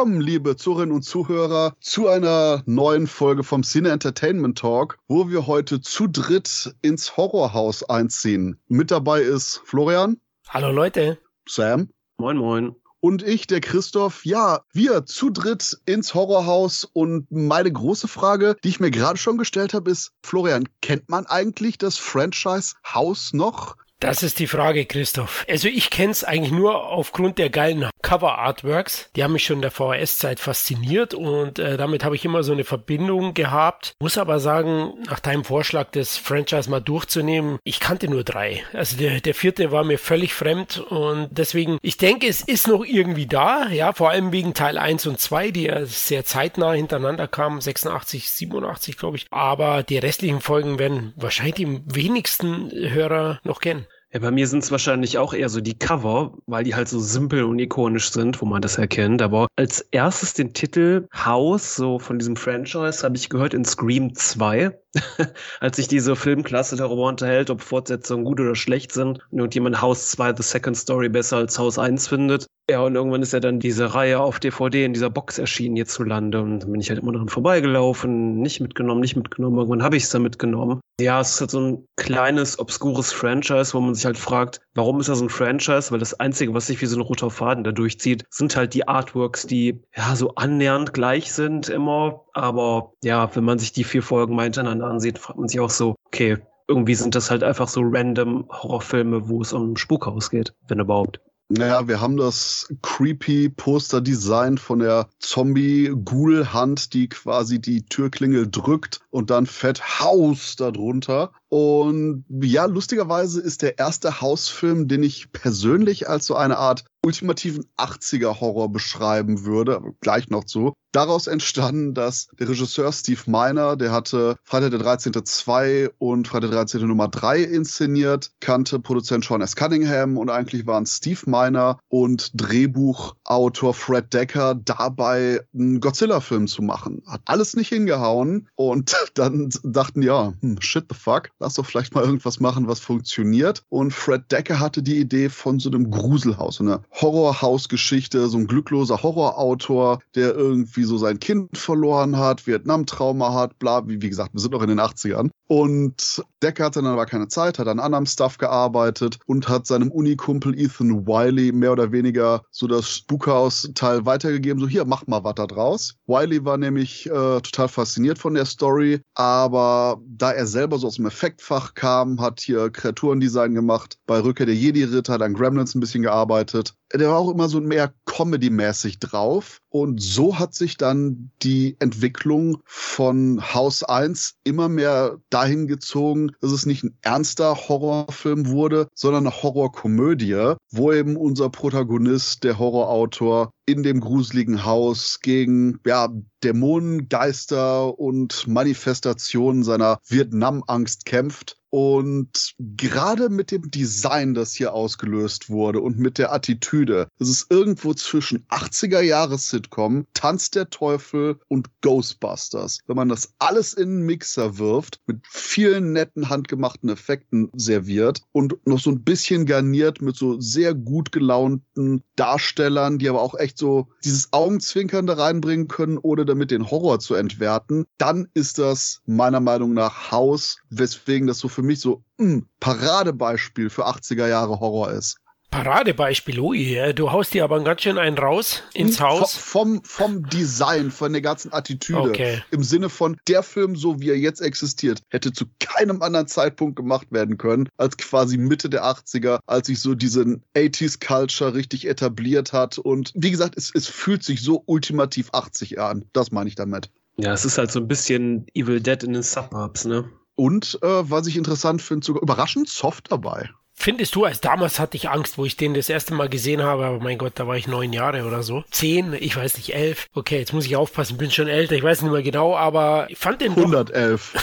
Willkommen, 0.00 0.22
liebe 0.22 0.56
Zuhörerinnen 0.56 0.94
und 0.94 1.02
Zuhörer, 1.02 1.74
zu 1.78 2.08
einer 2.08 2.62
neuen 2.64 3.06
Folge 3.06 3.44
vom 3.44 3.62
Cine 3.62 3.90
Entertainment 3.90 4.56
Talk, 4.56 4.96
wo 5.08 5.28
wir 5.28 5.46
heute 5.46 5.82
zu 5.82 6.06
dritt 6.06 6.74
ins 6.80 7.18
Horrorhaus 7.18 7.82
einziehen. 7.82 8.58
Mit 8.66 8.90
dabei 8.90 9.20
ist 9.20 9.60
Florian. 9.66 10.18
Hallo 10.48 10.72
Leute. 10.72 11.18
Sam. 11.46 11.90
Moin, 12.16 12.38
moin. 12.38 12.74
Und 13.00 13.22
ich, 13.22 13.46
der 13.46 13.60
Christoph. 13.60 14.24
Ja, 14.24 14.62
wir 14.72 15.04
zu 15.04 15.28
dritt 15.28 15.76
ins 15.84 16.14
Horrorhaus. 16.14 16.88
Und 16.90 17.30
meine 17.30 17.70
große 17.70 18.08
Frage, 18.08 18.56
die 18.64 18.70
ich 18.70 18.80
mir 18.80 18.90
gerade 18.90 19.18
schon 19.18 19.36
gestellt 19.36 19.74
habe, 19.74 19.90
ist, 19.90 20.12
Florian, 20.22 20.66
kennt 20.80 21.10
man 21.10 21.26
eigentlich 21.26 21.76
das 21.76 21.98
Franchise 21.98 22.74
Haus 22.86 23.34
noch? 23.34 23.76
Das 24.00 24.22
ist 24.22 24.38
die 24.38 24.46
Frage, 24.46 24.86
Christoph. 24.86 25.44
Also 25.46 25.68
ich 25.68 25.90
kenne 25.90 26.12
es 26.12 26.24
eigentlich 26.24 26.52
nur 26.52 26.86
aufgrund 26.88 27.36
der 27.36 27.50
geilen 27.50 27.90
Cover-Artworks. 28.00 29.10
Die 29.14 29.22
haben 29.22 29.34
mich 29.34 29.44
schon 29.44 29.56
in 29.56 29.62
der 29.62 29.70
VHS-Zeit 29.70 30.40
fasziniert 30.40 31.12
und 31.12 31.58
äh, 31.58 31.76
damit 31.76 32.02
habe 32.02 32.16
ich 32.16 32.24
immer 32.24 32.42
so 32.42 32.52
eine 32.52 32.64
Verbindung 32.64 33.34
gehabt. 33.34 33.92
Muss 34.00 34.16
aber 34.16 34.40
sagen, 34.40 34.94
nach 35.06 35.20
deinem 35.20 35.44
Vorschlag, 35.44 35.90
das 35.92 36.16
Franchise 36.16 36.70
mal 36.70 36.80
durchzunehmen, 36.80 37.58
ich 37.62 37.78
kannte 37.78 38.08
nur 38.08 38.24
drei. 38.24 38.64
Also 38.72 38.96
der, 38.96 39.20
der 39.20 39.34
vierte 39.34 39.70
war 39.70 39.84
mir 39.84 39.98
völlig 39.98 40.32
fremd 40.32 40.78
und 40.78 41.28
deswegen, 41.30 41.76
ich 41.82 41.98
denke, 41.98 42.26
es 42.26 42.40
ist 42.40 42.68
noch 42.68 42.86
irgendwie 42.86 43.26
da. 43.26 43.68
Ja, 43.68 43.92
vor 43.92 44.08
allem 44.08 44.32
wegen 44.32 44.54
Teil 44.54 44.78
1 44.78 45.06
und 45.08 45.20
2, 45.20 45.50
die 45.50 45.64
ja 45.64 45.84
sehr 45.84 46.24
zeitnah 46.24 46.72
hintereinander 46.72 47.28
kamen. 47.28 47.60
86, 47.60 48.30
87, 48.32 48.96
glaube 48.96 49.18
ich. 49.18 49.26
Aber 49.30 49.82
die 49.82 49.98
restlichen 49.98 50.40
Folgen 50.40 50.78
werden 50.78 51.12
wahrscheinlich 51.16 51.56
die 51.56 51.82
wenigsten 51.84 52.70
Hörer 52.72 53.40
noch 53.44 53.60
kennen. 53.60 53.86
Ja, 54.12 54.18
bei 54.18 54.32
mir 54.32 54.48
sind 54.48 54.64
es 54.64 54.72
wahrscheinlich 54.72 55.18
auch 55.18 55.32
eher 55.32 55.48
so 55.48 55.60
die 55.60 55.78
Cover, 55.78 56.36
weil 56.46 56.64
die 56.64 56.74
halt 56.74 56.88
so 56.88 56.98
simpel 56.98 57.44
und 57.44 57.60
ikonisch 57.60 58.10
sind, 58.10 58.42
wo 58.42 58.44
man 58.46 58.60
das 58.60 58.76
erkennt. 58.76 59.22
Aber 59.22 59.46
als 59.54 59.82
erstes 59.92 60.34
den 60.34 60.52
Titel 60.52 61.06
House, 61.14 61.76
so 61.76 62.00
von 62.00 62.18
diesem 62.18 62.34
Franchise, 62.34 63.04
habe 63.04 63.16
ich 63.16 63.28
gehört 63.28 63.54
in 63.54 63.64
Scream 63.64 64.12
2. 64.12 64.76
als 65.60 65.76
sich 65.76 65.88
diese 65.88 66.16
Filmklasse 66.16 66.76
darüber 66.76 67.08
unterhält, 67.08 67.50
ob 67.50 67.60
Fortsetzungen 67.62 68.24
gut 68.24 68.40
oder 68.40 68.54
schlecht 68.54 68.92
sind 68.92 69.20
und 69.30 69.38
irgendjemand 69.38 69.80
House 69.80 70.10
2 70.10 70.34
The 70.36 70.42
Second 70.42 70.76
Story 70.76 71.08
besser 71.08 71.38
als 71.38 71.58
House 71.58 71.78
1 71.78 72.08
findet. 72.08 72.46
Ja, 72.70 72.82
und 72.82 72.94
irgendwann 72.94 73.22
ist 73.22 73.32
ja 73.32 73.40
dann 73.40 73.58
diese 73.58 73.94
Reihe 73.94 74.20
auf 74.20 74.38
DVD 74.38 74.84
in 74.84 74.92
dieser 74.92 75.10
Box 75.10 75.38
erschienen 75.38 75.74
hierzulande 75.74 76.40
und 76.40 76.60
dann 76.60 76.70
bin 76.70 76.80
ich 76.80 76.88
halt 76.88 77.00
immer 77.00 77.12
dran 77.12 77.28
vorbeigelaufen, 77.28 78.40
nicht 78.40 78.60
mitgenommen, 78.60 79.00
nicht 79.00 79.16
mitgenommen. 79.16 79.58
Irgendwann 79.58 79.82
habe 79.82 79.96
ich 79.96 80.04
es 80.04 80.10
dann 80.10 80.22
mitgenommen. 80.22 80.80
Ja, 81.00 81.20
es 81.20 81.32
ist 81.32 81.40
halt 81.40 81.50
so 81.50 81.60
ein 81.60 81.84
kleines, 81.96 82.58
obskures 82.60 83.12
Franchise, 83.12 83.74
wo 83.74 83.80
man 83.80 83.94
sich 83.94 84.04
halt 84.04 84.18
fragt, 84.18 84.60
warum 84.74 85.00
ist 85.00 85.08
das 85.08 85.20
ein 85.20 85.28
Franchise? 85.28 85.90
Weil 85.90 85.98
das 85.98 86.18
Einzige, 86.18 86.54
was 86.54 86.66
sich 86.66 86.80
wie 86.80 86.86
so 86.86 86.96
ein 86.96 87.02
roter 87.02 87.30
Faden 87.30 87.64
da 87.64 87.72
durchzieht, 87.72 88.24
sind 88.30 88.56
halt 88.56 88.74
die 88.74 88.88
Artworks, 88.88 89.46
die 89.46 89.82
ja 89.96 90.14
so 90.16 90.34
annähernd 90.34 90.92
gleich 90.92 91.32
sind 91.32 91.68
immer. 91.68 92.24
Aber 92.32 92.92
ja, 93.02 93.34
wenn 93.34 93.44
man 93.44 93.58
sich 93.58 93.72
die 93.72 93.84
vier 93.84 94.02
Folgen 94.02 94.34
mal 94.34 94.44
hintereinander 94.44 94.86
ansieht, 94.86 95.18
fragt 95.18 95.38
man 95.38 95.48
sich 95.48 95.60
auch 95.60 95.70
so, 95.70 95.96
okay, 96.06 96.38
irgendwie 96.68 96.94
sind 96.94 97.16
das 97.16 97.30
halt 97.30 97.42
einfach 97.42 97.66
so 97.68 97.80
random 97.82 98.46
Horrorfilme, 98.48 99.28
wo 99.28 99.42
es 99.42 99.52
um 99.52 99.76
Spukhaus 99.76 100.30
geht, 100.30 100.54
wenn 100.68 100.78
überhaupt. 100.78 101.20
Naja, 101.52 101.88
wir 101.88 102.00
haben 102.00 102.16
das 102.16 102.72
creepy 102.80 103.48
Poster-Design 103.48 104.56
von 104.56 104.78
der 104.78 105.08
Zombie-Ghoul-Hand, 105.18 106.94
die 106.94 107.08
quasi 107.08 107.60
die 107.60 107.82
Türklingel 107.82 108.48
drückt 108.48 109.00
und 109.10 109.30
dann 109.30 109.46
fett 109.46 109.98
Haus 109.98 110.54
darunter. 110.54 111.32
Und 111.48 112.24
ja, 112.30 112.66
lustigerweise 112.66 113.40
ist 113.40 113.62
der 113.62 113.80
erste 113.80 114.20
Hausfilm, 114.20 114.86
den 114.86 115.02
ich 115.02 115.32
persönlich 115.32 116.08
als 116.08 116.26
so 116.26 116.36
eine 116.36 116.56
Art 116.56 116.84
ultimativen 117.04 117.64
80er-Horror 117.76 118.70
beschreiben 118.70 119.44
würde, 119.44 119.82
gleich 120.00 120.30
noch 120.30 120.44
zu. 120.44 120.74
Daraus 120.92 121.28
entstanden, 121.28 121.94
dass 121.94 122.28
der 122.38 122.48
Regisseur 122.48 122.92
Steve 122.92 123.20
Miner, 123.26 123.76
der 123.76 123.92
hatte 123.92 124.36
Freitag 124.42 124.70
der 124.70 124.80
13. 124.80 125.12
2 125.24 125.90
und 125.98 126.26
Freitag 126.26 126.50
der 126.50 126.58
13. 126.58 126.86
Nummer 126.86 127.06
3 127.06 127.42
inszeniert, 127.42 128.32
kannte 128.40 128.80
Produzent 128.80 129.24
Sean 129.24 129.40
S. 129.40 129.54
Cunningham 129.54 130.16
und 130.16 130.30
eigentlich 130.30 130.66
waren 130.66 130.86
Steve 130.86 131.20
Miner 131.26 131.78
und 131.88 132.32
Drehbuchautor 132.34 133.72
Fred 133.72 134.12
Decker 134.12 134.56
dabei, 134.56 135.40
einen 135.54 135.80
Godzilla-Film 135.80 136.48
zu 136.48 136.62
machen. 136.62 137.02
Hat 137.06 137.20
alles 137.26 137.54
nicht 137.54 137.68
hingehauen 137.68 138.48
und 138.56 138.96
dann 139.14 139.50
dachten, 139.62 140.02
ja, 140.02 140.32
hm, 140.40 140.60
shit 140.60 140.86
the 140.90 140.96
fuck, 140.96 141.30
lass 141.38 141.54
doch 141.54 141.66
vielleicht 141.66 141.94
mal 141.94 142.04
irgendwas 142.04 142.40
machen, 142.40 142.66
was 142.66 142.80
funktioniert. 142.80 143.62
Und 143.68 143.92
Fred 143.92 144.30
Decker 144.32 144.58
hatte 144.58 144.82
die 144.82 144.98
Idee 144.98 145.28
von 145.28 145.60
so 145.60 145.70
einem 145.70 145.90
Gruselhaus, 145.90 146.56
so 146.56 146.64
einer 146.64 146.82
Horrorhausgeschichte, 147.00 148.28
so 148.28 148.38
ein 148.38 148.48
glückloser 148.48 149.02
Horrorautor, 149.02 150.00
der 150.14 150.34
irgendwie 150.34 150.79
so 150.84 150.98
sein 150.98 151.18
Kind 151.18 151.56
verloren 151.56 152.16
hat, 152.16 152.46
Vietnam-Trauma 152.46 153.34
hat, 153.34 153.58
bla, 153.58 153.86
wie, 153.86 154.00
wie 154.02 154.10
gesagt, 154.10 154.32
wir 154.32 154.40
sind 154.40 154.52
noch 154.52 154.62
in 154.62 154.68
den 154.68 154.80
80ern. 154.80 155.30
Und 155.46 156.22
Decker 156.42 156.66
hatte 156.66 156.80
dann 156.80 156.92
aber 156.92 157.06
keine 157.06 157.26
Zeit, 157.26 157.58
hat 157.58 157.66
an 157.66 157.80
anderem 157.80 158.06
Stuff 158.06 158.38
gearbeitet 158.38 159.18
und 159.26 159.48
hat 159.48 159.66
seinem 159.66 159.90
Unikumpel 159.90 160.56
Ethan 160.56 161.08
Wiley 161.08 161.50
mehr 161.50 161.72
oder 161.72 161.90
weniger 161.90 162.42
so 162.52 162.68
das 162.68 162.88
Spukhaus-Teil 162.88 164.06
weitergegeben, 164.06 164.60
so 164.60 164.68
hier, 164.68 164.84
mach 164.84 165.08
mal 165.08 165.24
was 165.24 165.34
da 165.34 165.48
draus. 165.48 165.96
Wiley 166.06 166.44
war 166.44 166.56
nämlich 166.56 167.06
äh, 167.06 167.40
total 167.40 167.66
fasziniert 167.66 168.18
von 168.18 168.34
der 168.34 168.44
Story, 168.44 169.00
aber 169.14 170.00
da 170.06 170.30
er 170.30 170.46
selber 170.46 170.78
so 170.78 170.86
aus 170.86 170.96
dem 170.96 171.06
Effektfach 171.06 171.74
kam, 171.74 172.20
hat 172.20 172.40
hier 172.40 172.70
Kreaturendesign 172.70 173.54
gemacht, 173.54 173.98
bei 174.06 174.20
Rückkehr 174.20 174.46
der 174.46 174.54
Jedi-Ritter, 174.54 175.14
hat 175.14 175.22
an 175.22 175.34
Gremlins 175.34 175.74
ein 175.74 175.80
bisschen 175.80 176.02
gearbeitet 176.02 176.74
der 176.98 177.08
war 177.08 177.18
auch 177.18 177.30
immer 177.30 177.48
so 177.48 177.60
mehr 177.60 177.92
Comedy-mäßig 178.10 178.98
drauf. 178.98 179.60
Und 179.68 180.02
so 180.02 180.40
hat 180.40 180.52
sich 180.52 180.76
dann 180.76 181.30
die 181.42 181.76
Entwicklung 181.78 182.58
von 182.64 183.40
House 183.54 183.84
1 183.84 184.34
immer 184.42 184.68
mehr 184.68 185.18
dahin 185.30 185.68
gezogen, 185.68 186.32
dass 186.40 186.50
es 186.50 186.66
nicht 186.66 186.82
ein 186.82 186.98
ernster 187.02 187.54
Horrorfilm 187.54 188.48
wurde, 188.48 188.88
sondern 188.94 189.28
eine 189.28 189.42
Horrorkomödie, 189.42 190.54
wo 190.72 190.92
eben 190.92 191.16
unser 191.16 191.50
Protagonist, 191.50 192.42
der 192.42 192.58
Horrorautor, 192.58 193.52
in 193.70 193.82
dem 193.82 194.00
gruseligen 194.00 194.64
Haus 194.64 195.20
gegen 195.20 195.80
ja, 195.86 196.08
Dämonen, 196.42 197.08
Geister 197.08 197.98
und 197.98 198.46
Manifestationen 198.46 199.62
seiner 199.62 199.98
Vietnam-Angst 200.06 201.04
kämpft 201.04 201.60
und 201.70 202.54
gerade 202.58 203.28
mit 203.28 203.52
dem 203.52 203.70
Design, 203.70 204.34
das 204.34 204.52
hier 204.52 204.74
ausgelöst 204.74 205.50
wurde 205.50 205.80
und 205.80 205.98
mit 205.98 206.18
der 206.18 206.32
Attitüde, 206.32 207.08
das 207.18 207.28
ist 207.28 207.46
irgendwo 207.48 207.94
zwischen 207.94 208.44
80er 208.48 209.00
Jahres 209.00 209.48
Sitcom, 209.48 210.06
Tanz 210.12 210.50
der 210.50 210.68
Teufel 210.70 211.38
und 211.46 211.68
Ghostbusters. 211.80 212.80
Wenn 212.86 212.96
man 212.96 213.08
das 213.08 213.34
alles 213.38 213.72
in 213.72 213.90
einen 213.90 214.06
Mixer 214.06 214.58
wirft, 214.58 215.00
mit 215.06 215.24
vielen 215.28 215.92
netten 215.92 216.28
handgemachten 216.28 216.88
Effekten 216.88 217.50
serviert 217.54 218.22
und 218.32 218.66
noch 218.66 218.80
so 218.80 218.90
ein 218.90 219.04
bisschen 219.04 219.46
garniert 219.46 220.02
mit 220.02 220.16
so 220.16 220.40
sehr 220.40 220.74
gut 220.74 221.12
gelaunten 221.12 222.02
Darstellern, 222.16 222.98
die 222.98 223.08
aber 223.08 223.22
auch 223.22 223.36
echt 223.36 223.58
so 223.60 223.86
dieses 224.04 224.32
Augenzwinkern 224.32 225.06
da 225.06 225.14
reinbringen 225.14 225.68
können, 225.68 225.98
ohne 225.98 226.24
damit 226.24 226.50
den 226.50 226.68
Horror 226.68 226.98
zu 226.98 227.14
entwerten, 227.14 227.86
dann 227.98 228.26
ist 228.34 228.58
das 228.58 229.00
meiner 229.06 229.38
Meinung 229.38 229.72
nach 229.72 230.10
Haus, 230.10 230.58
weswegen 230.70 231.28
das 231.28 231.38
so 231.38 231.46
für 231.48 231.62
mich 231.62 231.78
so 231.78 232.02
ein 232.18 232.26
hm, 232.26 232.46
Paradebeispiel 232.58 233.70
für 233.70 233.86
80er 233.86 234.26
Jahre 234.26 234.58
Horror 234.58 234.90
ist. 234.90 235.18
Paradebeispiel, 235.50 236.38
ui, 236.38 236.92
du 236.94 237.10
haust 237.10 237.34
dir 237.34 237.42
aber 237.42 237.62
ganz 237.64 237.82
schön 237.82 237.98
einen 237.98 238.16
raus 238.16 238.62
ins 238.72 239.00
Haus. 239.00 239.34
Vom, 239.34 239.82
vom 239.82 240.28
Design, 240.28 240.92
von 240.92 241.12
der 241.12 241.22
ganzen 241.22 241.52
Attitüde. 241.52 242.00
Okay. 242.00 242.42
Im 242.52 242.62
Sinne 242.62 242.88
von, 242.88 243.16
der 243.26 243.42
Film, 243.42 243.74
so 243.74 244.00
wie 244.00 244.10
er 244.10 244.18
jetzt 244.18 244.40
existiert, 244.40 245.02
hätte 245.08 245.32
zu 245.32 245.46
keinem 245.58 246.02
anderen 246.02 246.28
Zeitpunkt 246.28 246.76
gemacht 246.76 247.08
werden 247.10 247.36
können, 247.36 247.68
als 247.78 247.96
quasi 247.96 248.38
Mitte 248.38 248.70
der 248.70 248.84
80er, 248.84 249.40
als 249.46 249.66
sich 249.66 249.80
so 249.80 249.96
diesen 249.96 250.44
80s-Culture 250.54 251.54
richtig 251.54 251.88
etabliert 251.88 252.52
hat. 252.52 252.78
Und 252.78 253.12
wie 253.16 253.32
gesagt, 253.32 253.56
es, 253.56 253.72
es 253.74 253.88
fühlt 253.88 254.22
sich 254.22 254.42
so 254.42 254.62
ultimativ 254.66 255.30
80 255.32 255.80
an. 255.80 256.04
Das 256.12 256.30
meine 256.30 256.48
ich 256.48 256.54
damit. 256.54 256.90
Ja, 257.16 257.32
es 257.32 257.44
ist 257.44 257.58
halt 257.58 257.72
so 257.72 257.80
ein 257.80 257.88
bisschen 257.88 258.46
Evil 258.54 258.80
Dead 258.80 259.02
in 259.02 259.14
den 259.14 259.22
Suburbs, 259.22 259.84
ne? 259.84 260.08
Und 260.36 260.78
äh, 260.82 261.10
was 261.10 261.26
ich 261.26 261.36
interessant 261.36 261.82
finde, 261.82 262.06
sogar 262.06 262.22
überraschend 262.22 262.68
soft 262.68 263.12
dabei. 263.12 263.50
Findest 263.82 264.14
du, 264.14 264.26
als 264.26 264.42
damals 264.42 264.78
hatte 264.78 264.98
ich 264.98 265.08
Angst, 265.08 265.38
wo 265.38 265.46
ich 265.46 265.56
den 265.56 265.72
das 265.72 265.88
erste 265.88 266.12
Mal 266.12 266.28
gesehen 266.28 266.62
habe, 266.62 266.84
aber 266.84 267.00
mein 267.00 267.16
Gott, 267.16 267.32
da 267.36 267.46
war 267.46 267.56
ich 267.56 267.66
neun 267.66 267.94
Jahre 267.94 268.26
oder 268.26 268.42
so. 268.42 268.62
Zehn, 268.70 269.16
ich 269.18 269.34
weiß 269.34 269.56
nicht, 269.56 269.74
elf. 269.74 270.06
Okay, 270.12 270.38
jetzt 270.38 270.52
muss 270.52 270.66
ich 270.66 270.76
aufpassen, 270.76 271.16
bin 271.16 271.30
schon 271.30 271.48
älter, 271.48 271.76
ich 271.76 271.82
weiß 271.82 272.02
nicht 272.02 272.12
mehr 272.12 272.20
genau, 272.20 272.54
aber 272.54 273.06
ich 273.08 273.16
fand 273.16 273.40
den 273.40 273.52
111. 273.52 274.34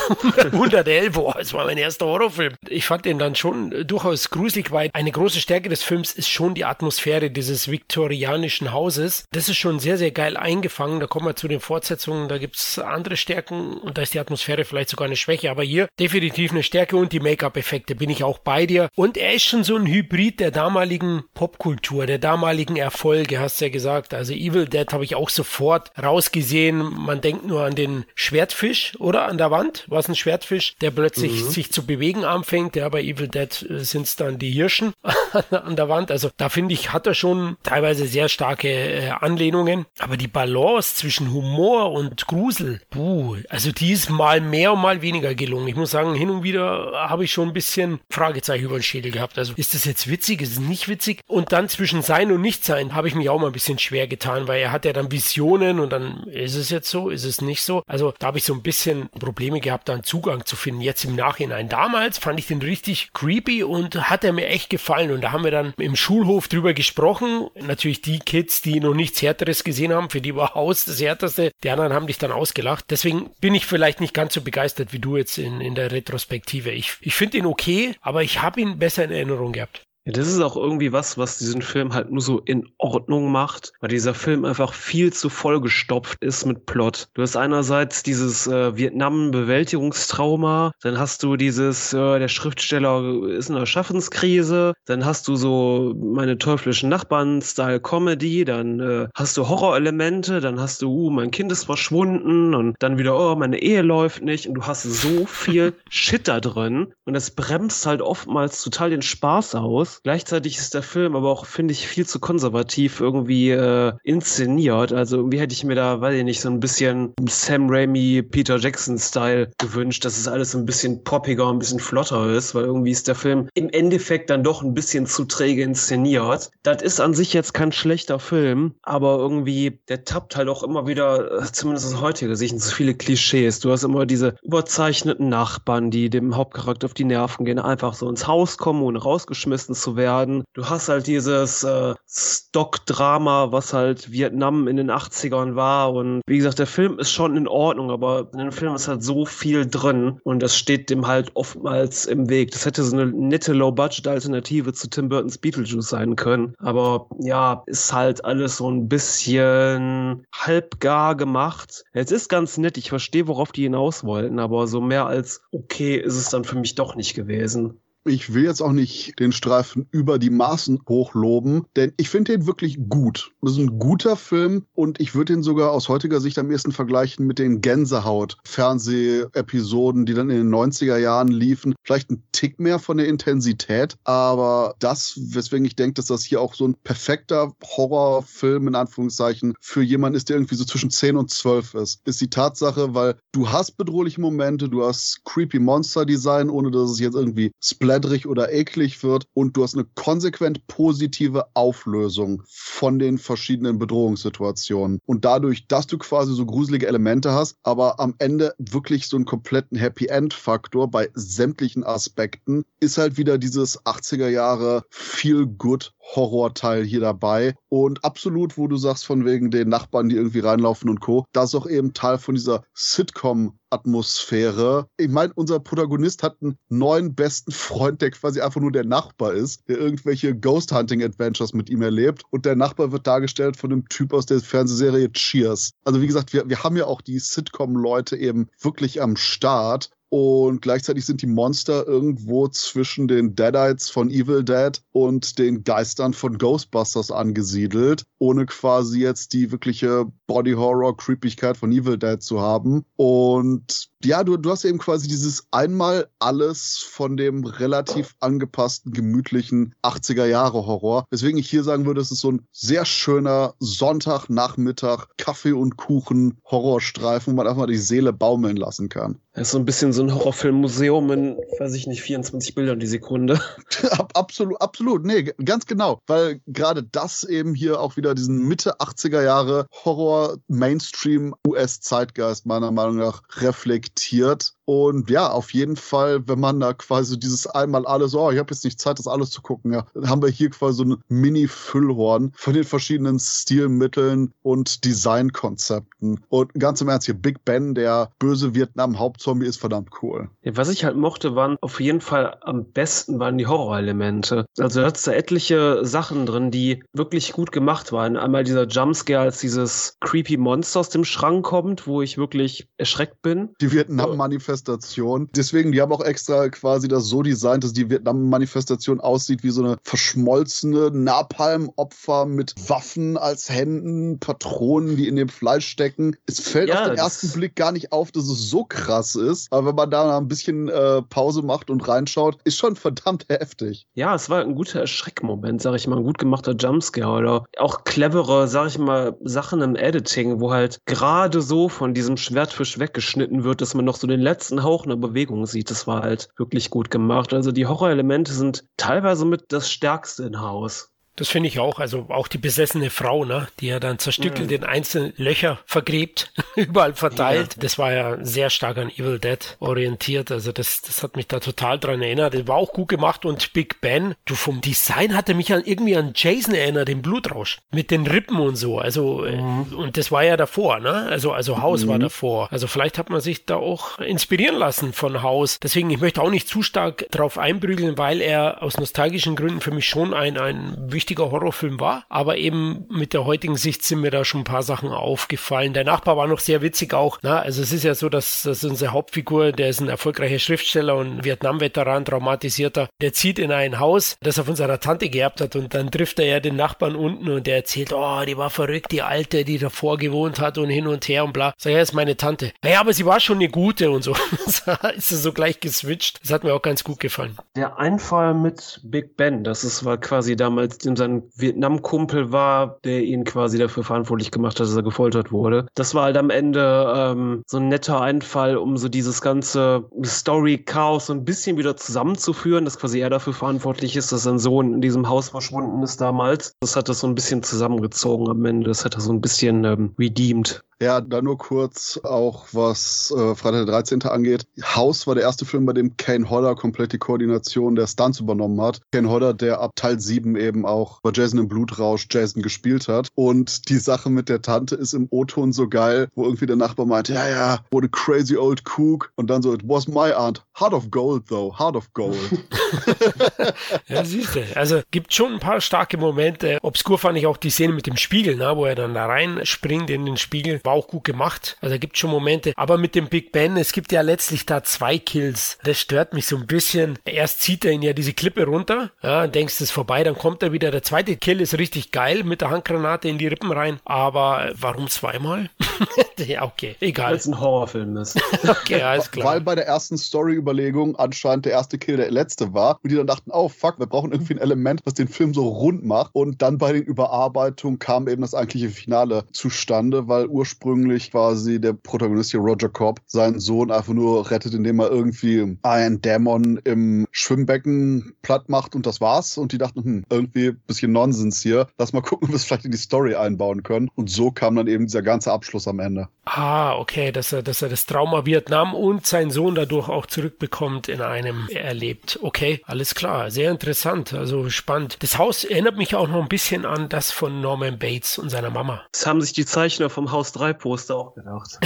111, 0.51 1.13
boah, 1.13 1.35
das 1.37 1.53
war 1.53 1.65
mein 1.65 1.77
erster 1.77 2.07
Horrorfilm. 2.07 2.55
Ich 2.67 2.87
fand 2.87 3.05
den 3.05 3.19
dann 3.19 3.35
schon 3.35 3.85
durchaus 3.85 4.31
gruselig, 4.31 4.71
weil 4.71 4.89
eine 4.93 5.11
große 5.11 5.39
Stärke 5.39 5.69
des 5.69 5.83
Films 5.83 6.13
ist 6.13 6.29
schon 6.29 6.55
die 6.55 6.65
Atmosphäre 6.65 7.29
dieses 7.29 7.69
viktorianischen 7.69 8.73
Hauses. 8.73 9.25
Das 9.31 9.49
ist 9.49 9.57
schon 9.57 9.77
sehr, 9.77 9.99
sehr 9.99 10.09
geil 10.09 10.35
eingefangen. 10.35 10.99
Da 10.99 11.05
kommen 11.05 11.27
wir 11.27 11.35
zu 11.35 11.47
den 11.47 11.59
Fortsetzungen, 11.59 12.27
da 12.27 12.39
gibt's 12.39 12.79
andere 12.79 13.15
Stärken 13.15 13.77
und 13.77 13.99
da 13.99 14.01
ist 14.01 14.15
die 14.15 14.19
Atmosphäre 14.19 14.65
vielleicht 14.65 14.89
sogar 14.89 15.05
eine 15.05 15.15
Schwäche, 15.15 15.51
aber 15.51 15.61
hier 15.61 15.89
definitiv 15.99 16.49
eine 16.49 16.63
Stärke 16.63 16.97
und 16.97 17.13
die 17.13 17.19
Make-up-Effekte 17.19 17.93
bin 17.93 18.09
ich 18.09 18.23
auch 18.23 18.39
bei 18.39 18.65
dir. 18.65 18.89
Und 18.95 19.15
er 19.27 19.33
ist 19.33 19.44
schon 19.44 19.65
so 19.65 19.75
ein 19.75 19.85
Hybrid 19.85 20.39
der 20.39 20.51
damaligen 20.51 21.25
Popkultur, 21.33 22.06
der 22.06 22.18
damaligen 22.18 22.77
Erfolge, 22.77 23.41
hast 23.41 23.59
du 23.59 23.65
ja 23.65 23.71
gesagt. 23.71 24.13
Also 24.13 24.31
Evil 24.31 24.68
Dead 24.68 24.94
habe 24.94 25.03
ich 25.03 25.15
auch 25.15 25.27
sofort 25.27 25.91
rausgesehen. 26.01 26.77
Man 26.77 27.19
denkt 27.19 27.45
nur 27.45 27.65
an 27.65 27.75
den 27.75 28.06
Schwertfisch, 28.15 28.94
oder? 29.00 29.27
An 29.27 29.38
der 29.38 29.51
Wand 29.51 29.83
war 29.89 30.00
es 30.00 30.07
ein 30.07 30.15
Schwertfisch, 30.15 30.75
der 30.79 30.91
plötzlich 30.91 31.44
mhm. 31.44 31.50
sich 31.50 31.74
zu 31.74 31.85
bewegen 31.85 32.24
anfängt. 32.24 32.77
Ja, 32.77 32.88
bei 32.88 33.01
Evil 33.01 33.27
Dead 33.27 33.69
äh, 33.69 33.79
sind 33.83 34.03
es 34.03 34.15
dann 34.15 34.39
die 34.39 34.51
Hirschen 34.51 34.94
an 35.51 35.75
der 35.75 35.89
Wand. 35.89 36.09
Also 36.09 36.30
da 36.38 36.47
finde 36.47 36.73
ich, 36.73 36.94
hat 36.94 37.06
er 37.06 37.13
schon 37.13 37.57
teilweise 37.63 38.07
sehr 38.07 38.30
starke 38.30 38.69
äh, 38.69 39.09
Anlehnungen. 39.09 39.88
Aber 40.00 40.15
die 40.15 40.30
Balance 40.30 40.95
zwischen 40.95 41.33
Humor 41.33 41.91
und 41.91 42.27
Grusel, 42.27 42.80
puh, 42.91 43.35
also 43.50 43.73
die 43.73 43.91
ist 43.91 44.09
mal 44.09 44.39
mehr 44.39 44.71
und 44.71 44.81
mal 44.81 45.01
weniger 45.01 45.35
gelungen. 45.35 45.68
Ich 45.68 45.75
muss 45.75 45.91
sagen, 45.91 46.15
hin 46.15 46.30
und 46.30 46.44
wieder 46.44 46.94
habe 47.09 47.25
ich 47.25 47.33
schon 47.33 47.50
ein 47.50 47.53
bisschen 47.53 48.00
Fragezeichen 48.09 48.63
über 48.63 48.77
den 48.77 48.83
Schädel 48.83 49.16
gehabt. 49.17 49.37
Also 49.37 49.53
ist 49.55 49.73
das 49.73 49.85
jetzt 49.85 50.09
witzig, 50.09 50.41
ist 50.41 50.53
es 50.53 50.59
nicht 50.59 50.87
witzig? 50.87 51.21
Und 51.27 51.51
dann 51.51 51.69
zwischen 51.69 52.01
Sein 52.01 52.31
und 52.31 52.41
Nichtsein 52.41 52.95
habe 52.95 53.07
ich 53.07 53.15
mich 53.15 53.29
auch 53.29 53.39
mal 53.39 53.47
ein 53.47 53.53
bisschen 53.53 53.79
schwer 53.79 54.07
getan, 54.07 54.47
weil 54.47 54.61
er 54.61 54.71
hat 54.71 54.85
ja 54.85 54.93
dann 54.93 55.11
Visionen 55.11 55.79
und 55.79 55.91
dann 55.91 56.23
ist 56.23 56.55
es 56.55 56.69
jetzt 56.69 56.89
so, 56.89 57.09
ist 57.09 57.23
es 57.23 57.41
nicht 57.41 57.61
so. 57.61 57.83
Also 57.87 58.13
da 58.19 58.27
habe 58.27 58.37
ich 58.37 58.43
so 58.43 58.53
ein 58.53 58.61
bisschen 58.61 59.09
Probleme 59.09 59.59
gehabt, 59.59 59.89
da 59.89 59.93
einen 59.93 60.03
Zugang 60.03 60.45
zu 60.45 60.55
finden. 60.55 60.81
Jetzt 60.81 61.03
im 61.05 61.15
Nachhinein. 61.15 61.69
Damals 61.69 62.17
fand 62.17 62.39
ich 62.39 62.47
den 62.47 62.61
richtig 62.61 63.09
creepy 63.13 63.63
und 63.63 64.09
hat 64.09 64.23
er 64.23 64.33
mir 64.33 64.47
echt 64.47 64.69
gefallen. 64.69 65.11
Und 65.11 65.21
da 65.21 65.31
haben 65.31 65.43
wir 65.43 65.51
dann 65.51 65.73
im 65.77 65.95
Schulhof 65.95 66.47
drüber 66.47 66.73
gesprochen. 66.73 67.47
Natürlich 67.59 68.01
die 68.01 68.19
Kids, 68.19 68.61
die 68.61 68.79
noch 68.79 68.93
nichts 68.93 69.21
Härteres 69.21 69.63
gesehen 69.63 69.93
haben, 69.93 70.09
für 70.09 70.21
die 70.21 70.35
war 70.35 70.53
Haus 70.55 70.85
das 70.85 71.01
Härteste. 71.01 71.51
Die 71.63 71.69
anderen 71.69 71.93
haben 71.93 72.07
dich 72.07 72.17
dann 72.17 72.31
ausgelacht. 72.31 72.85
Deswegen 72.89 73.29
bin 73.41 73.55
ich 73.55 73.65
vielleicht 73.65 74.01
nicht 74.01 74.13
ganz 74.13 74.33
so 74.33 74.41
begeistert 74.41 74.93
wie 74.93 74.99
du 74.99 75.17
jetzt 75.17 75.37
in, 75.37 75.61
in 75.61 75.75
der 75.75 75.91
Retrospektive. 75.91 76.71
Ich, 76.71 76.97
ich 77.01 77.15
finde 77.15 77.37
ihn 77.37 77.45
okay, 77.45 77.95
aber 78.01 78.23
ich 78.23 78.41
habe 78.41 78.61
ihn 78.61 78.79
besser 78.79 79.06
in 79.09 79.15
Erinnerung 79.15 79.54
gehabt. 79.54 79.86
Ja, 80.07 80.13
das 80.13 80.30
ist 80.30 80.39
auch 80.39 80.56
irgendwie 80.56 80.94
was, 80.94 81.18
was 81.18 81.38
diesen 81.38 81.62
Film 81.62 81.94
halt 81.94 82.09
nur 82.09 82.21
so 82.21 82.39
in 82.39 82.69
Ordnung 82.77 83.30
macht, 83.30 83.74
weil 83.81 83.89
dieser 83.89 84.13
Film 84.13 84.45
einfach 84.45 84.74
viel 84.74 85.12
zu 85.12 85.27
vollgestopft 85.27 86.24
ist 86.24 86.45
mit 86.45 86.65
Plot. 86.65 87.09
Du 87.13 87.21
hast 87.21 87.36
einerseits 87.36 88.04
dieses 88.04 88.48
äh, 88.48 88.77
Vietnam-Bewältigungstrauma, 88.77 90.71
dann 90.81 90.98
hast 90.98 91.24
du 91.24 91.36
dieses, 91.36 91.92
äh, 91.92 92.19
der 92.19 92.30
Schriftsteller 92.30 93.27
ist 93.27 93.50
in 93.50 93.57
einer 93.57 93.65
Schaffenskrise, 93.65 94.75
dann 94.86 95.04
hast 95.04 95.27
du 95.27 95.36
so 95.36 95.94
meine 96.01 96.38
teuflischen 96.38 96.88
Nachbarn-Style-Comedy, 96.88 98.45
dann 98.45 98.80
äh, 98.80 99.07
hast 99.13 99.36
du 99.36 99.50
Horrorelemente, 99.50 100.39
dann 100.39 100.57
hast 100.57 100.81
du, 100.81 100.89
uh, 100.89 101.09
mein 101.09 101.31
Kind 101.31 101.51
ist 101.51 101.65
verschwunden 101.65 102.56
und 102.56 102.77
dann 102.80 102.98
wieder, 102.98 103.19
oh, 103.19 103.36
meine 103.36 103.62
Ehe 103.62 103.81
läuft 103.81 104.24
nicht 104.24 104.48
und 104.48 104.54
du 104.54 104.62
hast 104.62 104.83
so 104.83 105.25
viel 105.25 105.74
Shit 105.89 106.30
da 106.30 106.39
drin 106.39 106.94
und 107.04 107.13
das 107.13 107.31
bremst 107.31 107.86
halt 107.86 108.01
oftmals 108.01 108.63
total 108.63 108.89
den 108.89 109.01
Spaß 109.01 109.56
aus. 109.56 109.96
Gleichzeitig 110.03 110.57
ist 110.57 110.73
der 110.73 110.83
Film 110.83 111.15
aber 111.15 111.29
auch, 111.29 111.45
finde 111.45 111.73
ich, 111.73 111.88
viel 111.88 112.05
zu 112.05 112.19
konservativ 112.19 112.99
irgendwie 112.99 113.51
äh, 113.51 113.94
inszeniert. 114.03 114.94
Also 114.94 115.17
irgendwie 115.17 115.39
hätte 115.39 115.53
ich 115.53 115.63
mir 115.63 115.75
da, 115.75 116.01
weiß 116.01 116.15
ich 116.15 116.23
nicht, 116.23 116.41
so 116.41 116.49
ein 116.49 116.59
bisschen 116.59 117.13
Sam 117.27 117.69
Raimi, 117.69 118.21
Peter 118.21 118.57
Jackson-Style 118.57 119.51
gewünscht, 119.57 120.05
dass 120.05 120.17
es 120.17 120.27
alles 120.27 120.55
ein 120.55 120.65
bisschen 120.65 121.03
poppiger, 121.03 121.49
ein 121.49 121.59
bisschen 121.59 121.79
flotter 121.79 122.29
ist, 122.29 122.55
weil 122.55 122.65
irgendwie 122.65 122.91
ist 122.91 123.07
der 123.07 123.15
Film 123.15 123.49
im 123.53 123.69
Endeffekt 123.69 124.29
dann 124.29 124.44
doch 124.44 124.63
ein 124.63 124.73
bisschen 124.73 125.05
zu 125.05 125.25
träge 125.25 125.63
inszeniert. 125.63 126.51
Das 126.63 126.81
ist 126.81 126.99
an 126.99 127.13
sich 127.13 127.33
jetzt 127.33 127.53
kein 127.53 127.71
schlechter 127.71 128.19
Film, 128.19 128.75
aber 128.83 129.17
irgendwie, 129.17 129.79
der 129.89 130.03
tappt 130.03 130.35
halt 130.35 130.49
auch 130.49 130.63
immer 130.63 130.88
wieder, 130.88 131.41
äh, 131.41 131.51
zumindest 131.51 131.88
aus 131.88 132.01
heutiger 132.01 132.35
Sicht, 132.35 132.59
so 132.59 132.71
viele 132.71 132.95
Klischees. 132.95 133.59
Du 133.59 133.71
hast 133.71 133.83
immer 133.83 134.05
diese 134.05 134.35
überzeichneten 134.44 135.29
Nachbarn, 135.29 135.91
die 135.91 136.09
dem 136.09 136.35
Hauptcharakter 136.35 136.85
auf 136.85 136.94
die 136.94 137.03
Nerven 137.03 137.45
gehen, 137.45 137.59
einfach 137.59 137.94
so 137.94 138.09
ins 138.09 138.27
Haus 138.27 138.57
kommen, 138.57 138.81
ohne 138.81 138.99
rausgeschmissen 138.99 139.75
zu 139.75 139.86
zu 139.87 139.95
werden. 139.95 140.43
Du 140.53 140.69
hast 140.69 140.89
halt 140.89 141.07
dieses 141.07 141.63
äh, 141.63 141.95
Stock-Drama, 142.09 143.53
was 143.53 143.73
halt 143.73 144.11
Vietnam 144.11 144.67
in 144.67 144.75
den 144.75 144.91
80ern 144.91 145.55
war. 145.55 145.93
Und 145.93 146.21
wie 146.27 146.37
gesagt, 146.37 146.59
der 146.59 146.67
Film 146.67 146.99
ist 146.99 147.11
schon 147.11 147.37
in 147.37 147.47
Ordnung, 147.47 147.89
aber 147.89 148.29
in 148.33 148.39
dem 148.39 148.51
Film 148.51 148.75
ist 148.75 148.89
halt 148.89 149.01
so 149.01 149.25
viel 149.25 149.65
drin 149.65 150.19
und 150.25 150.43
das 150.43 150.57
steht 150.57 150.89
dem 150.89 151.07
halt 151.07 151.31
oftmals 151.35 152.05
im 152.05 152.27
Weg. 152.27 152.51
Das 152.51 152.65
hätte 152.65 152.83
so 152.83 152.97
eine 152.97 153.05
nette 153.05 153.53
Low-Budget-Alternative 153.53 154.73
zu 154.73 154.89
Tim 154.89 155.07
Burtons 155.07 155.37
Beetlejuice 155.37 155.87
sein 155.87 156.17
können. 156.17 156.53
Aber 156.59 157.07
ja, 157.19 157.63
ist 157.65 157.93
halt 157.93 158.25
alles 158.25 158.57
so 158.57 158.69
ein 158.69 158.89
bisschen 158.89 160.25
halbgar 160.35 161.15
gemacht. 161.15 161.85
Es 161.93 162.11
ist 162.11 162.27
ganz 162.27 162.57
nett, 162.57 162.77
ich 162.77 162.89
verstehe, 162.89 163.29
worauf 163.29 163.53
die 163.53 163.63
hinaus 163.63 164.03
wollten, 164.03 164.39
aber 164.39 164.67
so 164.67 164.81
mehr 164.81 165.05
als 165.05 165.41
okay 165.53 165.95
ist 165.95 166.17
es 166.17 166.29
dann 166.29 166.43
für 166.43 166.57
mich 166.57 166.75
doch 166.75 166.95
nicht 166.95 167.13
gewesen. 167.13 167.79
Ich 168.07 168.33
will 168.33 168.45
jetzt 168.45 168.62
auch 168.62 168.71
nicht 168.71 169.19
den 169.19 169.33
Streifen 169.33 169.88
über 169.92 170.18
die 170.18 170.30
Maßen 170.30 170.80
hochloben, 170.88 171.65
denn 171.75 171.92
ich 171.98 172.07
finde 172.09 172.38
den 172.38 172.48
wirklich 172.48 172.77
gut. 172.88 173.33
Das 173.42 173.51
ist 173.54 173.57
ein 173.57 173.80
guter 173.80 174.15
Film 174.15 174.63
und 174.74 175.01
ich 175.01 175.13
würde 175.13 175.33
ihn 175.33 175.44
sogar 175.44 175.71
aus 175.71 175.89
heutiger 175.89 176.21
Sicht 176.21 176.39
am 176.39 176.50
ehesten 176.50 176.71
vergleichen 176.71 177.27
mit 177.27 177.38
den 177.38 177.59
Gänsehaut-Fernsehepisoden, 177.59 180.06
die 180.06 180.13
dann 180.13 180.30
in 180.30 180.38
den 180.38 180.48
90er 180.50 180.95
Jahren 180.98 181.27
liefen. 181.27 181.75
Vielleicht 181.83 182.09
ein 182.09 182.24
Tick 182.31 182.62
mehr 182.62 182.80
von 182.80 182.95
der 182.98 183.07
Intensität, 183.07 183.98
aber 184.06 184.75
das, 184.80 185.15
weswegen 185.18 185.65
ich 185.65 185.75
denke, 185.75 185.95
dass 185.95 186.06
das 186.06 186.24
hier 186.24 186.39
auch 186.39 186.54
so 186.54 186.65
ein 186.65 186.75
perfekter 186.75 187.51
Horrorfilm 187.62 188.69
in 188.69 188.75
Anführungszeichen 188.75 189.54
für 189.59 189.81
jemanden 189.81 190.15
ist, 190.15 190.30
der 190.30 190.38
irgendwie 190.38 190.56
so 190.56 190.63
zwischen 190.63 190.92
10 190.92 191.18
und 191.18 191.30
12 191.30 191.74
ist, 191.74 192.00
ist 192.06 192.21
die 192.21 192.30
Tatsache, 192.30 192.94
weil 192.94 193.18
du 193.33 193.50
hast 193.50 193.75
bedrohliche 193.75 194.21
Momente, 194.21 194.69
du 194.69 194.86
hast 194.86 195.25
creepy 195.25 195.59
Monster-Design, 195.59 196.50
ohne 196.50 196.71
dass 196.71 196.92
es 196.92 197.01
jetzt 197.01 197.15
irgendwie 197.15 197.51
Splash 197.62 197.96
schleddrig 197.97 198.27
oder 198.27 198.53
eklig 198.53 199.03
wird 199.03 199.27
und 199.33 199.57
du 199.57 199.63
hast 199.63 199.73
eine 199.73 199.85
konsequent 199.95 200.67
positive 200.67 201.45
Auflösung 201.55 202.44
von 202.47 202.99
den 202.99 203.17
verschiedenen 203.17 203.79
Bedrohungssituationen. 203.79 204.99
Und 205.06 205.25
dadurch, 205.25 205.68
dass 205.68 205.87
du 205.87 205.97
quasi 205.97 206.33
so 206.33 206.45
gruselige 206.45 206.87
Elemente 206.87 207.31
hast, 207.31 207.57
aber 207.63 207.99
am 207.99 208.13
Ende 208.19 208.54
wirklich 208.59 209.07
so 209.07 209.18
einen 209.18 209.25
kompletten 209.25 209.77
Happy 209.77 210.07
End 210.07 210.33
Faktor 210.33 210.89
bei 210.89 211.09
sämtlichen 211.16 211.83
Aspekten, 211.83 212.63
ist 212.80 212.99
halt 212.99 213.18
wieder 213.18 213.39
dieses 213.39 213.83
80er 213.83 214.30
Jahre 214.30 214.83
Feel 214.89 215.47
Good 215.47 215.94
Horrorteil 216.16 216.83
hier 216.83 217.01
dabei. 217.01 217.56
Und 217.69 218.04
absolut, 218.04 218.57
wo 218.57 218.68
du 218.68 218.77
sagst, 218.77 219.06
von 219.06 219.25
wegen 219.25 219.51
den 219.51 219.69
Nachbarn, 219.69 220.09
die 220.09 220.16
irgendwie 220.16 220.39
reinlaufen 220.39 220.89
und 220.89 221.01
Co., 221.01 221.25
das 221.33 221.49
ist 221.49 221.56
auch 221.56 221.68
eben 221.68 221.94
Teil 221.94 222.18
von 222.18 222.35
dieser 222.35 222.63
Sitcom 222.73 223.56
Atmosphäre. 223.69 224.88
Ich 224.97 225.09
meine, 225.09 225.33
unser 225.33 225.59
Protagonist 225.59 226.24
hat 226.24 226.38
einen 226.42 226.57
neuen 226.69 227.16
besten 227.16 227.52
Freund, 227.52 228.02
der 228.02 228.12
quasi 228.12 228.42
einfach 228.42 228.62
nur 228.62 228.71
der 228.71 228.86
Nachbar 228.86 229.33
ist, 229.33 229.68
der 229.68 229.78
irgendwelche 229.78 230.36
Ghost 230.36 230.71
Hunting 230.71 231.04
Adventures 231.04 231.54
mit 231.54 231.69
ihm 231.69 231.81
erlebt. 231.81 232.24
Und 232.30 232.45
der 232.45 232.56
Nachbar 232.56 232.92
wird 232.92 233.07
dargestellt 233.07 233.57
von 233.57 233.71
einem 233.71 233.88
Typ 233.90 234.14
aus 234.14 234.26
der 234.26 234.40
Fernsehserie 234.40 235.12
Cheers. 235.12 235.71
Also 235.83 236.02
wie 236.02 236.07
gesagt, 236.07 236.33
wir, 236.33 236.47
wir 236.47 236.64
haben 236.64 236.78
ja 236.78 236.86
auch 236.86 237.02
die 237.02 237.19
Sitcom-Leute 237.19 238.18
eben 238.18 238.50
wirklich 238.59 239.02
am 239.02 239.16
Start. 239.16 239.90
Und 240.09 240.61
gleichzeitig 240.61 241.06
sind 241.06 241.21
die 241.21 241.28
Monster 241.28 241.85
irgendwo 241.85 242.47
zwischen 242.47 243.07
den 243.07 243.35
Deadites 243.35 243.90
von 243.90 244.09
Evil 244.09 244.44
Dead 244.44 244.81
und 244.92 245.37
den 245.37 245.64
Geistern 245.64 246.14
von 246.14 246.37
Ghostbusters 246.37 247.11
angesiedelt, 247.11 248.04
ohne 248.19 248.45
quasi 248.45 249.02
jetzt 249.02 249.33
die 249.33 249.52
wirkliche 249.52 250.06
Body 250.26 250.54
Horror 250.54 250.95
Creepigkeit 250.95 251.57
von 251.57 251.71
Evil 251.71 251.97
Dead 251.97 252.21
zu 252.21 252.40
haben. 252.40 252.85
Und 252.95 253.90
ja, 254.04 254.23
du, 254.23 254.37
du 254.37 254.52
hast 254.52 254.64
eben 254.64 254.78
quasi 254.78 255.07
dieses 255.07 255.47
einmal 255.52 256.07
alles 256.19 256.78
von 256.78 257.18
dem 257.18 257.44
relativ 257.44 258.16
angepassten, 258.19 258.94
gemütlichen 258.94 259.73
80er 259.83 260.26
Jahre 260.26 260.66
Horror. 260.66 261.06
Weswegen 261.09 261.40
ich 261.40 261.49
hier 261.49 261.64
sagen 261.64 261.85
würde, 261.85 262.02
es 262.02 262.11
ist 262.11 262.21
so 262.21 262.31
ein 262.31 262.45
sehr 262.52 262.85
schöner 262.85 263.56
Sonntagnachmittag 263.59 265.07
Kaffee 265.18 265.54
und 265.54 265.78
Kuchen 265.78 266.37
Horrorstreifen, 266.45 267.33
wo 267.33 267.37
man 267.37 267.47
einfach 267.47 267.61
mal 267.61 267.68
die 267.68 267.78
Seele 267.78 268.14
baumeln 268.14 268.57
lassen 268.57 268.87
kann. 268.90 269.19
Das 269.37 269.49
ist 269.49 269.51
so 269.51 269.59
ein 269.59 269.65
bisschen 269.65 269.94
so 269.94 270.01
ein 270.01 270.11
Horrorfilmmuseum 270.11 271.11
in, 271.11 271.37
weiß 271.59 271.75
ich 271.75 271.85
nicht, 271.85 272.01
24 272.01 272.56
Bildern 272.56 272.79
die 272.79 272.87
Sekunde. 272.87 273.39
absolut, 274.15 274.59
absolut. 274.59 275.06
Nee, 275.06 275.31
ganz 275.45 275.67
genau. 275.67 276.01
Weil 276.07 276.41
gerade 276.47 276.81
das 276.81 277.23
eben 277.23 277.53
hier 277.53 277.79
auch 277.79 277.97
wieder 277.97 278.15
diesen 278.15 278.47
Mitte 278.47 278.79
80er 278.79 279.21
Jahre 279.21 279.67
Horror 279.85 280.37
Mainstream 280.47 281.35
US 281.47 281.81
Zeitgeist 281.81 282.47
meiner 282.47 282.71
Meinung 282.71 282.95
nach 282.95 283.21
reflektiert. 283.35 284.53
Und 284.65 285.09
ja, 285.09 285.31
auf 285.31 285.53
jeden 285.53 285.77
Fall, 285.77 286.27
wenn 286.27 286.41
man 286.41 286.59
da 286.59 286.73
quasi 286.73 287.17
dieses 287.17 287.47
einmal 287.47 287.85
alles, 287.85 288.13
oh, 288.15 288.31
ich 288.31 288.37
habe 288.37 288.53
jetzt 288.53 288.65
nicht 288.65 288.81
Zeit, 288.81 288.99
das 288.99 289.07
alles 289.07 289.29
zu 289.29 289.41
gucken, 289.41 289.71
ja, 289.71 289.85
dann 289.94 290.09
haben 290.09 290.21
wir 290.21 290.29
hier 290.29 290.49
quasi 290.49 290.77
so 290.77 290.83
ein 290.83 290.97
Mini-Füllhorn 291.07 292.33
von 292.35 292.53
den 292.53 292.65
verschiedenen 292.65 293.17
Stilmitteln 293.17 294.33
und 294.41 294.83
Designkonzepten. 294.83 296.19
Und 296.27 296.53
ganz 296.56 296.81
im 296.81 296.89
Ernst 296.89 297.06
hier, 297.06 297.15
Big 297.15 297.45
Ben, 297.45 297.75
der 297.75 298.09
böse 298.19 298.56
Vietnam-Hauptsoldat, 298.56 299.26
Zombie 299.27 299.45
ist 299.45 299.59
verdammt 299.59 299.89
cool. 300.01 300.29
Ja, 300.41 300.55
was 300.55 300.69
ich 300.69 300.85
halt 300.85 300.95
mochte, 300.95 301.35
waren 301.35 301.57
auf 301.59 301.81
jeden 301.81 301.99
Fall 301.99 302.37
am 302.39 302.71
besten 302.71 303.19
waren 303.19 303.37
die 303.37 303.45
Horrorelemente. 303.45 304.45
Also 304.57 304.79
da 304.79 304.87
hat 304.87 305.05
da 305.05 305.11
etliche 305.11 305.85
Sachen 305.85 306.25
drin, 306.25 306.49
die 306.49 306.81
wirklich 306.93 307.33
gut 307.33 307.51
gemacht 307.51 307.91
waren. 307.91 308.15
Einmal 308.15 308.45
dieser 308.45 308.65
Jumpscare, 308.67 309.19
als 309.19 309.39
dieses 309.39 309.97
creepy 309.99 310.37
Monster 310.37 310.79
aus 310.79 310.87
dem 310.87 311.03
Schrank 311.03 311.45
kommt, 311.45 311.87
wo 311.87 312.01
ich 312.01 312.17
wirklich 312.17 312.69
erschreckt 312.77 313.21
bin. 313.21 313.49
Die 313.59 313.73
Vietnam-Manifestation. 313.73 315.27
Deswegen, 315.35 315.73
die 315.73 315.81
haben 315.81 315.91
auch 315.91 316.05
extra 316.05 316.47
quasi 316.47 316.87
das 316.87 317.07
so 317.07 317.21
designt, 317.21 317.65
dass 317.65 317.73
die 317.73 317.89
Vietnam-Manifestation 317.89 319.01
aussieht 319.01 319.43
wie 319.43 319.49
so 319.49 319.61
eine 319.61 319.77
verschmolzene 319.83 320.89
Napalm-Opfer 320.91 322.27
mit 322.27 322.55
Waffen 322.69 323.17
als 323.17 323.49
Händen, 323.49 324.19
Patronen, 324.19 324.95
die 324.95 325.09
in 325.09 325.17
dem 325.17 325.27
Fleisch 325.27 325.67
stecken. 325.67 326.15
Es 326.27 326.39
fällt 326.39 326.69
ja, 326.69 326.83
auf 326.83 326.87
den 326.87 326.97
ersten 326.97 327.29
Blick 327.31 327.57
gar 327.57 327.73
nicht 327.73 327.91
auf, 327.91 328.13
dass 328.13 328.29
es 328.29 328.49
so 328.49 328.63
krass 328.63 329.17
ist. 329.18 329.52
Aber 329.52 329.68
wenn 329.68 329.76
man 329.76 329.92
da 329.92 330.18
ein 330.18 330.28
bisschen 330.28 330.69
äh, 330.69 331.02
Pause 331.02 331.42
macht 331.42 331.69
und 331.69 331.88
reinschaut, 331.88 332.38
ist 332.44 332.57
schon 332.57 332.76
verdammt 332.76 333.26
heftig. 333.30 333.88
Ja, 333.94 334.16
es 334.16 334.30
war 334.30 334.42
ein 334.42 334.56
guter 334.56 334.81
Erschreckmoment, 334.81 335.62
sag 335.62 335.76
ich 335.76 335.88
mal, 335.88 335.97
ein 335.97 336.04
gut 336.04 336.18
gemachter 336.18 336.56
Jumpscare 336.56 337.18
oder 337.18 337.45
auch 337.57 337.83
clevere, 337.83 338.47
sag 338.47 338.68
ich 338.68 338.78
mal, 338.78 339.18
Sachen 339.24 339.62
im 339.62 339.76
Editing, 339.76 340.40
wo 340.40 340.52
halt 340.52 340.80
gerade 340.86 341.42
so 341.42 341.69
von 341.69 341.94
diesem 341.94 342.18
Schwertfisch 342.18 342.80
weggeschnitten 342.80 343.44
wird, 343.44 343.62
dass 343.62 343.74
man 343.74 343.86
noch 343.86 343.97
so 343.97 344.07
den 344.07 344.21
letzten 344.21 344.64
Hauch 344.64 344.86
einer 344.86 344.97
Bewegung 344.97 345.45
sieht. 345.45 345.69
Das 345.69 345.88
war 345.88 346.02
halt 346.02 346.30
wirklich 346.38 346.69
gut 346.69 346.90
gemacht. 346.92 347.33
Also 347.33 347.52
die 347.52 347.66
Horrorelemente 347.66 348.33
sind 348.33 348.66
teilweise 348.78 349.26
mit 349.26 349.52
das 349.52 349.69
Stärkste 349.69 350.24
in 350.24 350.42
Haus. 350.42 350.92
Das 351.18 351.30
finde 351.30 351.50
ich 351.50 351.59
auch. 351.59 351.80
Also 351.80 352.06
auch 352.09 352.28
die 352.28 352.38
besessene 352.38 352.90
Frau, 352.90 353.26
ne, 353.26 353.47
die 353.59 353.68
ja 353.68 353.80
dann 353.80 354.00
zerstückelt 354.00 354.50
mhm. 354.50 354.56
in 354.56 354.64
einzelne 354.64 355.14
Löcher 355.18 355.59
vergräbt, 355.66 356.31
überall 356.56 356.94
verteilt. 356.94 357.56
Ja. 357.56 357.62
Das 357.62 357.78
war 357.78 357.92
ja 357.92 358.24
sehr 358.24 358.50
stark 358.50 358.78
an 358.78 358.90
Evil 358.90 359.19
Dead 359.19 359.57
orientiert. 359.59 360.31
Also 360.31 360.52
das, 360.52 360.81
das 360.81 361.04
hat 361.04 361.16
mich 361.16 361.28
da 361.28 361.40
total 361.40 361.80
dran 361.80 362.02
erinnert. 362.02 362.36
Das 362.36 362.47
war 362.47 362.56
auch 362.56 362.71
gut 362.71 362.88
gemacht 362.88 363.26
und 363.26 363.52
Big 363.54 363.81
Ben, 363.81 364.16
du 364.26 364.36
vom 364.36 364.62
Design 364.62 365.16
hatte 365.16 365.33
mich 365.33 365.52
an, 365.52 365.64
irgendwie 365.66 365.97
an 365.97 366.14
Jason 366.16 366.54
erinnert, 366.54 366.88
den 366.88 367.02
Blutrausch. 367.02 367.57
Mit 367.71 367.90
den 367.92 368.06
Rippen 368.06 368.40
und 368.40 368.56
so. 368.56 368.80
Also, 368.80 369.26
äh, 369.26 369.42
mhm. 369.42 369.74
und 369.76 369.97
das 369.97 370.12
war 370.12 370.24
ja 370.24 370.38
davor, 370.38 370.80
ne? 370.80 371.07
Also, 371.09 371.31
also 371.31 371.62
Haus 371.62 371.83
mhm. 371.83 371.90
war 371.90 372.00
davor. 372.00 372.47
Also 372.52 372.68
vielleicht 372.68 373.00
hat 373.00 373.09
man 373.09 373.21
sich 373.21 373.45
da 373.45 373.56
auch 373.56 373.97
inspirieren 374.00 374.56
lassen 374.56 374.94
von 374.94 375.24
Haus. 375.24 375.59
Deswegen, 375.59 375.90
ich 375.90 376.00
möchte 376.00 376.21
auch 376.21 376.30
nicht 376.30 376.47
zu 376.47 376.62
stark 376.62 377.07
drauf 377.09 377.40
einprügeln, 377.40 377.97
weil 377.97 378.21
er 378.21 378.62
aus 378.62 378.78
nostalgischen 378.78 379.36
Gründen 379.36 379.62
für 379.62 379.71
mich 379.71 379.88
schon 379.88 380.14
ein, 380.14 380.38
ein 380.38 380.76
wichtiger 380.92 381.06
richtiger 381.07 381.31
Horrorfilm 381.31 381.80
war. 381.80 382.04
Aber 382.09 382.37
eben 382.37 382.85
mit 382.90 383.14
der 383.14 383.23
heutigen 383.23 383.56
Sicht 383.56 383.83
sind 383.83 384.02
mir 384.02 384.11
da 384.11 384.26
schon 384.26 384.42
ein 384.42 384.44
paar 384.44 384.64
Sachen 384.64 384.90
aufgefallen. 384.90 385.73
Der 385.73 385.85
Nachbar 385.85 386.18
war 386.18 386.28
noch 386.28 386.40
sehr 386.40 386.61
witzig 386.61 386.94
auch. 386.94 387.19
Na, 387.21 387.40
also 387.40 387.61
es 387.61 387.71
ist 387.71 387.83
ja 387.83 387.95
so, 387.95 388.09
dass, 388.09 388.44
dass 388.44 388.64
unsere 388.66 388.92
Hauptfigur, 388.92 389.54
der 389.54 389.69
ist 389.69 389.80
ein 389.80 389.87
erfolgreicher 389.87 390.40
Schriftsteller 390.40 390.97
und 390.97 391.23
Vietnam-Veteran, 391.23 392.04
traumatisierter, 392.04 392.90
der 393.02 393.14
zieht 393.14 393.40
in 393.40 393.54
ein 393.54 393.80
Haus, 393.80 394.18
das 394.21 394.37
er 394.37 394.44
von 394.44 394.57
seiner 394.57 394.81
Tante 394.81 395.09
geerbt 395.09 395.40
hat 395.40 395.56
und 395.56 395.73
dann 395.73 395.92
trifft 395.92 396.19
er 396.19 396.26
ja 396.26 396.40
den 396.42 396.57
Nachbarn 396.57 396.95
unten 396.95 397.30
und 397.30 397.47
der 397.47 397.56
erzählt, 397.56 397.94
oh, 397.94 398.21
die 398.28 398.37
war 398.37 398.49
verrückt, 398.49 398.92
die 398.92 399.02
Alte, 399.02 399.45
die 399.45 399.59
davor 399.59 399.97
gewohnt 399.97 400.42
hat 400.42 400.57
und 400.57 400.69
hin 400.69 400.87
und 400.87 401.07
her 401.07 401.23
und 401.23 401.31
bla. 401.31 401.54
Sag 401.57 401.71
ja, 401.71 401.81
ist 401.81 401.94
meine 401.94 402.18
Tante. 402.18 402.52
Naja, 402.61 402.81
aber 402.81 402.92
sie 402.92 403.06
war 403.06 403.21
schon 403.21 403.37
eine 403.37 403.49
gute 403.49 403.92
und 403.92 404.04
so. 404.04 404.11
ist 404.45 404.68
er 404.68 405.18
so 405.18 405.31
gleich 405.31 405.61
geswitcht. 405.61 406.19
Das 406.21 406.31
hat 406.31 406.44
mir 406.44 406.54
auch 406.54 406.61
ganz 406.61 406.83
gut 406.83 406.99
gefallen. 406.99 407.37
Der 407.56 407.78
Einfall 407.78 408.33
mit 408.33 408.81
Big 408.83 409.16
Ben, 409.16 409.44
das 409.44 409.64
ist, 409.64 409.85
war 409.85 409.97
quasi 409.97 410.35
damals 410.35 410.85
in 410.85 410.96
sein 410.97 411.23
Vietnam-Kumpel 411.35 412.31
war, 412.31 412.80
der 412.83 413.04
ihn 413.04 413.23
quasi 413.23 413.57
dafür 413.57 413.83
verantwortlich 413.83 414.31
gemacht 414.31 414.59
hat, 414.59 414.68
dass 414.68 414.75
er 414.75 414.83
gefoltert 414.83 415.31
wurde. 415.31 415.68
Das 415.75 415.95
war 415.95 416.04
halt 416.04 416.18
am 416.18 416.30
Ende 416.30 416.94
ähm, 416.95 417.44
so 417.45 417.57
ein 417.57 417.69
netter 417.69 418.01
Einfall, 418.01 418.57
um 418.57 418.77
so 418.77 418.89
dieses 418.89 419.21
ganze 419.21 419.85
Story-Chaos 420.04 421.07
so 421.07 421.13
ein 421.13 421.25
bisschen 421.25 421.57
wieder 421.57 421.77
zusammenzuführen, 421.77 422.66
dass 422.66 422.80
quasi 422.80 422.99
er 422.99 423.09
dafür 423.09 423.33
verantwortlich 423.33 423.95
ist, 423.95 424.11
dass 424.11 424.23
sein 424.23 424.39
Sohn 424.39 424.73
in 424.73 424.81
diesem 424.81 425.07
Haus 425.07 425.30
verschwunden 425.30 425.81
ist 425.83 426.01
damals. 426.01 426.54
Das 426.59 426.75
hat 426.75 426.89
das 426.89 426.99
so 426.99 427.07
ein 427.07 427.16
bisschen 427.16 427.44
zusammengezogen 427.44 428.30
am 428.30 428.44
Ende. 428.45 428.68
Das 428.68 428.83
hat 428.83 428.95
er 428.95 429.01
so 429.01 429.11
ein 429.11 429.21
bisschen 429.21 429.63
ähm, 429.63 429.94
redeemed. 429.97 430.63
Ja, 430.81 431.01
dann 431.01 431.25
nur 431.25 431.39
kurz 431.39 431.99
auch, 432.03 432.47
was 432.51 433.11
äh, 433.15 433.33
Freitag 433.33 433.65
der 433.65 433.73
13. 433.73 434.03
angeht. 434.03 434.45
House 434.61 435.07
war 435.07 435.15
der 435.15 435.23
erste 435.23 435.45
Film, 435.45 435.65
bei 435.65 435.73
dem 435.73 435.97
Kane 435.97 436.29
Hodder 436.29 436.53
komplett 436.55 436.93
die 436.93 436.99
Koordination 436.99 437.75
der 437.75 437.87
Stunts 437.87 438.19
übernommen 438.19 438.61
hat. 438.61 438.81
Kane 438.91 439.09
Hodder, 439.09 439.33
der 439.33 439.59
ab 439.59 439.71
Teil 439.75 439.99
7 439.99 440.35
eben 440.35 440.65
auch 440.67 441.01
bei 441.01 441.09
Jason 441.11 441.39
im 441.39 441.47
Blutrausch 441.47 442.07
Jason 442.11 442.43
gespielt 442.43 442.87
hat. 442.87 443.09
Und 443.15 443.69
die 443.69 443.79
Sache 443.79 444.11
mit 444.11 444.29
der 444.29 444.43
Tante 444.43 444.75
ist 444.75 444.93
im 444.93 445.07
O-Ton 445.09 445.51
so 445.51 445.67
geil, 445.67 446.09
wo 446.13 446.25
irgendwie 446.25 446.45
der 446.45 446.55
Nachbar 446.55 446.85
meinte, 446.85 447.13
ja, 447.13 447.27
ja, 447.27 447.59
what 447.71 447.83
a 447.83 447.87
crazy 447.87 448.37
old 448.37 448.63
cook. 448.77 449.11
Und 449.15 449.31
dann 449.31 449.41
so, 449.41 449.53
it 449.53 449.67
was 449.67 449.87
my 449.87 450.13
aunt. 450.13 450.45
Heart 450.59 450.73
of 450.73 450.91
gold, 450.91 451.27
though. 451.27 451.57
Heart 451.57 451.75
of 451.75 451.91
gold. 451.93 452.17
ja, 453.88 454.04
siehst 454.04 454.36
du. 454.36 454.44
Also 454.56 454.81
gibt 454.92 455.14
schon 455.14 455.33
ein 455.33 455.40
paar 455.40 455.62
starke 455.62 455.97
Momente. 455.97 456.59
Obskur 456.62 456.97
fand 456.97 457.18
ich 457.18 457.26
auch 457.26 457.38
die 457.38 457.50
Szene 457.50 457.74
mit 457.74 457.88
dem 457.88 457.97
Spiegel, 457.97 458.36
ne, 458.36 458.56
wo 458.56 458.66
er 458.66 458.76
dann 458.76 458.94
da 458.94 459.06
reinspringt 459.06 459.90
in 459.90 460.06
den 460.06 460.18
Spiegel 460.18 460.59
war 460.64 460.74
auch 460.74 460.88
gut 460.88 461.04
gemacht. 461.04 461.57
Also 461.62 461.78
gibt 461.80 461.97
schon 461.97 462.12
Momente. 462.12 462.54
Aber 462.56 462.78
mit 462.78 462.95
dem 462.95 463.07
Big 463.07 463.31
Ben, 463.31 463.57
es 463.57 463.71
gibt 463.71 463.92
ja 463.92 464.02
letztlich 464.02 464.45
da 464.45 464.64
zwei 464.64 464.97
Kills. 464.97 465.57
Das 465.64 465.80
stört 465.80 466.14
mich 466.14 466.28
so 466.28 466.36
ein 466.36 466.47
bisschen. 466.47 467.00
Erst 467.06 467.42
zieht 467.42 467.66
er 467.66 467.71
ihn 467.71 467.81
ja 467.81 467.94
diese 467.94 468.14
Klippe 468.14 468.45
runter. 468.45 468.92
Ja, 469.02 469.28
denkst, 469.28 469.56
es 469.56 469.62
ist 469.62 469.71
vorbei. 469.71 470.04
Dann 470.04 470.18
kommt 470.18 470.44
er 470.44 470.52
wieder. 470.52 470.71
Der 470.71 470.83
zweite 470.83 471.16
Kill 471.16 471.42
ist 471.42 471.57
richtig 471.57 471.92
geil 471.92 472.24
mit 472.24 472.42
der 472.42 472.50
Handgranate 472.50 473.07
in 473.07 473.18
die 473.18 473.28
Rippen 473.28 473.52
rein. 473.52 473.80
Aber 473.86 474.52
warum 474.56 474.88
zweimal? 474.90 475.50
ja, 476.18 476.44
okay. 476.44 476.76
Egal. 476.80 477.12
Weil 477.12 477.16
es 477.16 477.28
ein 477.28 477.40
Horrorfilm 477.40 477.97
ist. 477.97 478.19
okay, 478.47 478.81
alles 478.81 479.12
klar. 479.12 479.26
Weil 479.28 479.42
bei 479.42 479.56
der 479.56 479.66
ersten 479.66 479.97
Story-Überlegung 479.97 480.95
anscheinend 480.97 481.45
der 481.45 481.54
erste 481.54 481.78
Kill 481.78 481.97
der 481.97 482.12
letzte 482.12 482.54
war. 482.54 482.56
Und 482.83 482.92
die 482.92 482.95
dann 482.95 483.07
dachten, 483.07 483.31
oh 483.31 483.49
fuck, 483.49 483.80
wir 483.80 483.87
brauchen 483.87 484.11
irgendwie 484.11 484.33
ein 484.33 484.42
Element, 484.42 484.81
was 484.85 484.94
den 484.94 485.07
Film 485.07 485.33
so 485.33 485.47
rund 485.47 485.85
macht. 485.85 486.11
Und 486.14 486.42
dann 486.42 486.57
bei 486.57 486.73
den 486.73 486.83
Überarbeitungen 486.83 487.80
kam 487.80 488.07
eben 488.07 488.21
das 488.21 488.33
eigentliche 488.33 488.69
Finale 488.69 489.26
zustande, 489.31 490.07
weil 490.07 490.28
ursprünglich 490.28 490.78
ursprünglich 490.78 491.11
quasi 491.11 491.61
der 491.61 491.73
Protagonist 491.73 492.31
hier, 492.31 492.40
Roger 492.40 492.69
Cobb, 492.69 492.99
seinen 493.06 493.40
Sohn 493.40 493.71
einfach 493.71 493.94
nur 493.94 494.30
rettet, 494.30 494.54
indem 494.54 494.80
er 494.80 494.90
irgendwie 494.90 495.57
einen 495.61 496.02
Dämon 496.02 496.59
im 496.64 497.07
Schwimmbecken 497.11 498.14
platt 498.21 498.49
macht 498.49 498.76
und 498.76 498.85
das 498.85 499.02
war's. 499.02 499.37
Und 499.37 499.52
die 499.52 499.57
dachten, 499.57 499.83
hm, 499.83 500.04
irgendwie 500.09 500.49
ein 500.49 500.61
bisschen 500.68 500.92
Nonsens 500.92 501.42
hier. 501.42 501.68
Lass 501.78 501.94
mal 501.94 502.02
gucken, 502.02 502.28
ob 502.28 502.31
wir 502.31 502.35
es 502.35 502.45
vielleicht 502.45 502.66
in 502.66 502.71
die 502.71 502.78
Story 502.78 503.16
einbauen 503.16 503.64
können. 503.64 503.90
Und 503.95 504.09
so 504.09 504.31
kam 504.31 504.56
dann 504.56 504.68
eben 504.68 504.85
dieser 504.85 505.02
ganze 505.02 505.31
Abschluss 505.31 505.68
am 505.68 505.80
Ende. 505.80 506.07
Ah, 506.26 506.78
okay, 506.78 507.11
dass 507.11 507.31
er, 507.33 507.44
dass 507.44 507.61
er 507.61 507.69
das 507.69 507.85
Trauma 507.85 508.26
Vietnam 508.26 508.73
und 508.73 509.06
seinen 509.06 509.31
Sohn 509.31 509.56
dadurch 509.56 509.90
auch 509.90 510.06
zurückbekommt 510.06 510.90
in 510.90 511.02
einem 511.02 511.47
erlebt. 511.49 512.19
Okay, 512.21 512.46
alles 512.65 512.95
klar. 512.95 513.32
Sehr 513.32 513.51
interessant. 513.51 514.13
Also 514.13 514.49
spannend. 514.49 514.97
Das 515.01 515.17
Haus 515.17 515.43
erinnert 515.43 515.77
mich 515.77 515.95
auch 515.95 516.08
noch 516.08 516.21
ein 516.21 516.30
bisschen 516.30 516.65
an 516.65 516.89
das 516.89 517.12
von 517.12 517.41
Norman 517.41 517.80
Bates 517.80 518.17
und 518.17 518.30
seiner 518.30 518.49
Mama. 518.49 518.86
Das 518.91 519.06
haben 519.06 519.21
sich 519.21 519.34
die 519.34 519.45
Zeichner 519.45 519.89
vom 519.89 520.12
Haus 520.12 520.32
3 520.32 520.54
Poster 520.54 520.95
auch 520.95 521.15
gedacht. 521.15 521.60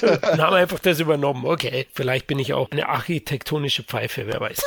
Dann 0.22 0.40
haben 0.40 0.54
einfach 0.54 0.78
das 0.78 1.00
übernommen. 1.00 1.46
Okay, 1.46 1.86
vielleicht 1.92 2.26
bin 2.26 2.38
ich 2.38 2.52
auch 2.54 2.70
eine 2.70 2.88
architektonische 2.88 3.82
Pfeife, 3.82 4.26
wer 4.26 4.40
weiß. 4.40 4.62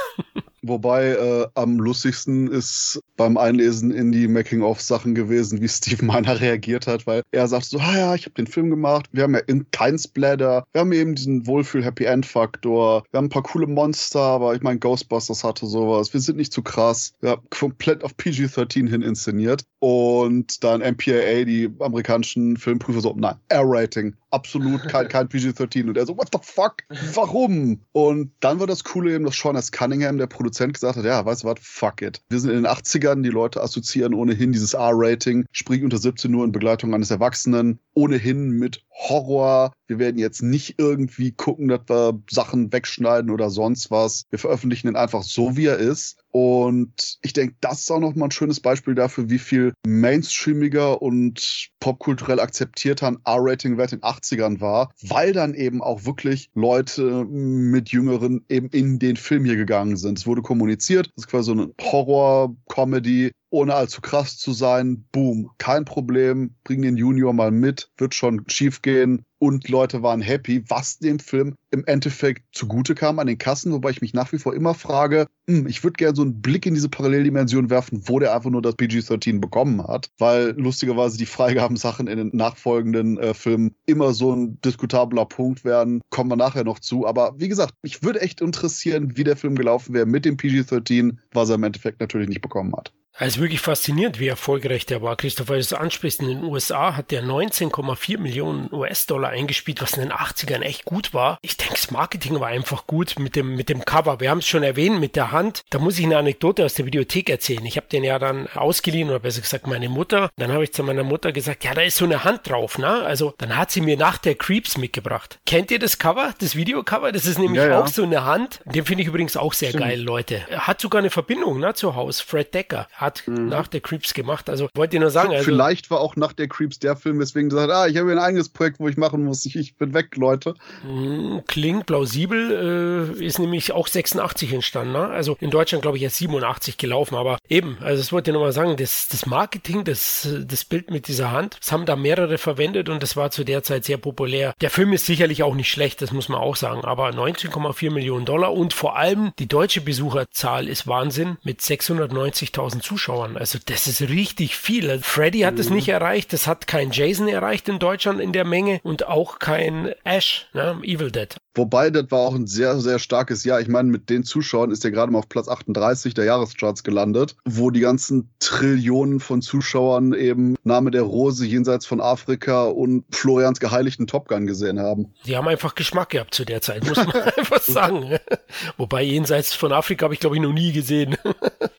Wobei 0.67 1.09
äh, 1.09 1.47
am 1.53 1.77
lustigsten 1.79 2.47
ist 2.47 2.99
beim 3.17 3.37
Einlesen 3.37 3.91
in 3.91 4.11
die 4.11 4.27
Making-of-Sachen 4.27 5.13
gewesen, 5.13 5.61
wie 5.61 5.67
Steve 5.69 6.03
Miner 6.03 6.39
reagiert 6.39 6.87
hat, 6.87 7.05
weil 7.05 7.21
er 7.31 7.47
sagt 7.47 7.65
so, 7.65 7.77
ah 7.79 7.97
ja, 7.97 8.15
ich 8.15 8.25
habe 8.25 8.35
den 8.35 8.47
Film 8.47 8.69
gemacht, 8.69 9.07
wir 9.11 9.23
haben 9.23 9.35
ja 9.35 9.41
kein 9.71 9.97
Splatter, 9.97 10.65
wir 10.71 10.81
haben 10.81 10.91
eben 10.91 11.15
diesen 11.15 11.45
Wohlfühl-Happy-End-Faktor, 11.45 13.03
wir 13.11 13.17
haben 13.17 13.25
ein 13.25 13.29
paar 13.29 13.43
coole 13.43 13.67
Monster, 13.67 14.21
aber 14.21 14.55
ich 14.55 14.61
meine, 14.61 14.79
Ghostbusters 14.79 15.43
hatte 15.43 15.67
sowas, 15.67 16.13
wir 16.13 16.21
sind 16.21 16.37
nicht 16.37 16.53
zu 16.53 16.63
krass, 16.63 17.13
wir 17.21 17.31
haben 17.31 17.43
komplett 17.49 18.03
auf 18.03 18.17
PG-13 18.17 18.89
hin 18.89 19.01
inszeniert. 19.01 19.63
Und 19.79 20.63
dann 20.63 20.81
MPAA, 20.81 21.43
die 21.43 21.69
amerikanischen 21.79 22.57
Filmprüfer 22.57 23.01
so, 23.01 23.13
nein, 23.15 23.35
R-Rating, 23.49 24.15
absolut 24.35 24.87
kein, 24.87 25.07
kein 25.07 25.27
PG-13 25.27 25.87
und 25.87 25.97
er 25.97 26.05
so, 26.05 26.17
what 26.17 26.29
the 26.31 26.39
fuck, 26.41 26.83
warum? 27.13 27.81
Und 27.93 28.31
dann 28.41 28.59
war 28.59 28.67
das 28.67 28.83
Coole 28.83 29.13
eben, 29.13 29.23
dass 29.23 29.35
Sean 29.35 29.55
S. 29.55 29.71
Cunningham, 29.71 30.17
der 30.17 30.27
Produzent 30.27 30.73
gesagt 30.73 30.97
hat, 30.97 31.05
ja, 31.05 31.25
weißt 31.25 31.43
du 31.43 31.47
was, 31.47 31.59
fuck 31.61 32.01
it. 32.01 32.21
Wir 32.29 32.39
sind 32.39 32.51
in 32.51 32.57
den 32.57 32.67
80ern, 32.67 33.21
die 33.21 33.29
Leute 33.29 33.61
assoziieren 33.61 34.13
ohnehin 34.13 34.51
dieses 34.51 34.73
R-Rating, 34.73 35.45
sprich 35.51 35.83
unter 35.83 35.97
17 35.97 36.29
nur 36.29 36.45
in 36.45 36.51
Begleitung 36.51 36.93
eines 36.93 37.09
Erwachsenen, 37.09 37.79
ohnehin 37.93 38.51
mit 38.51 38.83
Horror. 38.91 39.73
Wir 39.87 39.99
werden 39.99 40.17
jetzt 40.17 40.41
nicht 40.41 40.75
irgendwie 40.77 41.31
gucken, 41.31 41.67
dass 41.67 41.81
wir 41.87 42.21
Sachen 42.29 42.71
wegschneiden 42.71 43.29
oder 43.29 43.49
sonst 43.49 43.91
was. 43.91 44.23
Wir 44.29 44.39
veröffentlichen 44.39 44.87
ihn 44.87 44.95
einfach 44.95 45.23
so, 45.23 45.57
wie 45.57 45.65
er 45.65 45.77
ist. 45.77 46.17
Und 46.37 47.17
ich 47.21 47.31
denke, 47.31 47.55
das 47.61 47.79
ist 47.79 47.91
auch 47.91 48.01
nochmal 48.01 48.27
ein 48.27 48.31
schönes 48.31 48.59
Beispiel 48.59 48.93
dafür, 48.93 49.29
wie 49.29 49.39
viel 49.39 49.71
mainstreamiger 49.87 51.01
und 51.01 51.69
popkulturell 51.79 52.41
akzeptierter 52.41 53.07
ein 53.07 53.19
R-Rating-Wert 53.23 53.93
in 53.93 54.01
den 54.01 54.03
80ern 54.03 54.59
war, 54.59 54.91
weil 55.01 55.31
dann 55.31 55.53
eben 55.53 55.81
auch 55.81 56.03
wirklich 56.03 56.49
Leute 56.53 57.23
mit 57.23 57.93
Jüngeren 57.93 58.43
eben 58.49 58.67
in 58.67 58.99
den 58.99 59.15
Film 59.15 59.45
hier 59.45 59.55
gegangen 59.55 59.95
sind. 59.95 60.17
Es 60.17 60.27
wurde 60.27 60.41
kommuniziert, 60.41 61.07
das 61.15 61.23
ist 61.23 61.31
quasi 61.31 61.45
so 61.45 61.51
eine 61.53 61.73
Horror-Comedy, 61.79 63.31
ohne 63.49 63.73
allzu 63.73 64.01
krass 64.01 64.37
zu 64.37 64.51
sein. 64.51 65.05
Boom, 65.13 65.51
kein 65.57 65.85
Problem, 65.85 66.53
bring 66.65 66.81
den 66.81 66.97
Junior 66.97 67.31
mal 67.31 67.51
mit, 67.51 67.91
wird 67.97 68.13
schon 68.13 68.43
schief 68.49 68.81
gehen 68.81 69.23
und 69.45 69.69
Leute 69.69 70.01
waren 70.01 70.21
happy, 70.21 70.63
was 70.69 70.97
dem 70.97 71.19
Film 71.19 71.55
im 71.69 71.85
Endeffekt 71.85 72.43
zugute 72.51 72.95
kam 72.95 73.19
an 73.19 73.27
den 73.27 73.37
Kassen, 73.37 73.71
wobei 73.71 73.91
ich 73.91 74.01
mich 74.01 74.13
nach 74.13 74.31
wie 74.31 74.39
vor 74.39 74.55
immer 74.55 74.73
frage, 74.73 75.27
hm, 75.47 75.67
ich 75.67 75.83
würde 75.83 75.97
gerne 75.97 76.15
so 76.15 76.23
einen 76.23 76.41
Blick 76.41 76.65
in 76.65 76.73
diese 76.73 76.89
Paralleldimension 76.89 77.69
werfen, 77.69 78.01
wo 78.07 78.17
der 78.17 78.33
einfach 78.35 78.49
nur 78.49 78.63
das 78.63 78.75
PG-13 78.75 79.39
bekommen 79.39 79.85
hat, 79.87 80.09
weil 80.17 80.55
lustigerweise 80.57 81.19
die 81.19 81.27
Freigabensachen 81.27 82.07
in 82.07 82.17
den 82.17 82.31
nachfolgenden 82.33 83.19
äh, 83.19 83.35
Filmen 83.35 83.75
immer 83.85 84.13
so 84.13 84.33
ein 84.33 84.59
diskutabler 84.61 85.25
Punkt 85.25 85.63
werden, 85.63 86.01
kommen 86.09 86.31
wir 86.31 86.37
nachher 86.37 86.63
noch 86.63 86.79
zu, 86.79 87.05
aber 87.05 87.35
wie 87.37 87.47
gesagt, 87.47 87.75
mich 87.83 88.01
würde 88.01 88.21
echt 88.21 88.41
interessieren, 88.41 89.15
wie 89.15 89.23
der 89.23 89.37
Film 89.37 89.55
gelaufen 89.55 89.93
wäre 89.93 90.07
mit 90.07 90.25
dem 90.25 90.37
PG-13, 90.37 91.17
was 91.33 91.49
er 91.49 91.55
im 91.55 91.63
Endeffekt 91.63 91.99
natürlich 91.99 92.29
nicht 92.29 92.41
bekommen 92.41 92.75
hat. 92.75 92.93
Es 93.17 93.35
ist 93.35 93.41
wirklich 93.41 93.61
faszinierend, 93.61 94.19
wie 94.19 94.27
erfolgreich 94.27 94.85
der 94.85 95.01
war. 95.01 95.15
Christopher, 95.15 95.55
das 95.55 95.71
ansprichst, 95.71 96.21
in 96.21 96.27
den 96.27 96.43
USA 96.43 96.97
hat 96.97 97.11
der 97.11 97.23
19,4 97.23 98.19
Millionen 98.19 98.67
US-Dollar 98.73 99.29
eingespielt, 99.29 99.81
was 99.81 99.93
in 99.93 100.01
den 100.01 100.11
80ern 100.11 100.59
echt 100.61 100.83
gut 100.83 101.13
war. 101.13 101.37
Ich 101.41 101.55
denke, 101.55 101.75
das 101.75 101.91
Marketing 101.91 102.41
war 102.41 102.49
einfach 102.49 102.87
gut 102.87 103.17
mit 103.17 103.37
dem, 103.37 103.55
mit 103.55 103.69
dem 103.69 103.85
Cover. 103.85 104.19
Wir 104.19 104.31
haben 104.31 104.39
es 104.39 104.47
schon 104.47 104.63
erwähnt 104.63 104.99
mit 104.99 105.15
der 105.15 105.31
Hand. 105.31 105.63
Da 105.69 105.79
muss 105.79 105.97
ich 105.97 106.03
eine 106.03 106.17
Anekdote 106.17 106.65
aus 106.65 106.73
der 106.73 106.85
Videothek 106.85 107.29
erzählen. 107.29 107.65
Ich 107.65 107.77
habe 107.77 107.87
den 107.87 108.03
ja 108.03 108.19
dann 108.19 108.47
ausgeliehen, 108.47 109.09
oder 109.09 109.19
besser 109.19 109.39
gesagt 109.39 109.65
meine 109.65 109.87
Mutter. 109.87 110.29
Dann 110.35 110.51
habe 110.51 110.65
ich 110.65 110.73
zu 110.73 110.83
meiner 110.83 111.05
Mutter 111.05 111.31
gesagt, 111.31 111.63
ja, 111.63 111.73
da 111.73 111.83
ist 111.83 111.95
so 111.95 112.03
eine 112.03 112.25
Hand 112.25 112.49
drauf, 112.49 112.77
ne? 112.77 113.03
Also, 113.03 113.33
dann 113.37 113.55
hat 113.55 113.71
sie 113.71 113.79
mir 113.79 113.95
nach 113.95 114.17
der 114.17 114.35
Creeps 114.35 114.77
mitgebracht. 114.77 115.39
Kennt 115.45 115.71
ihr 115.71 115.79
das 115.79 115.99
Cover, 115.99 116.33
das 116.39 116.57
Videocover? 116.57 117.13
Das 117.13 117.25
ist 117.25 117.39
nämlich 117.39 117.61
ja, 117.61 117.69
ja. 117.69 117.79
auch 117.79 117.87
so 117.87 118.03
eine 118.03 118.25
Hand. 118.25 118.59
Den 118.65 118.83
finde 118.83 119.03
ich 119.03 119.07
übrigens 119.07 119.37
auch 119.37 119.53
sehr 119.53 119.69
Stimmt. 119.69 119.85
geil, 119.85 120.01
Leute. 120.01 120.45
Hat 120.49 120.81
sogar 120.81 120.99
eine 120.99 121.11
Verbindung, 121.11 121.61
ne, 121.61 121.73
zu 121.75 121.95
Haus. 121.95 122.19
Fred 122.19 122.53
Decker 122.53 122.89
hat 123.05 123.23
mhm. 123.27 123.47
nach 123.47 123.67
der 123.67 123.81
Creeps 123.81 124.13
gemacht. 124.13 124.49
Also 124.49 124.67
wollte 124.73 124.95
ich 124.97 125.01
nur 125.01 125.11
sagen. 125.11 125.31
Also, 125.31 125.45
Vielleicht 125.45 125.91
war 125.91 125.99
auch 126.01 126.15
nach 126.15 126.33
der 126.33 126.47
Creeps 126.47 126.79
der 126.79 126.95
Film, 126.95 127.19
weswegen 127.19 127.49
gesagt, 127.49 127.71
ah, 127.71 127.87
ich 127.87 127.97
habe 127.97 128.11
ein 128.11 128.19
eigenes 128.19 128.49
Projekt, 128.49 128.79
wo 128.79 128.87
ich 128.87 128.97
machen 128.97 129.23
muss. 129.23 129.45
Ich, 129.45 129.55
ich 129.55 129.75
bin 129.75 129.93
weg, 129.93 130.15
Leute. 130.17 130.55
Mhm, 130.83 131.43
klingt 131.47 131.85
plausibel, 131.85 133.15
äh, 133.19 133.23
ist 133.23 133.39
nämlich 133.39 133.71
auch 133.71 133.87
86 133.87 134.53
entstanden. 134.53 134.93
Ne? 134.93 135.07
Also 135.07 135.37
in 135.39 135.51
Deutschland, 135.51 135.81
glaube 135.83 135.97
ich, 135.97 136.03
erst 136.03 136.17
87 136.17 136.77
gelaufen. 136.77 137.15
Aber 137.15 137.37
eben, 137.47 137.77
also 137.81 138.01
das 138.01 138.11
wollte 138.11 138.31
ich 138.31 138.33
nochmal 138.33 138.51
sagen, 138.51 138.75
das, 138.77 139.07
das 139.09 139.25
Marketing, 139.25 139.83
das, 139.83 140.27
das 140.45 140.65
Bild 140.65 140.89
mit 140.89 141.07
dieser 141.07 141.31
Hand, 141.31 141.57
das 141.61 141.71
haben 141.71 141.85
da 141.85 141.95
mehrere 141.95 142.37
verwendet 142.37 142.89
und 142.89 143.03
das 143.03 143.15
war 143.15 143.31
zu 143.31 143.43
der 143.43 143.63
Zeit 143.63 143.85
sehr 143.85 143.97
populär. 143.97 144.53
Der 144.61 144.69
Film 144.69 144.93
ist 144.93 145.05
sicherlich 145.05 145.43
auch 145.43 145.55
nicht 145.55 145.69
schlecht, 145.69 146.01
das 146.01 146.11
muss 146.11 146.29
man 146.29 146.39
auch 146.39 146.55
sagen. 146.55 146.83
Aber 146.83 147.09
19,4 147.09 147.91
Millionen 147.91 148.25
Dollar 148.25 148.53
und 148.53 148.73
vor 148.73 148.97
allem 148.97 149.31
die 149.39 149.47
deutsche 149.47 149.81
Besucherzahl 149.81 150.67
ist 150.67 150.87
Wahnsinn 150.87 151.37
mit 151.43 151.61
690.000 151.61 152.81
Zuschauern. 152.81 152.94
Also 153.37 153.59
das 153.63 153.87
ist 153.87 154.01
richtig 154.01 154.55
viel. 154.55 154.99
Freddy 155.01 155.41
hat 155.41 155.59
es 155.59 155.69
mhm. 155.69 155.75
nicht 155.75 155.89
erreicht, 155.89 156.33
das 156.33 156.47
hat 156.47 156.67
kein 156.67 156.91
Jason 156.91 157.27
erreicht 157.27 157.67
in 157.69 157.79
Deutschland 157.79 158.19
in 158.19 158.31
der 158.31 158.45
Menge 158.45 158.79
und 158.83 159.07
auch 159.07 159.39
kein 159.39 159.93
Ash, 160.03 160.47
ne, 160.53 160.79
Evil 160.83 161.11
Dead. 161.11 161.35
Wobei, 161.55 161.89
das 161.89 162.11
war 162.11 162.19
auch 162.19 162.35
ein 162.35 162.47
sehr, 162.47 162.79
sehr 162.81 162.99
starkes 162.99 163.45
Jahr. 163.45 163.61
Ich 163.61 163.69
meine, 163.69 163.89
mit 163.89 164.09
den 164.09 164.25
Zuschauern 164.25 164.71
ist 164.71 164.83
er 164.83 164.91
gerade 164.91 165.11
mal 165.11 165.19
auf 165.19 165.29
Platz 165.29 165.47
38 165.47 166.13
der 166.13 166.25
Jahrescharts 166.25 166.83
gelandet, 166.83 167.37
wo 167.45 167.71
die 167.71 167.79
ganzen 167.79 168.29
Trillionen 168.39 169.21
von 169.21 169.41
Zuschauern 169.41 170.13
eben 170.13 170.57
Name 170.63 170.91
der 170.91 171.03
Rose 171.03 171.45
jenseits 171.45 171.85
von 171.85 172.01
Afrika 172.01 172.65
und 172.65 173.05
Florians 173.09 173.61
geheiligten 173.61 174.05
Top 174.05 174.27
Gun 174.27 174.45
gesehen 174.47 174.79
haben. 174.79 175.13
Die 175.25 175.37
haben 175.37 175.47
einfach 175.47 175.75
Geschmack 175.75 176.09
gehabt 176.09 176.33
zu 176.33 176.43
der 176.43 176.61
Zeit, 176.61 176.85
muss 176.85 176.97
man 176.97 177.11
einfach 177.37 177.61
sagen. 177.61 178.19
Wobei 178.77 179.03
jenseits 179.03 179.53
von 179.53 179.71
Afrika 179.71 180.03
habe 180.03 180.13
ich, 180.13 180.19
glaube 180.19 180.35
ich, 180.35 180.41
noch 180.41 180.53
nie 180.53 180.73
gesehen. 180.73 181.15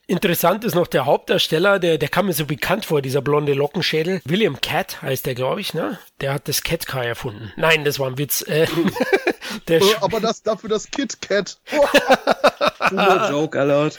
Interessant 0.08 0.64
ist 0.64 0.76
noch 0.76 0.86
der 0.86 1.04
Hauptdarsteller, 1.04 1.80
der, 1.80 1.98
der 1.98 2.08
kam 2.08 2.26
mir 2.26 2.32
so 2.32 2.46
bekannt 2.46 2.84
vor, 2.84 3.02
dieser 3.02 3.22
blonde 3.22 3.54
Lockenschädel. 3.54 4.20
William 4.24 4.60
Cat 4.60 5.02
heißt 5.02 5.26
der, 5.26 5.34
glaube 5.34 5.60
ich, 5.60 5.74
ne? 5.74 5.98
Der 6.20 6.32
hat 6.32 6.46
das 6.46 6.62
Cat 6.62 6.86
Car 6.86 7.04
erfunden. 7.04 7.52
Nein, 7.56 7.84
das 7.84 7.98
war 7.98 8.06
ein 8.06 8.16
Witz. 8.16 8.42
Äh, 8.42 8.68
oh, 9.70 9.94
aber 10.00 10.20
das 10.20 10.44
dafür 10.44 10.68
das 10.70 10.88
Kit 10.92 11.20
Kat. 11.20 11.58
No 12.90 13.28
joke 13.30 13.58
alert. 13.58 13.98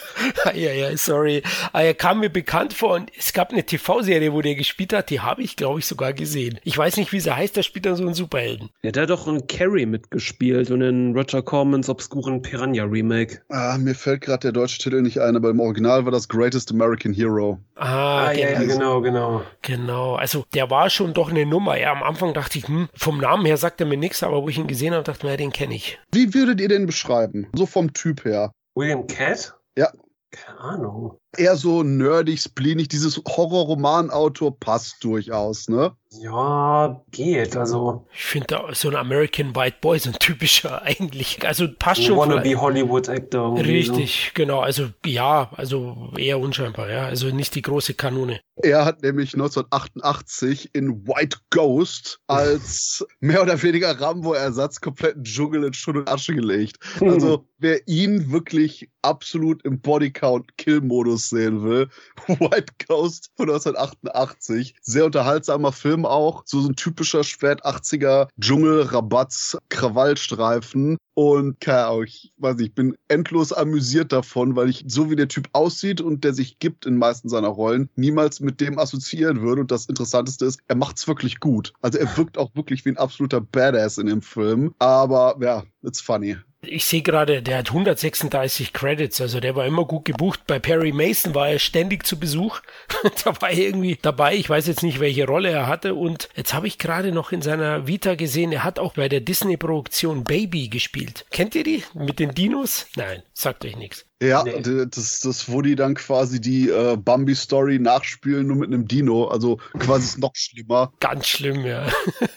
ja, 0.53 0.71
ja, 0.71 0.95
sorry. 0.97 1.43
Ah, 1.73 1.81
er 1.81 1.93
kam 1.93 2.19
mir 2.19 2.29
bekannt 2.29 2.73
vor 2.73 2.95
und 2.95 3.11
es 3.17 3.33
gab 3.33 3.51
eine 3.51 3.63
TV-Serie, 3.63 4.33
wo 4.33 4.41
der 4.41 4.55
gespielt 4.55 4.93
hat, 4.93 5.09
die 5.09 5.21
habe 5.21 5.41
ich, 5.41 5.55
glaube 5.55 5.79
ich, 5.79 5.85
sogar 5.85 6.13
gesehen. 6.13 6.59
Ich 6.63 6.77
weiß 6.77 6.97
nicht, 6.97 7.11
wie 7.11 7.19
sie 7.19 7.35
heißt, 7.35 7.55
der 7.55 7.63
spielt 7.63 7.85
dann 7.85 7.95
so 7.95 8.03
einen 8.03 8.13
Superhelden. 8.13 8.69
Ja, 8.83 8.91
der 8.91 9.03
hat 9.03 9.09
doch 9.09 9.27
in 9.27 9.47
Carrie 9.47 9.85
mitgespielt 9.85 10.71
und 10.71 10.81
in 10.81 11.15
Roger 11.15 11.41
Cormans 11.41 11.89
obskuren 11.89 12.41
Piranha-Remake. 12.41 13.41
Ah, 13.49 13.77
mir 13.77 13.95
fällt 13.95 14.21
gerade 14.21 14.39
der 14.39 14.51
deutsche 14.51 14.79
Titel 14.79 15.01
nicht 15.01 15.19
ein, 15.19 15.35
aber 15.35 15.49
im 15.49 15.59
Original 15.59 16.05
war 16.05 16.11
das 16.11 16.27
Greatest 16.27 16.71
American 16.71 17.13
Hero. 17.13 17.59
Ah, 17.75 18.27
ah 18.27 18.31
ja, 18.31 18.49
ja, 18.49 18.63
genau, 18.63 19.01
genau. 19.01 19.43
Genau, 19.61 20.15
also 20.15 20.45
der 20.53 20.69
war 20.69 20.89
schon 20.89 21.13
doch 21.13 21.29
eine 21.29 21.45
Nummer. 21.45 21.77
Ja, 21.77 21.91
am 21.91 22.03
Anfang 22.03 22.33
dachte 22.33 22.57
ich, 22.57 22.67
hm, 22.67 22.89
vom 22.95 23.19
Namen 23.19 23.45
her 23.45 23.57
sagt 23.57 23.81
er 23.81 23.87
mir 23.87 23.97
nichts, 23.97 24.23
aber 24.23 24.41
wo 24.41 24.49
ich 24.49 24.57
ihn 24.57 24.67
gesehen 24.67 24.93
habe, 24.93 25.03
dachte 25.03 25.25
ich 25.25 25.31
mir, 25.31 25.37
den 25.37 25.51
kenne 25.51 25.75
ich. 25.75 25.99
Wie 26.11 26.33
würdet 26.33 26.59
ihr 26.59 26.69
den 26.69 26.85
beschreiben? 26.85 27.47
So 27.53 27.65
vom 27.65 27.93
Typ 27.93 28.25
her. 28.25 28.51
William 28.77 29.07
Cat? 29.07 29.59
Ja. 29.75 29.91
Keine 30.29 30.59
Ahnung. 30.59 31.19
Eher 31.35 31.55
so 31.57 31.83
nerdig, 31.83 32.41
spleenig, 32.41 32.87
dieses 32.87 33.17
Horrorromanautor 33.17 34.57
passt 34.59 35.03
durchaus, 35.03 35.67
ne? 35.67 35.95
Ja, 36.11 37.01
geht. 37.11 37.55
Also. 37.57 38.07
Ich 38.13 38.23
finde 38.23 38.63
so 38.71 38.89
ein 38.89 38.95
American 38.95 39.55
White 39.55 39.77
Boy 39.81 39.99
so 39.99 40.09
ein 40.09 40.19
typischer 40.19 40.81
eigentlich. 40.83 41.45
Also 41.45 41.67
passt 41.77 42.03
schon. 42.03 42.17
Wannabe 42.17 42.59
Hollywood 42.59 43.09
Actor. 43.09 43.57
Richtig, 43.57 44.27
so. 44.27 44.31
genau. 44.33 44.61
Also 44.61 44.89
ja, 45.05 45.51
also 45.55 46.11
eher 46.17 46.39
unscheinbar, 46.39 46.89
ja. 46.89 47.05
Also 47.05 47.29
nicht 47.29 47.55
die 47.55 47.61
große 47.61 47.93
Kanone. 47.93 48.39
Er 48.63 48.85
hat 48.85 49.03
nämlich 49.03 49.33
1988 49.33 50.73
in 50.73 51.07
White 51.07 51.37
Ghost 51.49 52.19
als 52.27 53.05
mehr 53.19 53.41
oder 53.41 53.61
weniger 53.61 53.99
Rambo-Ersatz 53.99 54.81
kompletten 54.81 55.23
Dschungel 55.23 55.65
in 55.65 55.73
Schutt 55.73 55.97
und 55.97 56.09
Asche 56.09 56.33
gelegt. 56.33 56.77
Also 57.01 57.45
wer 57.59 57.87
ihn 57.87 58.31
wirklich 58.31 58.89
absolut 59.01 59.63
im 59.63 59.79
Bodycount-Kill-Modus 59.79 61.26
sehen 61.29 61.63
will, 61.63 61.89
White 62.27 62.73
Ghost 62.87 63.31
von 63.35 63.49
1988. 63.49 64.75
Sehr 64.81 65.05
unterhaltsamer 65.05 65.71
Film 65.71 66.05
auch. 66.05 66.43
So, 66.45 66.59
ein 66.59 66.75
typischer 66.75 67.23
spät 67.23 67.63
80er 67.63 68.27
Dschungel-Rabatz, 68.39 69.57
Krawallstreifen. 69.69 70.97
Und 71.13 71.59
keine 71.59 71.85
Ahnung, 71.85 72.03
ich 72.03 72.31
weiß 72.37 72.57
nicht, 72.57 72.67
ich 72.67 72.75
bin 72.75 72.95
endlos 73.07 73.51
amüsiert 73.51 74.11
davon, 74.11 74.55
weil 74.55 74.69
ich 74.69 74.83
so 74.87 75.09
wie 75.09 75.15
der 75.15 75.27
Typ 75.27 75.49
aussieht 75.53 75.99
und 75.99 76.23
der 76.23 76.33
sich 76.33 76.59
gibt 76.59 76.85
in 76.85 76.97
meisten 76.97 77.27
seiner 77.27 77.47
Rollen, 77.47 77.89
niemals 77.95 78.39
mit 78.39 78.61
dem 78.61 78.77
assoziieren 78.77 79.41
würde. 79.41 79.61
Und 79.61 79.71
das 79.71 79.87
Interessanteste 79.87 80.45
ist, 80.45 80.59
er 80.67 80.75
macht's 80.75 81.07
wirklich 81.07 81.39
gut. 81.39 81.73
Also 81.81 81.97
er 81.97 82.17
wirkt 82.17 82.37
auch 82.37 82.53
wirklich 82.55 82.85
wie 82.85 82.89
ein 82.89 82.97
absoluter 82.97 83.41
Badass 83.41 83.97
in 83.97 84.05
dem 84.05 84.21
Film. 84.21 84.75
Aber 84.77 85.37
ja, 85.41 85.63
it's 85.81 86.01
funny. 86.01 86.37
Ich 86.61 86.85
sehe 86.85 87.03
gerade, 87.03 87.43
der 87.43 87.59
hat 87.59 87.69
136 87.69 88.73
Credits, 88.73 89.21
also 89.21 89.39
der 89.39 89.55
war 89.55 89.67
immer 89.67 89.85
gut 89.85 90.05
gebucht. 90.05 90.41
Bei 90.47 90.57
Perry 90.57 90.91
Mason 90.91 91.35
war 91.35 91.49
er 91.49 91.59
ständig 91.59 92.05
zu 92.05 92.19
Besuch. 92.19 92.61
da 93.23 93.39
war 93.41 93.51
er 93.51 93.57
irgendwie 93.59 93.97
dabei. 94.01 94.35
Ich 94.35 94.49
weiß 94.49 94.65
jetzt 94.65 94.81
nicht, 94.81 94.99
welche 94.99 95.27
Rolle 95.27 95.49
er 95.49 95.67
hatte. 95.67 95.93
Und 95.93 96.29
jetzt 96.35 96.55
habe 96.55 96.65
ich 96.65 96.79
gerade 96.79 97.11
noch 97.11 97.31
in 97.31 97.43
seiner 97.43 97.85
Vita 97.85 98.15
gesehen, 98.15 98.51
er 98.51 98.63
hat 98.63 98.79
auch 98.79 98.93
bei 98.93 99.07
der 99.07 99.21
Disney-Produktion 99.21 100.23
Baby 100.23 100.67
gespielt. 100.69 101.25
Kennt 101.29 101.53
ihr 101.53 101.63
die? 101.63 101.83
Mit 101.93 102.17
den 102.17 102.33
Dinos? 102.33 102.87
Nein, 102.95 103.21
sagt 103.33 103.63
euch 103.63 103.75
nichts. 103.75 104.06
Ja, 104.21 104.43
nee. 104.43 104.85
das, 104.89 105.19
das, 105.19 105.51
wo 105.51 105.61
die 105.61 105.75
dann 105.75 105.93
quasi 105.93 106.41
die 106.41 106.69
äh, 106.69 106.97
Bambi-Story 106.97 107.77
nachspielen, 107.77 108.47
nur 108.47 108.57
mit 108.57 108.73
einem 108.73 108.87
Dino. 108.87 109.25
Also 109.25 109.57
quasi 109.77 110.05
ist 110.05 110.17
noch 110.17 110.31
schlimmer. 110.33 110.91
Ganz 110.99 111.27
schlimm, 111.27 111.65
ja. 111.65 111.85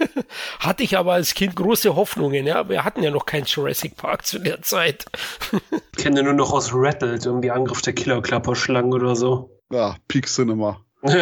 Hatte 0.59 0.83
ich 0.83 0.99
aber 0.99 1.15
als 1.15 1.33
Kind 1.33 1.57
große 1.57 1.97
Hoffnungen, 1.97 2.47
ja. 2.47 2.69
Wir 2.69 2.85
hatten 2.85 3.03
ja 3.03 3.11
noch 3.11 3.25
keinen 3.25 3.47
Jurassic 3.47 3.97
Park 3.97 4.27
zu 4.27 4.39
der 4.39 4.61
Zeit. 4.61 5.07
ich 5.97 6.03
kenne 6.03 6.23
nur 6.23 6.35
noch 6.35 6.53
aus 6.53 6.71
Rattled, 6.75 7.25
irgendwie 7.25 7.51
Angriff 7.51 7.81
der 7.81 7.95
Killerklapperschlangen 7.95 8.93
oder 8.93 9.17
so. 9.17 9.59
Ja, 9.73 9.97
Peak 10.07 10.27
Cinema. 10.27 10.85
ähm, 11.03 11.17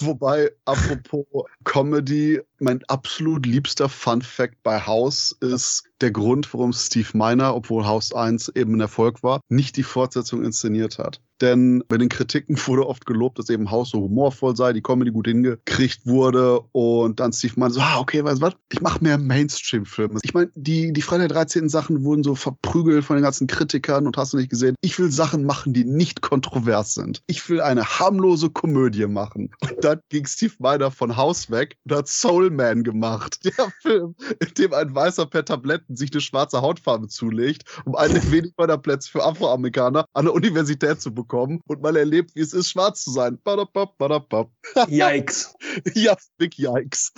wobei, 0.00 0.50
apropos 0.64 1.26
Comedy, 1.64 2.40
mein 2.58 2.82
absolut 2.88 3.44
liebster 3.44 3.90
Fun 3.90 4.22
Fact 4.22 4.62
bei 4.62 4.80
House 4.80 5.36
ist 5.40 5.84
der 6.02 6.10
Grund, 6.10 6.52
warum 6.52 6.72
Steve 6.72 7.08
Miner, 7.14 7.54
obwohl 7.54 7.86
House 7.86 8.12
1 8.12 8.50
eben 8.54 8.74
ein 8.74 8.80
Erfolg 8.80 9.22
war, 9.22 9.40
nicht 9.48 9.76
die 9.76 9.82
Fortsetzung 9.82 10.44
inszeniert 10.44 10.98
hat. 10.98 11.20
Denn 11.42 11.82
bei 11.88 11.98
den 11.98 12.08
Kritiken 12.08 12.56
wurde 12.66 12.86
oft 12.86 13.04
gelobt, 13.04 13.38
dass 13.38 13.50
eben 13.50 13.70
House 13.70 13.90
so 13.90 14.00
humorvoll 14.00 14.56
sei, 14.56 14.72
die 14.72 14.80
Comedy 14.80 15.10
gut 15.10 15.26
hingekriegt 15.26 16.06
wurde 16.06 16.60
und 16.70 17.18
dann 17.20 17.32
Steve 17.32 17.54
meinte 17.56 17.74
so, 17.74 17.80
ah, 17.80 17.98
okay, 17.98 18.24
weißt 18.24 18.40
du 18.40 18.46
was, 18.46 18.54
ich 18.72 18.80
mache 18.80 19.02
mehr 19.02 19.18
Mainstream-Filme. 19.18 20.20
Ich 20.22 20.34
meine, 20.34 20.50
die, 20.54 20.92
die 20.92 21.02
Freitag 21.02 21.30
13. 21.30 21.68
Sachen 21.68 22.04
wurden 22.04 22.22
so 22.22 22.36
verprügelt 22.36 23.04
von 23.04 23.16
den 23.16 23.24
ganzen 23.24 23.48
Kritikern 23.48 24.06
und 24.06 24.16
hast 24.16 24.32
du 24.32 24.36
nicht 24.36 24.50
gesehen. 24.50 24.76
Ich 24.80 24.98
will 24.98 25.10
Sachen 25.10 25.44
machen, 25.44 25.72
die 25.72 25.84
nicht 25.84 26.22
kontrovers 26.22 26.94
sind. 26.94 27.22
Ich 27.26 27.48
will 27.48 27.60
eine 27.60 27.84
harmlose 27.84 28.50
Komödie 28.50 29.06
machen. 29.06 29.50
Und 29.60 29.82
dann 29.82 30.00
ging 30.10 30.26
Steve 30.26 30.54
Miner 30.60 30.92
von 30.92 31.16
House 31.16 31.50
weg 31.50 31.76
und 31.84 31.96
hat 31.96 32.08
Soul 32.08 32.50
Man 32.50 32.84
gemacht. 32.84 33.40
Der 33.58 33.72
Film, 33.80 34.14
in 34.38 34.54
dem 34.54 34.72
ein 34.72 34.94
Weißer 34.94 35.26
per 35.26 35.44
Tabletten 35.44 35.91
sich 35.96 36.12
eine 36.12 36.20
schwarze 36.20 36.62
Hautfarbe 36.62 37.08
zulegt, 37.08 37.64
um 37.84 37.94
einen 37.94 38.14
der 38.14 38.30
wenigen 38.30 38.54
Förderplätze 38.54 39.10
für 39.10 39.24
Afroamerikaner 39.24 40.06
an 40.12 40.26
der 40.26 40.34
Universität 40.34 41.00
zu 41.00 41.12
bekommen 41.12 41.60
und 41.66 41.82
mal 41.82 41.96
erlebt, 41.96 42.32
wie 42.34 42.40
es 42.40 42.52
ist, 42.52 42.70
schwarz 42.70 43.04
zu 43.04 43.10
sein. 43.10 43.38
Badabab, 43.42 43.96
badabab. 43.98 44.50
Yikes. 44.88 45.54
ja, 45.94 46.16
big 46.38 46.58
yikes. 46.58 47.12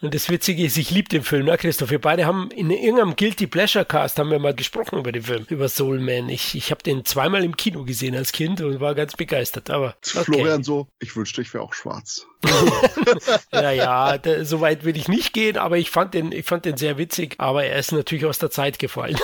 Und 0.00 0.14
das 0.14 0.28
Witzige 0.28 0.64
ist, 0.64 0.76
ich 0.76 0.90
liebe 0.90 1.08
den 1.08 1.22
Film, 1.22 1.46
ne, 1.46 1.56
Christoph? 1.56 1.90
Wir 1.90 2.00
beide 2.00 2.26
haben 2.26 2.50
in 2.50 2.70
irgendeinem 2.70 3.16
Guilty 3.16 3.46
Pleasure 3.46 3.84
Cast 3.84 4.18
haben 4.18 4.30
wir 4.30 4.38
mal 4.38 4.54
gesprochen 4.54 4.98
über 4.98 5.12
den 5.12 5.22
Film, 5.22 5.46
über 5.48 5.68
Soul 5.68 6.00
Man. 6.00 6.28
Ich, 6.28 6.54
ich 6.54 6.70
habe 6.70 6.82
den 6.82 7.04
zweimal 7.04 7.44
im 7.44 7.56
Kino 7.56 7.84
gesehen 7.84 8.14
als 8.14 8.32
Kind 8.32 8.60
und 8.60 8.80
war 8.80 8.94
ganz 8.94 9.14
begeistert. 9.14 9.70
Aber 9.70 9.96
okay. 10.14 10.24
Florian 10.24 10.62
so, 10.62 10.88
ich 11.00 11.14
wünschte, 11.16 11.42
ich 11.42 11.52
wäre 11.54 11.64
auch 11.64 11.74
schwarz. 11.74 12.26
naja, 13.52 14.18
da, 14.18 14.44
so 14.44 14.60
weit 14.60 14.84
will 14.84 14.96
ich 14.96 15.08
nicht 15.08 15.32
gehen, 15.32 15.56
aber 15.56 15.78
ich 15.78 15.90
fand 15.90 16.14
den, 16.14 16.32
ich 16.32 16.44
fand 16.44 16.64
den 16.64 16.76
sehr 16.76 16.98
witzig, 16.98 17.36
aber 17.38 17.64
er 17.64 17.78
ist 17.78 17.92
natürlich 17.92 18.13
aus 18.22 18.38
der 18.38 18.50
Zeit 18.50 18.78
gefallen. 18.78 19.16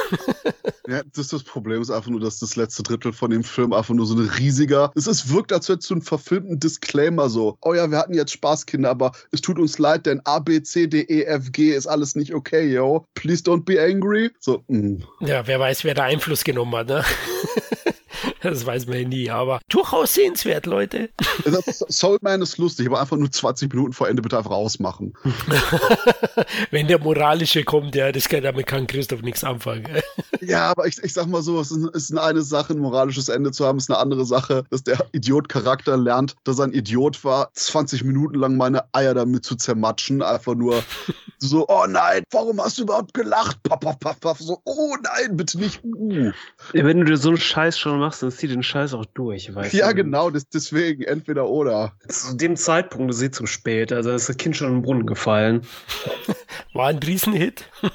ja, 0.88 1.02
das, 1.14 1.28
das 1.28 1.42
Problem 1.42 1.82
ist 1.82 1.90
einfach 1.90 2.10
nur, 2.10 2.20
dass 2.20 2.38
das 2.38 2.56
letzte 2.56 2.82
Drittel 2.82 3.12
von 3.12 3.30
dem 3.30 3.44
Film 3.44 3.72
einfach 3.72 3.94
nur 3.94 4.06
so 4.06 4.14
ein 4.14 4.28
riesiger, 4.28 4.90
es 4.94 5.06
ist, 5.06 5.32
wirkt, 5.32 5.52
als 5.52 5.68
hättest 5.68 5.90
du 5.90 5.94
einen 5.94 6.02
verfilmten 6.02 6.58
Disclaimer 6.58 7.28
so, 7.28 7.56
oh 7.62 7.74
ja, 7.74 7.90
wir 7.90 7.98
hatten 7.98 8.14
jetzt 8.14 8.32
Spaß, 8.32 8.66
Kinder, 8.66 8.90
aber 8.90 9.12
es 9.30 9.40
tut 9.40 9.58
uns 9.58 9.78
leid, 9.78 10.06
denn 10.06 10.20
A, 10.24 10.38
B, 10.38 10.62
C, 10.62 10.86
D, 10.86 11.02
E, 11.02 11.24
F, 11.24 11.52
G 11.52 11.70
ist 11.70 11.86
alles 11.86 12.14
nicht 12.14 12.34
okay, 12.34 12.66
yo. 12.66 13.04
Please 13.14 13.42
don't 13.42 13.64
be 13.64 13.80
angry. 13.80 14.30
So, 14.40 14.64
mm. 14.68 15.02
Ja, 15.20 15.46
wer 15.46 15.60
weiß, 15.60 15.84
wer 15.84 15.94
da 15.94 16.04
Einfluss 16.04 16.44
genommen 16.44 16.74
hat, 16.74 16.88
ne? 16.88 17.04
Das 18.50 18.64
weiß 18.66 18.86
man 18.86 18.98
ja 18.98 19.08
nie, 19.08 19.30
aber 19.30 19.60
durchaus 19.68 20.14
sehenswert, 20.14 20.66
Leute. 20.66 21.10
Soulman 21.88 22.42
ist 22.42 22.58
lustig, 22.58 22.86
aber 22.86 23.00
einfach 23.00 23.16
nur 23.16 23.30
20 23.30 23.72
Minuten 23.72 23.92
vor 23.92 24.08
Ende 24.08 24.22
bitte 24.22 24.38
einfach 24.38 24.50
ausmachen. 24.50 25.14
Wenn 26.70 26.88
der 26.88 26.98
moralische 26.98 27.64
kommt, 27.64 27.94
ja, 27.94 28.12
das 28.12 28.28
kann, 28.28 28.42
damit 28.42 28.66
kann 28.66 28.86
Christoph 28.86 29.22
nichts 29.22 29.44
anfangen. 29.44 29.86
ja, 30.40 30.70
aber 30.70 30.86
ich, 30.86 30.98
ich 31.02 31.12
sag 31.12 31.26
mal 31.26 31.42
so, 31.42 31.60
es 31.60 31.70
ist, 31.70 32.16
eine 32.16 32.42
Sache, 32.42 32.72
ein 32.74 32.78
moralisches 32.78 33.28
Ende 33.28 33.50
zu 33.50 33.66
haben, 33.66 33.78
ist 33.78 33.90
eine 33.90 33.98
andere 33.98 34.24
Sache, 34.24 34.64
dass 34.70 34.82
der 34.82 35.06
Idiot-Charakter 35.12 35.96
lernt, 35.96 36.36
dass 36.44 36.58
er 36.58 36.64
ein 36.64 36.72
Idiot 36.72 37.22
war, 37.24 37.50
20 37.54 38.04
Minuten 38.04 38.36
lang 38.36 38.56
meine 38.56 38.84
Eier 38.92 39.14
damit 39.14 39.44
zu 39.44 39.54
zermatschen, 39.54 40.22
einfach 40.22 40.54
nur 40.54 40.82
so, 41.42 41.66
oh 41.68 41.86
nein, 41.88 42.22
warum 42.30 42.60
hast 42.60 42.78
du 42.78 42.82
überhaupt 42.82 43.14
gelacht? 43.14 43.62
Paff, 43.62 43.80
paff, 43.80 43.98
paff, 43.98 44.20
paff. 44.20 44.38
So, 44.38 44.60
oh 44.64 44.96
nein, 45.02 45.36
bitte 45.36 45.58
nicht. 45.58 45.82
Uh. 45.82 46.32
Ja, 46.74 46.84
wenn 46.84 46.98
du 46.98 47.04
dir 47.04 47.16
so 47.16 47.30
einen 47.30 47.38
Scheiß 47.38 47.78
schon 47.78 47.98
machst, 47.98 48.22
dann 48.22 48.30
zieh 48.30 48.46
den 48.46 48.62
Scheiß 48.62 48.92
auch 48.94 49.06
durch, 49.06 49.54
weißt 49.54 49.72
Ja, 49.72 49.88
du? 49.88 49.96
genau, 49.96 50.30
das, 50.30 50.48
deswegen, 50.48 51.02
entweder 51.02 51.48
oder. 51.48 51.94
Zu 52.08 52.36
dem 52.36 52.56
Zeitpunkt 52.56 53.12
ist 53.14 53.22
eh 53.22 53.30
zu 53.30 53.46
spät, 53.46 53.92
also 53.92 54.10
ist 54.10 54.28
das 54.28 54.36
Kind 54.36 54.56
schon 54.56 54.68
im 54.70 54.82
Brunnen 54.82 55.06
gefallen. 55.06 55.62
War 56.74 56.88
ein 56.88 56.98
Riesenhit. 56.98 57.64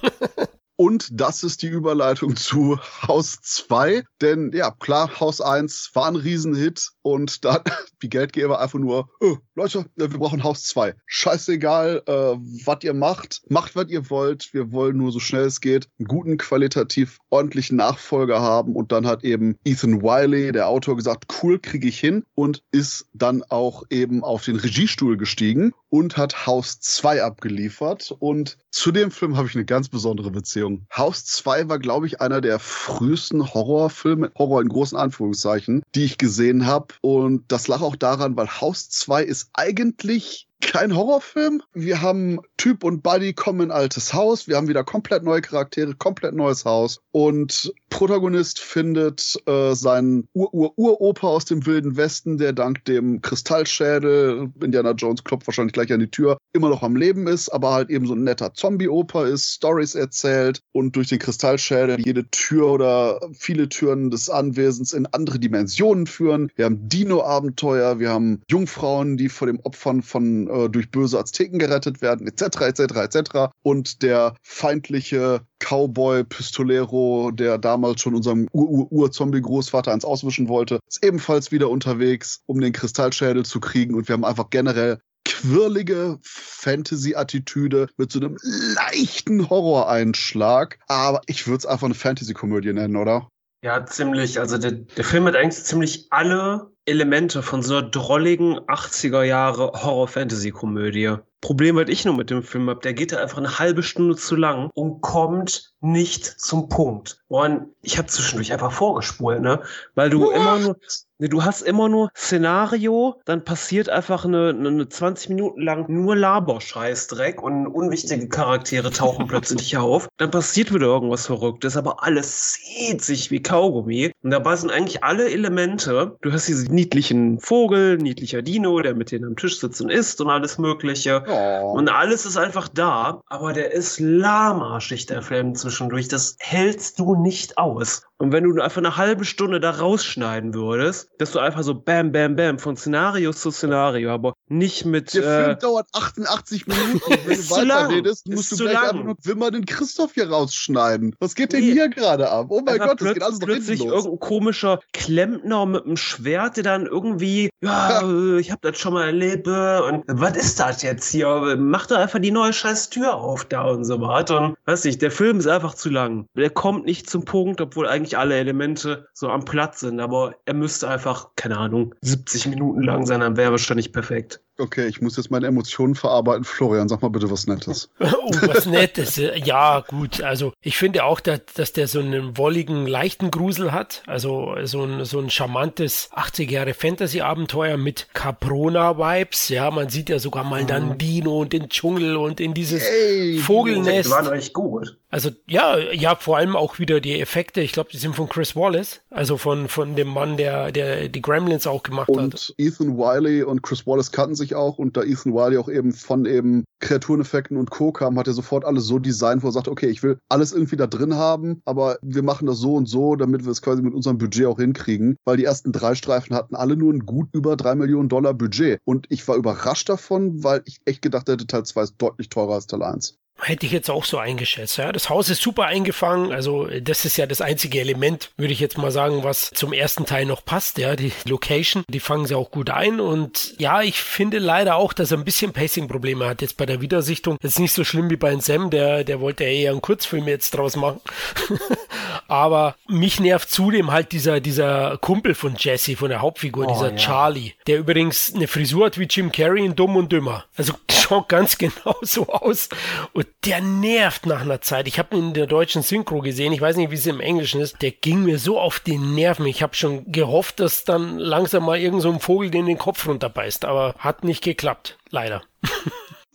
Und 0.77 1.07
das 1.11 1.43
ist 1.43 1.61
die 1.61 1.67
Überleitung 1.67 2.35
zu 2.35 2.77
Haus 3.07 3.39
2. 3.41 4.03
Denn 4.21 4.51
ja, 4.53 4.71
klar, 4.71 5.19
Haus 5.21 5.39
1 5.39 5.91
war 5.93 6.07
ein 6.07 6.17
Riesenhit 6.17 6.89
und 7.05 7.45
dann 7.45 7.61
die 8.01 8.09
Geldgeber 8.09 8.59
einfach 8.59 8.79
nur, 8.79 9.09
oh, 9.19 9.37
Leute, 9.53 9.85
wir 9.95 10.07
brauchen 10.07 10.43
Haus 10.43 10.63
2. 10.63 10.95
Scheißegal, 11.05 12.01
äh, 12.07 12.11
was 12.11 12.79
ihr 12.81 12.95
macht, 12.95 13.43
macht, 13.47 13.75
was 13.75 13.89
ihr 13.89 14.09
wollt. 14.09 14.51
Wir 14.53 14.71
wollen 14.71 14.97
nur 14.97 15.11
so 15.11 15.19
schnell 15.19 15.45
es 15.45 15.61
geht 15.61 15.87
einen 15.99 16.07
guten, 16.07 16.37
qualitativ 16.37 17.19
ordentlichen 17.29 17.77
Nachfolger 17.77 18.41
haben. 18.41 18.75
Und 18.75 18.91
dann 18.91 19.05
hat 19.05 19.23
eben 19.23 19.55
Ethan 19.63 20.01
Wiley, 20.01 20.51
der 20.51 20.67
Autor, 20.67 20.95
gesagt, 20.95 21.25
cool, 21.43 21.59
kriege 21.59 21.87
ich 21.87 21.99
hin 21.99 22.25
und 22.33 22.63
ist 22.71 23.07
dann 23.13 23.43
auch 23.43 23.83
eben 23.91 24.23
auf 24.23 24.43
den 24.43 24.55
Regiestuhl 24.55 25.15
gestiegen 25.15 25.73
und 25.89 26.17
hat 26.17 26.47
Haus 26.47 26.79
2 26.79 27.23
abgeliefert. 27.23 28.13
Und 28.17 28.57
zu 28.71 28.91
dem 28.91 29.11
Film 29.11 29.37
habe 29.37 29.47
ich 29.47 29.55
eine 29.55 29.65
ganz 29.65 29.89
besondere 29.89 30.31
Beziehung. 30.31 30.87
Haus 30.95 31.23
2 31.25 31.69
war, 31.69 31.79
glaube 31.79 32.07
ich, 32.07 32.19
einer 32.19 32.41
der 32.41 32.59
frühesten 32.59 33.53
Horrorfilme, 33.53 34.31
Horror 34.37 34.61
in 34.61 34.69
großen 34.69 34.97
Anführungszeichen, 34.97 35.83
die 35.93 36.03
ich 36.03 36.17
gesehen 36.17 36.65
habe. 36.65 36.94
Und 37.01 37.51
das 37.51 37.67
lag 37.67 37.81
auch 37.81 37.95
daran, 37.95 38.35
weil 38.37 38.47
Haus 38.47 38.89
2 38.89 39.23
ist 39.23 39.49
eigentlich 39.53 40.47
kein 40.61 40.95
Horrorfilm. 40.95 41.61
Wir 41.73 42.01
haben 42.01 42.39
Typ 42.57 42.83
und 42.83 43.03
Buddy 43.03 43.33
kommen 43.33 43.61
in 43.61 43.71
ein 43.71 43.77
altes 43.77 44.13
Haus. 44.13 44.47
Wir 44.47 44.57
haben 44.57 44.67
wieder 44.67 44.83
komplett 44.83 45.23
neue 45.23 45.41
Charaktere, 45.41 45.93
komplett 45.95 46.33
neues 46.33 46.65
Haus. 46.65 46.99
Und 47.11 47.73
Protagonist 47.89 48.59
findet 48.59 49.41
äh, 49.45 49.73
seinen 49.73 50.27
Ur-Ur-Uropa 50.33 51.27
aus 51.27 51.45
dem 51.45 51.65
Wilden 51.65 51.95
Westen, 51.95 52.37
der 52.37 52.51
dank 52.51 52.83
dem 52.85 53.21
Kristallschädel, 53.21 54.51
Indiana 54.61 54.91
Jones 54.91 55.23
klopft 55.23 55.47
wahrscheinlich 55.47 55.73
gleich 55.73 55.93
an 55.93 56.01
die 56.01 56.11
Tür, 56.11 56.37
immer 56.51 56.69
noch 56.69 56.83
am 56.83 56.95
Leben 56.95 57.27
ist, 57.27 57.49
aber 57.49 57.71
halt 57.71 57.89
eben 57.89 58.05
so 58.05 58.13
ein 58.13 58.23
netter 58.23 58.53
Zombie-Opa 58.53 59.27
ist, 59.27 59.53
Stories 59.53 59.95
erzählt 59.95 60.61
und 60.73 60.95
durch 60.97 61.07
den 61.07 61.19
Kristallschädel 61.19 62.01
jede 62.03 62.29
Tür 62.31 62.67
oder 62.67 63.19
viele 63.33 63.69
Türen 63.69 64.09
des 64.09 64.29
Anwesens 64.29 64.91
in 64.91 65.05
andere 65.05 65.39
Dimensionen 65.39 66.05
führen. 66.07 66.51
Wir 66.55 66.65
haben 66.65 66.89
Dino-Abenteuer, 66.89 67.99
wir 67.99 68.09
haben 68.09 68.41
Jungfrauen, 68.49 69.15
die 69.15 69.29
vor 69.29 69.47
dem 69.47 69.59
Opfern 69.61 70.01
von 70.01 70.44
äh, 70.47 70.69
durch 70.69 70.91
böse 70.91 71.19
Azteken 71.19 71.59
gerettet 71.59 72.01
werden, 72.01 72.27
etc., 72.27 72.61
etc., 72.61 72.79
etc. 72.97 73.31
Und 73.63 74.01
der 74.01 74.35
feindliche 74.41 75.41
Cowboy 75.59 76.23
Pistolero, 76.23 77.31
der 77.31 77.57
damals 77.57 78.01
schon 78.01 78.15
unserem 78.15 78.47
Ur-Ur-Zombie-Großvater 78.51 79.91
eins 79.91 80.05
auswischen 80.05 80.47
wollte, 80.47 80.79
ist 80.87 81.03
ebenfalls 81.03 81.51
wieder 81.51 81.69
unterwegs, 81.69 82.41
um 82.45 82.61
den 82.61 82.73
Kristallschädel 82.73 83.45
zu 83.45 83.59
kriegen. 83.59 83.95
Und 83.95 84.07
wir 84.07 84.13
haben 84.13 84.25
einfach 84.25 84.49
generell 84.49 84.99
quirlige 85.25 86.19
Fantasy-Attitüde 86.21 87.89
mit 87.97 88.11
so 88.11 88.19
einem 88.19 88.37
leichten 88.43 89.49
Horroreinschlag. 89.49 90.77
Aber 90.87 91.21
ich 91.25 91.47
würde 91.47 91.57
es 91.57 91.65
einfach 91.65 91.85
eine 91.85 91.95
Fantasy-Komödie 91.95 92.73
nennen, 92.73 92.95
oder? 92.95 93.27
Ja, 93.65 93.83
ziemlich. 93.83 94.39
Also 94.39 94.59
der, 94.59 94.73
der 94.73 95.03
Film 95.03 95.25
hat 95.25 95.35
eigentlich 95.35 95.63
ziemlich 95.63 96.05
alle 96.11 96.69
Elemente 96.85 97.41
von 97.41 97.63
so 97.63 97.77
einer 97.77 97.89
drolligen 97.89 98.59
80er 98.59 99.23
Jahre 99.23 99.71
Horror-Fantasy-Komödie. 99.73 101.15
Problem, 101.41 101.75
was 101.75 101.89
ich 101.89 102.05
nur 102.05 102.15
mit 102.15 102.29
dem 102.29 102.43
Film 102.43 102.69
habe, 102.69 102.81
der 102.81 102.93
geht 102.93 103.11
da 103.11 103.17
einfach 103.17 103.39
eine 103.39 103.57
halbe 103.57 103.81
Stunde 103.81 104.17
zu 104.17 104.35
lang 104.35 104.69
und 104.75 105.01
kommt 105.01 105.73
nicht 105.81 106.25
zum 106.25 106.69
Punkt. 106.69 107.17
Und 107.27 107.73
ich 107.81 107.97
habe 107.97 108.07
zwischendurch 108.07 108.53
einfach 108.53 108.71
vorgespult, 108.71 109.41
ne? 109.41 109.63
Weil 109.95 110.11
du 110.11 110.21
What? 110.21 110.35
immer 110.35 110.59
nur, 110.59 110.77
ne, 111.19 111.29
du 111.29 111.43
hast 111.43 111.61
immer 111.61 111.89
nur 111.89 112.09
Szenario, 112.15 113.21
dann 113.25 113.43
passiert 113.43 113.89
einfach 113.89 114.25
eine, 114.25 114.49
eine 114.49 114.87
20 114.87 115.29
Minuten 115.29 115.61
lang 115.61 115.85
nur 115.89 116.15
Laberscheißdreck 116.15 117.41
und 117.41 117.67
unwichtige 117.67 118.27
Charaktere 118.27 118.91
tauchen 118.91 119.27
plötzlich 119.27 119.77
auf. 119.77 120.07
Dann 120.17 120.31
passiert 120.31 120.73
wieder 120.73 120.87
irgendwas 120.87 121.27
Verrücktes, 121.27 121.77
aber 121.77 122.03
alles 122.03 122.53
zieht 122.53 123.01
sich 123.01 123.31
wie 123.31 123.41
Kaugummi. 123.41 124.11
Und 124.23 124.31
dabei 124.31 124.55
sind 124.55 124.71
eigentlich 124.71 125.03
alle 125.03 125.29
Elemente. 125.29 126.17
Du 126.21 126.31
hast 126.31 126.47
diesen 126.47 126.73
niedlichen 126.73 127.39
Vogel, 127.39 127.97
niedlicher 127.97 128.41
Dino, 128.41 128.79
der 128.81 128.95
mit 128.95 129.11
denen 129.11 129.25
am 129.25 129.35
Tisch 129.35 129.59
sitzt 129.59 129.81
und 129.81 129.89
isst 129.89 130.21
und 130.21 130.29
alles 130.29 130.57
Mögliche. 130.57 131.23
Oh. 131.27 131.73
Und 131.73 131.89
alles 131.89 132.25
ist 132.25 132.37
einfach 132.37 132.67
da, 132.67 133.21
aber 133.27 133.53
der 133.53 133.71
ist 133.73 133.99
lahmarschig, 133.99 135.05
der 135.05 135.21
Film 135.21 135.55
zwischendurch. 135.55 136.07
Das 136.07 136.37
hältst 136.39 136.99
du 136.99 137.15
nicht 137.15 137.57
aus. 137.57 138.03
Und 138.17 138.31
wenn 138.31 138.45
du 138.45 138.61
einfach 138.61 138.77
eine 138.77 138.95
halbe 138.95 139.25
Stunde 139.25 139.59
da 139.59 139.71
rausschneiden 139.71 140.53
würdest, 140.53 141.09
dass 141.17 141.31
du 141.31 141.39
einfach 141.39 141.63
so 141.63 141.75
bam, 141.75 142.13
bam, 142.13 142.35
bam 142.35 142.59
von 142.59 142.77
Szenario 142.77 143.33
zu 143.33 143.51
Szenario, 143.51 144.11
aber 144.11 144.33
nicht 144.47 144.85
mit. 144.85 145.13
Der 145.13 145.23
äh, 145.23 145.43
Film 145.43 145.59
dauert 145.59 145.87
88 145.93 146.67
Minuten. 146.67 147.01
wenn 147.25 147.37
du 147.37 147.49
weiterredest, 147.49 148.27
musst 148.29 148.51
du 148.53 148.57
gleich 148.57 148.79
einfach 148.79 149.03
nur 149.03 149.15
Wimmer 149.23 149.51
den 149.51 149.65
Christoph 149.65 150.13
hier 150.13 150.29
rausschneiden. 150.29 151.15
Was 151.19 151.35
geht 151.35 151.51
denn 151.51 151.61
nee. 151.61 151.73
hier 151.73 151.89
gerade 151.89 152.29
ab? 152.29 152.47
Oh 152.49 152.61
mein 152.65 152.77
Gott, 152.77 153.01
das 153.01 153.13
geht 153.13 153.23
alles 153.23 153.39
Plötzlich 153.39 153.83
irgendein 153.83 154.19
komischer 154.19 154.79
Klempner 154.93 155.65
mit 155.65 155.85
einem 155.85 155.97
Schwert, 155.97 156.55
der 156.55 156.63
dann 156.63 156.85
irgendwie, 156.85 157.49
ja, 157.61 158.01
ja. 158.01 158.37
ich 158.37 158.51
hab 158.51 158.61
das 158.61 158.77
schon 158.77 158.93
mal 158.93 159.07
erlebt 159.07 159.47
und 159.47 160.03
was 160.07 160.37
ist 160.37 160.59
das 160.59 160.81
jetzt 160.83 161.09
hier? 161.09 161.55
Mach 161.57 161.87
doch 161.87 161.97
einfach 161.97 162.19
die 162.19 162.31
neue 162.31 162.53
scheiß 162.53 162.89
Tür 162.89 163.15
auf 163.15 163.45
da 163.45 163.65
und 163.65 163.83
so 163.83 163.99
weiter. 163.99 164.41
Und 164.41 164.57
weiß 164.65 164.85
nicht, 164.85 165.01
der 165.01 165.11
Film 165.11 165.39
ist 165.39 165.47
einfach 165.47 165.73
zu 165.73 165.89
lang. 165.89 166.27
Der 166.35 166.49
kommt 166.49 166.85
nicht 166.85 167.09
zum 167.09 167.25
Punkt, 167.25 167.59
obwohl 167.61 167.87
eigentlich 167.87 168.04
eigentlich 168.05 168.17
alle 168.17 168.35
Elemente 168.35 169.07
so 169.13 169.29
am 169.29 169.45
Platz 169.45 169.79
sind, 169.79 169.99
aber 169.99 170.35
er 170.45 170.53
müsste 170.53 170.87
einfach, 170.87 171.29
keine 171.35 171.57
Ahnung, 171.57 171.95
70 172.01 172.47
Minuten 172.47 172.81
lang 172.83 173.05
sein, 173.05 173.21
dann 173.21 173.35
wäre 173.35 173.51
wahrscheinlich 173.51 173.91
perfekt. 173.91 174.41
Okay, 174.57 174.87
ich 174.87 175.01
muss 175.01 175.17
jetzt 175.17 175.31
meine 175.31 175.47
Emotionen 175.47 175.95
verarbeiten. 175.95 176.45
Florian, 176.45 176.87
sag 176.87 177.01
mal 177.01 177.09
bitte 177.09 177.29
was 177.29 177.45
Nettes. 177.45 177.89
oh, 177.99 178.31
was 178.43 178.65
Nettes. 178.65 179.17
Ja, 179.17 179.81
gut. 179.81 180.21
Also 180.21 180.53
ich 180.61 180.77
finde 180.77 181.03
auch, 181.03 181.19
dass, 181.19 181.41
dass 181.55 181.73
der 181.73 181.89
so 181.89 181.99
einen 181.99 182.37
wolligen, 182.37 182.87
leichten 182.87 183.31
Grusel 183.31 183.73
hat. 183.73 184.03
Also 184.07 184.55
so 184.63 184.83
ein, 184.83 185.03
so 185.03 185.19
ein 185.19 185.29
charmantes 185.29 186.09
80 186.13 186.49
Jahre 186.49 186.73
Fantasy-Abenteuer 186.73 187.75
mit 187.75 188.07
Caprona-Vibes. 188.13 189.49
Ja, 189.49 189.71
man 189.71 189.89
sieht 189.89 190.09
ja 190.09 190.19
sogar 190.19 190.45
mal 190.45 190.63
dann 190.65 190.89
mhm. 190.89 190.97
Dino 190.99 191.41
und 191.41 191.51
den 191.51 191.67
Dschungel 191.67 192.15
und 192.15 192.39
in 192.39 192.53
dieses 192.53 192.83
hey, 192.83 193.37
Vogelnest. 193.39 194.07
Die 194.07 194.11
waren 194.11 194.31
echt 194.33 194.53
gut. 194.53 194.95
Also 195.15 195.29
ja, 195.47 195.77
ja, 195.77 196.17
vor 196.17 196.35
allem 196.35 196.57
auch 196.57 196.77
wieder 196.77 196.99
die 196.99 197.21
Effekte. 197.21 197.61
Ich 197.61 197.71
glaube, 197.71 197.89
die 197.89 197.97
sind 197.97 198.17
von 198.17 198.27
Chris 198.27 198.53
Wallace, 198.53 198.99
also 199.09 199.37
von, 199.37 199.69
von 199.69 199.95
dem 199.95 200.09
Mann, 200.09 200.35
der, 200.35 200.73
der 200.73 201.07
die 201.07 201.21
Gremlins 201.21 201.67
auch 201.67 201.83
gemacht 201.83 202.09
und 202.09 202.17
hat. 202.17 202.33
Und 202.33 202.55
Ethan 202.57 202.97
Wiley 202.97 203.41
und 203.41 203.63
Chris 203.63 203.87
Wallace 203.87 204.11
kannten 204.11 204.35
sich 204.35 204.44
sich 204.45 204.55
auch 204.55 204.77
und 204.77 204.95
da 204.95 205.03
Ethan 205.03 205.33
Wiley 205.33 205.57
auch 205.57 205.69
eben 205.69 205.91
von 205.91 206.25
eben 206.25 206.65
Kreatureneffekten 206.79 207.57
und 207.57 207.71
Co. 207.71 207.91
kam, 207.91 208.17
hat 208.17 208.27
er 208.27 208.33
sofort 208.33 208.65
alles 208.65 208.85
so 208.85 208.99
designt, 208.99 209.43
wo 209.43 209.47
er 209.47 209.51
sagt, 209.51 209.67
okay, 209.67 209.87
ich 209.87 210.03
will 210.03 210.17
alles 210.29 210.53
irgendwie 210.53 210.75
da 210.75 210.87
drin 210.87 211.15
haben, 211.15 211.61
aber 211.65 211.97
wir 212.01 212.23
machen 212.23 212.45
das 212.45 212.59
so 212.59 212.75
und 212.75 212.87
so, 212.87 213.15
damit 213.15 213.45
wir 213.45 213.51
es 213.51 213.61
quasi 213.61 213.81
mit 213.81 213.93
unserem 213.93 214.17
Budget 214.17 214.45
auch 214.45 214.59
hinkriegen, 214.59 215.17
weil 215.25 215.37
die 215.37 215.45
ersten 215.45 215.71
drei 215.71 215.95
Streifen 215.95 216.35
hatten 216.35 216.55
alle 216.55 216.75
nur 216.77 216.93
ein 216.93 217.05
gut 217.05 217.29
über 217.33 217.55
drei 217.55 217.75
Millionen 217.75 218.09
Dollar 218.09 218.33
Budget 218.33 218.79
und 218.85 219.07
ich 219.09 219.27
war 219.27 219.35
überrascht 219.35 219.89
davon, 219.89 220.43
weil 220.43 220.61
ich 220.65 220.79
echt 220.85 221.01
gedacht 221.01 221.27
hätte, 221.27 221.47
Teil 221.47 221.65
2 221.65 221.81
ist 221.81 221.95
deutlich 221.97 222.29
teurer 222.29 222.55
als 222.55 222.67
Teil 222.67 222.83
1. 222.83 223.17
Hätte 223.41 223.65
ich 223.65 223.73
jetzt 223.73 223.89
auch 223.89 224.05
so 224.05 224.17
eingeschätzt. 224.17 224.77
Ja. 224.77 224.93
Das 224.93 225.09
Haus 225.09 225.29
ist 225.29 225.41
super 225.41 225.65
eingefangen. 225.65 226.31
Also 226.31 226.67
das 226.81 227.03
ist 227.03 227.17
ja 227.17 227.25
das 227.25 227.41
einzige 227.41 227.81
Element, 227.81 228.31
würde 228.37 228.53
ich 228.53 228.61
jetzt 228.61 228.77
mal 228.77 228.91
sagen, 228.91 229.23
was 229.23 229.51
zum 229.51 229.73
ersten 229.73 230.05
Teil 230.05 230.25
noch 230.25 230.43
passt. 230.45 230.77
Ja, 230.77 230.95
die 230.95 231.11
Location, 231.25 231.83
die 231.89 231.99
fangen 231.99 232.25
sie 232.25 232.35
auch 232.35 232.49
gut 232.49 232.69
ein. 232.69 233.01
Und 233.01 233.53
ja, 233.59 233.81
ich 233.81 233.99
finde 233.99 234.39
leider 234.39 234.77
auch, 234.77 234.93
dass 234.93 235.11
er 235.11 235.17
ein 235.17 235.25
bisschen 235.25 235.51
Pacing-Probleme 235.51 236.25
hat 236.25 236.41
jetzt 236.41 236.55
bei 236.55 236.65
der 236.65 236.79
Wiedersichtung. 236.79 237.37
Das 237.41 237.51
ist 237.51 237.59
nicht 237.59 237.73
so 237.73 237.83
schlimm 237.83 238.09
wie 238.09 238.15
bei 238.15 238.35
Sam, 238.39 238.69
der, 238.69 239.03
der 239.03 239.19
wollte 239.19 239.43
eher 239.43 239.71
einen 239.71 239.81
Kurzfilm 239.81 240.27
jetzt 240.27 240.51
draus 240.51 240.77
machen. 240.77 241.01
Aber 242.27 242.75
mich 242.87 243.19
nervt 243.19 243.51
zudem 243.51 243.91
halt 243.91 244.13
dieser, 244.13 244.39
dieser 244.39 244.97
Kumpel 244.97 245.35
von 245.35 245.55
Jesse, 245.57 245.97
von 245.97 246.09
der 246.09 246.21
Hauptfigur, 246.21 246.67
oh, 246.67 246.73
dieser 246.73 246.91
ja. 246.91 246.95
Charlie, 246.95 247.51
der 247.67 247.79
übrigens 247.79 248.33
eine 248.33 248.47
Frisur 248.47 248.85
hat 248.85 248.97
wie 248.97 249.07
Jim 249.09 249.31
Carrey 249.31 249.65
in 249.65 249.75
Dumm 249.75 249.97
und 249.97 250.11
Dümmer. 250.11 250.45
Also 250.57 250.73
schaut 251.05 251.29
ganz 251.29 251.57
genau 251.59 251.95
so 252.01 252.27
aus. 252.27 252.69
Und 253.13 253.27
der 253.45 253.61
nervt 253.61 254.25
nach 254.25 254.41
einer 254.41 254.61
Zeit. 254.61 254.87
Ich 254.87 254.99
habe 254.99 255.15
ihn 255.15 255.27
in 255.27 255.33
der 255.33 255.47
deutschen 255.47 255.81
Synchro 255.81 256.21
gesehen. 256.21 256.53
Ich 256.53 256.61
weiß 256.61 256.77
nicht, 256.77 256.91
wie 256.91 256.95
es 256.95 257.05
im 257.05 257.19
Englischen 257.19 257.61
ist. 257.61 257.81
Der 257.81 257.91
ging 257.91 258.23
mir 258.23 258.39
so 258.39 258.59
auf 258.59 258.79
die 258.79 258.97
Nerven. 258.97 259.45
Ich 259.45 259.61
habe 259.61 259.75
schon 259.75 260.11
gehofft, 260.11 260.59
dass 260.59 260.83
dann 260.83 261.17
langsam 261.17 261.65
mal 261.65 261.79
irgend 261.79 262.01
so 262.01 262.11
ein 262.11 262.19
Vogel 262.19 262.49
den 262.49 262.65
den 262.65 262.77
Kopf 262.77 263.07
runterbeißt. 263.07 263.65
Aber 263.65 263.95
hat 263.97 264.23
nicht 264.23 264.43
geklappt. 264.43 264.97
Leider. 265.09 265.41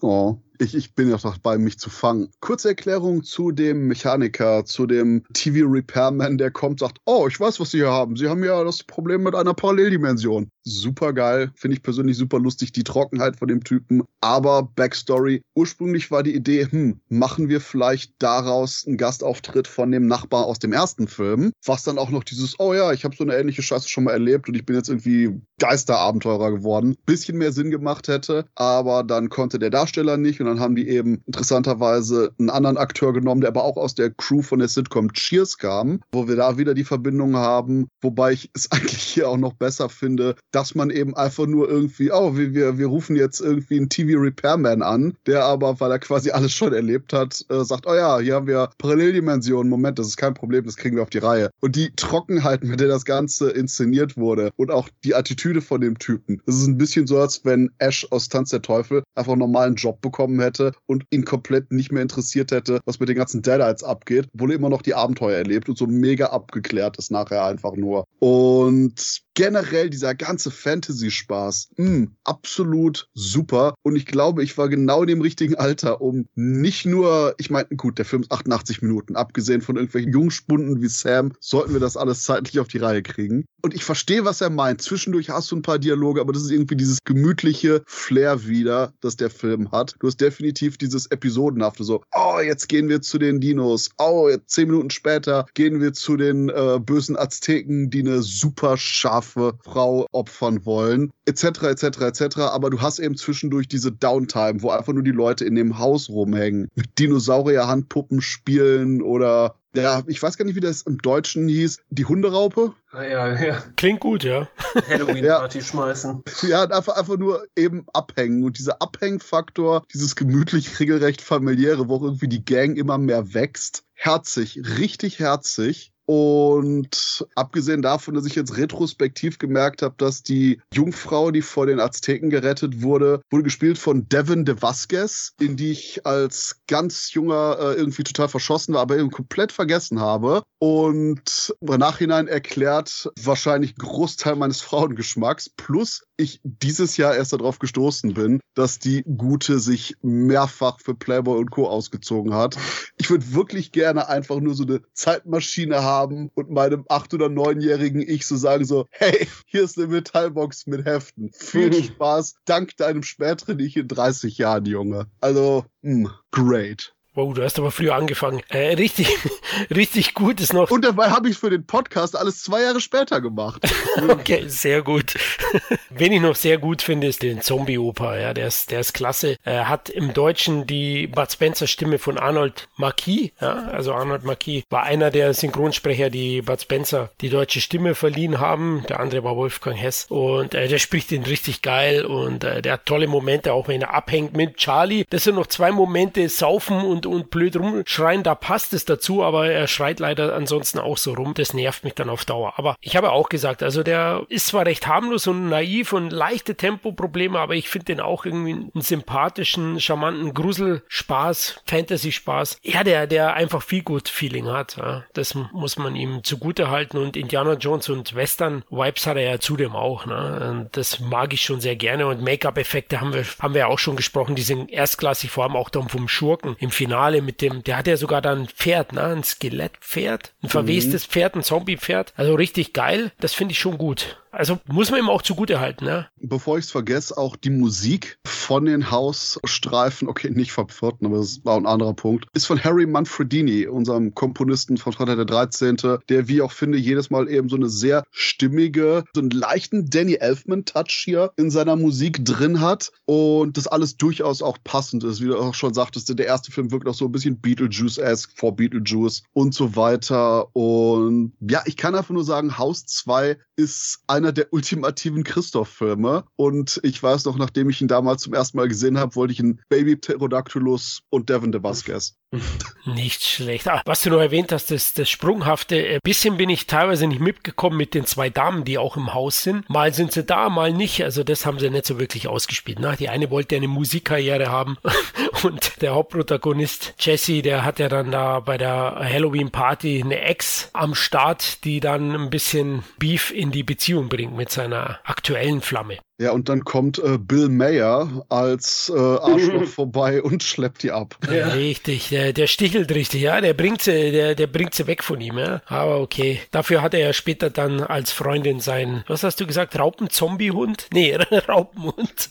Oh, 0.03 0.39
ich, 0.61 0.75
ich 0.75 0.95
bin 0.95 1.09
ja 1.09 1.17
dabei, 1.17 1.59
mich 1.59 1.79
zu 1.79 1.91
fangen. 1.91 2.31
Kurze 2.41 2.69
Erklärung 2.69 3.25
zu 3.25 3.51
dem 3.51 3.89
Mechaniker, 3.89 4.65
zu 4.65 4.87
dem 4.87 5.25
TV-Repairman, 5.33 6.39
der 6.39 6.51
kommt, 6.51 6.81
sagt, 6.81 6.99
oh, 7.07 7.27
ich 7.29 7.41
weiß, 7.41 7.61
was 7.61 7.71
Sie 7.71 7.79
hier 7.79 7.91
haben. 7.91 8.17
Sie 8.17 8.29
haben 8.29 8.45
ja 8.45 8.63
das 8.63 8.83
Problem 8.83 9.23
mit 9.23 9.35
einer 9.35 9.55
Paralleldimension. 9.55 10.51
Super 10.63 11.13
geil, 11.13 11.51
finde 11.55 11.77
ich 11.77 11.83
persönlich 11.83 12.19
super 12.19 12.39
lustig, 12.39 12.73
die 12.73 12.85
Trockenheit 12.85 13.37
von 13.37 13.49
dem 13.49 13.65
Typen. 13.65 14.03
Aber 14.21 14.63
Backstory, 14.63 15.43
ursprünglich 15.55 16.11
war 16.11 16.23
die 16.23 16.35
Idee, 16.35 16.67
hm, 16.71 17.01
machen 17.09 17.49
wir 17.49 17.61
vielleicht 17.61 18.13
daraus 18.19 18.85
einen 18.87 18.99
Gastauftritt 18.99 19.67
von 19.67 19.91
dem 19.91 20.07
Nachbar 20.07 20.45
aus 20.45 20.59
dem 20.59 20.73
ersten 20.73 21.09
Film, 21.09 21.53
was 21.65 21.85
dann 21.85 21.99
auch 21.99 22.11
noch 22.11 22.25
dieses, 22.25 22.61
oh 22.61 22.75
ja, 22.75 22.93
ich 22.93 23.05
habe 23.05 23.17
so 23.17 23.25
eine 23.25 23.37
ähnliche 23.37 23.63
Scheiße 23.63 23.89
schon 23.89 24.05
mal 24.05 24.13
erlebt 24.13 24.49
und 24.49 24.55
ich 24.55 24.67
bin 24.67 24.77
jetzt 24.77 24.91
irgendwie 24.91 25.41
Geisterabenteurer 25.59 26.53
geworden. 26.53 26.97
Bisschen 27.07 27.39
mehr 27.39 27.53
Sinn 27.53 27.71
gemacht 27.71 28.09
hätte, 28.09 28.45
aber 28.55 29.03
dann 29.03 29.31
konnte 29.31 29.59
der 29.59 29.71
Darsteller 29.71 30.19
nicht 30.19 30.41
und 30.41 30.50
dann 30.51 30.61
haben 30.61 30.77
die 30.77 30.89
eben 30.89 31.23
interessanterweise 31.27 32.33
einen 32.39 32.51
anderen 32.51 32.77
Akteur 32.77 33.13
genommen, 33.13 33.41
der 33.41 33.49
aber 33.49 33.65
auch 33.65 33.77
aus 33.77 33.95
der 33.95 34.11
Crew 34.11 34.43
von 34.43 34.59
der 34.59 34.69
Sitcom 34.69 35.13
Cheers 35.13 35.59
kam, 35.59 36.01
wo 36.13 36.29
wir 36.29 36.37
da 36.37 36.59
wieder 36.59 36.75
die 36.75 36.85
Verbindung 36.85 37.37
haben, 37.37 37.89
wobei 38.01 38.33
ich 38.33 38.51
es 38.55 38.71
eigentlich 38.73 39.03
hier 39.03 39.29
auch 39.29 39.37
noch 39.37 39.55
besser 39.55 39.89
finde, 39.89 40.37
dass 40.51 40.75
man 40.75 40.91
eben 40.91 41.17
einfach 41.17 41.47
nur 41.47 41.69
irgendwie, 41.69 42.11
oh, 42.13 42.37
wir, 42.37 42.79
wir 42.79 42.87
rufen 42.87 43.17
jetzt 43.17 43.41
irgendwie 43.41 43.79
einen 43.79 43.89
TV-Repairman 43.89 44.83
an, 44.83 45.15
der 45.27 45.45
aber, 45.45 45.81
weil 45.81 45.91
er 45.91 45.99
quasi 45.99 46.31
alles 46.31 46.53
schon 46.53 46.73
erlebt 46.73 47.13
hat, 47.13 47.45
äh, 47.49 47.65
sagt, 47.65 47.87
oh 47.87 47.95
ja, 47.95 48.19
hier 48.19 48.35
haben 48.35 48.47
wir 48.47 48.71
Paralleldimensionen, 48.79 49.71
Moment, 49.71 49.99
das 49.99 50.09
ist 50.09 50.17
kein 50.17 50.35
Problem, 50.35 50.65
das 50.65 50.77
kriegen 50.77 50.97
wir 50.97 51.03
auf 51.03 51.11
die 51.11 51.19
Reihe. 51.19 51.51
Und 51.61 51.77
die 51.77 51.93
Trockenheit, 51.95 52.65
mit 52.65 52.81
der 52.81 52.89
das 52.89 53.05
Ganze 53.05 53.51
inszeniert 53.51 54.17
wurde 54.17 54.51
und 54.57 54.71
auch 54.71 54.89
die 55.05 55.15
Attitüde 55.15 55.61
von 55.61 55.81
dem 55.81 55.99
Typen, 55.99 56.43
das 56.47 56.57
ist 56.57 56.67
ein 56.67 56.79
bisschen 56.79 57.07
so, 57.07 57.19
als 57.19 57.45
wenn 57.45 57.71
Ash 57.79 58.07
aus 58.11 58.29
Tanz 58.29 58.51
der 58.51 58.63
Teufel 58.63 59.03
einfach 59.15 59.33
einen 59.33 59.41
normalen 59.41 59.75
Job 59.75 60.01
bekommen 60.01 60.40
hätte 60.41 60.73
und 60.87 61.05
ihn 61.11 61.25
komplett 61.25 61.73
nicht 61.73 61.93
mehr 61.93 62.03
interessiert 62.03 62.51
hätte, 62.51 62.81
was 62.85 63.01
mit 63.01 63.09
den 63.09 63.17
ganzen 63.17 63.43
Deadites 63.43 63.83
abgeht, 63.83 64.29
obwohl 64.35 64.51
er 64.51 64.57
immer 64.57 64.69
noch 64.69 64.83
die 64.83 64.95
Abenteuer 64.95 65.37
erlebt 65.37 65.69
und 65.69 65.79
so 65.79 65.87
mega 65.87 66.27
abgeklärt 66.27 66.97
ist 66.99 67.11
nachher 67.11 67.45
einfach 67.45 67.75
nur. 67.77 68.05
Und 68.19 69.23
generell 69.35 69.89
dieser 69.89 70.15
ganze 70.15 70.51
Fantasy-Spaß, 70.51 71.71
mh, 71.77 72.09
absolut 72.25 73.09
super. 73.15 73.75
Und 73.83 73.97
ich 73.97 74.05
glaube, 74.05 74.43
ich 74.43 74.59
war 74.59 74.69
genau 74.69 75.03
in 75.03 75.09
dem 75.09 75.23
richtigen 75.23 75.55
Alter, 75.55 76.03
um 76.03 76.27
nicht 76.35 76.85
nur, 76.85 77.35
ich 77.39 77.49
meine, 77.49 77.69
gut, 77.77 77.99
der 77.99 78.05
Film 78.05 78.23
ist 78.23 78.33
88 78.33 78.83
Minuten, 78.83 79.17
abgesehen 79.17 79.63
von 79.63 79.77
irgendwelchen 79.77 80.13
Jungspunden 80.13 80.83
wie 80.83 80.89
Sam, 80.89 81.33
sollten 81.41 81.73
wir 81.73 81.81
das 81.81 81.97
alles 81.97 82.25
zeitlich 82.25 82.61
auf 82.61 82.69
die 82.69 82.79
Reihe 82.79 83.03
kriegen. 83.03 83.47
Und 83.63 83.75
ich 83.75 83.85
verstehe, 83.85 84.25
was 84.25 84.41
er 84.41 84.51
meint. 84.51 84.83
Zwischendurch 84.83 85.31
hast 85.31 85.51
du 85.51 85.57
ein 85.57 85.63
paar 85.63 85.79
Dialoge, 85.79 86.21
aber 86.21 86.33
das 86.33 86.43
ist 86.43 86.51
irgendwie 86.51 86.77
dieses 86.77 86.99
gemütliche 87.05 87.83
Flair 87.87 88.47
wieder, 88.47 88.93
das 89.01 89.17
der 89.17 89.31
Film 89.31 89.71
hat. 89.73 89.95
Du 90.01 90.07
hast 90.07 90.20
definitiv 90.21 90.79
dieses 90.79 91.07
Episodenhafte, 91.07 91.85
so, 91.85 92.03
oh, 92.15 92.41
jetzt 92.41 92.69
gehen 92.69 92.89
wir 92.89 93.01
zu 93.01 93.19
den 93.19 93.41
Dinos. 93.41 93.91
Oh, 93.99 94.29
jetzt 94.29 94.51
zehn 94.51 94.69
Minuten 94.69 94.91
später 94.91 95.47
gehen 95.55 95.81
wir 95.81 95.93
zu 95.93 96.17
den 96.17 96.49
äh, 96.49 96.79
bösen 96.81 97.17
Azteken, 97.17 97.91
die 97.91 98.01
eine 98.01 98.23
super 98.23 98.77
scharfe 98.77 99.55
Frau 99.65 100.07
opfern 100.13 100.65
wollen, 100.65 101.11
etc., 101.27 101.63
etc., 101.63 101.85
etc. 102.01 102.39
Aber 102.39 102.71
du 102.71 102.81
hast 102.81 102.99
eben 102.99 103.17
zwischendurch 103.17 103.69
diese 103.69 103.93
Downtime, 103.93 104.63
wo 104.63 104.71
einfach 104.71 104.93
nur 104.93 105.03
die 105.03 105.11
Leute 105.11 105.45
in 105.45 105.55
dem 105.55 105.79
Haus 105.79 106.09
rumhängen, 106.09 106.69
mit 106.75 106.99
Dinosaurier-Handpuppen 106.99 108.21
spielen 108.21 109.03
oder 109.03 109.60
ja, 109.75 110.03
ich 110.07 110.23
weiß 110.23 110.37
gar 110.37 110.45
nicht, 110.45 110.57
wie 110.57 110.61
das 110.61 110.83
im 110.83 110.99
Deutschen 110.99 111.49
hieß. 111.49 111.79
Die 111.91 112.05
Hunderaupe? 112.05 112.75
Ah, 112.91 113.05
ja, 113.05 113.41
ja. 113.41 113.63
Klingt 113.77 114.01
gut, 114.01 114.25
ja. 114.25 114.49
Halloween-Party 114.89 115.59
ja. 115.61 115.65
schmeißen. 115.65 116.23
Ja, 116.43 116.65
einfach, 116.65 116.97
einfach 116.97 117.17
nur 117.17 117.47
eben 117.57 117.87
abhängen. 117.93 118.43
Und 118.45 118.59
dieser 118.59 118.83
Abhängfaktor, 118.83 119.85
dieses 119.93 120.17
gemütlich, 120.17 120.81
regelrecht 120.81 121.23
familiäre, 121.23 121.89
wo 121.89 122.05
irgendwie 122.05 122.29
die 122.29 122.45
Gang 122.45 122.77
immer 122.77 122.99
mehr 122.99 123.33
wächst. 123.35 123.85
Herzig, 123.95 124.61
richtig 124.79 125.19
herzig. 125.19 125.93
Und 126.13 127.25
abgesehen 127.37 127.83
davon, 127.83 128.15
dass 128.15 128.27
ich 128.27 128.35
jetzt 128.35 128.57
retrospektiv 128.57 129.39
gemerkt 129.39 129.81
habe, 129.81 129.95
dass 129.97 130.25
die 130.25 130.61
Jungfrau, 130.75 131.31
die 131.31 131.41
vor 131.41 131.67
den 131.67 131.79
Azteken 131.79 132.31
gerettet 132.31 132.83
wurde, 132.83 133.21
wurde 133.31 133.45
gespielt 133.45 133.79
von 133.79 134.09
Devin 134.09 134.45
de 134.45 134.61
Vasquez, 134.61 135.35
in 135.41 135.57
die 135.57 135.71
ich 135.71 136.05
als 136.05 136.63
ganz 136.67 137.13
junger 137.13 137.59
äh, 137.61 137.75
irgendwie 137.75 138.03
total 138.03 138.29
verschossen 138.29 138.75
war, 138.75 138.81
aber 138.81 138.99
eben 138.99 139.13
komplett 139.13 139.53
vergessen 139.53 140.01
habe. 140.01 140.43
Und 140.59 141.55
im 141.61 141.79
Nachhinein 141.79 142.27
erklärt 142.27 143.09
wahrscheinlich 143.23 143.77
Großteil 143.77 144.35
meines 144.35 144.61
Frauengeschmacks. 144.63 145.49
Plus 145.49 146.03
ich 146.21 146.41
dieses 146.45 146.97
Jahr 146.97 147.15
erst 147.15 147.33
darauf 147.33 147.59
gestoßen 147.59 148.15
bin, 148.15 148.41
dass 148.55 148.79
die 148.79 149.03
Gute 149.03 149.59
sich 149.59 149.97
mehrfach 150.03 150.79
für 150.81 150.95
Playboy 150.95 151.39
und 151.39 151.51
Co. 151.51 151.69
ausgezogen 151.69 152.35
hat. 152.35 152.57
Ich 152.99 153.11
würde 153.11 153.33
wirklich 153.33 153.73
gerne 153.73 154.09
einfach 154.09 154.41
nur 154.41 154.55
so 154.55 154.65
eine 154.65 154.83
Zeitmaschine 154.93 155.83
haben 155.83 156.31
und 156.35 156.51
meinem 156.51 156.85
acht- 156.89 157.15
oder 157.15 157.29
neunjährigen 157.29 158.03
Ich 158.03 158.27
so 158.27 158.37
sagen 158.37 158.65
so, 158.65 158.87
hey, 158.91 159.27
hier 159.47 159.63
ist 159.65 159.79
eine 159.79 159.89
Metallbox 159.89 160.67
mit 160.67 160.85
Heften. 160.85 161.31
Viel 161.33 161.73
Spaß, 161.73 162.35
dank 162.45 162.77
deinem 162.77 163.03
späteren 163.03 163.59
Ich 163.59 163.77
in 163.77 163.89
30 163.89 164.39
Jahren, 164.39 164.67
Junge. 164.67 165.07
Also, 165.21 165.65
mh, 165.83 166.09
hm, 166.09 166.11
great. 166.31 166.95
Wow, 167.15 167.35
du 167.35 167.43
hast 167.43 167.59
aber 167.59 167.73
früher 167.73 167.97
angefangen. 167.97 168.41
Äh, 168.51 168.75
richtig, 168.75 169.09
richtig 169.75 170.15
gut 170.15 170.41
ist 170.41 170.53
noch. 170.53 170.71
Und 170.71 170.85
dabei 170.85 171.11
habe 171.11 171.29
ich 171.29 171.37
für 171.37 171.51
den 171.51 171.67
Podcast 171.67 172.17
alles 172.17 172.45
zwei 172.45 172.63
Jahre 172.63 172.81
später 172.81 173.21
gemacht. 173.21 173.69
okay, 174.09 174.45
sehr 174.47 174.83
gut. 174.83 175.15
Wen 175.91 176.13
ich 176.13 176.21
noch 176.21 176.37
sehr 176.37 176.59
gut 176.59 176.83
finde, 176.83 177.09
ist 177.09 177.23
den 177.23 177.41
Zombie-Oper. 177.41 178.17
Ja, 178.17 178.33
der 178.33 178.47
ist, 178.47 178.71
der 178.71 178.79
ist 178.79 178.93
klasse. 178.93 179.37
Er 179.43 179.69
hat 179.69 179.89
im 179.89 180.15
Deutschen 180.15 180.69
die 180.69 181.09
Bud 181.09 181.33
Spencer 181.33 181.67
Stimme 181.67 181.99
von 181.99 182.17
Arnold 182.17 182.69
Marquis. 182.77 183.33
Ja, 183.41 183.55
also 183.67 183.93
Arnold 183.93 184.23
Marquis 184.23 184.63
war 184.71 184.85
einer 184.85 185.11
der 185.11 185.35
Synchronsprecher, 185.35 186.11
die 186.11 186.43
Bud 186.43 186.61
Spencer 186.61 187.11
die 187.23 187.29
deutsche 187.29 187.61
Stimme 187.61 187.97
verliehen 187.97 188.39
haben. 188.39 188.85
Der 188.89 189.01
andere 189.01 189.25
war 189.25 189.35
Wolfgang 189.35 189.77
Hess. 189.77 190.07
Und 190.09 190.55
äh, 190.55 190.69
der 190.69 190.79
spricht 190.79 191.11
den 191.11 191.25
richtig 191.25 191.61
geil 191.61 192.05
und 192.05 192.45
äh, 192.45 192.63
der 192.63 192.75
hat 192.75 192.87
tolle 192.87 193.09
Momente, 193.09 193.53
auch 193.53 193.67
wenn 193.67 193.83
er 193.83 193.95
abhängt 193.95 194.37
mit 194.37 194.59
Charlie. 194.59 195.07
Das 195.11 195.25
sind 195.25 195.35
noch 195.35 195.49
zwei 195.49 195.73
Momente, 195.73 196.29
saufen 196.29 196.77
und 196.83 197.00
und, 197.07 197.21
und 197.21 197.31
blöd 197.31 197.57
rumschreien, 197.57 198.23
da 198.23 198.35
passt 198.35 198.73
es 198.73 198.85
dazu, 198.85 199.23
aber 199.23 199.51
er 199.51 199.67
schreit 199.67 200.01
leider 200.01 200.35
ansonsten 200.35 200.79
auch 200.79 200.97
so 200.97 201.15
rum. 201.15 201.35
Das 201.35 201.55
nervt 201.55 201.85
mich 201.85 201.95
dann 201.95 202.11
auf 202.11 202.25
Dauer. 202.25 202.55
Aber 202.57 202.77
ich 202.81 202.97
habe 202.97 203.13
auch 203.13 203.29
gesagt, 203.29 203.63
also 203.63 203.83
der 203.83 204.25
ist 204.29 204.49
zwar 204.49 204.67
recht 204.67 204.87
harmlos 204.87 205.27
und 205.27 205.49
naiv 205.49 205.93
und 205.93 206.11
leichte 206.11 206.55
Tempoprobleme, 206.55 207.39
aber 207.39 207.55
ich 207.55 207.69
finde 207.69 207.87
den 207.87 208.01
auch 208.01 208.25
irgendwie 208.25 208.53
einen 208.53 208.71
sympathischen, 208.75 209.81
charmanten 209.81 210.35
Grusel-Spaß, 210.35 211.63
Fantasy-Spaß. 211.67 212.59
Ja, 212.63 212.85
der, 212.85 213.07
der 213.07 213.35
einfach 213.35 213.63
viel 213.63 213.83
gut 213.83 214.09
Feeling 214.09 214.49
hat. 214.49 214.77
Ja. 214.77 215.05
Das 215.13 215.35
muss 215.35 215.79
man 215.79 215.97
ihm 215.97 216.25
zugute 216.25 216.71
halten 216.71 216.99
und 216.99 217.17
Indiana 217.17 217.55
Jones 217.55 217.89
und 217.89 218.15
Western-Vibes 218.15 219.07
hat 219.07 219.17
er 219.17 219.31
ja 219.31 219.41
zudem 219.41 219.75
auch. 219.75 220.07
Ne? 220.07 220.69
Das 220.73 221.01
mag 221.01 221.33
ich 221.33 221.43
schon 221.43 221.61
sehr 221.61 221.77
gerne 221.77 222.07
und 222.07 222.23
Make-up-Effekte 222.23 223.01
haben 223.01 223.13
wir, 223.13 223.25
haben 223.39 223.55
wir 223.55 223.69
auch 223.69 223.79
schon 223.79 223.97
gesprochen, 223.97 224.35
die 224.35 224.43
sind 224.43 224.71
erstklassig, 224.71 225.31
vor 225.31 225.45
allem 225.45 225.57
auch 225.57 225.71
dann 225.71 225.89
vom 225.89 226.09
Schurken 226.09 226.57
im 226.59 226.71
Finale 226.71 226.90
Finale 226.91 227.23
mit 227.23 227.41
dem, 227.41 227.63
der 227.63 227.77
hat 227.77 227.87
ja 227.87 227.97
sogar 227.97 228.21
dann 228.21 228.41
ein 228.41 228.49
Pferd, 228.49 228.95
ne? 228.95 229.05
Ein 229.05 229.23
Skelettpferd, 229.23 230.33
ein 230.43 230.49
verwestes 230.49 231.07
mhm. 231.07 231.13
Pferd, 231.13 231.37
ein 231.37 231.45
Zombie-Pferd. 231.45 232.13
Also 232.17 232.35
richtig 232.35 232.73
geil. 232.73 233.13
Das 233.21 233.33
finde 233.33 233.53
ich 233.53 233.61
schon 233.61 233.79
gut. 233.79 234.21
Also 234.31 234.59
muss 234.67 234.91
man 234.91 235.01
ihm 235.01 235.09
auch 235.09 235.23
zugute 235.23 235.61
halten, 235.61 235.85
ne? 235.85 236.09
Bevor 236.17 236.59
ich 236.59 236.67
es 236.67 236.71
vergesse, 236.71 237.17
auch 237.17 237.37
die 237.37 237.51
Musik 237.51 238.19
von 238.25 238.65
den 238.65 238.91
Hausstreifen, 238.91 240.09
okay, 240.09 240.31
nicht 240.31 240.53
vom 240.53 240.69
vierten, 240.69 241.07
aber 241.07 241.19
das 241.19 241.45
war 241.45 241.57
ein 241.57 241.67
anderer 241.67 241.95
Punkt, 241.95 242.27
ist 242.33 242.47
von 242.47 242.63
Harry 242.63 242.87
Manfredini, 242.87 243.67
unserem 243.67 244.15
Komponisten 244.15 244.77
von 244.77 244.93
Freitag 244.93 245.17
der 245.17 245.25
13., 245.25 245.77
der, 246.09 246.29
wie 246.29 246.43
auch 246.43 246.53
finde, 246.53 246.79
jedes 246.79 247.11
Mal 247.11 247.29
eben 247.29 247.49
so 247.49 247.57
eine 247.57 247.69
sehr 247.69 248.05
stimmige, 248.11 249.05
so 249.15 249.21
einen 249.21 249.31
leichten 249.31 249.91
Danny 249.91 250.15
Elfman-Touch 250.15 251.03
hier 251.05 251.33
in 251.37 251.51
seiner 251.51 251.77
Musik 251.77 252.25
drin 252.25 252.61
hat 252.61 252.93
und 253.07 253.57
das 253.57 253.67
alles 253.67 253.97
durchaus 253.97 254.43
auch 254.43 254.59
passend 254.63 255.05
ist. 255.05 255.21
Wie 255.21 255.27
du 255.27 255.39
auch 255.39 255.55
schon 255.55 255.75
sagtest, 255.75 256.09
der 256.19 256.27
erste 256.27 256.53
Film 256.53 256.71
wirkt 256.71 256.89
auch 256.89 256.95
so 256.95 257.07
ein 257.07 257.13
bisschen 257.13 257.41
Beetlejuice-esque 257.41 258.33
vor 258.37 258.57
Beetlejuice 258.57 259.23
und 259.33 259.55
so 259.55 259.77
weiter. 259.77 260.55
Und 260.55 261.33
ja, 261.41 261.63
ich 261.67 261.77
kann 261.77 261.95
einfach 261.95 262.15
nur 262.15 262.25
sagen, 262.25 262.59
Haus 262.59 262.87
2 262.87 263.37
ist 263.57 264.01
einer 264.21 264.33
der 264.33 264.53
ultimativen 264.53 265.25
Christoph-Filme. 265.25 266.25
Und 266.37 266.81
ich 266.83 267.03
weiß 267.03 267.25
noch, 267.25 267.37
nachdem 267.37 267.71
ich 267.71 267.81
ihn 267.81 267.89
damals 267.89 268.23
zum 268.23 268.35
ersten 268.35 268.59
Mal 268.59 268.69
gesehen 268.69 268.99
habe, 268.99 269.17
wollte 269.17 269.33
ich 269.33 269.41
ihn 269.41 269.61
Baby 269.69 269.97
Pterodactylus 269.97 271.03
und 271.11 271.29
Devin 271.29 271.53
de 271.53 271.63
Vasquez. 271.63 272.17
Nicht 272.87 273.23
schlecht. 273.25 273.67
Ah, 273.67 273.83
was 273.85 274.03
du 274.03 274.11
noch 274.11 274.21
erwähnt 274.21 274.53
hast, 274.53 274.71
das, 274.71 274.95
das 274.95 275.11
Sprunghafte. 275.11 275.77
Ein 275.77 275.97
äh, 275.97 275.99
bisschen 276.03 276.37
bin 276.37 276.49
ich 276.49 276.67
teilweise 276.67 277.07
nicht 277.07 277.21
mitgekommen 277.21 277.77
mit 277.77 277.95
den 277.95 278.07
zwei 278.07 278.31
Damen, 278.31 278.65
die 278.65 278.79
auch 278.79 278.97
im 278.97 279.15
Haus 279.15 279.43
sind. 279.43 279.69
Mal 279.69 279.93
sind 279.93 280.13
sie 280.13 280.23
da, 280.23 280.49
mal 280.49 280.73
nicht. 280.73 281.03
Also 281.03 281.25
das 281.25 281.45
haben 281.45 281.59
sie 281.59 281.71
nicht 281.71 281.87
so 281.87 281.99
wirklich 281.99 282.29
ausgespielt. 282.29 282.79
Ne? 282.79 282.95
Die 282.99 283.09
eine 283.09 283.31
wollte 283.31 283.57
eine 283.57 283.67
Musikkarriere 283.67 284.47
haben 284.47 284.77
und 285.43 285.83
der 285.83 285.95
Hauptprotagonist 285.95 286.95
Jesse, 287.01 287.43
der 287.43 287.65
hat 287.65 287.81
ja 287.81 287.89
dann 287.89 288.13
da 288.13 288.41
bei 288.41 288.57
der 288.57 289.01
Halloween-Party 289.01 290.03
eine 290.05 290.21
Ex 290.21 290.71
am 290.73 290.95
Start, 290.95 291.65
die 291.65 291.81
dann 291.81 292.15
ein 292.15 292.31
bisschen 292.31 292.85
Beef 292.99 293.33
in 293.33 293.51
die 293.51 293.65
Beziehung 293.65 294.09
bringt 294.11 294.37
mit 294.37 294.51
seiner 294.51 295.01
aktuellen 295.05 295.63
Flamme. 295.63 295.97
Ja, 296.21 296.33
und 296.33 296.51
dann 296.51 296.65
kommt 296.65 296.99
äh, 296.99 297.17
Bill 297.17 297.49
Mayer 297.49 298.27
als 298.29 298.93
äh, 298.95 298.99
Arschloch 298.99 299.65
vorbei 299.67 300.23
und 300.23 300.43
schleppt 300.43 300.83
die 300.83 300.91
ab. 300.91 301.17
Ja. 301.33 301.49
Richtig, 301.49 302.11
der, 302.11 302.35
der 302.35 302.47
stichelt 302.47 302.93
richtig, 302.95 303.23
ja, 303.23 303.41
der 303.41 303.55
bringt 303.55 303.81
sie, 303.81 304.13
der, 304.13 304.35
der 304.35 304.47
bringt 304.47 304.75
sie 304.75 304.87
weg 304.87 305.03
von 305.03 305.19
ihm, 305.19 305.39
ja. 305.39 305.63
Aber 305.65 306.01
okay. 306.01 306.41
Dafür 306.51 306.83
hat 306.83 306.93
er 306.93 307.01
ja 307.01 307.13
später 307.15 307.49
dann 307.49 307.81
als 307.81 308.13
Freundin 308.13 308.61
sein, 308.61 309.03
was 309.07 309.23
hast 309.23 309.41
du 309.41 309.47
gesagt, 309.47 309.79
Raupen-Zombie-Hund? 309.79 310.89
Nee, 310.93 311.15
Raupenhund. 311.49 312.29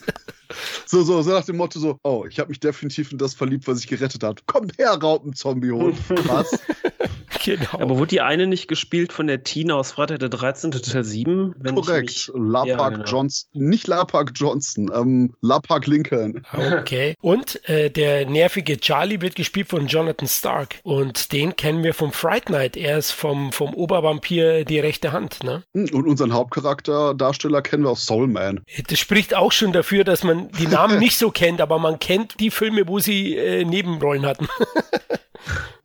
So, 0.86 1.04
so, 1.04 1.22
so 1.22 1.32
nach 1.32 1.46
dem 1.46 1.58
Motto 1.58 1.80
so, 1.80 1.98
oh, 2.04 2.26
ich 2.30 2.40
habe 2.40 2.50
mich 2.50 2.60
definitiv 2.60 3.12
in 3.12 3.18
das 3.18 3.34
verliebt, 3.34 3.68
was 3.68 3.80
ich 3.80 3.88
gerettet 3.88 4.24
habe. 4.24 4.42
Komm 4.46 4.68
her, 4.78 4.92
Raupen-Zombie-Hund. 4.92 5.98
Was? 6.28 6.60
genau. 7.44 7.74
Aber 7.74 7.98
wurde 7.98 8.10
die 8.10 8.22
eine 8.22 8.48
nicht 8.48 8.68
gespielt 8.68 9.14
von 9.14 9.28
der 9.28 9.44
Tina 9.44 9.76
aus 9.76 9.92
Freitag 9.92 10.20
der 10.20 10.30
13. 10.30 10.72
Teil 10.72 11.04
7? 11.04 11.56
Korrekt. 11.76 12.32
Lapark 12.36 12.68
ja, 12.68 12.90
genau. 12.90 13.06
Johnson. 13.06 13.50
Nicht 13.54 13.88
Lapark 13.88 14.32
Johnson, 14.36 14.92
ähm, 14.94 15.34
Lapark 15.42 15.88
Lincoln. 15.88 16.46
Okay. 16.54 17.16
Und 17.22 17.68
äh, 17.70 17.90
der 17.90 18.26
nervige 18.26 18.80
Charlie 18.80 19.22
wird 19.22 19.36
gespielt 19.36 19.70
von 19.70 19.88
Jonathan 19.88 20.28
Stark. 20.28 20.80
Und 20.84 21.32
den 21.32 21.56
kennen 21.56 21.84
wir 21.84 21.94
vom 21.94 22.12
Fright 22.12 22.50
Night. 22.50 22.78
Er 22.78 22.98
ist 22.98 23.12
vom, 23.12 23.52
vom 23.52 23.74
Obervampir 23.74 24.66
die 24.66 24.80
rechte 24.80 25.12
Hand, 25.12 25.44
ne? 25.44 25.64
Hm, 25.74 25.90
und 25.94 26.08
unseren 26.08 26.34
Hauptcharakter, 26.34 27.14
Darsteller 27.14 27.62
kennen 27.62 27.84
wir 27.84 27.92
aus 27.92 28.06
Soul 28.06 28.28
Man. 28.28 28.62
Das 28.88 29.00
spricht 29.00 29.36
auch 29.36 29.52
schon 29.52 29.74
dafür, 29.74 30.04
dass 30.04 30.24
man 30.24 30.50
die 30.52 30.68
Namen 30.68 31.00
nicht 31.00 31.18
so 31.18 31.32
kennt, 31.32 31.62
aber 31.62 31.80
man 31.80 32.00
kennt 32.00 32.40
die 32.40 32.52
Filme, 32.52 32.88
wo 32.88 33.00
sie 33.00 33.36
äh, 33.36 33.66
Nebenrollen 33.66 34.26
hatten. 34.26 34.48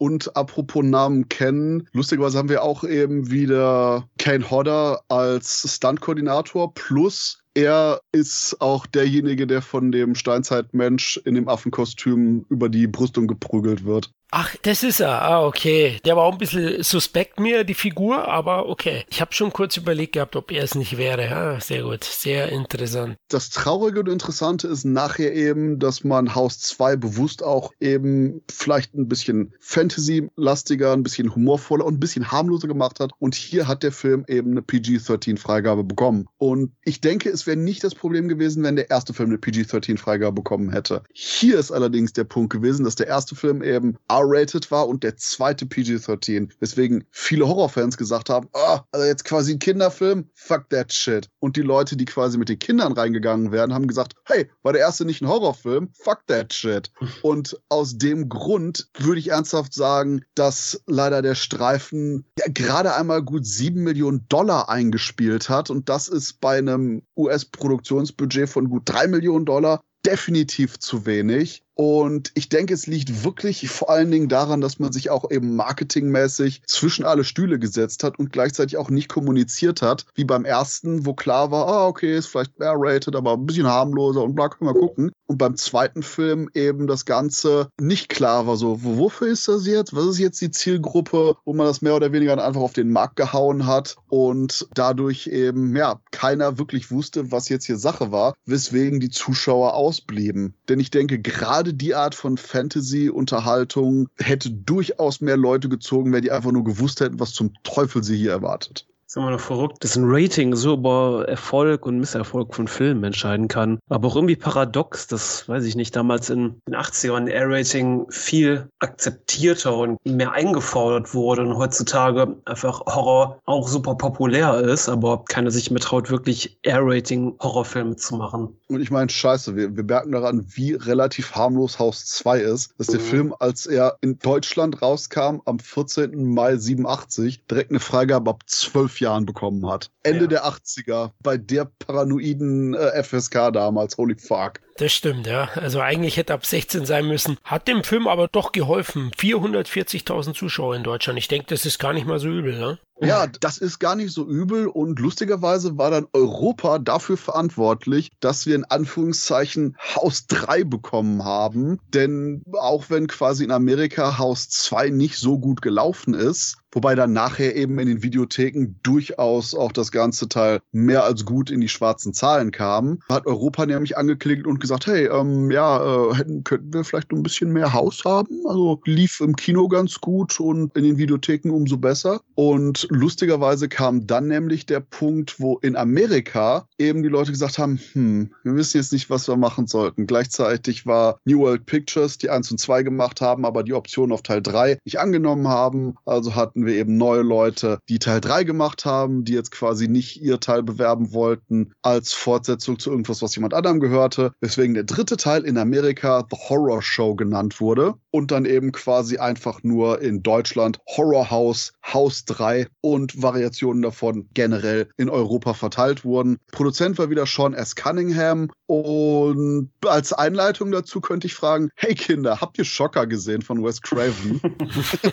Und 0.05 0.37
apropos 0.37 0.85
Namen 0.85 1.31
kennen, 1.31 1.89
lustigerweise 1.93 2.37
haben 2.37 2.51
wir 2.51 2.63
auch 2.63 2.85
eben 2.85 3.31
wieder 3.31 4.07
Kane 4.19 4.51
Hodder 4.51 5.01
als 5.09 5.65
Stunt-Koordinator 5.67 6.75
plus 6.75 7.39
er 7.55 8.01
ist 8.13 8.61
auch 8.61 8.85
derjenige, 8.85 9.47
der 9.47 9.63
von 9.63 9.93
dem 9.93 10.15
Steinzeitmensch 10.17 11.19
in 11.25 11.37
dem 11.37 11.49
Affenkostüm 11.49 12.45
über 12.51 12.69
die 12.69 12.89
Brüstung 12.89 13.29
geprügelt 13.29 13.85
wird. 13.85 14.11
Ach, 14.37 14.53
das 14.63 14.83
ist 14.83 14.99
er. 14.99 15.23
Ah, 15.23 15.47
okay. 15.47 16.01
Der 16.05 16.17
war 16.17 16.25
auch 16.25 16.33
ein 16.33 16.39
bisschen 16.39 16.83
suspekt 16.83 17.39
mir, 17.39 17.63
die 17.63 17.73
Figur, 17.73 18.27
aber 18.27 18.69
okay. 18.69 19.05
Ich 19.09 19.21
habe 19.21 19.33
schon 19.33 19.53
kurz 19.53 19.77
überlegt 19.77 20.15
gehabt, 20.15 20.35
ob 20.35 20.51
er 20.51 20.65
es 20.65 20.75
nicht 20.75 20.99
wäre. 20.99 21.25
Ja, 21.27 21.61
sehr 21.61 21.85
gut. 21.85 22.03
Sehr 22.03 22.49
interessant. 22.49 23.17
Das 23.29 23.51
Traurige 23.51 24.01
und 24.01 24.09
Interessante 24.09 24.67
ist 24.67 24.85
nachher 24.85 25.33
eben, 25.33 25.79
dass 25.79 26.03
man 26.03 26.35
Haus 26.35 26.59
2 26.59 26.97
bewusst 26.97 27.45
auch 27.45 27.71
eben 27.79 28.43
vielleicht 28.51 28.95
ein 28.95 29.07
bisschen 29.07 29.55
Fantasy-lastiger, 29.61 30.93
ein 30.93 31.05
bisschen 31.05 31.33
humorvoller 31.33 31.85
und 31.85 31.95
ein 31.95 32.01
bisschen 32.01 32.33
harmloser 32.33 32.67
gemacht 32.67 32.99
hat. 32.99 33.13
Und 33.21 33.37
hier 33.37 33.69
hat 33.69 33.85
der 33.85 33.93
Film 33.93 34.25
eben 34.27 34.51
eine 34.51 34.63
PG-13-Freigabe 34.63 35.85
bekommen. 35.85 36.27
Und 36.39 36.73
ich 36.83 37.01
denke, 37.01 37.31
es 37.31 37.47
wäre 37.47 37.57
nicht 37.57 37.85
das 37.85 37.95
Problem 37.95 38.27
gewesen, 38.27 38.65
wenn 38.65 38.75
der 38.75 38.91
erste 38.91 39.15
Film 39.15 39.29
eine 39.29 39.39
PG-13-Freigabe 39.39 40.35
bekommen 40.35 40.73
hätte. 40.73 41.05
Hier 41.13 41.57
ist 41.57 41.71
allerdings 41.71 42.15
der 42.15 42.25
Punkt 42.25 42.53
gewesen, 42.53 42.85
dass 42.85 42.97
der 42.97 43.07
erste 43.07 43.37
Film 43.37 43.63
eben 43.63 43.97
R-rated 44.25 44.71
war 44.71 44.89
und 44.89 45.03
der 45.03 45.17
zweite 45.17 45.67
PG-13. 45.67 46.51
Weswegen 46.61 47.05
viele 47.11 47.47
Horrorfans 47.47 47.97
gesagt 47.97 48.31
haben, 48.31 48.49
oh, 48.53 48.79
also 48.93 49.07
jetzt 49.07 49.25
quasi 49.25 49.53
ein 49.53 49.59
Kinderfilm, 49.59 50.29
fuck 50.35 50.69
that 50.71 50.93
shit. 50.93 51.29
Und 51.41 51.57
die 51.57 51.63
Leute, 51.63 51.97
die 51.97 52.05
quasi 52.05 52.39
mit 52.39 52.49
den 52.49 52.59
Kindern 52.59 52.93
reingegangen 52.93 53.53
wären, 53.53 53.75
haben 53.75 53.87
gesagt, 53.87 54.15
hey, 54.25 54.51
war 54.63 54.73
der 54.73 54.83
erste 54.83 55.05
nicht 55.05 55.23
ein 55.23 55.29
Horrorfilm? 55.29 55.91
Fuck 55.93 56.27
that 56.27 56.53
shit. 56.53 56.91
und 57.23 57.59
aus 57.69 57.99
dem 57.99 58.29
Grund 58.29 58.89
würde 58.99 59.21
ich 59.21 59.31
ernsthaft 59.31 59.75
sagen, 59.75 60.23
dass 60.35 60.83
leider 60.87 61.23
der 61.23 61.35
Streifen 61.35 62.25
ja, 62.39 62.47
gerade 62.49 62.95
einmal 62.95 63.23
gut 63.23 63.47
sieben 63.47 63.83
Millionen 63.83 64.27
Dollar 64.29 64.69
eingespielt 64.69 65.49
hat 65.49 65.71
und 65.71 65.89
das 65.89 66.09
ist 66.09 66.41
bei 66.41 66.59
einem 66.59 67.03
US-Produktionsbudget 67.17 68.49
von 68.49 68.69
gut 68.69 68.83
drei 68.87 69.07
Millionen 69.07 69.45
Dollar 69.45 69.83
definitiv 70.05 70.79
zu 70.79 71.07
wenig. 71.07 71.64
Und 71.75 72.31
ich 72.35 72.49
denke, 72.49 72.75
es 72.75 72.87
liegt 72.87 73.25
wirklich 73.25 73.69
vor 73.69 73.91
allen 73.91 74.11
Dingen 74.11 74.29
daran, 74.29 74.61
dass 74.61 74.79
man 74.79 74.93
sich 74.93 75.11
auch 75.11 75.31
eben 75.31 75.57
marketingmäßig 75.57 76.63
zwischen 76.67 77.05
alle 77.05 77.25
Stühle 77.25 77.59
gesetzt 77.59 78.05
hat 78.05 78.19
und 78.19 78.33
gleichzeitig 78.33 78.77
auch 78.77 78.91
nicht 78.91 79.09
kommuniziert 79.09 79.83
hat, 79.83 80.07
wie 80.15 80.25
beim 80.25 80.45
ersten, 80.45 81.05
wo 81.05 81.15
klar 81.15 81.51
war, 81.51 81.67
ah, 81.67 81.87
okay, 81.87 82.17
ist 82.17 82.29
vielleicht 82.29 82.59
mehr 82.59 82.75
rated, 82.77 83.17
aber 83.17 83.33
ein 83.35 83.47
bisschen 83.47 83.67
harmloser 83.67 84.23
und 84.23 84.35
bla, 84.35 84.49
können 84.49 84.71
wir 84.71 84.81
gucken. 84.81 85.11
Und 85.27 85.39
beim 85.39 85.57
zweiten 85.57 86.03
Film 86.03 86.49
eben 86.55 86.87
das 86.87 87.07
Ganze 87.07 87.69
nicht 87.81 88.09
klar 88.09 88.47
war, 88.47 88.57
so, 88.57 88.85
wofür 88.85 89.29
ist 89.29 89.49
das 89.49 89.67
jetzt? 89.67 89.97
Was 89.97 90.07
ist 90.07 90.19
jetzt 90.19 90.41
die 90.41 90.51
Zielgruppe, 90.51 91.37
wo 91.45 91.55
man 91.55 91.67
das 91.67 91.83
mehr 91.83 91.97
oder 91.97 92.13
weniger 92.13 92.33
einfach 92.45 92.61
auf 92.61 92.73
den 92.73 92.91
Markt 92.91 93.17
gehauen 93.17 93.67
hat 93.67 93.97
und 94.09 94.69
dadurch 94.75 95.27
eben, 95.29 95.75
ja, 95.75 96.01
keiner 96.11 96.59
wirklich 96.59 96.91
wusste, 96.91 97.33
was 97.33 97.49
jetzt 97.49 97.65
hier 97.65 97.79
Sache 97.79 98.13
war, 98.13 98.35
weswegen 98.45 99.01
die 99.01 99.11
Zuschauer 99.11 99.75
ausblieben. 99.75 100.55
Denn 100.69 100.79
ich 100.79 100.91
denke, 100.91 101.19
gerade 101.19 101.64
gerade 101.65 101.75
die 101.75 101.95
Art 101.95 102.15
von 102.15 102.37
Fantasy-Unterhaltung 102.37 104.09
hätte 104.19 104.51
durchaus 104.51 105.23
mehr 105.23 105.39
Leute 105.39 105.71
gezogen, 105.71 106.13
wenn 106.13 106.21
die 106.21 106.31
einfach 106.31 106.53
nur 106.53 106.65
gewusst 106.65 107.01
hätten, 107.01 107.21
was 107.21 107.33
zum 107.33 107.55
Teufel 107.63 108.05
sie 108.05 108.17
hier 108.17 108.33
erwartet 108.33 108.87
ist 109.07 109.17
immer 109.17 109.31
noch 109.31 109.41
verrückt, 109.41 109.85
dass 109.85 109.97
ein 109.97 110.05
Rating 110.07 110.55
so 110.55 110.75
über 110.75 111.25
Erfolg 111.29 111.87
und 111.87 111.99
Misserfolg 111.99 112.55
von 112.55 112.69
Filmen 112.69 113.05
entscheiden 113.05 113.49
kann. 113.49 113.79
Aber 113.89 114.09
auch 114.09 114.17
irgendwie 114.17 114.37
paradox, 114.37 115.07
dass, 115.07 115.49
weiß 115.49 115.65
ich 115.65 115.77
nicht, 115.77 115.95
damals 115.95 116.31
in 116.31 116.61
den 116.67 116.75
80ern 116.75 117.29
R-Rating 117.29 118.07
viel 118.11 118.69
akzeptierter 118.79 119.77
und 119.77 119.99
mehr 120.05 120.33
eingefordert 120.33 121.15
wurde 121.15 121.43
und 121.43 121.57
heutzutage 121.57 122.37
einfach 122.45 122.81
Horror 122.87 123.41
auch 123.45 123.69
super 123.69 123.95
populär 123.95 124.61
ist, 124.61 124.89
aber 124.89 125.25
keiner 125.25 125.51
sich 125.51 125.71
mehr 125.71 125.81
traut, 125.81 126.11
wirklich 126.11 126.59
R-Rating 126.63 127.37
Horrorfilme 127.41 127.97
zu 127.97 128.17
machen. 128.17 128.57
Und 128.69 128.81
ich 128.81 128.91
meine, 128.91 129.11
scheiße, 129.11 129.57
wir, 129.57 129.77
wir 129.77 129.85
merken 129.85 130.13
daran, 130.13 130.47
wie 130.49 130.75
relativ 130.75 131.35
harmlos 131.35 131.79
Haus 131.79 132.05
2 132.07 132.41
ist, 132.41 132.75
dass 132.79 132.89
der 132.89 133.01
mhm. 133.01 133.05
Film, 133.05 133.35
als 133.39 133.67
er 133.67 133.99
in 134.01 134.19
Deutschland 134.19 134.83
rauskam, 134.83 135.41
am 135.45 135.59
14. 135.59 136.33
Mai 136.33 136.57
87, 136.57 137.47
direkt 137.47 137.71
eine 137.71 137.81
Freigabe 137.81 138.31
ab 138.31 138.43
12 138.47 138.94
Jahren 139.01 139.15
Jahren 139.15 139.27
bekommen 139.27 139.67
hat. 139.69 139.91
Ende 140.03 140.23
ja. 140.23 140.27
der 140.27 140.45
80er, 140.45 141.11
bei 141.23 141.37
der 141.37 141.71
paranoiden 141.79 142.75
äh, 142.75 143.03
FSK 143.03 143.53
damals, 143.53 143.97
holy 143.97 144.17
fuck. 144.17 144.61
Das 144.77 144.93
stimmt, 144.93 145.27
ja. 145.27 145.51
Also 145.55 145.81
eigentlich 145.81 146.17
hätte 146.17 146.35
ab 146.35 146.45
16 146.45 146.85
sein 146.85 147.07
müssen. 147.07 147.39
Hat 147.45 147.69
dem 147.69 147.85
Film 147.85 148.09
aber 148.09 148.27
doch 148.27 148.51
geholfen. 148.51 149.13
440.000 149.17 150.35
Zuschauer 150.35 150.75
in 150.75 150.83
Deutschland. 150.83 151.19
Ich 151.19 151.29
denke, 151.29 151.47
das 151.49 151.65
ist 151.65 151.79
gar 151.79 151.93
nicht 151.93 152.07
mal 152.07 152.19
so 152.19 152.29
übel, 152.29 152.59
ne? 152.59 152.79
Ja, 153.01 153.27
das 153.27 153.59
ist 153.59 153.81
gar 153.81 153.97
nicht 153.97 154.13
so 154.13 154.25
übel 154.25 154.69
und 154.69 155.01
lustigerweise 155.01 155.77
war 155.77 155.91
dann 155.91 156.07
Europa 156.13 156.79
dafür 156.79 157.17
verantwortlich, 157.17 158.13
dass 158.21 158.47
wir 158.47 158.55
in 158.55 158.65
Anführungszeichen 158.65 159.77
Haus 159.97 160.27
3 160.29 160.63
bekommen 160.63 161.25
haben. 161.25 161.81
Denn 161.93 162.45
auch 162.53 162.91
wenn 162.91 163.09
quasi 163.09 163.43
in 163.43 163.51
Amerika 163.51 164.19
Haus 164.19 164.49
2 164.49 164.91
nicht 164.91 165.19
so 165.19 165.39
gut 165.39 165.61
gelaufen 165.61 166.15
ist, 166.15 166.59
wobei 166.71 166.95
dann 166.95 167.13
nachher 167.13 167.57
eben 167.57 167.79
in 167.81 167.89
den 167.89 168.03
Videotheken 168.03 168.77
durchaus 168.85 169.55
auch 169.55 169.73
das 169.73 169.91
ganze 169.91 170.29
Teil 170.29 170.61
mehr 170.71 171.03
als 171.03 171.25
gut 171.25 171.51
in 171.51 171.61
die 171.61 171.69
schwarzen 171.69 172.15
Zahlen 172.15 172.53
kam. 172.53 173.01
Hat 173.09 173.27
Europa 173.27 173.67
nämlich 173.67 173.97
angeklickt 173.97 174.47
und 174.47 174.61
gesagt, 174.65 174.87
hey, 174.87 175.07
ähm, 175.07 175.51
ja, 175.51 176.11
äh, 176.11 176.15
hätten, 176.15 176.43
könnten 176.43 176.73
wir 176.73 176.85
vielleicht 176.85 177.13
ein 177.13 177.23
bisschen 177.23 177.53
mehr 177.53 177.73
Haus 177.73 178.03
haben? 178.05 178.43
Also 178.47 178.81
lief 178.87 179.21
im 179.21 179.37
Kino 179.37 179.69
ganz 179.69 180.01
gut 180.01 180.41
und 180.41 180.75
in 180.77 180.85
den 180.85 180.97
Videotheken 180.97 181.51
umso 181.51 181.77
besser. 181.77 182.21
Und 182.35 182.87
lustigerweise 182.91 183.69
kam 183.69 184.07
dann 184.07 184.29
nämlich 184.29 184.65
der 184.67 184.81
Punkt, 184.81 185.39
wo 185.39 185.59
in 185.59 185.77
Amerika 185.77 186.67
eben 186.79 187.03
die 187.03 187.09
Leute 187.11 187.31
gesagt 187.31 187.59
haben, 187.59 187.79
hm, 187.93 188.31
wir 188.43 188.57
wissen 188.57 188.79
jetzt 188.79 188.93
nicht, 188.93 189.11
was 189.11 189.29
wir 189.29 189.37
machen 189.37 189.67
sollten. 189.67 190.07
Gleichzeitig 190.07 190.87
war 190.87 191.19
New 191.25 191.41
World 191.41 191.67
Pictures, 191.67 192.17
die 192.17 192.31
1 192.31 192.51
und 192.51 192.59
2 192.59 192.83
gemacht 192.83 193.21
haben, 193.21 193.45
aber 193.45 193.63
die 193.63 193.75
Option 193.75 194.13
auf 194.13 194.23
Teil 194.23 194.43
3 194.43 194.79
nicht 194.85 194.99
angenommen 194.99 195.49
haben. 195.49 195.95
Also 196.07 196.35
hatten 196.35 196.65
wir 196.65 196.75
eben 196.75 196.97
neue 196.97 197.23
Leute, 197.23 197.79
die 197.89 197.99
Teil 197.99 198.21
3 198.21 198.45
gemacht 198.45 198.85
haben, 198.85 199.25
die 199.25 199.35
jetzt 199.35 199.51
quasi 199.51 199.89
nicht 199.89 200.23
ihr 200.23 200.41
Teil 200.41 200.63
bewerben 200.63 201.13
wollten 201.13 201.73
als 201.83 202.15
Fortsetzung 202.15 202.79
zu 202.79 202.91
irgendwas, 202.91 203.21
was 203.21 203.37
jemand 203.37 203.55
anderem 203.55 203.81
gehörte. 203.81 204.33
Weswegen 204.55 204.75
der 204.75 204.85
dritte 204.85 205.17
Teil 205.17 205.45
in 205.45 205.59
Amerika 205.59 206.25
The 206.31 206.37
Horror 206.49 206.81
Show 206.81 207.17
genannt 207.17 207.61
wurde 207.61 207.95
und 208.13 208.31
dann 208.31 208.45
eben 208.45 208.71
quasi 208.71 209.19
einfach 209.19 209.65
nur 209.65 210.01
in 210.01 210.23
Deutschland 210.23 210.79
Horror 210.87 211.29
House, 211.29 211.73
House 211.83 212.25
3 212.27 212.69
und 212.81 213.21
Variationen 213.21 213.83
davon 213.83 214.29
generell 214.33 214.89
in 214.97 215.11
Europa 215.11 215.55
verteilt 215.55 216.05
wurden. 216.05 216.39
Produzent 216.53 216.99
war 216.99 217.11
wieder 217.11 217.27
Sean 217.27 217.53
S. 217.53 217.75
Cunningham 217.75 218.49
und 218.67 219.71
als 219.85 220.13
Einleitung 220.13 220.71
dazu 220.71 221.01
könnte 221.01 221.27
ich 221.27 221.35
fragen, 221.35 221.71
hey 221.75 221.97
Kinder, 221.97 222.41
habt 222.41 222.57
ihr 222.57 222.65
Schocker 222.65 223.09
gesehen 223.09 223.43
von 223.43 223.65
Wes 223.65 223.83
Craven? 223.83 224.41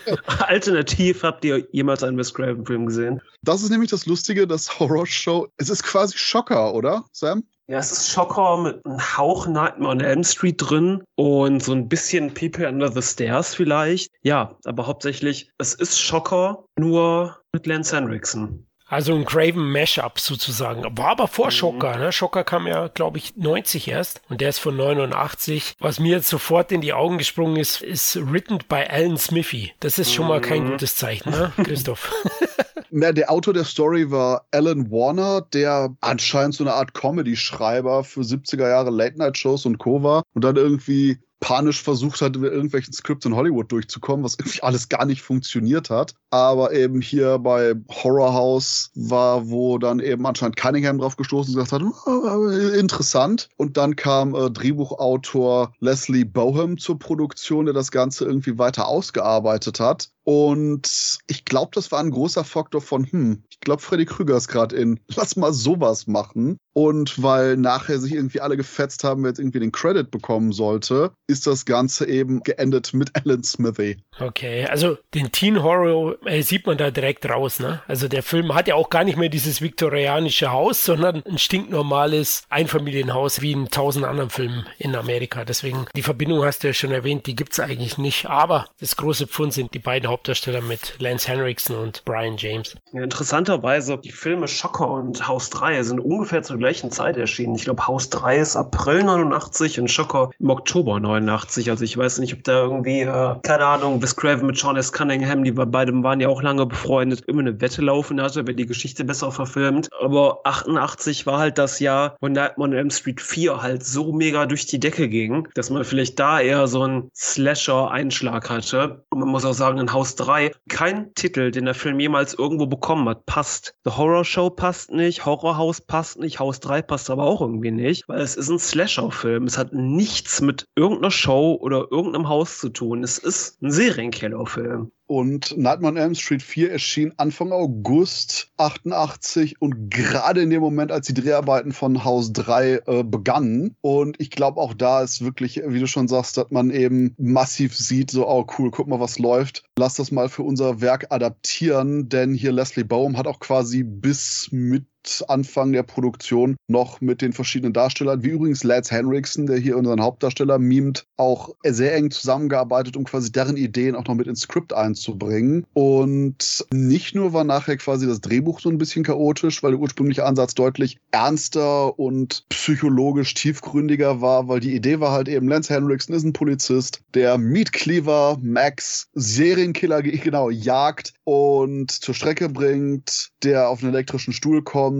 Alternativ 0.38 1.24
habt 1.24 1.44
ihr 1.44 1.66
jemals 1.72 2.04
einen 2.04 2.16
Wes 2.16 2.32
Craven 2.32 2.64
Film 2.64 2.86
gesehen? 2.86 3.20
Das 3.42 3.64
ist 3.64 3.70
nämlich 3.70 3.90
das 3.90 4.06
Lustige, 4.06 4.46
das 4.46 4.78
Horror 4.78 5.08
Show. 5.08 5.48
Es 5.56 5.68
ist 5.68 5.82
quasi 5.82 6.16
Schocker, 6.16 6.74
oder, 6.74 7.06
Sam? 7.10 7.42
Ja, 7.72 7.78
es 7.78 7.90
ist 7.90 8.10
Schocker 8.10 8.58
mit 8.58 8.84
einem 8.84 9.00
Hauch 9.16 9.46
Nightmare 9.46 9.92
on 9.92 10.00
Elm 10.02 10.24
Street 10.24 10.56
drin 10.58 11.02
und 11.14 11.62
so 11.62 11.72
ein 11.72 11.88
bisschen 11.88 12.34
People 12.34 12.68
Under 12.68 12.92
the 12.92 13.00
Stairs 13.00 13.54
vielleicht. 13.54 14.10
Ja, 14.20 14.58
aber 14.66 14.86
hauptsächlich, 14.86 15.50
es 15.56 15.72
ist 15.72 15.98
Schocker, 15.98 16.66
nur 16.78 17.38
mit 17.50 17.66
Lance 17.66 17.96
Henriksen. 17.96 18.66
Also 18.88 19.14
ein 19.14 19.24
Craven 19.24 19.72
Mashup 19.72 20.20
sozusagen. 20.20 20.84
War 20.98 21.12
aber 21.12 21.28
vor 21.28 21.46
mhm. 21.46 21.50
Schocker, 21.52 21.96
ne? 21.96 22.12
Schocker 22.12 22.44
kam 22.44 22.66
ja, 22.66 22.88
glaube 22.88 23.16
ich, 23.16 23.36
90 23.36 23.88
erst 23.88 24.20
und 24.28 24.42
der 24.42 24.50
ist 24.50 24.58
von 24.58 24.76
89. 24.76 25.76
Was 25.78 25.98
mir 25.98 26.16
jetzt 26.16 26.28
sofort 26.28 26.72
in 26.72 26.82
die 26.82 26.92
Augen 26.92 27.16
gesprungen 27.16 27.56
ist, 27.56 27.80
ist 27.80 28.18
written 28.30 28.58
by 28.68 28.84
Alan 28.86 29.16
Smithy. 29.16 29.72
Das 29.80 29.98
ist 29.98 30.12
schon 30.12 30.28
mal 30.28 30.42
kein 30.42 30.64
mhm. 30.64 30.70
gutes 30.72 30.96
Zeichen, 30.96 31.30
ne, 31.30 31.54
Christoph? 31.56 32.12
Na, 32.94 33.10
der 33.10 33.30
Autor 33.30 33.54
der 33.54 33.64
Story 33.64 34.10
war 34.10 34.46
Alan 34.50 34.90
Warner, 34.90 35.40
der 35.40 35.96
anscheinend 36.02 36.54
so 36.54 36.62
eine 36.62 36.74
Art 36.74 36.92
Comedy-Schreiber 36.92 38.04
für 38.04 38.20
70er 38.20 38.68
Jahre 38.68 38.90
Late-Night-Shows 38.90 39.64
und 39.64 39.78
Co. 39.78 40.02
war 40.02 40.24
und 40.34 40.44
dann 40.44 40.56
irgendwie 40.56 41.18
panisch 41.42 41.82
versucht 41.82 42.20
hat, 42.20 42.36
mit 42.36 42.52
irgendwelchen 42.52 42.92
Skripts 42.92 43.26
in 43.26 43.34
Hollywood 43.34 43.72
durchzukommen, 43.72 44.24
was 44.24 44.36
irgendwie 44.38 44.62
alles 44.62 44.88
gar 44.88 45.06
nicht 45.06 45.22
funktioniert 45.22 45.90
hat. 45.90 46.14
Aber 46.30 46.72
eben 46.72 47.00
hier 47.00 47.38
bei 47.38 47.74
Horror 47.90 48.32
House 48.32 48.90
war, 48.94 49.50
wo 49.50 49.76
dann 49.78 49.98
eben 49.98 50.24
anscheinend 50.24 50.56
Cunningham 50.56 50.98
drauf 50.98 51.16
gestoßen 51.16 51.52
und 51.52 51.64
gesagt 51.64 51.82
hat, 51.82 51.92
oh, 52.06 52.46
interessant. 52.78 53.48
Und 53.56 53.76
dann 53.76 53.96
kam 53.96 54.34
äh, 54.34 54.50
Drehbuchautor 54.50 55.72
Leslie 55.80 56.24
Boham 56.24 56.78
zur 56.78 56.98
Produktion, 56.98 57.64
der 57.64 57.74
das 57.74 57.90
Ganze 57.90 58.24
irgendwie 58.24 58.58
weiter 58.58 58.86
ausgearbeitet 58.86 59.80
hat. 59.80 60.10
Und 60.24 61.18
ich 61.26 61.44
glaube, 61.44 61.72
das 61.74 61.90
war 61.90 62.00
ein 62.00 62.10
großer 62.10 62.44
Faktor 62.44 62.80
von, 62.80 63.04
hm, 63.10 63.42
ich 63.50 63.60
glaube, 63.60 63.82
Freddy 63.82 64.04
Krüger 64.04 64.36
ist 64.36 64.48
gerade 64.48 64.76
in, 64.76 65.00
lass 65.14 65.36
mal 65.36 65.52
sowas 65.52 66.06
machen. 66.06 66.58
Und 66.74 67.22
weil 67.22 67.58
nachher 67.58 67.98
sich 67.98 68.14
irgendwie 68.14 68.40
alle 68.40 68.56
gefetzt 68.56 69.04
haben, 69.04 69.22
wer 69.22 69.30
jetzt 69.30 69.38
irgendwie 69.38 69.60
den 69.60 69.72
Credit 69.72 70.10
bekommen 70.10 70.52
sollte, 70.52 71.12
ist 71.26 71.46
das 71.46 71.66
Ganze 71.66 72.08
eben 72.08 72.42
geendet 72.42 72.94
mit 72.94 73.10
Alan 73.26 73.42
Smithy. 73.42 73.98
Okay, 74.18 74.64
also 74.66 74.96
den 75.12 75.32
Teen 75.32 75.62
Horror 75.62 76.16
äh, 76.26 76.42
sieht 76.42 76.66
man 76.66 76.78
da 76.78 76.90
direkt 76.90 77.28
raus, 77.28 77.60
ne? 77.60 77.82
Also 77.86 78.08
der 78.08 78.22
Film 78.22 78.54
hat 78.54 78.68
ja 78.68 78.74
auch 78.74 78.88
gar 78.88 79.04
nicht 79.04 79.18
mehr 79.18 79.28
dieses 79.28 79.60
viktorianische 79.60 80.50
Haus, 80.50 80.84
sondern 80.84 81.22
ein 81.24 81.38
stinknormales 81.38 82.44
Einfamilienhaus 82.48 83.42
wie 83.42 83.52
in 83.52 83.68
tausend 83.68 84.06
anderen 84.06 84.30
Filmen 84.30 84.66
in 84.78 84.94
Amerika. 84.94 85.44
Deswegen, 85.44 85.86
die 85.94 86.02
Verbindung 86.02 86.44
hast 86.44 86.62
du 86.62 86.68
ja 86.68 86.74
schon 86.74 86.92
erwähnt, 86.92 87.26
die 87.26 87.36
gibt's 87.36 87.60
eigentlich 87.60 87.98
nicht. 87.98 88.26
Aber 88.26 88.66
das 88.80 88.96
große 88.96 89.26
Pfund 89.26 89.52
sind 89.52 89.74
die 89.74 89.78
beiden 89.78 90.08
Hauptdarsteller 90.12 90.60
mit 90.60 90.96
Lance 90.98 91.26
Henriksen 91.26 91.74
und 91.74 92.04
Brian 92.04 92.36
James. 92.36 92.76
Ja, 92.92 93.02
interessanterweise, 93.02 93.96
die 93.96 94.12
Filme 94.12 94.46
Schocker 94.46 94.90
und 94.90 95.26
Haus 95.26 95.48
3 95.48 95.82
sind 95.82 96.00
ungefähr 96.00 96.42
zur 96.42 96.58
gleichen 96.58 96.90
Zeit 96.90 97.16
erschienen. 97.16 97.54
Ich 97.54 97.64
glaube, 97.64 97.86
Haus 97.86 98.10
3 98.10 98.36
ist 98.36 98.54
April 98.54 99.04
89 99.04 99.80
und 99.80 99.90
Schocker 99.90 100.28
im 100.38 100.50
Oktober 100.50 101.00
89. 101.00 101.70
Also 101.70 101.84
ich 101.84 101.96
weiß 101.96 102.18
nicht, 102.18 102.34
ob 102.34 102.44
da 102.44 102.62
irgendwie, 102.64 103.00
äh, 103.00 103.36
keine 103.42 103.64
Ahnung, 103.64 104.02
Wes 104.02 104.14
Craven 104.14 104.46
mit 104.46 104.58
Sean 104.58 104.76
S. 104.76 104.92
Cunningham, 104.92 105.44
die 105.44 105.52
beide 105.52 105.92
waren 106.02 106.20
ja 106.20 106.28
auch 106.28 106.42
lange 106.42 106.66
befreundet, 106.66 107.22
immer 107.26 107.40
eine 107.40 107.62
Wette 107.62 107.80
laufen 107.80 108.20
hatte, 108.20 108.46
wer 108.46 108.52
die 108.52 108.66
Geschichte 108.66 109.04
besser 109.04 109.32
verfilmt. 109.32 109.88
Aber 109.98 110.40
88 110.44 111.24
war 111.24 111.38
halt 111.38 111.56
das 111.56 111.80
Jahr, 111.80 112.16
wo 112.20 112.28
Nightmare 112.28 112.68
on 112.68 112.74
Elm 112.74 112.90
Street 112.90 113.22
4 113.22 113.62
halt 113.62 113.82
so 113.82 114.12
mega 114.12 114.44
durch 114.44 114.66
die 114.66 114.78
Decke 114.78 115.08
ging, 115.08 115.48
dass 115.54 115.70
man 115.70 115.84
vielleicht 115.84 116.18
da 116.18 116.38
eher 116.38 116.66
so 116.66 116.82
einen 116.82 117.10
Slasher-Einschlag 117.16 118.50
hatte. 118.50 119.04
Und 119.08 119.20
man 119.20 119.28
muss 119.30 119.46
auch 119.46 119.54
sagen, 119.54 119.78
in 119.78 119.90
Haus 119.90 120.01
Haus 120.02 120.16
3 120.16 120.50
kein 120.68 121.14
Titel, 121.14 121.52
den 121.52 121.64
der 121.64 121.74
Film 121.74 122.00
jemals 122.00 122.34
irgendwo 122.34 122.66
bekommen 122.66 123.08
hat, 123.08 123.24
passt. 123.24 123.76
The 123.84 123.92
Horror 123.92 124.24
Show 124.24 124.50
passt 124.50 124.90
nicht, 124.90 125.24
Horror 125.24 125.56
House 125.56 125.80
passt 125.80 126.18
nicht, 126.18 126.40
Haus 126.40 126.58
3 126.58 126.82
passt 126.82 127.08
aber 127.08 127.22
auch 127.22 127.40
irgendwie 127.40 127.70
nicht, 127.70 128.08
weil 128.08 128.20
es 128.20 128.34
ist 128.34 128.48
ein 128.48 128.58
Slasher-Film. 128.58 129.44
Es 129.44 129.58
hat 129.58 129.72
nichts 129.72 130.40
mit 130.40 130.66
irgendeiner 130.74 131.12
Show 131.12 131.56
oder 131.60 131.86
irgendeinem 131.92 132.28
Haus 132.28 132.58
zu 132.58 132.70
tun. 132.70 133.04
Es 133.04 133.16
ist 133.16 133.62
ein 133.62 133.70
Serienkiller-Film. 133.70 134.90
Und 135.06 135.56
Nightmare 135.56 135.92
on 135.92 135.96
Elm 135.98 136.14
Street 136.14 136.42
4 136.42 136.70
erschien 136.70 137.12
Anfang 137.16 137.52
August 137.52 138.50
88 138.56 139.60
und 139.60 139.90
gerade 139.90 140.42
in 140.42 140.50
dem 140.50 140.60
Moment, 140.60 140.92
als 140.92 141.06
die 141.06 141.14
Dreharbeiten 141.14 141.72
von 141.72 142.04
Haus 142.04 142.32
3 142.32 142.82
äh, 142.86 143.04
begannen. 143.04 143.76
Und 143.80 144.20
ich 144.20 144.30
glaube, 144.30 144.60
auch 144.60 144.74
da 144.74 145.02
ist 145.02 145.22
wirklich, 145.22 145.60
wie 145.66 145.80
du 145.80 145.86
schon 145.86 146.08
sagst, 146.08 146.36
dass 146.36 146.50
man 146.50 146.70
eben 146.70 147.14
massiv 147.18 147.76
sieht, 147.76 148.10
so, 148.10 148.28
oh 148.28 148.46
cool, 148.58 148.70
guck 148.70 148.86
mal, 148.86 149.00
was 149.00 149.18
läuft. 149.18 149.64
Lass 149.78 149.94
das 149.94 150.12
mal 150.12 150.28
für 150.28 150.42
unser 150.42 150.80
Werk 150.80 151.06
adaptieren, 151.10 152.08
denn 152.08 152.34
hier 152.34 152.52
Leslie 152.52 152.84
Baum 152.84 153.16
hat 153.18 153.26
auch 153.26 153.40
quasi 153.40 153.82
bis 153.82 154.48
mit 154.50 154.86
Anfang 155.28 155.72
der 155.72 155.82
Produktion 155.82 156.56
noch 156.68 157.00
mit 157.00 157.22
den 157.22 157.32
verschiedenen 157.32 157.72
Darstellern, 157.72 158.22
wie 158.22 158.28
übrigens 158.28 158.64
Lance 158.64 158.94
Henriksen, 158.94 159.46
der 159.46 159.58
hier 159.58 159.76
unseren 159.76 160.00
Hauptdarsteller 160.00 160.58
mimt, 160.58 161.04
auch 161.16 161.50
sehr 161.64 161.94
eng 161.94 162.10
zusammengearbeitet, 162.10 162.96
um 162.96 163.04
quasi 163.04 163.32
deren 163.32 163.56
Ideen 163.56 163.94
auch 163.94 164.04
noch 164.06 164.14
mit 164.14 164.26
ins 164.26 164.42
Skript 164.42 164.72
einzubringen. 164.72 165.66
Und 165.72 166.64
nicht 166.72 167.14
nur 167.14 167.32
war 167.32 167.44
nachher 167.44 167.76
quasi 167.76 168.06
das 168.06 168.20
Drehbuch 168.20 168.60
so 168.60 168.68
ein 168.68 168.78
bisschen 168.78 169.04
chaotisch, 169.04 169.62
weil 169.62 169.72
der 169.72 169.80
ursprüngliche 169.80 170.24
Ansatz 170.24 170.54
deutlich 170.54 170.98
ernster 171.10 171.98
und 171.98 172.44
psychologisch 172.48 173.34
tiefgründiger 173.34 174.20
war, 174.20 174.48
weil 174.48 174.60
die 174.60 174.74
Idee 174.74 175.00
war 175.00 175.12
halt 175.12 175.28
eben, 175.28 175.48
Lance 175.48 175.72
Henriksen 175.74 176.14
ist 176.14 176.24
ein 176.24 176.32
Polizist, 176.32 177.02
der 177.14 177.38
Meat 177.38 177.72
Cleaver 177.72 178.38
Max 178.40 179.08
Serienkiller 179.14 180.02
genau 180.02 180.50
jagt 180.50 181.14
und 181.24 181.90
zur 181.90 182.14
Strecke 182.14 182.48
bringt, 182.48 183.30
der 183.42 183.68
auf 183.68 183.82
einen 183.82 183.92
elektrischen 183.92 184.32
Stuhl 184.32 184.62
kommt, 184.62 184.91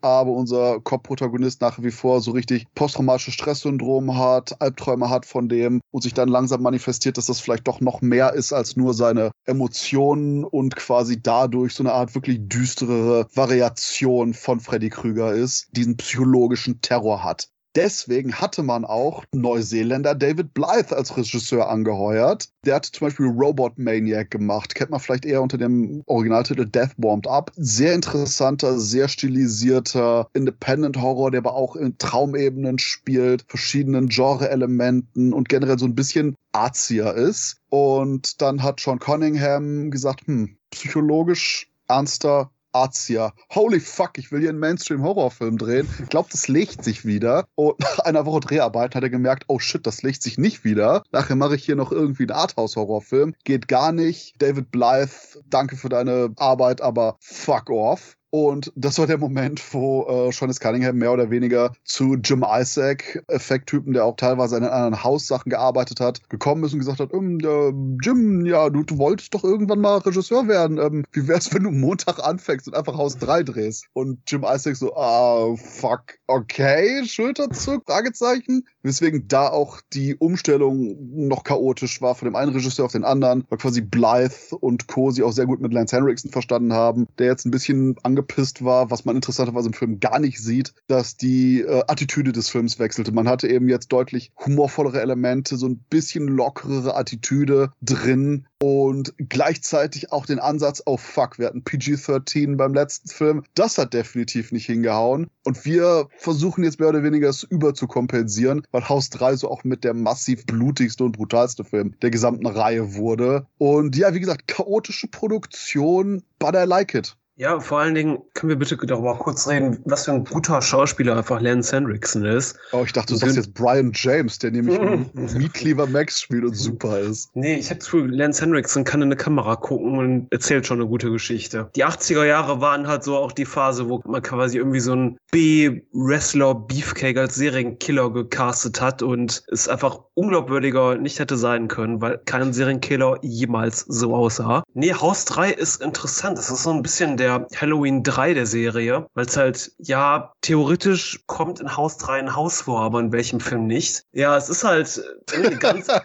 aber 0.00 0.30
unser 0.30 0.80
Cop-Protagonist 0.80 1.60
nach 1.60 1.82
wie 1.82 1.90
vor 1.90 2.20
so 2.20 2.32
richtig 2.32 2.66
posttraumatisches 2.74 3.34
Stresssyndrom 3.34 4.16
hat, 4.16 4.60
Albträume 4.60 5.10
hat 5.10 5.26
von 5.26 5.48
dem 5.48 5.80
und 5.90 6.02
sich 6.02 6.14
dann 6.14 6.28
langsam 6.28 6.62
manifestiert, 6.62 7.18
dass 7.18 7.26
das 7.26 7.40
vielleicht 7.40 7.66
doch 7.68 7.80
noch 7.80 8.00
mehr 8.00 8.32
ist 8.34 8.52
als 8.52 8.76
nur 8.76 8.94
seine 8.94 9.30
Emotionen 9.44 10.44
und 10.44 10.76
quasi 10.76 11.20
dadurch 11.20 11.74
so 11.74 11.82
eine 11.82 11.92
Art 11.92 12.14
wirklich 12.14 12.38
düsterere 12.42 13.26
Variation 13.34 14.34
von 14.34 14.60
Freddy 14.60 14.90
Krüger 14.90 15.32
ist, 15.32 15.68
diesen 15.72 15.96
psychologischen 15.96 16.80
Terror 16.80 17.24
hat. 17.24 17.48
Deswegen 17.76 18.34
hatte 18.34 18.62
man 18.62 18.84
auch 18.84 19.24
Neuseeländer 19.32 20.14
David 20.14 20.54
Blythe 20.54 20.96
als 20.96 21.16
Regisseur 21.16 21.68
angeheuert. 21.68 22.48
Der 22.64 22.76
hat 22.76 22.86
zum 22.86 23.06
Beispiel 23.06 23.26
Robot 23.26 23.78
Maniac 23.78 24.30
gemacht. 24.30 24.76
Kennt 24.76 24.90
man 24.90 25.00
vielleicht 25.00 25.24
eher 25.24 25.42
unter 25.42 25.58
dem 25.58 26.02
Originaltitel 26.06 26.66
Death 26.66 26.92
Warmed 26.98 27.26
Up. 27.26 27.50
Sehr 27.56 27.94
interessanter, 27.94 28.78
sehr 28.78 29.08
stilisierter 29.08 30.28
Independent 30.34 31.00
Horror, 31.00 31.32
der 31.32 31.38
aber 31.38 31.54
auch 31.54 31.74
in 31.74 31.98
Traumebenen 31.98 32.78
spielt, 32.78 33.44
verschiedenen 33.48 34.08
Genre-Elementen 34.08 35.32
und 35.32 35.48
generell 35.48 35.78
so 35.78 35.86
ein 35.86 35.96
bisschen 35.96 36.36
arzier 36.52 37.12
ist. 37.14 37.56
Und 37.70 38.40
dann 38.40 38.62
hat 38.62 38.78
Sean 38.78 39.00
Cunningham 39.00 39.90
gesagt, 39.90 40.26
hm, 40.26 40.56
psychologisch 40.70 41.68
ernster 41.88 42.50
Arzia. 42.74 43.32
Holy 43.54 43.80
fuck, 43.80 44.18
ich 44.18 44.32
will 44.32 44.40
hier 44.40 44.50
einen 44.50 44.58
Mainstream-Horrorfilm 44.58 45.58
drehen. 45.58 45.88
Ich 46.02 46.08
glaube, 46.08 46.28
das 46.30 46.48
legt 46.48 46.84
sich 46.84 47.04
wieder. 47.04 47.46
Und 47.54 47.78
nach 47.80 48.00
einer 48.00 48.26
Woche 48.26 48.40
Dreharbeit 48.40 48.94
hat 48.94 49.02
er 49.02 49.10
gemerkt, 49.10 49.44
oh 49.48 49.58
shit, 49.58 49.86
das 49.86 50.02
legt 50.02 50.22
sich 50.22 50.38
nicht 50.38 50.64
wieder. 50.64 51.02
Nachher 51.12 51.36
mache 51.36 51.54
ich 51.54 51.64
hier 51.64 51.76
noch 51.76 51.92
irgendwie 51.92 52.24
einen 52.24 52.32
Arthouse-Horrorfilm. 52.32 53.34
Geht 53.44 53.68
gar 53.68 53.92
nicht. 53.92 54.34
David 54.42 54.70
Blythe, 54.70 55.42
danke 55.48 55.76
für 55.76 55.88
deine 55.88 56.32
Arbeit, 56.36 56.80
aber 56.80 57.16
fuck 57.20 57.70
off. 57.70 58.16
Und 58.34 58.72
das 58.74 58.98
war 58.98 59.06
der 59.06 59.18
Moment, 59.18 59.62
wo 59.72 60.08
äh, 60.08 60.32
Sean 60.32 60.50
S. 60.50 60.58
Cunningham 60.58 60.96
mehr 60.96 61.12
oder 61.12 61.30
weniger 61.30 61.70
zu 61.84 62.16
Jim 62.16 62.44
Isaac, 62.44 63.22
Effekttypen, 63.28 63.92
der 63.92 64.04
auch 64.04 64.16
teilweise 64.16 64.56
an 64.56 64.64
anderen 64.64 65.04
Haussachen 65.04 65.50
gearbeitet 65.50 66.00
hat, 66.00 66.28
gekommen 66.30 66.64
ist 66.64 66.72
und 66.72 66.80
gesagt 66.80 66.98
hat, 66.98 67.14
ähm, 67.14 67.38
äh, 67.38 68.04
Jim, 68.04 68.44
ja, 68.44 68.70
du, 68.70 68.82
du, 68.82 68.98
wolltest 68.98 69.32
doch 69.34 69.44
irgendwann 69.44 69.80
mal 69.80 69.98
Regisseur 69.98 70.48
werden. 70.48 70.78
Ähm, 70.78 71.04
wie 71.12 71.28
wär's, 71.28 71.54
wenn 71.54 71.62
du 71.62 71.70
Montag 71.70 72.18
anfängst 72.18 72.66
und 72.66 72.74
einfach 72.74 72.98
Haus 72.98 73.18
3 73.18 73.44
drehst? 73.44 73.86
Und 73.92 74.18
Jim 74.26 74.42
Isaac 74.42 74.74
so, 74.74 74.96
ah, 74.96 75.54
fuck, 75.54 76.18
okay, 76.26 77.04
Schulterzug, 77.06 77.84
Fragezeichen. 77.86 78.66
Weswegen 78.82 79.28
da 79.28 79.46
auch 79.46 79.80
die 79.92 80.16
Umstellung 80.16 80.96
noch 81.28 81.44
chaotisch 81.44 82.02
war 82.02 82.16
von 82.16 82.26
dem 82.26 82.34
einen 82.34 82.52
Regisseur 82.52 82.86
auf 82.86 82.92
den 82.92 83.04
anderen, 83.04 83.44
weil 83.48 83.58
quasi 83.58 83.80
Blythe 83.80 84.56
und 84.58 84.88
Co. 84.88 85.12
sie 85.12 85.22
auch 85.22 85.32
sehr 85.32 85.46
gut 85.46 85.60
mit 85.60 85.72
Lance 85.72 85.94
Henriksen 85.94 86.32
verstanden 86.32 86.72
haben, 86.72 87.06
der 87.18 87.28
jetzt 87.28 87.46
ein 87.46 87.52
bisschen 87.52 87.94
angepisst 88.02 88.23
angepisst 88.24 88.64
war, 88.64 88.90
was 88.90 89.04
man 89.04 89.16
interessanterweise 89.16 89.68
im 89.68 89.74
Film 89.74 90.00
gar 90.00 90.18
nicht 90.18 90.40
sieht, 90.40 90.74
dass 90.86 91.16
die 91.16 91.60
äh, 91.60 91.82
Attitüde 91.86 92.32
des 92.32 92.48
Films 92.48 92.78
wechselte. 92.78 93.12
Man 93.12 93.28
hatte 93.28 93.48
eben 93.48 93.68
jetzt 93.68 93.88
deutlich 93.88 94.32
humorvollere 94.44 95.00
Elemente, 95.00 95.56
so 95.56 95.66
ein 95.66 95.78
bisschen 95.90 96.26
lockerere 96.28 96.96
Attitüde 96.96 97.70
drin 97.82 98.46
und 98.60 99.14
gleichzeitig 99.18 100.12
auch 100.12 100.26
den 100.26 100.38
Ansatz, 100.38 100.82
oh 100.86 100.96
fuck, 100.96 101.38
wir 101.38 101.46
hatten 101.46 101.64
PG-13 101.64 102.56
beim 102.56 102.72
letzten 102.72 103.08
Film. 103.08 103.44
Das 103.54 103.76
hat 103.78 103.92
definitiv 103.92 104.52
nicht 104.52 104.66
hingehauen. 104.66 105.28
Und 105.44 105.64
wir 105.66 106.08
versuchen 106.16 106.64
jetzt 106.64 106.80
mehr 106.80 106.88
oder 106.88 107.02
weniger 107.02 107.28
es 107.28 107.42
überzukompensieren, 107.42 108.62
weil 108.70 108.88
Haus 108.88 109.10
3 109.10 109.36
so 109.36 109.50
auch 109.50 109.64
mit 109.64 109.84
der 109.84 109.92
massiv 109.92 110.46
blutigste 110.46 111.04
und 111.04 111.12
brutalste 111.12 111.64
Film 111.64 111.94
der 112.00 112.10
gesamten 112.10 112.46
Reihe 112.46 112.94
wurde. 112.94 113.46
Und 113.58 113.96
ja, 113.96 114.14
wie 114.14 114.20
gesagt, 114.20 114.48
chaotische 114.48 115.08
Produktion, 115.08 116.22
but 116.38 116.54
I 116.54 116.64
like 116.64 116.94
it. 116.94 117.16
Ja, 117.36 117.58
vor 117.58 117.80
allen 117.80 117.96
Dingen 117.96 118.18
können 118.34 118.50
wir 118.50 118.58
bitte 118.58 118.76
darüber 118.76 119.16
kurz 119.16 119.48
reden, 119.48 119.80
was 119.84 120.04
für 120.04 120.12
ein 120.12 120.24
guter 120.24 120.62
Schauspieler 120.62 121.16
einfach 121.16 121.40
Lance 121.40 121.74
Hendrickson 121.74 122.24
ist. 122.24 122.56
Oh, 122.70 122.82
ich 122.84 122.92
dachte, 122.92 123.12
du 123.12 123.18
sagst 123.18 123.34
jetzt 123.34 123.54
Brian 123.54 123.90
James, 123.92 124.38
der 124.38 124.52
nämlich 124.52 124.78
Meat 125.14 125.52
Cleaver 125.52 125.88
Max 125.88 126.20
spielt 126.20 126.44
und 126.44 126.54
super 126.54 127.00
ist. 127.00 127.34
Nee, 127.34 127.56
ich 127.56 127.70
hätte 127.70 127.80
das 127.80 127.86
Gefühl, 127.86 128.14
Lance 128.14 128.40
Hendrickson 128.40 128.84
kann 128.84 129.02
in 129.02 129.08
eine 129.08 129.16
Kamera 129.16 129.56
gucken 129.56 129.98
und 129.98 130.28
erzählt 130.30 130.64
schon 130.64 130.78
eine 130.78 130.88
gute 130.88 131.10
Geschichte. 131.10 131.70
Die 131.74 131.84
80er 131.84 132.24
Jahre 132.24 132.60
waren 132.60 132.86
halt 132.86 133.02
so 133.02 133.16
auch 133.16 133.32
die 133.32 133.46
Phase, 133.46 133.88
wo 133.88 134.00
man 134.06 134.22
quasi 134.22 134.58
irgendwie 134.58 134.80
so 134.80 134.92
einen 134.92 135.18
B-Wrestler 135.32 136.54
Beefcake 136.54 137.18
als 137.18 137.34
Serienkiller 137.34 138.12
gecastet 138.12 138.80
hat 138.80 139.02
und 139.02 139.42
es 139.50 139.66
einfach 139.66 139.98
unglaubwürdiger 140.14 140.94
nicht 140.96 141.18
hätte 141.18 141.36
sein 141.36 141.66
können, 141.66 142.00
weil 142.00 142.18
kein 142.26 142.52
Serienkiller 142.52 143.18
jemals 143.22 143.80
so 143.88 144.14
aussah. 144.14 144.62
Nee, 144.74 144.92
Haus 144.92 145.24
3 145.24 145.50
ist 145.50 145.82
interessant. 145.82 146.38
Das 146.38 146.50
ist 146.50 146.62
so 146.62 146.70
ein 146.70 146.82
bisschen 146.82 147.16
der 147.16 147.23
der 147.24 147.46
Halloween 147.56 148.02
3 148.02 148.34
der 148.34 148.46
Serie, 148.46 149.06
weil 149.14 149.24
es 149.24 149.36
halt, 149.36 149.72
ja, 149.78 150.32
theoretisch 150.42 151.20
kommt 151.26 151.58
in 151.58 151.74
Haus 151.74 151.96
3 151.96 152.18
ein 152.18 152.36
Haus 152.36 152.62
vor, 152.62 152.82
aber 152.82 153.00
in 153.00 153.12
welchem 153.12 153.40
Film 153.40 153.66
nicht. 153.66 154.04
Ja, 154.12 154.36
es 154.36 154.50
ist 154.50 154.62
halt 154.62 155.02
ganz, 155.60 155.86
ja, 155.88 156.00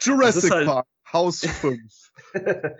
Jurassic 0.00 0.50
halt, 0.50 0.66
Park, 0.66 0.86
Haus 1.12 1.40
5. 1.40 1.80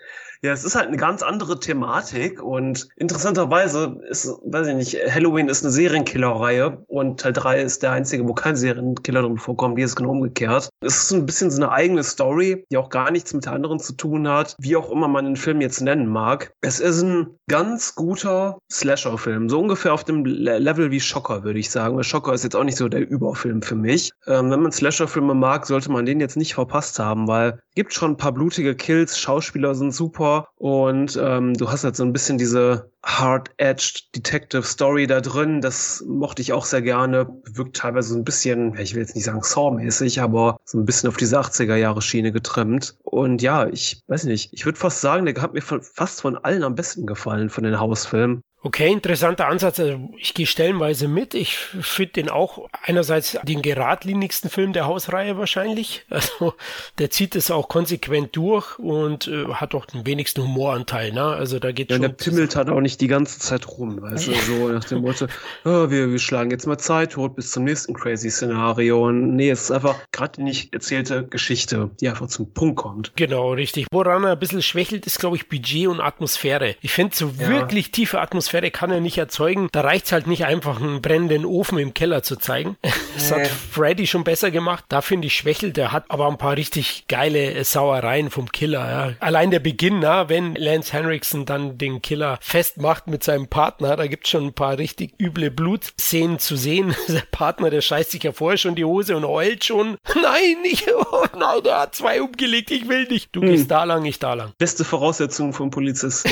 Ja, 0.43 0.53
es 0.53 0.65
ist 0.65 0.75
halt 0.75 0.89
eine 0.89 0.97
ganz 0.97 1.23
andere 1.23 1.61
Thematik 1.61 2.43
und 2.43 2.89
interessanterweise 2.97 4.01
ist, 4.09 4.27
weiß 4.43 4.69
ich 4.69 4.75
nicht, 4.75 4.97
Halloween 5.15 5.49
ist 5.49 5.63
eine 5.63 5.71
Serienkiller-Reihe 5.71 6.83
und 6.87 7.21
Teil 7.21 7.35
3 7.35 7.61
ist 7.61 7.83
der 7.83 7.93
einzige, 7.93 8.27
wo 8.27 8.33
kein 8.33 8.57
Serienkiller 8.57 9.21
drin 9.21 9.37
vorkommt. 9.37 9.77
Hier 9.77 9.85
ist 9.85 9.97
genau 9.97 10.13
umgekehrt. 10.13 10.71
Es 10.81 11.03
ist 11.03 11.13
ein 11.13 11.27
bisschen 11.27 11.51
so 11.51 11.63
eine 11.63 11.73
eigene 11.73 12.03
Story, 12.03 12.65
die 12.73 12.79
auch 12.79 12.89
gar 12.89 13.11
nichts 13.11 13.35
mit 13.35 13.45
der 13.45 13.53
anderen 13.53 13.81
zu 13.81 13.93
tun 13.93 14.27
hat, 14.29 14.57
wie 14.59 14.77
auch 14.77 14.91
immer 14.91 15.09
man 15.09 15.27
den 15.27 15.37
Film 15.37 15.61
jetzt 15.61 15.83
nennen 15.83 16.07
mag. 16.07 16.55
Es 16.63 16.81
ist 16.81 17.03
ein 17.03 17.39
ganz 17.47 17.95
guter 17.95 18.61
Slasher-Film, 18.73 19.51
so 19.51 19.61
ungefähr 19.61 19.93
auf 19.93 20.05
dem 20.05 20.25
Level 20.25 20.91
wie 20.91 21.01
Schocker, 21.01 21.45
würde 21.45 21.59
ich 21.59 21.71
sagen. 21.71 21.99
Weil 21.99 22.05
Schocker 22.05 22.33
ist 22.33 22.45
jetzt 22.45 22.57
auch 22.57 22.65
nicht 22.65 22.79
so 22.79 22.89
der 22.89 23.07
Überfilm 23.07 23.61
für 23.61 23.75
mich. 23.75 24.13
Ähm, 24.27 24.51
wenn 24.51 24.63
man 24.63 24.73
Slasher-Filme 24.73 25.35
mag, 25.35 25.67
sollte 25.67 25.93
man 25.93 26.07
den 26.07 26.19
jetzt 26.19 26.39
nicht 26.39 26.55
verpasst 26.55 26.99
haben, 26.99 27.29
weil 27.29 27.61
gibt 27.75 27.93
schon 27.93 28.13
ein 28.13 28.17
paar 28.17 28.33
blutige 28.33 28.75
Kills, 28.75 29.19
Schauspieler 29.19 29.75
sind 29.75 29.93
super, 29.93 30.30
Horror 30.31 30.49
und 30.57 31.19
ähm, 31.21 31.55
du 31.55 31.71
hast 31.71 31.85
halt 31.85 31.97
so 31.97 32.05
ein 32.05 32.13
bisschen 32.13 32.39
diese 32.39 32.91
hard-edged 33.03 34.15
Detective 34.15 34.63
Story 34.63 35.07
da 35.07 35.21
drin. 35.21 35.61
Das 35.61 36.05
mochte 36.07 36.43
ich 36.43 36.53
auch 36.53 36.65
sehr 36.65 36.83
gerne. 36.83 37.29
Wirkt 37.53 37.77
teilweise 37.77 38.11
so 38.11 38.19
ein 38.19 38.25
bisschen, 38.25 38.77
ich 38.79 38.95
will 38.95 39.03
jetzt 39.03 39.15
nicht 39.15 39.25
sagen 39.25 39.43
Saw-mäßig, 39.43 40.21
aber 40.21 40.59
so 40.65 40.79
ein 40.79 40.85
bisschen 40.85 41.09
auf 41.09 41.17
diese 41.17 41.41
80er 41.41 41.77
Jahre 41.77 42.03
Schiene 42.03 42.33
getrimmt. 42.33 42.97
Und 43.03 43.43
ja, 43.43 43.67
ich 43.67 44.03
weiß 44.09 44.25
nicht, 44.25 44.53
ich 44.53 44.65
würde 44.67 44.79
fast 44.79 45.01
sagen, 45.01 45.27
der 45.27 45.41
hat 45.41 45.55
mir 45.55 45.63
fast 45.63 46.21
von 46.21 46.37
allen 46.37 46.63
am 46.63 46.75
besten 46.75 47.07
gefallen 47.07 47.49
von 47.51 47.65
den 47.65 47.81
Hausfilmen. 47.81 48.43
Okay, 48.63 48.93
interessanter 48.93 49.49
Ansatz. 49.49 49.81
Also 49.81 50.11
ich 50.19 50.35
gehe 50.35 50.47
stellenweise 50.47 51.09
mit. 51.09 51.33
Ich 51.33 51.57
finde 51.57 52.13
den 52.13 52.29
auch 52.29 52.69
einerseits 52.83 53.39
den 53.43 53.63
geradlinigsten 53.63 54.51
Film 54.51 54.75
der 54.75 54.87
Hausreihe 54.87 55.39
wahrscheinlich. 55.39 56.05
Also 56.21 56.53
der 56.99 57.11
zieht 57.11 57.35
es 57.35 57.51
auch 57.51 57.69
konsequent 57.69 58.37
durch 58.37 58.79
und 58.79 59.27
äh, 59.27 59.47
hat 59.55 59.75
auch 59.75 59.87
den 59.87 60.05
wenigsten 60.07 60.43
Humoranteil. 60.43 61.13
Ne? 61.13 61.23
Also 61.23 61.59
da 61.59 61.73
geht 61.73 61.91
ja, 61.91 61.97
schon. 61.97 62.03
Der 62.03 62.09
pimmelt 62.11 62.57
hat 62.57 62.69
auch 62.69 62.81
nicht 62.81 63.01
die 63.01 63.07
ganze 63.07 63.39
Zeit 63.39 63.67
rum, 63.67 64.03
weißt 64.03 64.29
du, 64.29 64.35
so 64.35 64.69
nach 64.69 64.85
dem 64.85 65.01
Motto, 65.01 65.27
oh, 65.65 65.89
wir, 65.89 66.11
wir 66.11 66.19
schlagen 66.19 66.51
jetzt 66.51 66.67
mal 66.67 66.77
Zeit 66.77 67.13
tot 67.13 67.37
bis 67.37 67.53
zum 67.53 67.65
nächsten 67.65 67.95
crazy 67.95 68.31
Szenario. 68.31 69.07
Und 69.07 69.35
nee, 69.35 69.49
es 69.49 69.63
ist 69.63 69.71
einfach 69.71 69.97
gerade 70.13 70.33
die 70.37 70.43
nicht 70.43 70.75
erzählte 70.75 71.27
Geschichte, 71.27 71.91
die 72.01 72.09
einfach 72.09 72.27
zum 72.27 72.53
Punkt 72.53 72.77
kommt. 72.77 73.13
Genau, 73.17 73.53
richtig. 73.53 73.87
Woran 73.91 74.25
er 74.25 74.33
ein 74.33 74.39
bisschen 74.39 74.63
schwächelt, 74.63 75.07
ist, 75.07 75.19
glaube 75.19 75.37
ich, 75.37 75.49
Budget 75.49 75.87
und 75.87 76.01
Atmosphäre. 76.01 76.77
Ich 76.83 76.93
finde 76.93 77.17
so 77.17 77.33
ja. 77.39 77.49
wirklich 77.49 77.93
tiefe 77.93 78.21
Atmosphäre 78.21 78.50
Atmosphäre 78.51 78.71
kann 78.73 78.91
er 78.91 79.01
nicht 79.01 79.17
erzeugen. 79.17 79.69
Da 79.71 79.83
reicht 79.83 80.07
es 80.07 80.13
halt 80.13 80.27
nicht 80.27 80.45
einfach, 80.45 80.81
einen 80.81 81.01
brennenden 81.01 81.45
Ofen 81.45 81.79
im 81.79 81.95
Keller 81.95 82.23
zu 82.23 82.37
zeigen. 82.37 82.77
Das 83.13 83.33
hat 83.33 83.49
Freddy 83.49 84.07
schon 84.07 84.25
besser 84.25 84.51
gemacht. 84.51 84.85
Da 84.89 85.03
finde 85.03 85.27
ich 85.27 85.35
schwächelt. 85.35 85.77
Der 85.77 85.93
hat 85.93 86.05
aber 86.09 86.29
ein 86.29 86.39
paar 86.39 86.57
richtig 86.57 87.05
geile 87.07 87.63
Sauereien 87.65 88.31
vom 88.31 88.51
Killer. 88.51 88.89
Ja. 88.89 89.13
Allein 89.21 89.51
der 89.51 89.59
Beginn, 89.59 89.99
na, 89.99 90.31
wenn 90.31 90.55
Lance 90.55 90.93
Henriksen 90.93 91.45
dann 91.45 91.77
den 91.77 92.01
Killer 92.01 92.39
festmacht 92.41 93.09
mit 93.09 93.23
seinem 93.23 93.49
Partner, 93.49 93.97
da 93.97 94.07
gibt 94.07 94.25
es 94.25 94.31
schon 94.31 94.47
ein 94.47 94.53
paar 94.55 94.79
richtig 94.79 95.13
üble 95.21 95.51
Blutszenen 95.51 96.39
zu 96.39 96.57
sehen. 96.57 96.95
Der 97.09 97.25
Partner, 97.31 97.69
der 97.69 97.81
scheißt 97.81 98.13
sich 98.13 98.23
ja 98.23 98.33
vorher 98.33 98.57
schon 98.57 98.77
die 98.77 98.85
Hose 98.85 99.17
und 99.17 99.25
heult 99.25 99.65
schon. 99.65 99.99
Nein, 100.15 100.57
ich, 100.65 100.87
oh 100.95 101.27
nein, 101.37 101.63
der 101.65 101.81
hat 101.81 101.95
zwei 101.95 102.23
umgelegt, 102.23 102.71
ich 102.71 102.89
will 102.89 103.07
nicht. 103.07 103.35
Du 103.35 103.43
hm. 103.43 103.49
gehst 103.49 103.71
da 103.71 103.85
lang, 103.85 104.05
ich 104.05 104.19
da 104.19 104.35
lang. 104.35 104.53
Beste 104.59 104.85
Voraussetzung 104.85 105.53
vom 105.53 105.71
Polizisten. 105.71 106.31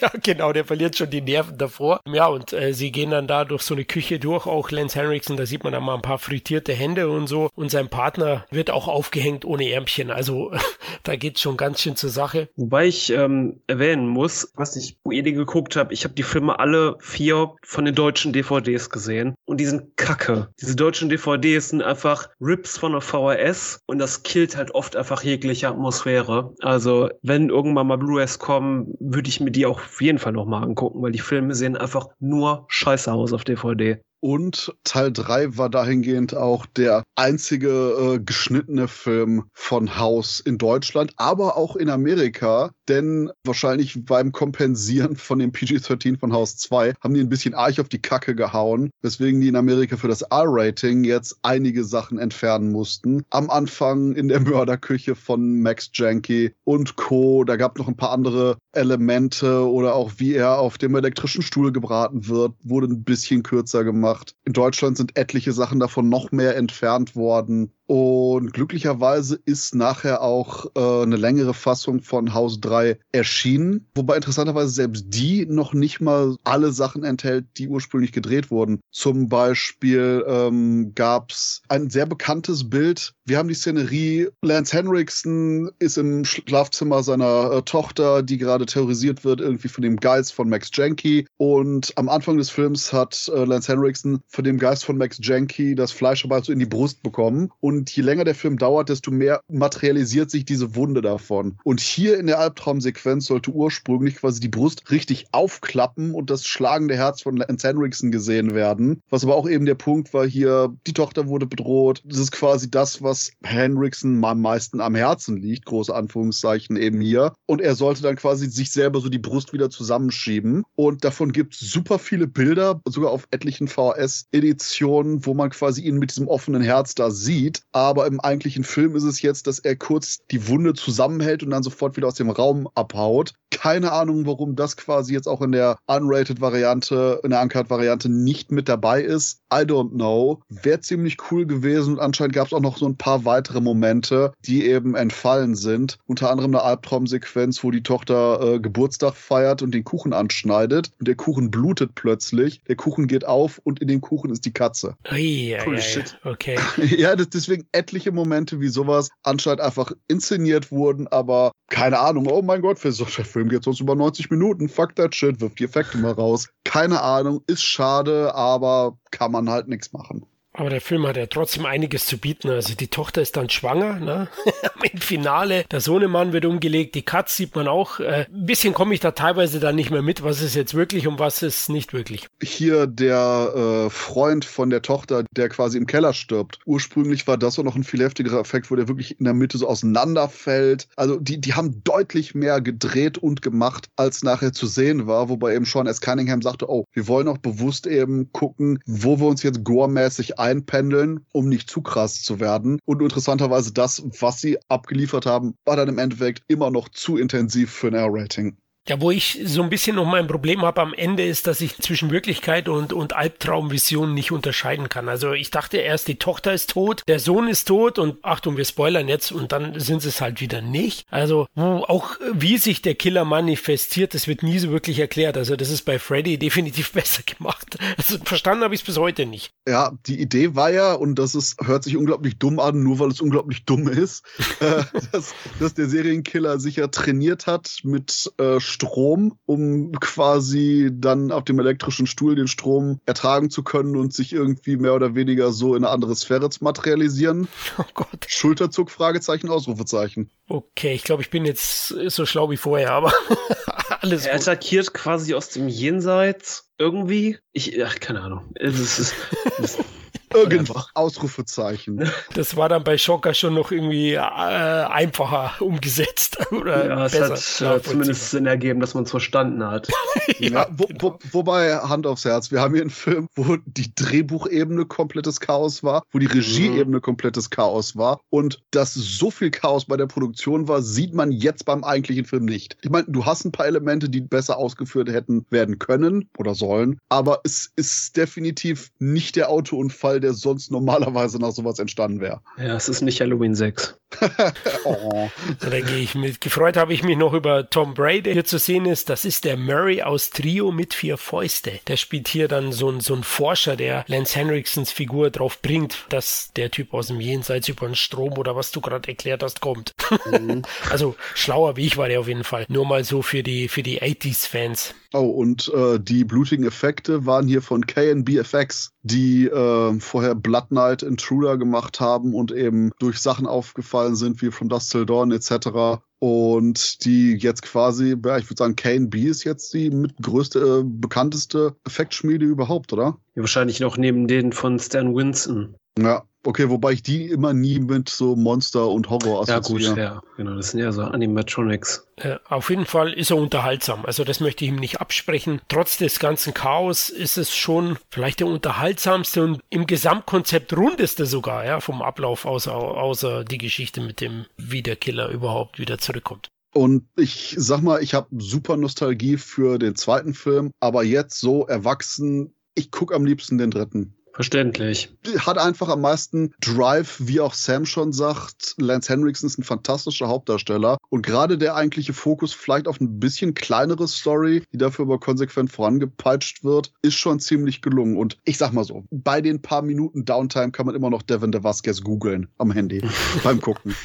ja, 0.00 0.10
genau, 0.22 0.52
der 0.52 0.64
verliert 0.64 0.96
schon 0.96 1.10
die 1.10 1.22
Nerven 1.22 1.57
davor. 1.58 2.00
Ja, 2.06 2.26
und 2.26 2.52
äh, 2.52 2.72
sie 2.72 2.92
gehen 2.92 3.10
dann 3.10 3.26
da 3.26 3.44
durch 3.44 3.62
so 3.62 3.74
eine 3.74 3.84
Küche 3.84 4.18
durch, 4.18 4.46
auch 4.46 4.70
Lance 4.70 4.98
Henriksen, 4.98 5.36
da 5.36 5.46
sieht 5.46 5.64
man 5.64 5.72
dann 5.72 5.84
mal 5.84 5.94
ein 5.94 6.02
paar 6.02 6.18
frittierte 6.18 6.72
Hände 6.72 7.08
und 7.08 7.26
so. 7.26 7.50
Und 7.54 7.70
sein 7.70 7.88
Partner 7.88 8.46
wird 8.50 8.70
auch 8.70 8.88
aufgehängt 8.88 9.44
ohne 9.44 9.70
Ärmchen. 9.70 10.10
Also 10.10 10.52
da 11.02 11.16
geht's 11.16 11.40
schon 11.40 11.56
ganz 11.56 11.80
schön 11.80 11.96
zur 11.96 12.10
Sache. 12.10 12.48
Wobei 12.56 12.86
ich 12.86 13.10
ähm, 13.10 13.60
erwähnen 13.66 14.08
muss, 14.08 14.52
was 14.54 14.76
ich 14.76 14.98
ihr 15.10 15.22
die 15.22 15.32
geguckt 15.32 15.76
habt, 15.76 15.92
ich 15.92 16.04
habe 16.04 16.14
die 16.14 16.22
Filme 16.22 16.58
alle 16.58 16.96
vier 17.00 17.54
von 17.62 17.84
den 17.84 17.94
deutschen 17.94 18.32
DVDs 18.32 18.90
gesehen 18.90 19.34
und 19.44 19.58
die 19.58 19.66
sind 19.66 19.96
kacke. 19.96 20.48
Diese 20.60 20.76
deutschen 20.76 21.08
DVDs 21.08 21.70
sind 21.70 21.82
einfach 21.82 22.28
Rips 22.40 22.78
von 22.78 22.92
der 22.92 23.00
VHS 23.00 23.80
und 23.86 23.98
das 23.98 24.22
killt 24.22 24.56
halt 24.56 24.74
oft 24.74 24.96
einfach 24.96 25.22
jegliche 25.22 25.68
Atmosphäre. 25.68 26.54
Also 26.60 27.08
wenn 27.22 27.48
irgendwann 27.48 27.86
mal 27.86 27.96
Blu-rays 27.96 28.38
kommen, 28.38 28.94
würde 29.00 29.28
ich 29.28 29.40
mir 29.40 29.50
die 29.50 29.66
auch 29.66 29.78
auf 29.78 30.00
jeden 30.00 30.18
Fall 30.18 30.32
nochmal 30.32 30.62
angucken, 30.62 31.02
weil 31.02 31.12
die 31.12 31.18
Filme 31.18 31.47
Filme 31.48 31.54
sehen 31.54 31.76
einfach 31.78 32.08
nur 32.18 32.66
scheiße 32.68 33.10
aus 33.10 33.32
auf 33.32 33.44
DVD. 33.44 34.02
Und 34.20 34.74
Teil 34.82 35.12
3 35.12 35.56
war 35.56 35.70
dahingehend 35.70 36.34
auch 36.34 36.66
der 36.66 37.04
einzige 37.14 38.14
äh, 38.14 38.18
geschnittene 38.18 38.88
Film 38.88 39.44
von 39.52 39.96
House 39.96 40.40
in 40.40 40.58
Deutschland, 40.58 41.12
aber 41.16 41.56
auch 41.56 41.76
in 41.76 41.88
Amerika. 41.88 42.72
Denn 42.88 43.30
wahrscheinlich 43.44 44.04
beim 44.04 44.32
Kompensieren 44.32 45.16
von 45.16 45.38
dem 45.38 45.52
PG-13 45.52 46.18
von 46.18 46.32
House 46.32 46.56
2 46.56 46.94
haben 47.00 47.14
die 47.14 47.20
ein 47.20 47.28
bisschen 47.28 47.54
arg 47.54 47.78
auf 47.78 47.88
die 47.88 48.02
Kacke 48.02 48.34
gehauen, 48.34 48.90
weswegen 49.02 49.40
die 49.40 49.48
in 49.48 49.56
Amerika 49.56 49.96
für 49.96 50.08
das 50.08 50.22
R-Rating 50.22 51.04
jetzt 51.04 51.38
einige 51.42 51.84
Sachen 51.84 52.18
entfernen 52.18 52.72
mussten. 52.72 53.24
Am 53.30 53.50
Anfang 53.50 54.14
in 54.16 54.28
der 54.28 54.40
Mörderküche 54.48 55.14
von 55.14 55.60
Max 55.60 55.90
Janky 55.92 56.54
und 56.64 56.96
Co. 56.96 57.44
Da 57.44 57.56
gab 57.56 57.78
noch 57.78 57.88
ein 57.88 57.96
paar 57.96 58.10
andere 58.10 58.56
Elemente 58.72 59.68
oder 59.68 59.94
auch 59.94 60.12
wie 60.16 60.34
er 60.34 60.58
auf 60.58 60.78
dem 60.78 60.94
elektrischen 60.94 61.42
Stuhl 61.42 61.72
gebraten 61.72 62.26
wird, 62.26 62.54
wurde 62.64 62.88
ein 62.88 63.04
bisschen 63.04 63.42
kürzer 63.42 63.84
gemacht 63.84 64.07
gemacht. 64.08 64.34
In 64.44 64.52
Deutschland 64.52 64.96
sind 64.96 65.16
etliche 65.16 65.52
Sachen 65.52 65.80
davon 65.80 66.08
noch 66.08 66.32
mehr 66.32 66.56
entfernt 66.56 67.14
worden. 67.16 67.72
Und 67.88 68.52
glücklicherweise 68.52 69.40
ist 69.46 69.74
nachher 69.74 70.20
auch 70.20 70.66
äh, 70.76 71.02
eine 71.02 71.16
längere 71.16 71.54
Fassung 71.54 72.02
von 72.02 72.34
Haus 72.34 72.60
3 72.60 72.98
erschienen. 73.12 73.86
Wobei 73.94 74.16
interessanterweise 74.16 74.68
selbst 74.68 75.06
die 75.08 75.46
noch 75.46 75.72
nicht 75.72 75.98
mal 75.98 76.36
alle 76.44 76.70
Sachen 76.72 77.02
enthält, 77.02 77.46
die 77.56 77.66
ursprünglich 77.66 78.12
gedreht 78.12 78.50
wurden. 78.50 78.80
Zum 78.90 79.30
Beispiel 79.30 80.22
ähm, 80.28 80.92
gab 80.94 81.30
es 81.30 81.62
ein 81.68 81.88
sehr 81.88 82.04
bekanntes 82.04 82.68
Bild. 82.68 83.14
Wir 83.24 83.38
haben 83.38 83.48
die 83.48 83.54
Szenerie, 83.54 84.28
Lance 84.42 84.76
Henriksen 84.76 85.70
ist 85.78 85.96
im 85.96 86.26
Schlafzimmer 86.26 87.02
seiner 87.02 87.52
äh, 87.52 87.62
Tochter, 87.62 88.22
die 88.22 88.36
gerade 88.36 88.66
terrorisiert 88.66 89.24
wird, 89.24 89.40
irgendwie 89.40 89.68
von 89.68 89.80
dem 89.80 89.96
Geist 89.96 90.34
von 90.34 90.50
Max 90.50 90.68
Janky. 90.74 91.26
Und 91.38 91.92
am 91.96 92.10
Anfang 92.10 92.36
des 92.36 92.50
Films 92.50 92.92
hat 92.92 93.30
äh, 93.34 93.44
Lance 93.44 93.72
Henriksen 93.72 94.20
von 94.28 94.44
dem 94.44 94.58
Geist 94.58 94.84
von 94.84 94.98
Max 94.98 95.18
Janky 95.22 95.74
das 95.74 95.92
Fleisch 95.92 96.22
aber 96.24 96.42
so 96.42 96.52
in 96.52 96.58
die 96.58 96.66
Brust 96.66 97.02
bekommen. 97.02 97.50
Und 97.60 97.77
je 97.86 98.02
länger 98.02 98.24
der 98.24 98.34
Film 98.34 98.58
dauert, 98.58 98.88
desto 98.88 99.10
mehr 99.10 99.40
materialisiert 99.48 100.30
sich 100.30 100.44
diese 100.44 100.74
Wunde 100.74 101.02
davon. 101.02 101.58
Und 101.64 101.80
hier 101.80 102.18
in 102.18 102.26
der 102.26 102.38
Albtraumsequenz 102.38 103.26
sollte 103.26 103.50
ursprünglich 103.50 104.16
quasi 104.16 104.40
die 104.40 104.48
Brust 104.48 104.90
richtig 104.90 105.26
aufklappen 105.32 106.14
und 106.14 106.30
das 106.30 106.46
schlagende 106.46 106.96
Herz 106.96 107.22
von 107.22 107.36
Lance 107.36 107.66
Henriksen 107.66 108.10
gesehen 108.10 108.54
werden. 108.54 109.02
Was 109.10 109.24
aber 109.24 109.36
auch 109.36 109.48
eben 109.48 109.66
der 109.66 109.74
Punkt 109.74 110.12
war 110.14 110.26
hier, 110.26 110.74
die 110.86 110.92
Tochter 110.92 111.28
wurde 111.28 111.46
bedroht. 111.46 112.02
Das 112.04 112.18
ist 112.18 112.32
quasi 112.32 112.70
das, 112.70 113.02
was 113.02 113.32
Henriksen 113.42 114.24
am 114.24 114.40
meisten 114.40 114.80
am 114.80 114.94
Herzen 114.94 115.36
liegt, 115.36 115.66
große 115.66 115.94
Anführungszeichen 115.94 116.76
eben 116.76 117.00
hier. 117.00 117.32
Und 117.46 117.60
er 117.60 117.74
sollte 117.74 118.02
dann 118.02 118.16
quasi 118.16 118.48
sich 118.48 118.70
selber 118.70 119.00
so 119.00 119.08
die 119.08 119.18
Brust 119.18 119.52
wieder 119.52 119.70
zusammenschieben. 119.70 120.64
Und 120.74 121.04
davon 121.04 121.32
gibt 121.32 121.54
es 121.54 121.60
super 121.60 121.98
viele 121.98 122.26
Bilder, 122.26 122.80
sogar 122.86 123.10
auf 123.10 123.26
etlichen 123.30 123.68
VHS-Editionen, 123.68 125.24
wo 125.26 125.34
man 125.34 125.50
quasi 125.50 125.82
ihn 125.82 125.98
mit 125.98 126.10
diesem 126.10 126.28
offenen 126.28 126.62
Herz 126.62 126.94
da 126.94 127.10
sieht. 127.10 127.62
Aber 127.72 128.06
im 128.06 128.20
eigentlichen 128.20 128.64
Film 128.64 128.96
ist 128.96 129.04
es 129.04 129.22
jetzt, 129.22 129.46
dass 129.46 129.58
er 129.58 129.76
kurz 129.76 130.20
die 130.30 130.48
Wunde 130.48 130.74
zusammenhält 130.74 131.42
und 131.42 131.50
dann 131.50 131.62
sofort 131.62 131.96
wieder 131.96 132.08
aus 132.08 132.14
dem 132.14 132.30
Raum 132.30 132.68
abhaut. 132.74 133.34
Keine 133.50 133.92
Ahnung, 133.92 134.26
warum 134.26 134.56
das 134.56 134.76
quasi 134.76 135.12
jetzt 135.12 135.26
auch 135.26 135.42
in 135.42 135.52
der 135.52 135.78
Unrated-Variante, 135.86 137.20
in 137.24 137.30
der 137.30 137.42
Uncut-Variante 137.42 138.08
nicht 138.08 138.52
mit 138.52 138.68
dabei 138.68 139.02
ist. 139.02 139.40
I 139.52 139.58
don't 139.58 139.90
know. 139.90 140.40
Wäre 140.48 140.80
ziemlich 140.80 141.16
cool 141.30 141.46
gewesen 141.46 141.94
und 141.94 142.00
anscheinend 142.00 142.34
gab 142.34 142.46
es 142.46 142.52
auch 142.52 142.60
noch 142.60 142.76
so 142.76 142.86
ein 142.86 142.96
paar 142.96 143.24
weitere 143.24 143.60
Momente, 143.60 144.32
die 144.44 144.66
eben 144.66 144.94
entfallen 144.94 145.54
sind. 145.54 145.98
Unter 146.06 146.30
anderem 146.30 146.54
eine 146.54 146.62
Albtraumsequenz, 146.62 147.64
wo 147.64 147.70
die 147.70 147.82
Tochter 147.82 148.54
äh, 148.54 148.60
Geburtstag 148.60 149.14
feiert 149.14 149.62
und 149.62 149.72
den 149.72 149.84
Kuchen 149.84 150.12
anschneidet 150.12 150.92
und 150.98 151.08
der 151.08 151.14
Kuchen 151.14 151.50
blutet 151.50 151.94
plötzlich. 151.94 152.62
Der 152.68 152.76
Kuchen 152.76 153.06
geht 153.06 153.24
auf 153.24 153.60
und 153.64 153.80
in 153.80 153.88
dem 153.88 154.00
Kuchen 154.00 154.30
ist 154.30 154.44
die 154.44 154.52
Katze. 154.52 154.96
Ui, 155.10 155.56
cool 155.66 155.76
ja, 155.76 155.80
shit. 155.80 156.18
Okay. 156.24 156.58
ja, 156.96 157.16
das, 157.16 157.30
deswegen 157.30 157.67
etliche 157.72 158.12
Momente 158.12 158.60
wie 158.60 158.68
sowas 158.68 159.10
anscheinend 159.22 159.60
einfach 159.60 159.92
inszeniert 160.08 160.70
wurden, 160.70 161.06
aber 161.08 161.52
keine 161.68 161.98
Ahnung. 161.98 162.26
Oh 162.30 162.42
mein 162.42 162.62
Gott, 162.62 162.78
für 162.78 162.92
solcher 162.92 163.24
Film 163.24 163.48
geht 163.48 163.64
sonst 163.64 163.80
über 163.80 163.94
90 163.94 164.30
Minuten. 164.30 164.68
Fuck 164.68 164.96
that 164.96 165.14
shit, 165.14 165.40
wirft 165.40 165.58
die 165.58 165.64
Effekte 165.64 165.98
mal 165.98 166.12
raus. 166.12 166.48
Keine 166.64 167.02
Ahnung, 167.02 167.42
ist 167.46 167.62
schade, 167.62 168.34
aber 168.34 168.98
kann 169.10 169.32
man 169.32 169.50
halt 169.50 169.68
nichts 169.68 169.92
machen. 169.92 170.26
Aber 170.58 170.70
der 170.70 170.80
Film 170.80 171.06
hat 171.06 171.16
ja 171.16 171.26
trotzdem 171.26 171.66
einiges 171.66 172.06
zu 172.06 172.18
bieten. 172.18 172.50
Also 172.50 172.74
die 172.74 172.88
Tochter 172.88 173.22
ist 173.22 173.36
dann 173.36 173.48
schwanger, 173.48 174.00
ne? 174.00 174.28
Im 174.92 174.98
Finale, 174.98 175.64
der 175.70 175.80
Sohnemann 175.80 176.32
wird 176.32 176.46
umgelegt, 176.46 176.96
die 176.96 177.02
Katz 177.02 177.36
sieht 177.36 177.54
man 177.54 177.68
auch. 177.68 178.00
Äh, 178.00 178.26
ein 178.28 178.44
bisschen 178.44 178.74
komme 178.74 178.92
ich 178.92 178.98
da 178.98 179.12
teilweise 179.12 179.60
dann 179.60 179.76
nicht 179.76 179.92
mehr 179.92 180.02
mit, 180.02 180.24
was 180.24 180.42
ist 180.42 180.56
jetzt 180.56 180.74
wirklich 180.74 181.06
und 181.06 181.20
was 181.20 181.42
ist 181.42 181.68
nicht 181.68 181.92
wirklich. 181.92 182.26
Hier 182.42 182.88
der 182.88 183.86
äh, 183.86 183.90
Freund 183.90 184.44
von 184.44 184.68
der 184.68 184.82
Tochter, 184.82 185.24
der 185.30 185.48
quasi 185.48 185.78
im 185.78 185.86
Keller 185.86 186.12
stirbt. 186.12 186.58
Ursprünglich 186.66 187.28
war 187.28 187.38
das 187.38 187.56
auch 187.60 187.64
noch 187.64 187.76
ein 187.76 187.84
viel 187.84 188.02
heftigerer 188.02 188.40
Effekt, 188.40 188.68
wo 188.72 188.74
der 188.74 188.88
wirklich 188.88 189.20
in 189.20 189.26
der 189.26 189.34
Mitte 189.34 189.58
so 189.58 189.68
auseinanderfällt. 189.68 190.88
Also 190.96 191.20
die, 191.20 191.40
die 191.40 191.54
haben 191.54 191.84
deutlich 191.84 192.34
mehr 192.34 192.60
gedreht 192.60 193.16
und 193.16 193.42
gemacht, 193.42 193.86
als 193.94 194.24
nachher 194.24 194.52
zu 194.52 194.66
sehen 194.66 195.06
war, 195.06 195.28
wobei 195.28 195.54
eben 195.54 195.66
Sean 195.66 195.86
S. 195.86 196.00
Cunningham 196.00 196.42
sagte, 196.42 196.68
oh, 196.68 196.84
wir 196.92 197.06
wollen 197.06 197.28
auch 197.28 197.38
bewusst 197.38 197.86
eben 197.86 198.32
gucken, 198.32 198.80
wo 198.86 199.20
wir 199.20 199.26
uns 199.28 199.44
jetzt 199.44 199.62
gore-mäßig 199.62 200.40
ein 200.40 200.47
einpendeln, 200.48 201.26
um 201.32 201.48
nicht 201.48 201.70
zu 201.70 201.82
krass 201.82 202.22
zu 202.22 202.40
werden. 202.40 202.78
Und 202.84 203.02
interessanterweise 203.02 203.72
das, 203.72 204.02
was 204.20 204.40
sie 204.40 204.58
abgeliefert 204.68 205.26
haben, 205.26 205.54
war 205.64 205.76
dann 205.76 205.88
im 205.88 205.98
Endeffekt 205.98 206.42
immer 206.48 206.70
noch 206.70 206.88
zu 206.88 207.16
intensiv 207.16 207.70
für 207.70 207.88
ein 207.88 207.94
R-Rating. 207.94 208.56
Ja, 208.88 209.00
wo 209.00 209.10
ich 209.10 209.38
so 209.44 209.62
ein 209.62 209.68
bisschen 209.68 209.96
noch 209.96 210.06
mein 210.06 210.26
Problem 210.26 210.62
habe 210.62 210.80
am 210.80 210.94
Ende 210.94 211.26
ist, 211.26 211.46
dass 211.46 211.60
ich 211.60 211.76
zwischen 211.78 212.10
Wirklichkeit 212.10 212.68
und, 212.68 212.94
und 212.94 213.14
Albtraumvision 213.14 214.14
nicht 214.14 214.32
unterscheiden 214.32 214.88
kann. 214.88 215.10
Also 215.10 215.32
ich 215.32 215.50
dachte 215.50 215.76
erst, 215.76 216.08
die 216.08 216.16
Tochter 216.16 216.54
ist 216.54 216.70
tot, 216.70 217.02
der 217.06 217.20
Sohn 217.20 217.48
ist 217.48 217.68
tot 217.68 217.98
und 217.98 218.24
Achtung, 218.24 218.56
wir 218.56 218.64
spoilern 218.64 219.06
jetzt 219.06 219.30
und 219.30 219.52
dann 219.52 219.78
sind 219.78 220.00
sie 220.00 220.08
es 220.08 220.22
halt 220.22 220.40
wieder 220.40 220.62
nicht. 220.62 221.06
Also 221.10 221.46
wo 221.54 221.84
auch 221.84 222.16
wie 222.32 222.56
sich 222.56 222.80
der 222.80 222.94
Killer 222.94 223.26
manifestiert, 223.26 224.14
das 224.14 224.26
wird 224.26 224.42
nie 224.42 224.58
so 224.58 224.70
wirklich 224.70 224.98
erklärt. 224.98 225.36
Also 225.36 225.54
das 225.54 225.68
ist 225.68 225.82
bei 225.82 225.98
Freddy 225.98 226.38
definitiv 226.38 226.92
besser 226.98 227.22
gemacht. 227.24 227.76
Also 227.98 228.16
verstanden 228.24 228.64
habe 228.64 228.74
ich 228.74 228.80
es 228.80 228.86
bis 228.86 228.96
heute 228.96 229.26
nicht. 229.26 229.50
Ja, 229.68 229.92
die 230.06 230.18
Idee 230.18 230.54
war 230.54 230.70
ja, 230.70 230.94
und 230.94 231.16
das 231.16 231.34
ist, 231.34 231.56
hört 231.62 231.84
sich 231.84 231.96
unglaublich 231.96 232.38
dumm 232.38 232.58
an, 232.58 232.82
nur 232.82 232.98
weil 232.98 233.10
es 233.10 233.20
unglaublich 233.20 233.66
dumm 233.66 233.86
ist, 233.88 234.24
äh, 234.60 234.84
dass, 235.12 235.34
dass 235.60 235.74
der 235.74 235.88
Serienkiller 235.88 236.58
sich 236.58 236.76
ja 236.76 236.86
trainiert 236.86 237.46
hat 237.46 237.80
mit 237.82 238.32
äh, 238.38 238.60
Strom, 238.78 239.36
um 239.44 239.90
quasi 239.98 240.90
dann 240.92 241.32
auf 241.32 241.42
dem 241.42 241.58
elektrischen 241.58 242.06
Stuhl 242.06 242.36
den 242.36 242.46
Strom 242.46 243.00
ertragen 243.06 243.50
zu 243.50 243.64
können 243.64 243.96
und 243.96 244.14
sich 244.14 244.32
irgendwie 244.32 244.76
mehr 244.76 244.94
oder 244.94 245.16
weniger 245.16 245.50
so 245.50 245.74
in 245.74 245.84
eine 245.84 245.92
andere 245.92 246.14
Sphäre 246.14 246.48
zu 246.48 246.62
materialisieren. 246.62 247.48
Oh 247.76 247.84
Gott. 247.94 248.26
Schulterzug, 248.28 248.92
Fragezeichen, 248.92 249.48
Ausrufezeichen. 249.48 250.30
Okay, 250.48 250.94
ich 250.94 251.02
glaube, 251.02 251.22
ich 251.22 251.30
bin 251.30 251.44
jetzt 251.44 251.88
so 251.88 252.24
schlau 252.24 252.50
wie 252.50 252.56
vorher, 252.56 252.92
aber 252.92 253.12
alles 254.00 254.26
Er 254.26 254.36
attackiert 254.36 254.94
quasi 254.94 255.34
aus 255.34 255.48
dem 255.48 255.66
Jenseits 255.66 256.70
irgendwie. 256.78 257.38
Ich, 257.52 257.84
ach, 257.84 257.98
keine 257.98 258.20
Ahnung. 258.20 258.52
Es 258.54 258.78
ist, 258.78 259.14
es 259.58 259.58
ist 259.58 259.78
Irgendwas. 260.34 260.88
Ausrufezeichen. 260.94 262.10
Das 262.34 262.56
war 262.56 262.68
dann 262.68 262.84
bei 262.84 262.98
Schocker 262.98 263.34
schon 263.34 263.54
noch 263.54 263.70
irgendwie 263.70 264.14
äh, 264.14 264.18
einfacher 264.18 265.52
umgesetzt. 265.60 266.38
Oder 266.50 266.88
ja, 266.88 267.06
es 267.06 267.60
hat 267.60 267.78
äh, 267.78 267.82
zumindest 267.82 268.30
Sinn 268.30 268.46
ergeben, 268.46 268.80
dass 268.80 268.94
man 268.94 269.04
es 269.04 269.10
verstanden 269.10 269.64
hat. 269.64 269.88
ja, 270.38 270.48
ja 270.48 270.66
wo, 270.70 270.86
genau. 270.86 271.00
wo, 271.00 271.18
wobei, 271.32 271.76
Hand 271.76 272.06
aufs 272.06 272.24
Herz, 272.24 272.50
wir 272.50 272.60
haben 272.60 272.74
hier 272.74 272.82
einen 272.82 272.90
Film, 272.90 273.28
wo 273.34 273.56
die 273.64 273.94
Drehbuchebene 273.94 274.86
komplettes 274.86 275.40
Chaos 275.40 275.82
war, 275.82 276.02
wo 276.12 276.18
die 276.18 276.26
Regieebene 276.26 276.98
mhm. 276.98 277.02
komplettes 277.02 277.50
Chaos 277.50 277.96
war. 277.96 278.20
Und 278.30 278.60
dass 278.70 278.94
so 278.94 279.30
viel 279.30 279.50
Chaos 279.50 279.86
bei 279.86 279.96
der 279.96 280.06
Produktion 280.06 280.68
war, 280.68 280.82
sieht 280.82 281.14
man 281.14 281.32
jetzt 281.32 281.64
beim 281.64 281.84
eigentlichen 281.84 282.24
Film 282.24 282.44
nicht. 282.44 282.76
Ich 282.82 282.90
meine, 282.90 283.06
du 283.08 283.24
hast 283.24 283.44
ein 283.44 283.52
paar 283.52 283.66
Elemente, 283.66 284.08
die 284.08 284.20
besser 284.20 284.56
ausgeführt 284.58 285.08
hätten 285.08 285.46
werden 285.50 285.78
können 285.78 286.28
oder 286.38 286.54
sollen, 286.54 286.98
aber 287.08 287.40
es 287.44 287.72
ist 287.76 288.16
definitiv 288.16 288.90
nicht 288.98 289.36
der 289.36 289.50
Autounfall, 289.50 290.17
Zufall, 290.18 290.20
der 290.20 290.34
sonst 290.34 290.70
normalerweise 290.70 291.38
nach 291.38 291.52
sowas 291.52 291.78
entstanden 291.78 292.20
wäre. 292.20 292.40
Ja, 292.56 292.76
es 292.76 292.88
ist 292.88 293.02
nicht 293.02 293.20
Halloween 293.20 293.54
6. 293.54 293.98
oh. 294.84 295.28
Da 295.60 295.80
gehe 295.80 295.98
ich 295.98 296.14
mit. 296.14 296.40
Gefreut 296.40 296.76
habe 296.76 296.94
ich 296.94 297.02
mich 297.02 297.16
noch 297.16 297.34
über 297.34 297.68
Tom 297.68 297.94
Brady, 297.94 298.22
der 298.22 298.32
hier 298.32 298.44
zu 298.44 298.58
sehen 298.58 298.86
ist. 298.86 299.10
Das 299.10 299.24
ist 299.24 299.44
der 299.44 299.56
Murray 299.56 300.02
aus 300.02 300.30
Trio 300.30 300.72
mit 300.72 300.94
vier 300.94 301.18
Fäuste. 301.18 301.72
Der 301.86 301.96
spielt 301.96 302.28
hier 302.28 302.48
dann 302.48 302.72
so 302.72 302.90
ein, 302.90 303.00
so 303.00 303.14
ein 303.14 303.22
Forscher, 303.22 303.76
der 303.76 304.04
Lance 304.08 304.38
Henriksons 304.38 304.92
Figur 304.92 305.30
drauf 305.30 305.60
bringt, 305.60 306.06
dass 306.08 306.52
der 306.56 306.70
Typ 306.70 306.94
aus 306.94 307.08
dem 307.08 307.20
Jenseits 307.20 307.68
über 307.68 307.86
den 307.86 307.94
Strom 307.94 308.38
oder 308.38 308.56
was 308.56 308.72
du 308.72 308.80
gerade 308.80 309.08
erklärt 309.08 309.42
hast, 309.42 309.60
kommt. 309.60 309.94
Mhm. 310.30 310.62
also 310.90 311.14
schlauer 311.34 311.76
wie 311.76 311.86
ich 311.86 311.96
war 311.96 312.08
der 312.08 312.20
auf 312.20 312.28
jeden 312.28 312.44
Fall. 312.44 312.64
Nur 312.68 312.86
mal 312.86 313.04
so 313.04 313.22
für 313.22 313.42
die, 313.42 313.68
für 313.68 313.82
die 313.82 314.00
80s-Fans. 314.00 314.94
Oh, 315.14 315.20
und 315.20 315.72
äh, 315.74 315.98
die 315.98 316.24
blutigen 316.24 316.66
Effekte 316.66 317.24
waren 317.24 317.48
hier 317.48 317.62
von 317.62 317.86
KNB 317.86 318.36
FX, 318.36 318.92
die 319.02 319.46
äh, 319.46 319.98
vorher 320.00 320.34
Blood 320.34 320.68
Knight 320.68 321.02
Intruder 321.02 321.56
gemacht 321.56 321.98
haben 321.98 322.34
und 322.34 322.52
eben 322.52 322.90
durch 322.98 323.18
Sachen 323.18 323.46
aufgefallen 323.46 324.16
sind, 324.16 324.42
wie 324.42 324.50
From 324.50 324.68
Dust 324.68 324.92
Till 324.92 325.06
Dawn 325.06 325.32
etc. 325.32 326.02
Und 326.18 327.04
die 327.06 327.36
jetzt 327.36 327.62
quasi, 327.62 328.16
ja, 328.22 328.36
ich 328.36 328.50
würde 328.50 328.58
sagen, 328.58 328.76
KNB 328.76 329.14
ist 329.14 329.44
jetzt 329.44 329.72
die 329.72 329.90
mit 329.90 330.14
größte, 330.20 330.58
äh, 330.58 330.82
bekannteste 330.84 331.74
Effektschmiede 331.86 332.44
überhaupt, 332.44 332.92
oder? 332.92 333.16
Ja, 333.34 333.42
wahrscheinlich 333.42 333.80
noch 333.80 333.96
neben 333.96 334.28
denen 334.28 334.52
von 334.52 334.78
Stan 334.78 335.14
Winston. 335.14 335.74
Ja, 335.98 336.24
Okay, 336.48 336.70
wobei 336.70 336.92
ich 336.92 337.02
die 337.02 337.26
immer 337.26 337.52
nie 337.52 337.78
mit 337.78 338.08
so 338.08 338.34
Monster 338.34 338.88
und 338.88 339.10
Horror 339.10 339.42
assoziiere. 339.42 339.82
Ja 339.82 339.90
gut, 339.90 339.98
ja, 339.98 340.22
genau, 340.38 340.56
das 340.56 340.70
sind 340.70 340.80
ja 340.80 340.92
so 340.92 341.02
Animatronics. 341.02 342.06
Äh, 342.16 342.36
auf 342.48 342.70
jeden 342.70 342.86
Fall 342.86 343.12
ist 343.12 343.28
er 343.28 343.36
unterhaltsam, 343.36 344.06
also 344.06 344.24
das 344.24 344.40
möchte 344.40 344.64
ich 344.64 344.70
ihm 344.70 344.76
nicht 344.76 344.98
absprechen. 344.98 345.60
Trotz 345.68 345.98
des 345.98 346.18
ganzen 346.18 346.54
Chaos 346.54 347.10
ist 347.10 347.36
es 347.36 347.54
schon 347.54 347.98
vielleicht 348.08 348.40
der 348.40 348.46
unterhaltsamste 348.46 349.44
und 349.44 349.60
im 349.68 349.86
Gesamtkonzept 349.86 350.74
rundeste 350.74 351.26
sogar, 351.26 351.66
ja, 351.66 351.80
vom 351.80 352.00
Ablauf 352.00 352.46
außer, 352.46 352.74
außer 352.74 353.44
die 353.44 353.58
Geschichte 353.58 354.00
mit 354.00 354.22
dem, 354.22 354.46
wie 354.56 354.82
der 354.82 354.96
Killer 354.96 355.28
überhaupt 355.28 355.78
wieder 355.78 355.98
zurückkommt. 355.98 356.48
Und 356.72 357.04
ich 357.16 357.56
sag 357.58 357.82
mal, 357.82 358.02
ich 358.02 358.14
habe 358.14 358.28
super 358.38 358.78
Nostalgie 358.78 359.36
für 359.36 359.78
den 359.78 359.96
zweiten 359.96 360.32
Film, 360.32 360.70
aber 360.80 361.04
jetzt 361.04 361.40
so 361.40 361.66
erwachsen, 361.66 362.54
ich 362.74 362.90
gucke 362.90 363.14
am 363.14 363.26
liebsten 363.26 363.58
den 363.58 363.70
dritten. 363.70 364.14
Verständlich. 364.38 365.08
Hat 365.40 365.58
einfach 365.58 365.88
am 365.88 366.00
meisten 366.00 366.54
Drive, 366.60 367.16
wie 367.18 367.40
auch 367.40 367.54
Sam 367.54 367.84
schon 367.84 368.12
sagt. 368.12 368.76
Lance 368.78 369.12
Henriksen 369.12 369.48
ist 369.48 369.58
ein 369.58 369.64
fantastischer 369.64 370.28
Hauptdarsteller. 370.28 370.96
Und 371.08 371.26
gerade 371.26 371.58
der 371.58 371.74
eigentliche 371.74 372.12
Fokus 372.12 372.52
vielleicht 372.52 372.86
auf 372.86 373.00
ein 373.00 373.18
bisschen 373.18 373.54
kleinere 373.54 374.06
Story, 374.06 374.62
die 374.72 374.78
dafür 374.78 375.06
aber 375.06 375.18
konsequent 375.18 375.72
vorangepeitscht 375.72 376.62
wird, 376.62 376.92
ist 377.02 377.16
schon 377.16 377.40
ziemlich 377.40 377.82
gelungen. 377.82 378.16
Und 378.16 378.38
ich 378.44 378.58
sag 378.58 378.72
mal 378.72 378.84
so, 378.84 379.02
bei 379.10 379.40
den 379.40 379.60
paar 379.60 379.82
Minuten 379.82 380.24
Downtime 380.24 380.70
kann 380.70 380.86
man 380.86 380.94
immer 380.94 381.10
noch 381.10 381.22
Devin 381.22 381.50
de 381.50 381.64
Vasquez 381.64 382.00
googeln 382.02 382.46
am 382.58 382.70
Handy 382.70 383.02
beim 383.42 383.60
Gucken. 383.60 383.96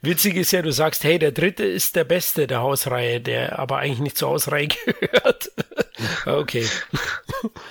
Witzig 0.00 0.36
ist 0.36 0.52
ja, 0.52 0.62
du 0.62 0.72
sagst, 0.72 1.04
hey, 1.04 1.18
der 1.18 1.32
dritte 1.32 1.64
ist 1.66 1.94
der 1.94 2.04
beste 2.04 2.46
der 2.46 2.62
Hausreihe, 2.62 3.20
der 3.20 3.58
aber 3.58 3.76
eigentlich 3.76 4.00
nicht 4.00 4.16
zur 4.16 4.30
Hausreihe 4.30 4.68
gehört. 4.86 5.50
okay. 6.26 6.66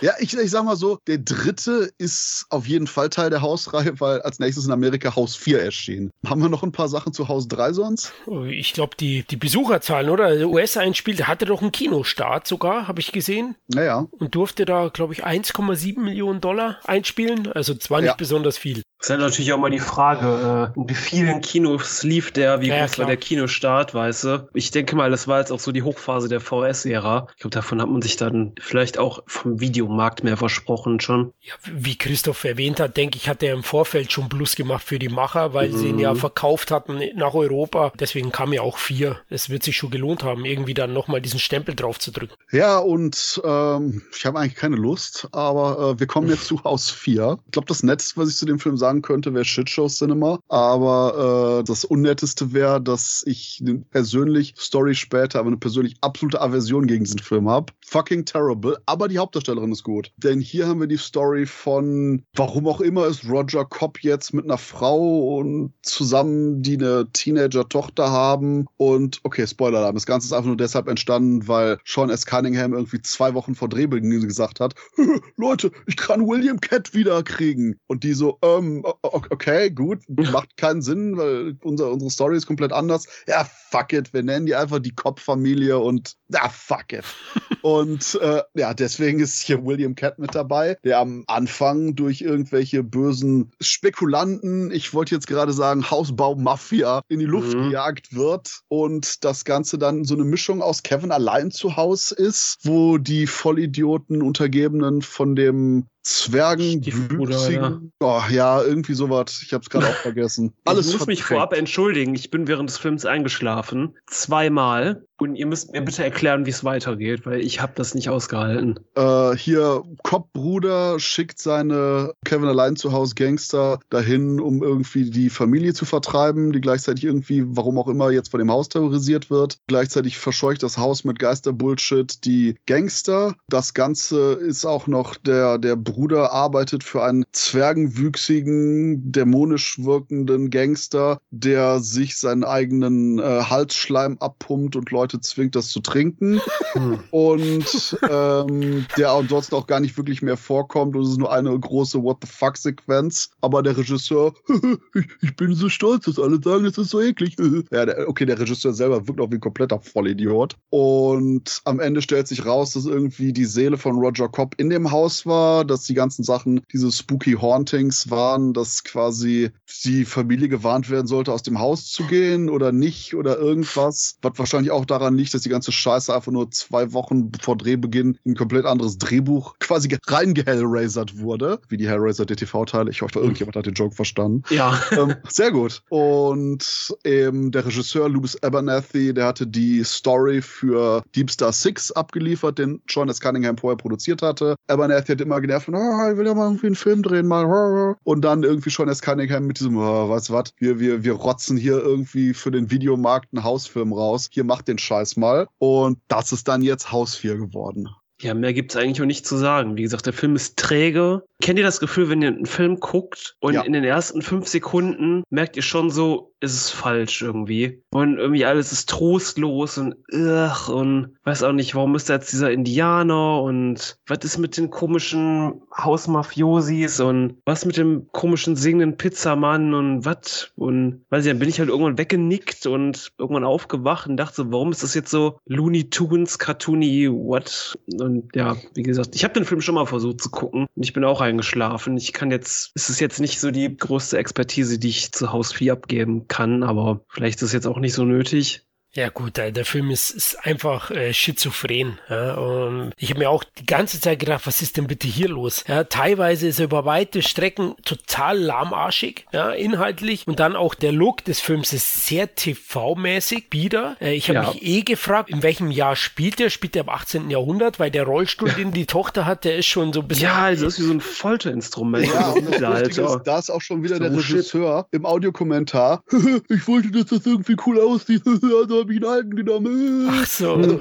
Ja, 0.02 0.14
ich, 0.20 0.36
ich 0.38 0.52
sag 0.52 0.64
mal 0.66 0.76
so, 0.76 1.00
der 1.08 1.18
dritte 1.20 1.92
ist 1.98 2.46
auf 2.50 2.68
jeden 2.68 2.88
Fall 2.88 3.10
Teil 3.10 3.30
der 3.30 3.42
Hausreihe, 3.42 4.00
weil 4.00 4.22
als 4.22 4.40
nächstes 4.40 4.66
in 4.66 4.72
Amerika 4.72 5.16
Haus 5.16 5.36
4 5.36 5.62
erschien. 5.62 6.12
Haben 6.26 6.42
wir 6.42 6.50
noch 6.50 6.64
ein 6.64 6.72
paar 6.72 6.88
Sachen 6.88 7.14
zu 7.14 7.28
Haus 7.28 7.48
3 7.48 7.74
sonst? 7.74 8.14
Oh, 8.26 8.44
ich 8.44 8.74
glaube, 8.74 8.96
die, 9.00 9.24
die 9.24 9.36
Besucherzahlen, 9.36 10.10
oder? 10.10 10.36
Der 10.36 10.50
US-Einspiel, 10.50 11.16
der 11.16 11.28
hatte 11.28 11.46
doch 11.46 11.62
einen 11.62 11.72
Kinostart 11.72 12.48
sogar, 12.48 12.88
habe 12.88 13.00
ich 13.00 13.12
gesehen. 13.12 13.56
Naja. 13.68 14.08
Und 14.12 14.36
durfte 14.36 14.66
da, 14.66 14.90
glaube 14.90 15.14
ich, 15.14 15.26
1,7 15.26 16.00
Millionen 16.00 16.42
Dollar 16.42 16.80
einspielen. 16.86 17.52
Also 17.52 17.76
zwar 17.76 18.02
nicht 18.02 18.10
ja. 18.10 18.16
besonders 18.16 18.58
viel. 18.58 18.84
Das 19.00 19.08
ist 19.08 19.10
halt 19.12 19.20
natürlich 19.22 19.54
auch 19.54 19.60
mal 19.60 19.70
die 19.70 19.80
Frage, 19.80 20.72
äh, 20.76 20.80
in 20.80 20.90
wie 20.90 20.96
vielen 20.96 21.42
Kinos 21.42 22.04
lief 22.04 22.32
der, 22.32 22.62
wie 22.62 22.70
ja, 22.70 22.80
groß 22.80 23.00
war 23.00 23.06
der 23.06 23.18
Kinostart, 23.18 23.94
weißt 23.94 24.24
du? 24.24 24.50
Ich 24.54 24.72
denke 24.72 24.96
mal, 24.96 25.12
das 25.12 25.28
war 25.28 25.40
jetzt 25.40 25.52
auch 25.52 25.60
so 25.60 25.72
die 25.72 25.84
Hochphase 25.84 26.28
der 26.28 26.40
VS-Ära. 26.40 27.28
Ich 27.36 27.42
glaube, 27.42 27.54
davon 27.54 27.82
hat 27.82 27.90
man 27.90 28.02
sich 28.02 28.16
dann 28.16 28.54
vielleicht 28.60 28.98
auch 28.98 29.24
vom 29.28 29.60
Videomarkt 29.60 30.24
mehr 30.24 30.38
versprochen 30.38 31.00
schon. 31.00 31.34
Ja, 31.42 31.54
wie 31.72 31.98
Christoph 31.98 32.44
erwähnt 32.46 32.80
hat, 32.80 32.98
denke 32.98 33.18
ich, 33.18 33.30
hat 33.30 33.44
er 33.44 33.54
im 33.54 33.64
Vorfeld 33.64 34.12
schon 34.12 34.30
Plus 34.30 34.56
gemacht 34.56 34.84
für 34.84 34.98
die 34.98 35.10
Macher, 35.10 35.54
weil 35.54 35.70
mhm. 35.70 35.78
sie 35.78 35.88
ihn 35.90 36.00
ja 36.00 36.14
mhm. 36.14 36.18
verkauft 36.18 36.72
hatten 36.72 37.00
nach 37.16 37.34
Europa. 37.34 37.92
Deswegen 38.00 38.32
kam 38.32 38.54
ja 38.54 38.62
auch 38.62 38.78
vier. 38.78 39.20
Es 39.30 39.50
wird 39.50 39.64
sich 39.64 39.78
schon 39.78 39.92
gelohnt 39.92 40.24
haben, 40.24 40.46
irgendwie 40.46 40.74
dann 40.74 40.94
nochmal 40.94 41.22
diesen 41.22 41.40
Stempel 41.40 41.76
drauf 41.76 42.00
zu 42.00 42.12
drücken. 42.12 42.34
Ja, 42.52 42.80
und 42.80 43.42
ähm, 43.44 44.02
ich 44.16 44.26
habe 44.26 44.40
eigentlich 44.40 44.56
keine 44.56 44.78
Lust, 44.78 45.28
aber 45.32 45.92
äh, 45.96 46.00
wir 46.00 46.08
kommen 46.08 46.30
jetzt 46.30 46.46
zu 46.46 46.64
Haus 46.64 46.90
4. 46.90 47.40
Ich 47.46 47.52
glaube, 47.52 47.68
das 47.68 47.84
Netteste, 47.84 48.20
was 48.20 48.30
ich 48.30 48.38
zu 48.38 48.46
dem 48.46 48.60
Film 48.60 48.78
sagen 48.78 48.95
könnte, 49.02 49.34
wäre 49.34 49.46
Shitshow 49.46 49.88
Cinema. 49.88 50.40
Aber 50.50 51.60
äh, 51.60 51.64
das 51.64 51.86
Unnetteste 51.86 52.54
wäre, 52.54 52.82
dass 52.82 53.24
ich 53.26 53.64
persönlich 53.92 54.54
Story 54.58 54.96
später, 54.96 55.40
aber 55.40 55.48
eine 55.48 55.58
persönlich 55.58 55.96
absolute 56.02 56.42
Aversion 56.42 56.88
gegen 56.88 57.04
diesen 57.04 57.20
Film 57.20 57.50
habe. 57.50 57.74
Fucking 57.86 58.26
terrible. 58.26 58.78
Aber 58.86 59.08
die 59.08 59.18
Hauptdarstellerin 59.18 59.72
ist 59.72 59.84
gut. 59.84 60.12
Denn 60.18 60.40
hier 60.40 60.68
haben 60.68 60.80
wir 60.80 60.88
die 60.88 60.98
Story 60.98 61.46
von, 61.46 62.24
warum 62.36 62.68
auch 62.68 62.82
immer 62.82 63.08
ist 63.08 63.28
Roger 63.30 63.66
Cobb 63.66 64.00
jetzt 64.02 64.34
mit 64.34 64.46
einer 64.46 64.58
Frau 64.58 65.38
und 65.38 65.74
zusammen, 65.82 66.62
die 66.62 66.78
eine 66.78 67.08
Teenager-Tochter 67.12 68.12
haben. 68.12 68.66
Und 68.78 69.20
okay, 69.24 69.46
Spoiler, 69.48 69.92
das 69.94 70.06
Ganze 70.06 70.28
ist 70.28 70.34
einfach 70.34 70.48
nur 70.48 70.58
deshalb 70.58 70.88
entstanden, 70.88 71.48
weil 71.48 71.78
Sean 71.86 72.10
S. 72.10 72.26
Cunningham 72.26 72.74
irgendwie 72.74 73.02
zwei 73.02 73.34
Wochen 73.34 73.56
vor 73.56 73.70
Drehbeginn 73.70 74.22
gesagt 74.22 74.60
hat, 74.60 74.76
Leute, 75.38 75.72
ich 75.88 75.98
kann 75.98 76.28
William 76.28 76.60
Cat 76.60 76.94
wieder 76.94 77.24
kriegen. 77.24 77.80
Und 77.88 78.04
die 78.04 78.14
so, 78.14 78.38
ähm, 78.42 78.75
okay, 78.84 79.70
gut, 79.70 80.00
macht 80.08 80.58
keinen 80.58 80.82
Sinn, 80.82 81.18
weil 81.18 81.58
unser, 81.64 81.92
unsere 81.92 82.12
Story 82.12 82.38
ist 82.38 82.48
komplett 82.48 82.74
anders. 82.74 83.08
Ja, 83.28 83.46
fuck 83.70 83.94
it, 83.94 84.14
wir 84.14 84.24
nennen 84.24 84.46
die 84.46 84.56
einfach 84.56 84.80
die 84.80 84.96
Cobb-Familie 84.96 85.78
und 85.80 86.16
ja, 86.30 86.50
fuck 86.50 86.94
it. 86.94 87.06
und 87.62 88.20
äh, 88.22 88.42
ja, 88.56 88.74
deswegen 88.74 89.20
ist 89.20 89.42
hier 89.42 89.66
William 89.66 89.96
Cat 89.96 90.20
mit 90.20 90.34
dabei, 90.34 90.78
der 90.84 91.00
am 91.00 91.24
Anfang 91.28 91.96
durch 91.96 92.22
irgendwelche 92.22 92.84
bösen 92.84 93.52
Spekulanten, 93.62 94.72
ich 94.72 94.94
wollte 94.94 95.16
jetzt 95.16 95.28
gerade 95.28 95.54
sagen 95.54 95.90
Hausbau-Mafia, 95.90 97.02
in 97.08 97.20
die 97.20 97.26
Luft 97.26 97.56
mhm. 97.56 97.70
gejagt 97.70 98.16
wird 98.16 98.62
und 98.68 99.24
das 99.24 99.46
Ganze 99.46 99.78
dann 99.78 100.06
so 100.06 100.16
eine 100.16 100.24
Mischung 100.24 100.62
aus 100.62 100.84
Kevin 100.84 101.12
allein 101.12 101.52
zu 101.52 101.78
Hause 101.78 102.16
ist, 102.16 102.58
wo 102.64 102.98
die 102.98 103.28
Vollidioten 103.28 104.22
Untergebenen 104.22 105.02
von 105.02 105.36
dem 105.36 105.88
Zwergen, 106.06 106.84
ja. 106.84 107.82
Oh, 108.00 108.22
ja, 108.30 108.62
irgendwie 108.62 108.94
sowas. 108.94 109.42
Ich 109.44 109.54
hab's 109.54 109.72
gerade 109.72 109.88
auch 109.88 109.96
vergessen. 110.04 110.54
Alles 110.64 110.90
ich 110.90 111.00
muss 111.00 111.08
mich 111.08 111.24
vorab 111.24 111.52
entschuldigen. 111.54 112.14
Ich 112.14 112.30
bin 112.30 112.48
während 112.48 112.70
des 112.70 112.78
Films 112.78 113.06
eingeschlafen. 113.06 113.98
Zweimal. 114.06 115.04
Und 115.18 115.36
ihr 115.36 115.46
müsst 115.46 115.72
mir 115.72 115.82
bitte 115.82 116.04
erklären, 116.04 116.46
wie 116.46 116.50
es 116.50 116.66
weitergeht, 116.66 117.26
weil 117.26 117.40
ich 117.40 117.62
habe 117.62 117.72
das 117.76 117.96
nicht 117.96 118.10
ausgehalten. 118.10 118.80
Äh, 118.96 119.36
hier, 119.38 119.84
Cobb-Bruder 120.04 121.00
schickt 121.00 121.40
seine 121.40 122.14
Kevin 122.26 122.50
allein 122.50 122.76
zu 122.76 122.92
Hause 122.92 123.16
Gangster 123.16 123.80
dahin, 123.90 124.42
um 124.42 124.62
irgendwie 124.62 125.10
die 125.10 125.30
Familie 125.30 125.74
zu 125.74 125.86
vertreiben, 125.86 126.52
die 126.52 126.60
gleichzeitig 126.60 127.06
irgendwie, 127.06 127.44
warum 127.48 127.78
auch 127.78 127.88
immer, 127.88 128.12
jetzt 128.12 128.32
von 128.32 128.40
dem 128.40 128.52
Haus 128.52 128.68
terrorisiert 128.68 129.30
wird. 129.30 129.60
Gleichzeitig 129.68 130.18
verscheucht 130.18 130.64
das 130.64 130.78
Haus 130.78 131.06
mit 131.06 131.18
Geisterbullshit 131.20 132.26
die 132.26 132.58
Gangster. 132.66 133.36
Das 133.48 133.74
Ganze 133.74 134.34
ist 134.34 134.66
auch 134.66 134.88
noch 134.88 135.16
der, 135.16 135.58
der 135.60 135.78
Bruder 135.78 136.34
arbeitet 136.34 136.84
für 136.84 137.04
einen 137.04 137.24
zwergenwüchsigen, 137.32 139.14
dämonisch 139.14 139.80
wirkenden 139.80 140.50
Gangster, 140.50 141.20
der 141.32 141.80
sich 141.80 142.18
seinen 142.18 142.44
eigenen 142.44 143.20
äh, 143.20 143.44
Halsschleim 143.44 144.18
abpumpt 144.20 144.76
und 144.76 144.92
Leute 144.92 145.05
Leute 145.06 145.20
zwingt, 145.22 145.56
das 145.56 145.70
zu 145.70 145.80
trinken. 145.80 146.42
Hm. 146.76 147.00
und 147.12 147.98
ähm, 148.10 148.86
der 148.98 149.12
ansonsten 149.12 149.56
auch 149.56 149.66
gar 149.66 149.80
nicht 149.80 149.96
wirklich 149.96 150.22
mehr 150.22 150.36
vorkommt. 150.36 150.94
Und 150.96 151.04
es 151.04 151.12
ist 151.12 151.18
nur 151.18 151.32
eine 151.32 151.58
große 151.58 152.04
What 152.04 152.18
the 152.22 152.28
fuck-Sequenz. 152.28 153.30
Aber 153.40 153.64
der 153.64 153.78
Regisseur, 153.78 154.34
ich, 154.94 155.06
ich, 155.22 155.36
bin 155.38 155.54
so 155.54 155.70
stolz, 155.70 156.04
dass 156.04 156.20
alle 156.20 156.42
sagen, 156.44 156.66
es 156.66 156.78
ist 156.78 156.90
so 156.90 157.00
eklig. 157.00 157.38
ja, 157.72 157.86
der, 157.86 158.10
okay, 158.10 158.26
der 158.26 158.40
Regisseur 158.40 158.74
selber 158.74 159.08
wirkt 159.08 159.22
auch 159.22 159.32
wie 159.32 159.36
ein 159.36 159.40
kompletter 159.40 159.80
Vollidiot. 159.80 160.58
Und 160.70 161.62
am 161.64 161.80
Ende 161.80 162.02
stellt 162.02 162.28
sich 162.28 162.46
raus, 162.46 162.72
dass 162.72 162.86
irgendwie 162.86 163.32
die 163.32 163.46
Seele 163.46 163.78
von 163.78 163.96
Roger 163.96 164.28
Cobb 164.28 164.56
in 164.58 164.70
dem 164.70 164.92
Haus 164.92 165.26
war, 165.26 165.64
dass 165.64 165.84
die 165.84 165.94
ganzen 165.94 166.24
Sachen, 166.24 166.62
diese 166.74 166.92
spooky 166.92 167.34
Hauntings 167.34 168.10
waren, 168.10 168.54
dass 168.54 168.84
quasi 168.84 169.52
die 169.86 170.04
Familie 170.04 170.50
gewarnt 170.50 170.90
werden 170.90 171.08
sollte, 171.08 171.32
aus 171.32 171.44
dem 171.44 171.60
Haus 171.60 171.90
zu 171.90 172.04
gehen 172.08 172.50
oder 172.50 172.74
nicht 172.74 173.16
oder 173.16 173.38
irgendwas, 173.38 174.18
was 174.22 174.34
wahrscheinlich 174.38 174.72
auch 174.72 174.86
da 174.86 174.95
daran 175.00 175.16
liegt, 175.16 175.34
dass 175.34 175.42
die 175.42 175.50
ganze 175.50 175.72
Scheiße 175.72 176.14
einfach 176.14 176.32
nur 176.32 176.50
zwei 176.52 176.94
Wochen 176.94 177.32
vor 177.42 177.58
Drehbeginn 177.58 178.18
in 178.24 178.32
ein 178.32 178.36
komplett 178.36 178.66
anderes 178.66 178.98
Drehbuch 178.98 179.56
quasi 179.60 179.96
reingehellrasert 180.08 181.20
wurde, 181.20 181.60
wie 181.70 181.78
die 181.78 181.88
Hellraiser 181.88 182.26
der 182.26 182.38
TV-Teile. 182.38 182.90
Ich 182.92 183.02
hoffe, 183.02 183.20
irgendjemand 183.20 183.56
hat 183.56 183.66
den 183.66 183.74
Joke 183.74 183.96
verstanden. 183.96 184.44
Ja. 184.50 184.80
Ähm, 184.92 185.16
sehr 185.28 185.52
gut. 185.52 185.82
Und 185.90 186.96
ähm, 187.04 187.52
der 187.52 187.66
Regisseur 187.66 188.10
Louis 188.10 188.42
Abernathy, 188.42 189.14
der 189.14 189.26
hatte 189.28 189.48
die 189.48 189.84
Story 189.84 190.42
für 190.42 191.04
Deep 191.16 191.30
Star 191.30 191.52
6 191.52 191.92
abgeliefert, 191.92 192.60
den 192.60 192.82
Sean 192.90 193.10
S. 193.10 193.20
Cunningham 193.20 193.58
vorher 193.58 193.78
produziert 193.78 194.22
hatte. 194.22 194.56
Abernathy 194.68 195.14
hat 195.14 195.22
immer 195.22 195.42
genervt, 195.42 195.70
oh, 195.70 196.12
ich 196.12 196.18
will 196.18 196.26
ja 196.26 196.34
mal 196.34 196.46
irgendwie 196.46 196.68
einen 196.68 196.76
Film 196.76 197.04
drehen, 197.04 197.28
mal. 197.28 197.96
Und 198.04 198.22
dann 198.22 198.44
irgendwie 198.44 198.70
Sean 198.70 198.90
S. 198.90 199.02
Cunningham 199.02 199.46
mit 199.46 199.60
diesem, 199.60 199.78
oh, 199.78 200.10
was, 200.10 200.32
was, 200.32 200.54
wir, 200.58 200.80
wir, 200.80 201.04
wir 201.04 201.14
rotzen 201.14 201.58
hier 201.58 201.78
irgendwie 201.78 202.34
für 202.34 202.52
den 202.52 202.72
Videomarkt 202.72 203.30
einen 203.34 203.44
Hausfilm 203.44 203.94
raus. 203.94 204.30
Hier 204.32 204.44
macht 204.44 204.68
den 204.68 204.78
Scheiß 204.86 205.18
mal. 205.18 205.48
Und 205.58 206.00
das 206.08 206.32
ist 206.32 206.48
dann 206.48 206.62
jetzt 206.62 206.92
Haus 206.92 207.16
4 207.16 207.38
geworden. 207.38 207.90
Ja, 208.22 208.34
mehr 208.34 208.54
gibt's 208.54 208.78
eigentlich 208.78 209.02
auch 209.02 209.06
nicht 209.06 209.28
zu 209.28 209.36
sagen. 209.36 209.76
Wie 209.76 209.82
gesagt, 209.82 210.06
der 210.06 210.14
Film 210.14 210.36
ist 210.36 210.58
träge. 210.58 211.24
Kennt 211.42 211.60
ihr 211.60 211.66
das 211.66 211.82
Gefühl, 211.82 212.10
wenn 212.10 212.22
ihr 212.22 212.30
einen 212.30 212.46
Film 212.46 212.80
guckt 212.80 213.36
und 213.42 213.56
ja. 213.56 213.62
in 213.64 213.74
den 213.74 213.84
ersten 213.84 214.22
fünf 214.22 214.48
Sekunden 214.48 215.24
merkt 215.30 215.58
ihr 215.58 215.62
schon 215.62 215.90
so, 215.90 216.34
ist 216.46 216.54
es 216.54 216.70
falsch 216.70 217.22
irgendwie. 217.22 217.82
Und 217.92 218.18
irgendwie 218.18 218.46
alles 218.46 218.72
ist 218.72 218.90
trostlos 218.90 219.78
und 219.78 219.96
ugh, 220.14 220.70
und 220.70 221.16
weiß 221.24 221.44
auch 221.44 221.54
nicht, 221.54 221.76
warum 221.76 221.96
ist 221.96 222.10
da 222.10 222.14
jetzt 222.14 222.32
dieser 222.32 222.52
Indianer 222.52 223.42
und 223.42 223.98
was 224.08 224.20
ist 224.24 224.38
mit 224.38 224.58
den 224.58 224.70
komischen 224.70 225.62
Hausmafiosis 225.76 227.00
und 227.00 227.38
was 227.46 227.66
mit 227.66 227.78
dem 227.78 228.08
komischen 228.12 228.56
singenden 228.56 228.98
Pizzamann 228.98 229.74
und 229.74 230.06
was 230.06 230.52
und 230.56 231.06
weiß 231.10 231.26
ich, 231.26 231.32
dann 231.32 231.40
bin 231.40 231.50
ich 231.50 231.60
halt 231.60 231.70
irgendwann 231.70 231.98
weggenickt 231.98 232.66
und 232.68 233.12
irgendwann 233.18 233.44
aufgewacht 233.44 234.08
und 234.08 234.18
dachte 234.18 234.36
so, 234.36 234.52
warum 234.52 234.72
ist 234.72 234.84
das 234.84 234.94
jetzt 234.94 235.12
so 235.12 235.40
Looney 235.46 235.90
Tunes, 235.90 236.40
Cartoony, 236.40 237.10
what? 237.12 237.76
Und 238.00 238.36
ja, 238.36 238.56
wie 238.74 238.84
gesagt, 238.84 239.16
ich 239.16 239.24
habe 239.24 239.34
den 239.34 239.46
Film 239.46 239.62
schon 239.62 239.76
mal 239.76 239.86
versucht 239.86 240.22
zu 240.22 240.30
gucken 240.30 240.68
und 240.76 240.84
ich 240.84 240.94
bin 240.94 241.04
auch 241.04 241.22
eingeschlafen. 241.22 241.98
Ich 241.98 242.14
kann 242.14 242.32
jetzt, 242.32 242.72
es 242.76 242.90
ist 242.90 243.00
jetzt 243.00 243.20
nicht 243.20 243.40
so 243.40 243.52
die 243.52 243.76
größte 243.76 244.18
Expertise, 244.18 244.78
die 244.80 244.90
ich 244.90 245.12
zu 245.12 245.32
Haus 245.32 245.54
4 245.54 245.74
abgeben 245.74 246.28
kann, 246.28 246.35
aber 246.64 247.06
vielleicht 247.10 247.38
ist 247.38 247.44
es 247.50 247.54
jetzt 247.54 247.68
auch 247.68 247.80
nicht 247.80 247.94
so 247.94 248.06
nötig. 248.06 248.65
Ja 248.96 249.10
gut, 249.10 249.36
der 249.36 249.66
Film 249.66 249.92
ist, 249.92 250.12
ist 250.12 250.46
einfach 250.46 250.90
äh, 250.90 251.14
schizophren. 251.14 252.00
Ja, 252.10 252.36
und 252.36 252.94
ich 252.98 253.10
habe 253.10 253.20
mir 253.20 253.30
auch 253.30 253.44
die 253.44 253.66
ganze 253.66 254.00
Zeit 254.00 254.20
gedacht, 254.20 254.48
was 254.48 254.62
ist 254.62 254.78
denn 254.78 254.88
bitte 254.88 255.06
hier 255.06 255.28
los? 255.28 255.66
Ja, 255.68 255.84
teilweise 255.84 256.48
ist 256.48 256.60
er 256.60 256.66
über 256.66 256.86
weite 256.86 257.22
Strecken 257.22 257.76
total 257.84 258.40
lahmarschig, 258.40 259.26
ja, 259.34 259.50
inhaltlich. 259.52 260.26
Und 260.28 260.40
dann 260.40 260.56
auch 260.56 260.76
der 260.76 260.94
Look 260.94 261.26
des 261.26 261.42
Films 261.42 261.74
ist 261.74 262.06
sehr 262.06 262.36
TV-mäßig, 262.36 263.48
wieder. 263.52 263.98
Äh, 264.00 264.14
ich 264.16 264.30
habe 264.30 264.40
ja. 264.40 264.54
mich 264.54 264.64
eh 264.64 264.82
gefragt, 264.84 265.30
in 265.30 265.44
welchem 265.44 265.72
Jahr 265.72 265.98
spielt 265.98 266.40
er? 266.40 266.50
Spielt 266.50 266.78
er 266.78 266.84
im 266.84 266.90
18. 266.90 267.30
Jahrhundert? 267.30 267.80
Weil 267.80 267.92
der 267.92 268.04
Rollstuhl, 268.04 268.52
den 268.52 268.72
die 268.72 268.86
Tochter 268.86 269.26
hat, 269.26 269.44
der 269.44 269.58
ist 269.58 269.66
schon 269.66 269.92
so 269.92 270.00
ein 270.00 270.08
bisschen... 270.08 270.28
Ja, 270.28 270.36
also 270.36 270.68
ist 270.68 270.80
wie 270.80 270.84
so 270.84 270.94
ein 270.94 271.02
Folterinstrument. 271.02 272.06
Ja, 272.06 272.30
und 272.30 272.62
das 272.62 272.88
ist, 272.88 272.98
da 273.26 273.40
ist 273.40 273.50
auch 273.50 273.62
schon 273.62 273.84
wieder 273.84 273.98
so 273.98 274.04
der 274.04 274.14
Regisseur 274.14 274.88
im 274.92 275.06
Audiokommentar. 275.06 276.02
ich 276.50 276.66
wollte, 276.66 276.92
dass 276.92 277.08
das 277.08 277.26
irgendwie 277.26 277.58
cool 277.66 277.82
aussieht. 277.82 278.24
also 278.26 278.85
habe 278.86 278.94
ich 278.94 279.04
einen 279.04 279.12
alten 279.12 279.36
genommen. 279.36 280.10
Ach 280.12 280.26
so. 280.28 280.54
Also, 280.54 280.80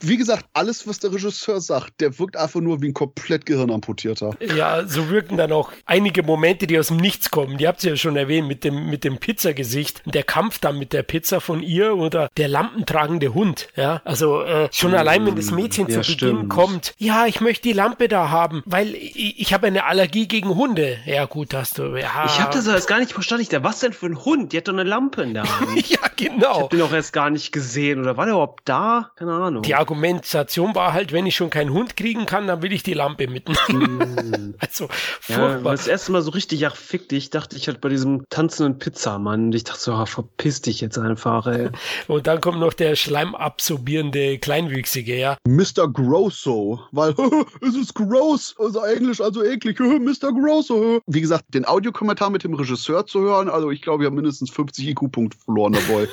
wie 0.00 0.16
gesagt, 0.16 0.44
alles, 0.52 0.86
was 0.86 0.98
der 0.98 1.12
Regisseur 1.12 1.60
sagt, 1.60 2.00
der 2.00 2.18
wirkt 2.18 2.36
einfach 2.36 2.60
nur 2.60 2.82
wie 2.82 2.88
ein 2.88 2.94
komplett 2.94 3.46
Gehirnamputierter. 3.46 4.36
Ja, 4.54 4.86
so 4.86 5.08
wirken 5.08 5.36
dann 5.36 5.52
auch 5.52 5.72
einige 5.86 6.22
Momente, 6.22 6.66
die 6.66 6.78
aus 6.78 6.88
dem 6.88 6.98
Nichts 6.98 7.30
kommen. 7.30 7.56
Die 7.56 7.66
habt 7.66 7.82
ihr 7.84 7.90
ja 7.90 7.96
schon 7.96 8.16
erwähnt 8.16 8.46
mit 8.48 8.64
dem, 8.64 8.90
mit 8.90 9.04
dem 9.04 9.18
Pizzagesicht. 9.18 10.02
Der 10.04 10.24
Kampf 10.24 10.58
dann 10.58 10.78
mit 10.78 10.92
der 10.92 11.02
Pizza 11.02 11.40
von 11.40 11.62
ihr 11.62 11.96
oder 11.96 12.28
der 12.36 12.48
lampentragende 12.48 13.32
Hund. 13.32 13.68
Ja, 13.76 14.02
also 14.04 14.42
äh, 14.42 14.68
schon 14.70 14.94
allein, 14.94 15.24
wenn 15.26 15.36
das 15.36 15.50
Mädchen 15.50 15.88
ja, 15.88 16.02
zu 16.02 16.12
Beginn 16.12 16.36
stimmt. 16.36 16.48
kommt. 16.50 16.94
Ja, 16.98 17.26
ich 17.26 17.40
möchte 17.40 17.62
die 17.62 17.72
Lampe 17.72 18.08
da 18.08 18.28
haben, 18.28 18.62
weil 18.66 18.94
ich, 18.94 19.40
ich 19.40 19.54
habe 19.54 19.66
eine 19.66 19.84
Allergie 19.84 20.28
gegen 20.28 20.54
Hunde. 20.54 20.98
Ja, 21.06 21.24
gut, 21.24 21.54
hast 21.54 21.78
du. 21.78 21.96
Ja. 21.96 22.26
Ich 22.26 22.40
habe 22.40 22.52
das 22.52 22.66
erst 22.66 22.88
gar 22.88 23.00
nicht 23.00 23.12
verstanden. 23.12 23.42
Ich 23.42 23.48
dachte, 23.48 23.64
was 23.64 23.80
denn 23.80 23.92
für 23.94 24.06
ein 24.06 24.22
Hund? 24.24 24.52
Die 24.52 24.58
hat 24.58 24.68
doch 24.68 24.74
eine 24.74 24.84
Lampe 24.84 25.22
in 25.22 25.34
der 25.34 25.44
Hand. 25.60 25.88
ja, 25.88 25.98
genau. 26.16 26.36
Ich 26.38 26.44
habe 26.44 26.76
den 26.76 26.82
auch 26.82 26.92
erst 26.92 27.12
gar 27.12 27.30
nicht 27.30 27.37
gesehen. 27.52 28.00
Oder 28.00 28.16
war 28.16 28.26
der 28.26 28.34
überhaupt 28.34 28.68
da? 28.68 29.10
Keine 29.16 29.32
Ahnung. 29.32 29.62
Die 29.62 29.74
Argumentation 29.74 30.74
war 30.74 30.92
halt, 30.92 31.12
wenn 31.12 31.26
ich 31.26 31.36
schon 31.36 31.50
keinen 31.50 31.72
Hund 31.72 31.96
kriegen 31.96 32.26
kann, 32.26 32.46
dann 32.46 32.62
will 32.62 32.72
ich 32.72 32.82
die 32.82 32.94
Lampe 32.94 33.28
mitnehmen. 33.28 33.98
Mm. 33.98 34.54
also, 34.58 34.88
furchtbar. 35.20 35.64
Ja, 35.64 35.70
das 35.70 35.86
erste 35.86 36.12
Mal 36.12 36.22
so 36.22 36.30
richtig, 36.30 36.60
ja, 36.60 36.70
fick 36.70 37.08
dich, 37.08 37.30
dachte 37.30 37.56
ich 37.56 37.68
halt 37.68 37.80
bei 37.80 37.88
diesem 37.88 38.24
tanzenden 38.28 38.78
Pizzamann. 38.78 39.46
Und 39.46 39.54
ich 39.54 39.64
dachte 39.64 39.80
so, 39.80 39.92
ah, 39.92 40.06
verpiss 40.06 40.62
dich 40.62 40.80
jetzt 40.80 40.98
einfach, 40.98 41.46
ey. 41.46 41.70
Und 42.08 42.26
dann 42.26 42.40
kommt 42.40 42.60
noch 42.60 42.74
der 42.74 42.96
schleimabsorbierende 42.96 44.38
Kleinwüchsige, 44.38 45.16
ja. 45.16 45.36
Mr. 45.46 45.88
Grosso, 45.92 46.80
weil 46.92 47.14
es 47.66 47.74
ist 47.74 47.94
gross, 47.94 48.54
also 48.58 48.82
Englisch, 48.82 49.20
also 49.20 49.42
eklig, 49.42 49.78
Mr. 49.80 50.32
Grosso. 50.32 51.00
Wie 51.06 51.20
gesagt, 51.20 51.44
den 51.54 51.66
Audiokommentar 51.66 52.30
mit 52.30 52.44
dem 52.44 52.54
Regisseur 52.54 53.06
zu 53.06 53.20
hören, 53.20 53.48
also 53.48 53.70
ich 53.70 53.82
glaube, 53.82 54.02
ich 54.02 54.06
habe 54.06 54.16
mindestens 54.16 54.50
50 54.50 54.88
IQ-Punkte 54.88 55.38
verloren, 55.38 55.76
Boy. 55.88 56.08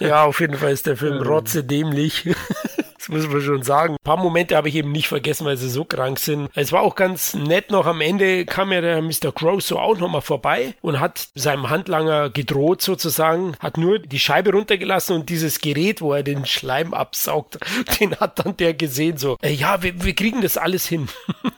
Ja, 0.00 0.24
auf 0.24 0.40
jeden 0.40 0.56
Fall 0.56 0.72
ist 0.72 0.86
der 0.86 0.96
Film 0.96 1.22
rotzedämlich. 1.22 2.28
Das 3.06 3.14
muss 3.14 3.28
man 3.28 3.40
schon 3.40 3.62
sagen. 3.62 3.94
Ein 3.94 4.02
paar 4.04 4.16
Momente 4.16 4.56
habe 4.56 4.68
ich 4.68 4.74
eben 4.74 4.90
nicht 4.90 5.06
vergessen, 5.06 5.46
weil 5.46 5.56
sie 5.56 5.68
so 5.68 5.84
krank 5.84 6.18
sind. 6.18 6.50
Es 6.56 6.72
war 6.72 6.82
auch 6.82 6.96
ganz 6.96 7.34
nett 7.34 7.70
noch 7.70 7.86
am 7.86 8.00
Ende 8.00 8.44
kam 8.46 8.72
ja 8.72 8.80
der 8.80 9.00
Mr. 9.00 9.32
Crow 9.32 9.62
so 9.62 9.78
auch 9.78 9.96
nochmal 9.96 10.22
vorbei 10.22 10.74
und 10.80 10.98
hat 10.98 11.28
seinem 11.36 11.70
Handlanger 11.70 12.30
gedroht 12.30 12.82
sozusagen, 12.82 13.54
hat 13.60 13.78
nur 13.78 14.00
die 14.00 14.18
Scheibe 14.18 14.50
runtergelassen 14.50 15.14
und 15.14 15.28
dieses 15.28 15.60
Gerät, 15.60 16.00
wo 16.00 16.14
er 16.14 16.24
den 16.24 16.46
Schleim 16.46 16.94
absaugt, 16.94 17.58
den 18.00 18.16
hat 18.16 18.44
dann 18.44 18.56
der 18.56 18.74
gesehen 18.74 19.18
so, 19.18 19.36
äh, 19.40 19.52
ja, 19.52 19.84
wir, 19.84 20.02
wir 20.02 20.14
kriegen 20.14 20.40
das 20.40 20.56
alles 20.56 20.86
hin. 20.86 21.08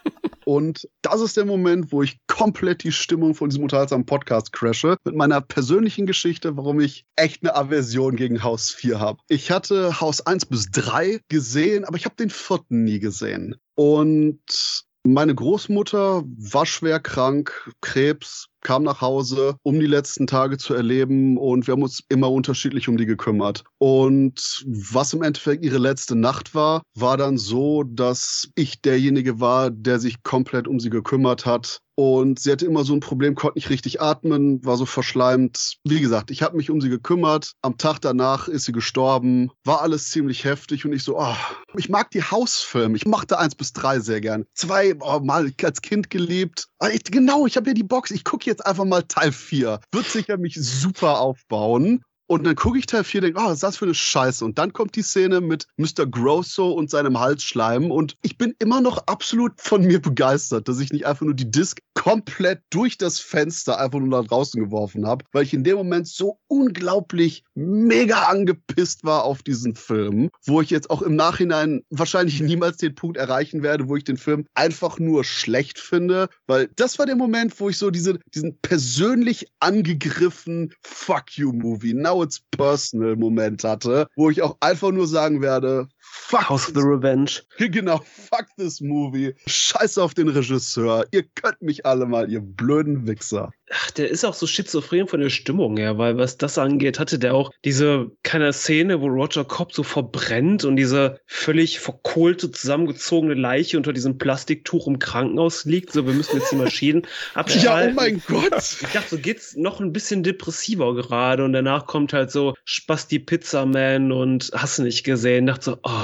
Und 0.48 0.88
das 1.02 1.20
ist 1.20 1.36
der 1.36 1.44
Moment, 1.44 1.92
wo 1.92 2.02
ich 2.02 2.20
komplett 2.26 2.82
die 2.82 2.90
Stimmung 2.90 3.34
von 3.34 3.50
diesem 3.50 3.64
unterhaltsamen 3.64 4.06
Podcast 4.06 4.50
crashe. 4.50 4.96
Mit 5.04 5.14
meiner 5.14 5.42
persönlichen 5.42 6.06
Geschichte, 6.06 6.56
warum 6.56 6.80
ich 6.80 7.04
echt 7.16 7.42
eine 7.42 7.54
Aversion 7.54 8.16
gegen 8.16 8.42
Haus 8.42 8.70
4 8.70 8.98
habe. 8.98 9.18
Ich 9.28 9.50
hatte 9.50 10.00
Haus 10.00 10.26
1 10.26 10.46
bis 10.46 10.70
3 10.70 11.20
gesehen, 11.28 11.84
aber 11.84 11.98
ich 11.98 12.06
habe 12.06 12.16
den 12.16 12.30
vierten 12.30 12.82
nie 12.82 12.98
gesehen. 12.98 13.56
Und 13.74 14.86
meine 15.02 15.34
Großmutter 15.34 16.22
war 16.24 16.64
schwer 16.64 16.98
krank, 16.98 17.70
Krebs, 17.82 18.46
kam 18.68 18.82
nach 18.82 19.00
Hause, 19.00 19.56
um 19.62 19.80
die 19.80 19.86
letzten 19.86 20.26
Tage 20.26 20.58
zu 20.58 20.74
erleben 20.74 21.38
und 21.38 21.66
wir 21.66 21.72
haben 21.72 21.82
uns 21.82 22.02
immer 22.10 22.30
unterschiedlich 22.30 22.86
um 22.86 22.98
die 22.98 23.06
gekümmert. 23.06 23.64
Und 23.78 24.62
was 24.66 25.14
im 25.14 25.22
Endeffekt 25.22 25.64
ihre 25.64 25.78
letzte 25.78 26.14
Nacht 26.14 26.54
war, 26.54 26.82
war 26.94 27.16
dann 27.16 27.38
so, 27.38 27.82
dass 27.82 28.50
ich 28.56 28.82
derjenige 28.82 29.40
war, 29.40 29.70
der 29.70 29.98
sich 29.98 30.22
komplett 30.22 30.68
um 30.68 30.80
sie 30.80 30.90
gekümmert 30.90 31.46
hat. 31.46 31.80
Und 31.98 32.38
sie 32.38 32.52
hatte 32.52 32.64
immer 32.64 32.84
so 32.84 32.94
ein 32.94 33.00
Problem, 33.00 33.34
konnte 33.34 33.58
nicht 33.58 33.70
richtig 33.70 34.00
atmen, 34.00 34.64
war 34.64 34.76
so 34.76 34.86
verschleimt. 34.86 35.78
Wie 35.82 35.98
gesagt, 35.98 36.30
ich 36.30 36.42
habe 36.42 36.56
mich 36.56 36.70
um 36.70 36.80
sie 36.80 36.90
gekümmert. 36.90 37.54
Am 37.60 37.76
Tag 37.76 37.98
danach 37.98 38.46
ist 38.46 38.66
sie 38.66 38.72
gestorben. 38.72 39.50
War 39.64 39.82
alles 39.82 40.08
ziemlich 40.08 40.44
heftig 40.44 40.84
und 40.84 40.92
ich 40.92 41.02
so, 41.02 41.18
oh, 41.18 41.34
ich 41.76 41.88
mag 41.88 42.12
die 42.12 42.22
Hausfilme. 42.22 42.96
Ich 42.96 43.04
mochte 43.04 43.40
eins 43.40 43.56
bis 43.56 43.72
drei 43.72 43.98
sehr 43.98 44.20
gern. 44.20 44.44
Zwei, 44.54 44.94
oh, 45.00 45.18
mal 45.18 45.50
als 45.60 45.82
Kind 45.82 46.08
geliebt. 46.08 46.68
Ah, 46.78 46.90
ich, 46.90 47.02
genau, 47.02 47.46
ich 47.46 47.56
habe 47.56 47.70
ja 47.70 47.74
die 47.74 47.82
Box. 47.82 48.12
Ich 48.12 48.22
gucke 48.22 48.46
jetzt 48.46 48.64
einfach 48.64 48.84
mal 48.84 49.02
Teil 49.02 49.32
4. 49.32 49.80
Wird 49.90 50.06
sicher 50.06 50.36
mich 50.36 50.54
super 50.54 51.18
aufbauen. 51.18 52.04
Und 52.28 52.44
dann 52.44 52.56
gucke 52.56 52.78
ich 52.78 52.84
Teil 52.84 53.04
4 53.04 53.22
denke, 53.22 53.40
oh, 53.40 53.46
was 53.46 53.54
ist 53.54 53.62
das 53.62 53.78
für 53.78 53.86
eine 53.86 53.94
Scheiße? 53.94 54.44
Und 54.44 54.58
dann 54.58 54.74
kommt 54.74 54.94
die 54.96 55.02
Szene 55.02 55.40
mit 55.40 55.66
Mr. 55.78 56.06
Grosso 56.06 56.70
und 56.70 56.90
seinem 56.90 57.18
Halsschleim. 57.18 57.90
Und 57.90 58.16
ich 58.20 58.36
bin 58.36 58.54
immer 58.58 58.82
noch 58.82 58.98
absolut 59.06 59.54
von 59.56 59.82
mir 59.82 59.98
begeistert, 60.00 60.68
dass 60.68 60.78
ich 60.78 60.92
nicht 60.92 61.06
einfach 61.06 61.24
nur 61.24 61.34
die 61.34 61.50
Disc 61.50 61.80
komplett 61.94 62.60
durch 62.70 62.98
das 62.98 63.18
Fenster 63.18 63.80
einfach 63.80 63.98
nur 63.98 64.10
da 64.10 64.22
draußen 64.22 64.62
geworfen 64.62 65.06
habe, 65.06 65.24
weil 65.32 65.44
ich 65.44 65.54
in 65.54 65.64
dem 65.64 65.78
Moment 65.78 66.06
so 66.06 66.38
unglaublich 66.48 67.44
mega 67.54 68.24
angepisst 68.24 69.04
war 69.04 69.24
auf 69.24 69.42
diesen 69.42 69.74
Film, 69.74 70.30
wo 70.44 70.60
ich 70.60 70.70
jetzt 70.70 70.90
auch 70.90 71.02
im 71.02 71.16
Nachhinein 71.16 71.82
wahrscheinlich 71.90 72.40
niemals 72.40 72.76
den 72.76 72.94
Punkt 72.94 73.16
erreichen 73.16 73.62
werde, 73.62 73.88
wo 73.88 73.96
ich 73.96 74.04
den 74.04 74.18
Film 74.18 74.46
einfach 74.54 74.98
nur 74.98 75.24
schlecht 75.24 75.78
finde, 75.78 76.28
weil 76.46 76.68
das 76.76 76.98
war 76.98 77.06
der 77.06 77.16
Moment, 77.16 77.58
wo 77.58 77.68
ich 77.68 77.78
so 77.78 77.90
diese, 77.90 78.18
diesen 78.34 78.58
persönlich 78.60 79.50
angegriffen 79.60 80.74
Fuck 80.82 81.38
you 81.38 81.52
Movie, 81.52 81.94
now 81.94 82.17
it's 82.22 82.42
personal 82.50 83.16
Moment 83.16 83.64
hatte, 83.64 84.08
wo 84.16 84.30
ich 84.30 84.42
auch 84.42 84.56
einfach 84.60 84.90
nur 84.90 85.06
sagen 85.06 85.42
werde, 85.42 85.88
Fuck 86.28 86.50
House 86.50 86.68
of 86.68 86.74
the 86.74 86.82
Revenge. 86.82 87.42
Genau, 87.58 88.00
fuck 88.04 88.46
this 88.56 88.80
movie. 88.80 89.34
Scheiß 89.46 89.98
auf 89.98 90.14
den 90.14 90.28
Regisseur. 90.28 91.06
Ihr 91.10 91.22
könnt 91.22 91.60
mich 91.62 91.86
alle 91.86 92.06
mal, 92.06 92.30
ihr 92.30 92.40
blöden 92.40 93.06
Wichser. 93.06 93.50
Ach, 93.70 93.90
der 93.90 94.08
ist 94.08 94.24
auch 94.24 94.34
so 94.34 94.46
schizophren 94.46 95.08
von 95.08 95.20
der 95.20 95.28
Stimmung 95.28 95.76
her, 95.76 95.98
weil 95.98 96.16
was 96.16 96.38
das 96.38 96.56
angeht, 96.56 96.98
hatte 96.98 97.18
der 97.18 97.34
auch 97.34 97.50
diese 97.64 98.10
keine 98.22 98.52
Szene, 98.52 99.00
wo 99.00 99.06
Roger 99.06 99.44
Cobb 99.44 99.72
so 99.72 99.82
verbrennt 99.82 100.64
und 100.64 100.76
diese 100.76 101.20
völlig 101.26 101.78
verkohlte, 101.78 102.50
zusammengezogene 102.50 103.34
Leiche 103.34 103.76
unter 103.76 103.92
diesem 103.92 104.16
Plastiktuch 104.16 104.86
im 104.86 104.98
Krankenhaus 104.98 105.64
liegt. 105.64 105.92
So, 105.92 106.06
wir 106.06 106.14
müssen 106.14 106.38
jetzt 106.38 106.52
die 106.52 106.56
Maschinen 106.56 107.02
abschalten. 107.34 107.62
ja, 107.64 107.90
oh 107.90 107.94
mein 107.94 108.22
Gott. 108.26 108.76
Ich 108.88 108.92
dachte, 108.92 109.16
so 109.16 109.18
geht's 109.18 109.56
noch 109.56 109.80
ein 109.80 109.92
bisschen 109.92 110.22
depressiver 110.22 110.94
gerade 110.94 111.44
und 111.44 111.52
danach 111.52 111.86
kommt 111.86 112.12
halt 112.12 112.30
so 112.30 112.54
Spasti 112.64 113.18
Pizzaman 113.18 114.12
und 114.12 114.50
hast 114.54 114.78
du 114.78 114.82
nicht 114.82 115.04
gesehen. 115.04 115.46
Ich 115.46 115.54
dachte 115.54 115.64
so, 115.64 115.78
oh, 115.82 115.97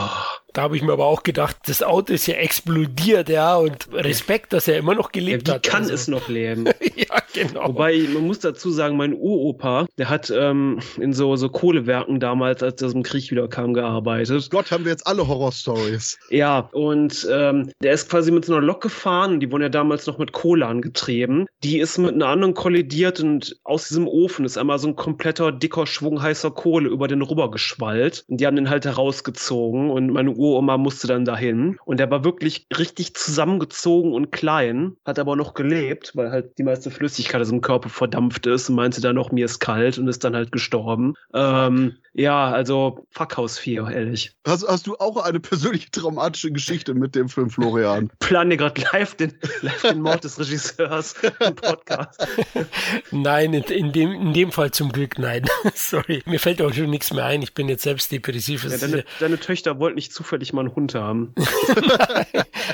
da 0.52 0.62
habe 0.62 0.76
ich 0.76 0.82
mir 0.82 0.92
aber 0.92 1.06
auch 1.06 1.24
gedacht, 1.24 1.56
das 1.66 1.82
Auto 1.82 2.12
ist 2.12 2.26
ja 2.26 2.36
explodiert, 2.36 3.28
ja, 3.28 3.56
und 3.56 3.88
Respekt, 3.92 4.52
dass 4.52 4.68
er 4.68 4.78
immer 4.78 4.94
noch 4.94 5.10
gelebt 5.10 5.48
ja, 5.48 5.54
wie 5.54 5.56
hat. 5.56 5.62
kann 5.64 5.82
also. 5.82 5.94
es 5.94 6.08
noch 6.08 6.28
leben? 6.28 6.66
ja, 6.94 7.22
genau. 7.34 7.68
Wobei, 7.68 8.06
man 8.12 8.26
muss 8.26 8.38
dazu 8.38 8.70
sagen, 8.70 8.96
mein 8.96 9.12
Uropa, 9.12 9.86
der 9.98 10.08
hat 10.08 10.32
ähm, 10.34 10.78
in 10.98 11.12
so, 11.12 11.36
so 11.36 11.48
Kohlewerken 11.48 12.20
damals, 12.20 12.62
als 12.62 12.80
er 12.80 12.86
aus 12.86 12.92
dem 12.92 13.02
Krieg 13.02 13.30
wieder 13.30 13.48
kam, 13.48 13.74
gearbeitet. 13.74 14.48
Gott, 14.50 14.70
haben 14.70 14.84
wir 14.84 14.92
jetzt 14.92 15.06
alle 15.06 15.26
Horrorstories. 15.26 16.18
Ja, 16.30 16.70
und 16.72 17.26
ähm, 17.30 17.70
der 17.82 17.92
ist 17.92 18.08
quasi 18.08 18.30
mit 18.30 18.44
so 18.44 18.54
einer 18.54 18.64
Lok 18.64 18.82
gefahren, 18.82 19.40
die 19.40 19.50
wurden 19.50 19.62
ja 19.62 19.68
damals 19.68 20.06
noch 20.06 20.18
mit 20.18 20.32
Kohle 20.32 20.66
angetrieben. 20.66 21.46
Die 21.62 21.78
ist 21.78 21.98
mit 21.98 22.14
einer 22.14 22.28
anderen 22.28 22.54
kollidiert 22.54 23.20
und 23.20 23.56
aus 23.64 23.88
diesem 23.88 24.08
Ofen 24.08 24.44
ist 24.44 24.56
einmal 24.56 24.78
so 24.78 24.88
ein 24.88 24.96
kompletter, 24.96 25.52
dicker 25.52 25.86
Schwung 25.86 26.22
heißer 26.22 26.50
Kohle 26.50 26.88
über 26.88 27.08
den 27.08 27.22
rüber 27.22 27.50
geschwallt. 27.50 28.24
Und 28.28 28.40
die 28.40 28.46
haben 28.46 28.56
den 28.56 28.70
halt 28.70 28.84
herausgezogen 28.84 29.90
und 29.90 30.10
meine 30.10 30.30
Uroma 30.30 30.78
musste 30.78 31.06
dann 31.06 31.24
dahin. 31.24 31.76
Und 31.84 32.00
er 32.00 32.10
war 32.10 32.24
wirklich 32.24 32.66
richtig 32.76 33.14
zusammengezogen 33.14 34.12
und 34.12 34.30
klein, 34.30 34.96
hat 35.04 35.18
aber 35.18 35.36
noch 35.36 35.54
gelebt, 35.54 36.12
weil 36.14 36.30
halt 36.30 36.58
die 36.58 36.62
meiste 36.62 36.90
Flüssigkeit 36.90 37.23
aus 37.32 37.48
dem 37.48 37.60
Körper 37.60 37.88
verdampft 37.88 38.46
ist 38.46 38.68
und 38.68 38.76
meinte 38.76 39.00
dann 39.00 39.14
noch, 39.14 39.32
mir 39.32 39.44
ist 39.44 39.60
kalt 39.60 39.98
und 39.98 40.08
ist 40.08 40.24
dann 40.24 40.34
halt 40.34 40.52
gestorben. 40.52 41.14
Ähm, 41.32 41.96
ja, 42.16 42.52
also 42.52 43.06
Fuckhaus 43.10 43.58
4, 43.58 43.88
ehrlich. 43.88 44.32
Hast, 44.46 44.66
hast 44.68 44.86
du 44.86 44.96
auch 44.98 45.16
eine 45.16 45.40
persönliche 45.40 45.90
traumatische 45.90 46.52
Geschichte 46.52 46.94
mit 46.94 47.16
dem 47.16 47.28
Film, 47.28 47.50
Florian? 47.50 48.08
Plane 48.20 48.56
gerade 48.56 48.80
live 48.92 49.16
den, 49.16 49.32
live 49.62 49.82
den 49.82 50.00
Mord 50.00 50.22
des 50.22 50.38
Regisseurs 50.38 51.16
im 51.40 51.56
Podcast. 51.56 52.24
nein, 53.10 53.52
in, 53.52 53.64
in, 53.64 53.92
dem, 53.92 54.12
in 54.12 54.32
dem 54.32 54.52
Fall 54.52 54.70
zum 54.70 54.92
Glück 54.92 55.18
nein. 55.18 55.44
Sorry, 55.74 56.22
mir 56.24 56.38
fällt 56.38 56.62
auch 56.62 56.72
schon 56.72 56.90
nichts 56.90 57.12
mehr 57.12 57.24
ein. 57.24 57.42
Ich 57.42 57.52
bin 57.52 57.68
jetzt 57.68 57.82
selbst 57.82 58.12
depressiv. 58.12 58.62
Ja, 58.62 58.78
deine, 58.78 59.04
deine 59.18 59.40
Töchter 59.40 59.80
wollten 59.80 59.96
nicht 59.96 60.12
zufällig 60.12 60.52
mal 60.52 60.60
einen 60.60 60.74
Hund 60.76 60.94
haben. 60.94 61.34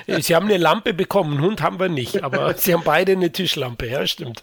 sie 0.06 0.36
haben 0.36 0.46
eine 0.46 0.58
Lampe 0.58 0.92
bekommen, 0.92 1.38
einen 1.38 1.46
Hund 1.46 1.62
haben 1.62 1.80
wir 1.80 1.88
nicht, 1.88 2.22
aber 2.22 2.52
sie 2.58 2.74
haben 2.74 2.84
beide 2.84 3.12
eine 3.12 3.32
Tischlampe, 3.32 3.86
ja, 3.86 4.06
stimmt. 4.06 4.42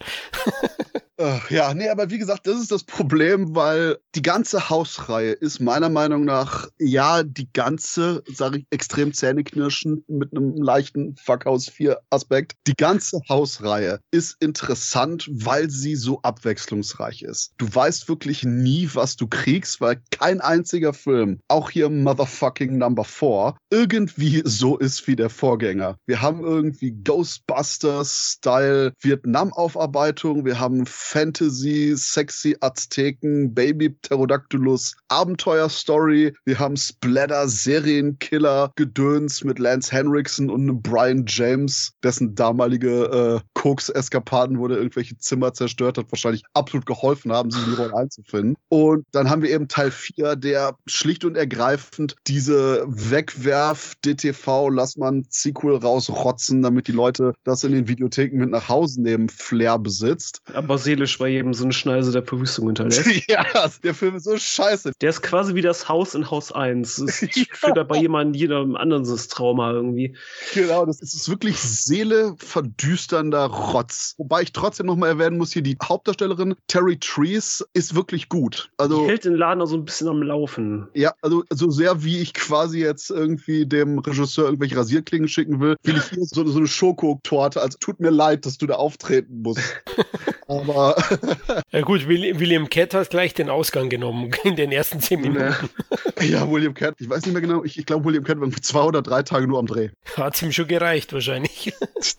Ja, 1.49 1.73
nee, 1.73 1.89
aber 1.89 2.11
wie 2.11 2.19
gesagt, 2.19 2.45
das 2.45 2.61
ist 2.61 2.71
das 2.71 2.83
Problem, 2.83 3.55
weil 3.55 3.97
die 4.13 4.21
ganze 4.21 4.69
Hausreihe 4.69 5.31
ist 5.31 5.59
meiner 5.59 5.89
Meinung 5.89 6.25
nach, 6.25 6.67
ja, 6.77 7.23
die 7.23 7.51
ganze, 7.51 8.23
sage 8.31 8.59
ich, 8.59 8.67
extrem 8.69 9.13
zähneknirschend 9.13 10.07
mit 10.07 10.31
einem 10.31 10.55
leichten 10.55 11.15
Fuckhaus 11.15 11.69
4 11.69 11.99
Aspekt. 12.11 12.53
Die 12.67 12.75
ganze 12.75 13.19
Hausreihe 13.29 13.99
ist 14.11 14.35
interessant, 14.39 15.27
weil 15.31 15.71
sie 15.71 15.95
so 15.95 16.21
abwechslungsreich 16.21 17.23
ist. 17.23 17.53
Du 17.57 17.65
weißt 17.73 18.07
wirklich 18.09 18.43
nie, 18.43 18.87
was 18.93 19.15
du 19.15 19.25
kriegst, 19.25 19.81
weil 19.81 19.99
kein 20.11 20.39
einziger 20.39 20.93
Film, 20.93 21.39
auch 21.47 21.71
hier 21.71 21.89
Motherfucking 21.89 22.77
Number 22.77 23.05
4, 23.05 23.55
irgendwie 23.71 24.43
so 24.45 24.77
ist 24.77 25.07
wie 25.07 25.15
der 25.15 25.31
Vorgänger. 25.31 25.97
Wir 26.05 26.21
haben 26.21 26.43
irgendwie 26.43 26.91
Ghostbusters-Style 26.91 28.93
Vietnam-Aufarbeitung, 29.01 30.45
wir 30.45 30.59
haben 30.59 30.85
Fantasy, 31.07 31.93
sexy 31.95 32.57
Azteken, 32.59 33.53
Baby 33.53 33.91
Pterodactylus, 33.91 34.93
Abenteuer-Story, 35.07 36.33
wir 36.43 36.59
haben 36.59 36.75
Splatter, 36.75 37.47
Serienkiller, 37.47 38.73
Gedöns 38.75 39.45
mit 39.45 39.57
Lance 39.57 39.89
Henriksen 39.93 40.49
und 40.49 40.81
Brian 40.81 41.23
James, 41.25 41.93
dessen 42.03 42.35
damalige 42.35 43.39
äh, 43.41 43.47
Koks-Eskapaden, 43.53 44.59
wo 44.59 44.67
der 44.67 44.79
irgendwelche 44.79 45.17
Zimmer 45.17 45.53
zerstört 45.53 45.97
hat, 45.97 46.11
wahrscheinlich 46.11 46.43
absolut 46.53 46.85
geholfen 46.85 47.31
haben, 47.31 47.51
sich 47.51 47.63
in 47.63 47.71
die 47.71 47.81
Rolle 47.81 47.95
einzufinden. 47.95 48.55
Und 48.67 49.05
dann 49.13 49.29
haben 49.29 49.41
wir 49.41 49.49
eben 49.51 49.69
Teil 49.69 49.91
4, 49.91 50.35
der 50.35 50.75
schlicht 50.87 51.23
und 51.23 51.37
ergreifend 51.37 52.17
diese 52.27 52.83
Wegwerf-DTV, 52.85 54.69
lass 54.69 54.97
man 54.97 55.25
Sequel 55.29 55.77
rausrotzen, 55.77 56.61
damit 56.61 56.89
die 56.89 56.91
Leute 56.91 57.33
das 57.45 57.63
in 57.63 57.71
den 57.71 57.87
Videotheken 57.87 58.39
mit 58.39 58.49
nach 58.49 58.67
Hause 58.67 59.01
nehmen, 59.01 59.29
Flair 59.29 59.79
besitzt. 59.79 60.41
Aber 60.53 60.77
seelisch 60.97 61.17
bei 61.17 61.27
jedem 61.27 61.53
so 61.53 61.63
eine 61.63 61.73
Schneise 61.73 62.11
der 62.11 62.23
Verwüstung 62.23 62.67
hinterlässt. 62.67 63.05
ja, 63.27 63.45
der 63.83 63.93
Film 63.93 64.15
ist 64.15 64.23
so 64.23 64.37
scheiße. 64.37 64.93
Der 65.01 65.09
ist 65.09 65.21
quasi 65.21 65.53
wie 65.55 65.61
das 65.61 65.87
Haus 65.87 66.15
in 66.15 66.29
Haus 66.29 66.51
1. 66.51 67.03
Das 67.05 67.21
ja. 67.35 67.43
führt 67.51 67.87
bei 67.87 67.97
jemandem, 67.97 68.33
jedem 68.33 68.75
anderen 68.75 69.03
das 69.03 69.27
Trauma 69.27 69.71
irgendwie. 69.71 70.15
Genau, 70.53 70.85
das 70.85 71.01
ist 71.01 71.29
wirklich 71.29 71.59
seeleverdüsternder 71.59 73.45
Rotz. 73.45 74.15
Wobei 74.17 74.41
ich 74.41 74.53
trotzdem 74.53 74.87
nochmal 74.87 75.09
erwähnen 75.09 75.37
muss, 75.37 75.53
hier 75.53 75.61
die 75.61 75.77
Hauptdarstellerin 75.81 76.55
Terry 76.67 76.97
Trees 76.99 77.63
ist 77.73 77.95
wirklich 77.95 78.29
gut. 78.29 78.69
Also, 78.77 79.03
die 79.03 79.09
hält 79.09 79.25
den 79.25 79.35
Laden 79.35 79.61
auch 79.61 79.67
so 79.67 79.77
ein 79.77 79.85
bisschen 79.85 80.07
am 80.07 80.21
Laufen. 80.23 80.87
Ja, 80.93 81.13
also 81.21 81.43
so 81.49 81.69
sehr 81.69 82.03
wie 82.03 82.19
ich 82.19 82.33
quasi 82.33 82.79
jetzt 82.79 83.11
irgendwie 83.11 83.65
dem 83.65 83.99
Regisseur 83.99 84.45
irgendwelche 84.45 84.77
Rasierklingen 84.77 85.27
schicken 85.27 85.59
will, 85.59 85.75
will 85.83 85.97
ich 85.97 86.09
hier 86.09 86.25
so, 86.25 86.45
so 86.47 86.57
eine 86.57 86.67
Schokotorte. 86.67 87.61
Also 87.61 87.77
tut 87.79 87.99
mir 87.99 88.09
leid, 88.09 88.45
dass 88.45 88.57
du 88.57 88.65
da 88.65 88.75
auftreten 88.75 89.41
musst. 89.43 89.61
Aber. 90.47 90.86
ja 91.71 91.81
gut, 91.81 92.07
William 92.07 92.69
Cat 92.69 92.93
hat 92.93 93.09
gleich 93.09 93.33
den 93.33 93.49
Ausgang 93.49 93.89
genommen 93.89 94.31
in 94.43 94.55
den 94.55 94.71
ersten 94.71 94.99
zehn 94.99 95.21
Minuten. 95.21 95.53
ja, 96.21 96.49
William 96.49 96.73
Cat, 96.73 96.95
ich 96.99 97.09
weiß 97.09 97.25
nicht 97.25 97.33
mehr 97.33 97.41
genau, 97.41 97.63
ich, 97.63 97.77
ich 97.77 97.85
glaube, 97.85 98.05
William 98.05 98.23
Cat 98.23 98.39
war 98.39 98.49
zwei 98.61 98.81
oder 98.81 99.01
drei 99.01 99.23
Tage 99.23 99.47
nur 99.47 99.59
am 99.59 99.65
Dreh. 99.67 99.89
Hat 100.15 100.41
ihm 100.41 100.51
schon 100.51 100.67
gereicht, 100.67 101.13
wahrscheinlich. 101.13 101.73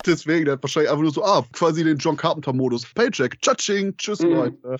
Deswegen, 0.07 0.45
der 0.45 0.55
hat 0.55 0.63
wahrscheinlich 0.63 0.91
einfach 0.91 1.03
nur 1.03 1.13
so, 1.13 1.25
ah, 1.25 1.45
quasi 1.53 1.85
den 1.85 1.99
John 1.99 2.17
Carpenter-Modus. 2.17 2.87
Paycheck, 2.95 3.41
tschatsching, 3.41 3.97
tschüss, 3.97 4.21
mhm. 4.21 4.31
Leute. 4.31 4.77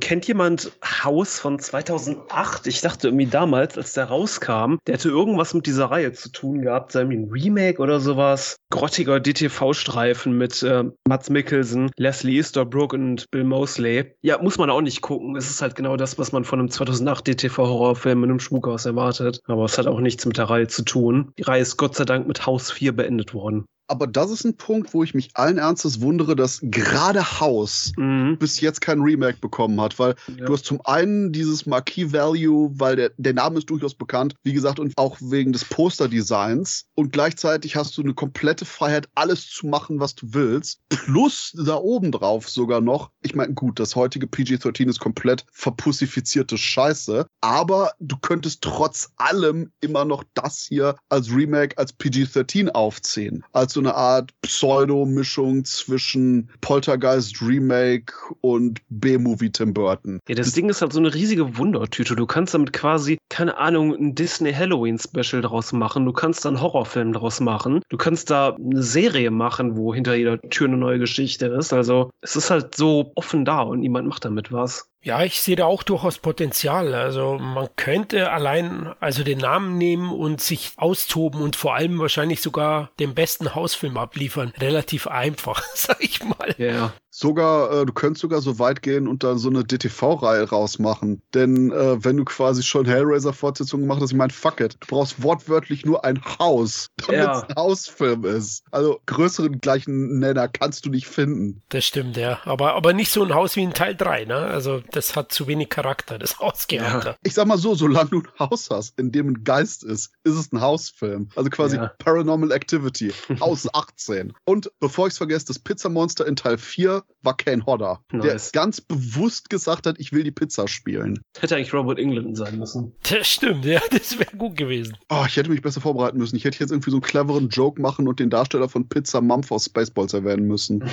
kennt 0.00 0.26
jemand 0.26 0.72
Haus 1.04 1.38
von 1.38 1.58
2008? 1.58 2.66
Ich 2.66 2.80
dachte 2.80 3.08
irgendwie 3.08 3.26
damals, 3.26 3.76
als 3.76 3.92
der 3.92 4.04
rauskam, 4.04 4.76
der 4.86 4.94
hätte 4.94 5.08
irgendwas 5.08 5.54
mit 5.54 5.66
dieser 5.66 5.86
Reihe 5.86 6.12
zu 6.12 6.30
tun 6.30 6.62
gehabt, 6.62 6.92
sei 6.92 7.02
ein 7.02 7.28
Remake 7.30 7.80
oder 7.80 8.00
sowas. 8.00 8.56
Grottiger 8.70 9.20
DTV-Streifen 9.20 10.36
mit 10.36 10.62
äh, 10.62 10.84
Mats 11.06 11.30
Mikkelsen, 11.30 11.90
Leslie 11.96 12.36
Easterbrook 12.36 12.77
und 12.86 13.30
Bill 13.30 13.44
Mosley. 13.44 14.14
Ja, 14.22 14.40
muss 14.40 14.58
man 14.58 14.70
auch 14.70 14.80
nicht 14.80 15.00
gucken. 15.00 15.36
Es 15.36 15.50
ist 15.50 15.62
halt 15.62 15.74
genau 15.74 15.96
das, 15.96 16.18
was 16.18 16.32
man 16.32 16.44
von 16.44 16.60
einem 16.60 16.70
2008 16.70 17.26
DTV-Horrorfilm 17.26 18.24
in 18.24 18.30
einem 18.30 18.40
Schmuckhaus 18.40 18.86
erwartet. 18.86 19.40
Aber 19.46 19.64
es 19.64 19.78
hat 19.78 19.86
auch 19.86 20.00
nichts 20.00 20.26
mit 20.26 20.38
der 20.38 20.50
Reihe 20.50 20.68
zu 20.68 20.82
tun. 20.82 21.32
Die 21.38 21.42
Reihe 21.42 21.62
ist 21.62 21.76
Gott 21.76 21.94
sei 21.94 22.04
Dank 22.04 22.28
mit 22.28 22.46
Haus 22.46 22.70
4 22.70 22.94
beendet 22.94 23.34
worden 23.34 23.66
aber 23.88 24.06
das 24.06 24.30
ist 24.30 24.44
ein 24.44 24.56
Punkt, 24.56 24.94
wo 24.94 25.02
ich 25.02 25.14
mich 25.14 25.30
allen 25.34 25.58
Ernstes 25.58 26.00
wundere, 26.00 26.36
dass 26.36 26.60
gerade 26.62 27.40
House 27.40 27.92
mhm. 27.96 28.36
bis 28.38 28.60
jetzt 28.60 28.80
kein 28.80 29.00
Remake 29.00 29.38
bekommen 29.40 29.80
hat, 29.80 29.98
weil 29.98 30.14
ja. 30.28 30.44
du 30.44 30.52
hast 30.52 30.66
zum 30.66 30.80
einen 30.84 31.32
dieses 31.32 31.66
Marquee 31.66 32.12
Value, 32.12 32.70
weil 32.74 32.96
der, 32.96 33.12
der 33.16 33.34
Name 33.34 33.58
ist 33.58 33.70
durchaus 33.70 33.94
bekannt, 33.94 34.34
wie 34.44 34.52
gesagt, 34.52 34.78
und 34.78 34.92
auch 34.96 35.16
wegen 35.20 35.52
des 35.52 35.64
Posterdesigns 35.64 36.86
und 36.94 37.12
gleichzeitig 37.12 37.76
hast 37.76 37.96
du 37.96 38.02
eine 38.02 38.14
komplette 38.14 38.64
Freiheit, 38.64 39.08
alles 39.14 39.48
zu 39.48 39.66
machen, 39.66 40.00
was 40.00 40.14
du 40.14 40.34
willst, 40.34 40.80
plus 40.88 41.52
da 41.56 41.76
oben 41.76 42.12
drauf 42.12 42.48
sogar 42.48 42.80
noch, 42.80 43.10
ich 43.22 43.34
meine, 43.34 43.54
gut, 43.54 43.80
das 43.80 43.96
heutige 43.96 44.26
PG-13 44.26 44.88
ist 44.88 45.00
komplett 45.00 45.44
verpussifizierte 45.52 46.58
Scheiße, 46.58 47.26
aber 47.40 47.92
du 47.98 48.16
könntest 48.16 48.62
trotz 48.62 49.10
allem 49.16 49.72
immer 49.80 50.04
noch 50.04 50.24
das 50.34 50.66
hier 50.68 50.96
als 51.08 51.30
Remake, 51.30 51.78
als 51.78 51.92
PG-13 51.92 52.68
aufziehen. 52.68 53.44
Also 53.52 53.77
so 53.78 53.82
eine 53.82 53.94
Art 53.94 54.32
Pseudo-Mischung 54.42 55.64
zwischen 55.64 56.50
Poltergeist 56.60 57.40
Remake 57.40 58.12
und 58.40 58.80
B-Movie 58.88 59.52
Tim 59.52 59.72
Burton. 59.72 60.18
Ja, 60.28 60.34
das 60.34 60.52
Ding 60.52 60.68
ist 60.68 60.82
halt 60.82 60.92
so 60.92 60.98
eine 60.98 61.14
riesige 61.14 61.56
Wundertüte. 61.56 62.16
Du 62.16 62.26
kannst 62.26 62.54
damit 62.54 62.72
quasi, 62.72 63.18
keine 63.28 63.56
Ahnung, 63.56 63.94
ein 63.94 64.16
Disney 64.16 64.52
Halloween 64.52 64.98
Special 64.98 65.42
draus 65.42 65.72
machen. 65.72 66.04
Du 66.06 66.12
kannst 66.12 66.44
da 66.44 66.48
einen 66.48 66.60
Horrorfilm 66.60 67.12
draus 67.12 67.38
machen. 67.38 67.82
Du 67.88 67.96
kannst 67.96 68.30
da 68.30 68.56
eine 68.56 68.82
Serie 68.82 69.30
machen, 69.30 69.76
wo 69.76 69.94
hinter 69.94 70.16
jeder 70.16 70.40
Tür 70.40 70.66
eine 70.66 70.76
neue 70.76 70.98
Geschichte 70.98 71.46
ist. 71.46 71.72
Also, 71.72 72.10
es 72.20 72.34
ist 72.34 72.50
halt 72.50 72.74
so 72.74 73.12
offen 73.14 73.44
da 73.44 73.60
und 73.62 73.78
niemand 73.78 74.08
macht 74.08 74.24
damit 74.24 74.50
was. 74.50 74.88
Ja, 75.02 75.22
ich 75.22 75.40
sehe 75.40 75.56
da 75.56 75.64
auch 75.64 75.82
durchaus 75.82 76.18
Potenzial. 76.18 76.94
Also 76.94 77.38
man 77.38 77.68
könnte 77.76 78.30
allein 78.30 78.94
also 79.00 79.22
den 79.22 79.38
Namen 79.38 79.78
nehmen 79.78 80.12
und 80.12 80.40
sich 80.40 80.72
austoben 80.76 81.40
und 81.40 81.56
vor 81.56 81.74
allem 81.76 81.98
wahrscheinlich 81.98 82.42
sogar 82.42 82.90
den 82.98 83.14
besten 83.14 83.54
Hausfilm 83.54 83.96
abliefern. 83.96 84.52
Relativ 84.58 85.06
einfach, 85.06 85.62
sag 85.74 86.02
ich 86.02 86.22
mal. 86.24 86.54
Ja. 86.58 86.92
Sogar, 87.20 87.72
äh, 87.72 87.84
du 87.84 87.92
könntest 87.92 88.22
sogar 88.22 88.40
so 88.40 88.60
weit 88.60 88.80
gehen 88.80 89.08
und 89.08 89.24
dann 89.24 89.38
so 89.38 89.48
eine 89.50 89.64
DTV-Reihe 89.64 90.50
rausmachen. 90.50 91.20
Denn 91.34 91.72
äh, 91.72 92.04
wenn 92.04 92.16
du 92.16 92.24
quasi 92.24 92.62
schon 92.62 92.86
Hellraiser-Fortsetzungen 92.86 93.86
gemacht 93.86 94.00
hast, 94.00 94.12
ich 94.12 94.16
meine, 94.16 94.32
fuck 94.32 94.60
it. 94.60 94.76
Du 94.78 94.86
brauchst 94.86 95.20
wortwörtlich 95.20 95.84
nur 95.84 96.04
ein 96.04 96.22
Haus, 96.38 96.86
damit 96.96 97.24
ja. 97.24 97.38
es 97.38 97.42
ein 97.42 97.56
Hausfilm 97.56 98.24
ist. 98.24 98.62
Also 98.70 99.00
größeren 99.06 99.60
gleichen 99.60 100.20
Nenner 100.20 100.46
kannst 100.46 100.86
du 100.86 100.90
nicht 100.90 101.08
finden. 101.08 101.60
Das 101.70 101.84
stimmt, 101.84 102.16
ja. 102.16 102.38
Aber, 102.44 102.74
aber 102.74 102.92
nicht 102.92 103.10
so 103.10 103.24
ein 103.24 103.34
Haus 103.34 103.56
wie 103.56 103.64
in 103.64 103.74
Teil 103.74 103.96
3, 103.96 104.26
ne? 104.26 104.36
Also 104.36 104.80
das 104.92 105.16
hat 105.16 105.32
zu 105.32 105.48
wenig 105.48 105.70
Charakter, 105.70 106.20
das 106.20 106.38
Haus. 106.38 106.68
Ja. 106.70 107.16
Ich 107.24 107.34
sag 107.34 107.48
mal 107.48 107.58
so, 107.58 107.74
solange 107.74 108.10
du 108.10 108.20
ein 108.20 108.28
Haus 108.38 108.70
hast, 108.70 108.96
in 108.96 109.10
dem 109.10 109.30
ein 109.30 109.42
Geist 109.42 109.82
ist, 109.82 110.12
ist 110.22 110.34
es 110.36 110.52
ein 110.52 110.60
Hausfilm. 110.60 111.30
Also 111.34 111.50
quasi 111.50 111.78
ja. 111.78 111.90
Paranormal 111.98 112.52
Activity. 112.52 113.12
Haus 113.40 113.66
18. 113.74 114.34
Und 114.44 114.70
bevor 114.78 115.08
ich 115.08 115.14
es 115.14 115.18
vergesse, 115.18 115.46
das 115.46 115.58
Pizzamonster 115.58 116.24
in 116.24 116.36
Teil 116.36 116.58
4 116.58 117.02
war 117.22 117.36
Ken 117.36 117.66
Hodder, 117.66 118.00
nice. 118.12 118.52
der 118.52 118.62
ganz 118.62 118.80
bewusst 118.80 119.50
gesagt 119.50 119.86
hat, 119.86 119.96
ich 119.98 120.12
will 120.12 120.22
die 120.22 120.30
Pizza 120.30 120.68
spielen. 120.68 121.20
Hätte 121.38 121.56
eigentlich 121.56 121.74
Robert 121.74 121.98
England 121.98 122.36
sein 122.36 122.58
müssen. 122.58 122.94
Das 123.10 123.28
stimmt, 123.28 123.64
ja, 123.64 123.80
das 123.90 124.18
wäre 124.18 124.36
gut 124.36 124.56
gewesen. 124.56 124.96
Oh, 125.08 125.24
ich 125.26 125.36
hätte 125.36 125.50
mich 125.50 125.62
besser 125.62 125.80
vorbereiten 125.80 126.18
müssen. 126.18 126.36
Ich 126.36 126.44
hätte 126.44 126.58
jetzt 126.60 126.70
irgendwie 126.70 126.90
so 126.90 126.96
einen 126.96 127.02
cleveren 127.02 127.48
Joke 127.48 127.80
machen 127.80 128.08
und 128.08 128.20
den 128.20 128.30
Darsteller 128.30 128.68
von 128.68 128.88
Pizza 128.88 129.20
Mumph 129.20 129.50
aus 129.50 129.66
Spaceballs 129.66 130.14
erwähnen 130.14 130.46
müssen. 130.46 130.84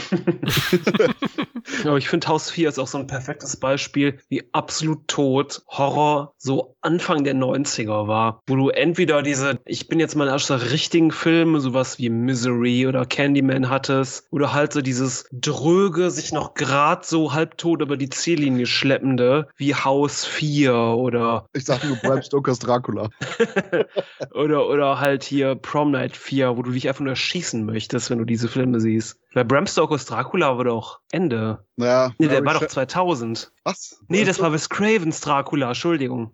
Aber 1.84 1.98
ich 1.98 2.10
finde 2.10 2.28
Haus 2.28 2.50
4 2.50 2.70
ist 2.70 2.80
auch 2.80 2.88
so 2.88 2.98
ein 2.98 3.08
perfektes 3.08 3.58
Beispiel, 3.58 4.20
wie 4.30 4.44
absolut 4.54 5.08
tot 5.08 5.64
Horror 5.68 6.34
so 6.38 6.76
Anfang 6.82 7.24
der 7.24 7.36
90er 7.36 8.08
war. 8.08 8.42
Wo 8.48 8.56
du 8.56 8.70
entweder 8.70 9.22
diese, 9.22 9.60
ich 9.66 9.88
bin 9.88 10.00
jetzt 10.00 10.16
mal 10.16 10.28
erster 10.28 10.72
richtigen 10.72 11.12
Filme, 11.12 11.60
sowas 11.60 11.98
wie 12.00 12.10
Misery 12.10 12.88
oder 12.88 13.06
Candyman 13.06 13.70
hattest, 13.70 14.28
oder 14.32 14.54
halt 14.54 14.74
so 14.74 14.82
dieses 14.82 15.28
dröge, 15.32 16.05
sich 16.12 16.32
noch 16.32 16.54
grad 16.54 17.06
so 17.06 17.34
halbtot 17.34 17.82
über 17.82 17.98
die 17.98 18.10
Ziellinie 18.10 18.66
schleppende, 18.66 19.48
wie 19.58 19.76
Haus 19.76 20.26
4 20.26 20.74
oder. 20.74 21.48
Ich 21.54 21.66
sag 21.66 21.84
nur 21.84 21.98
Bram 21.98 22.22
Stokers 22.24 22.60
Dracula. 22.60 23.10
oder, 24.34 24.68
oder 24.68 25.00
halt 25.00 25.24
hier 25.24 25.56
Prom 25.56 25.92
Night 25.92 26.16
4, 26.16 26.58
wo 26.58 26.64
du 26.64 26.72
dich 26.72 26.88
einfach 26.88 27.04
nur 27.04 27.16
schießen 27.16 27.66
möchtest, 27.66 28.10
wenn 28.10 28.20
du 28.20 28.26
diese 28.26 28.48
Filme 28.48 28.80
siehst. 28.80 29.20
Weil 29.34 29.46
Bram 29.46 29.68
Stokers 29.68 30.06
Dracula 30.06 30.58
war 30.58 30.66
doch 30.66 31.00
Ende. 31.12 31.66
Ja. 31.78 32.12
Nee, 32.18 32.28
der 32.28 32.46
war 32.46 32.54
doch 32.54 32.68
2000. 32.68 33.52
Was? 33.64 34.02
Nee, 34.08 34.24
das 34.24 34.40
war 34.40 34.54
Wes 34.54 34.70
Cravens 34.70 35.22
Dracula, 35.22 35.68
Entschuldigung. 35.70 36.32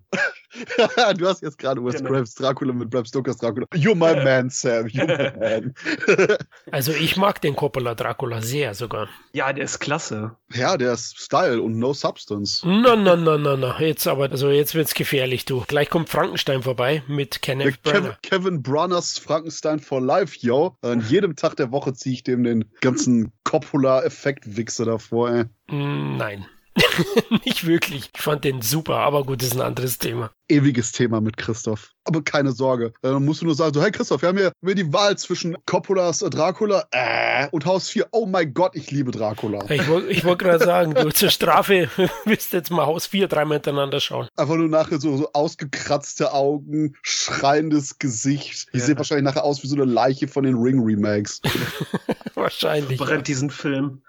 du 1.17 1.27
hast 1.27 1.41
jetzt 1.41 1.57
gerade 1.57 1.83
Wes 1.83 2.03
Craves 2.03 2.35
Dracula 2.35 2.73
mit 2.73 2.89
Bram 2.89 3.05
Stokers 3.05 3.37
Dracula. 3.37 3.65
You're 3.73 3.95
my 3.95 4.23
man, 4.23 4.49
Sam. 4.49 4.87
You're 4.87 5.07
my 5.07 5.39
man. 5.39 5.73
also 6.71 6.91
ich 6.91 7.17
mag 7.17 7.41
den 7.41 7.55
Coppola 7.55 7.95
Dracula 7.95 8.41
sehr 8.41 8.73
sogar. 8.73 9.07
Ja, 9.33 9.53
der 9.53 9.65
ist 9.65 9.79
klasse. 9.79 10.35
Ja, 10.53 10.77
der 10.77 10.93
ist 10.93 11.17
Style 11.17 11.61
und 11.61 11.79
no 11.79 11.93
substance. 11.93 12.65
No, 12.65 12.95
no, 12.95 13.15
no, 13.15 13.37
no, 13.37 13.55
no. 13.55 13.73
Jetzt 13.79 14.07
aber, 14.07 14.29
also 14.29 14.49
jetzt 14.49 14.75
wird's 14.75 14.93
gefährlich, 14.93 15.45
du. 15.45 15.63
Gleich 15.67 15.89
kommt 15.89 16.09
Frankenstein 16.09 16.63
vorbei 16.63 17.03
mit 17.07 17.41
Kenneth 17.41 17.81
Branagh. 17.83 18.17
Kevin, 18.21 18.43
Kevin 18.43 18.63
Branaghs 18.63 19.17
Frankenstein 19.17 19.79
for 19.79 20.01
Life, 20.01 20.37
yo. 20.39 20.75
An 20.81 21.01
jedem 21.07 21.35
Tag 21.35 21.55
der 21.55 21.71
Woche 21.71 21.93
ziehe 21.93 22.13
ich 22.13 22.23
dem 22.23 22.43
den 22.43 22.65
ganzen 22.81 23.31
Coppola-Effekt-Wichse 23.43 24.85
davor, 24.85 25.31
ey. 25.31 25.43
Mm, 25.67 26.17
nein. 26.17 26.45
nicht 27.45 27.65
wirklich. 27.65 28.09
Ich 28.15 28.21
fand 28.21 28.43
den 28.43 28.61
super, 28.61 28.97
aber 28.97 29.23
gut, 29.23 29.41
das 29.41 29.49
ist 29.49 29.55
ein 29.55 29.61
anderes 29.61 29.97
Thema. 29.97 30.31
Ewiges 30.47 30.91
Thema 30.91 31.21
mit 31.21 31.37
Christoph. 31.37 31.91
Aber 32.05 32.23
keine 32.23 32.51
Sorge. 32.51 32.93
Dann 33.01 33.23
musst 33.23 33.41
du 33.41 33.45
nur 33.45 33.55
sagen, 33.55 33.73
so, 33.73 33.81
hey 33.81 33.91
Christoph, 33.91 34.21
wir 34.21 34.29
haben 34.29 34.37
hier, 34.37 34.51
wir 34.61 34.75
die 34.75 34.91
Wahl 34.91 35.17
zwischen 35.17 35.55
Coppolas 35.65 36.19
Dracula 36.19 36.85
äh, 36.91 37.47
und 37.51 37.65
Haus 37.65 37.89
4. 37.89 38.07
Oh 38.11 38.25
mein 38.25 38.53
Gott, 38.53 38.75
ich 38.75 38.89
liebe 38.91 39.11
Dracula. 39.11 39.69
Ich 39.69 39.87
wollte 39.87 40.23
wollt 40.23 40.39
gerade 40.39 40.63
sagen, 40.63 40.93
du 40.93 41.11
zur 41.11 41.29
Strafe 41.29 41.89
willst 42.25 42.53
jetzt 42.53 42.71
mal 42.71 42.85
Haus 42.85 43.07
4 43.07 43.27
dreimal 43.27 43.57
hintereinander 43.57 43.99
schauen. 43.99 44.27
Einfach 44.35 44.55
nur 44.55 44.69
nachher 44.69 44.99
so, 44.99 45.15
so 45.17 45.29
ausgekratzte 45.33 46.33
Augen, 46.33 46.95
schreiendes 47.01 47.99
Gesicht. 47.99 48.67
Die 48.73 48.79
ja. 48.79 48.85
sehen 48.85 48.97
wahrscheinlich 48.97 49.25
nachher 49.25 49.43
aus 49.43 49.63
wie 49.63 49.67
so 49.67 49.75
eine 49.75 49.85
Leiche 49.85 50.27
von 50.27 50.43
den 50.43 50.55
Ring-Remakes. 50.55 51.41
wahrscheinlich. 52.35 52.97
Brennt 52.97 53.27
ja. 53.27 53.33
diesen 53.33 53.49
Film. 53.49 54.01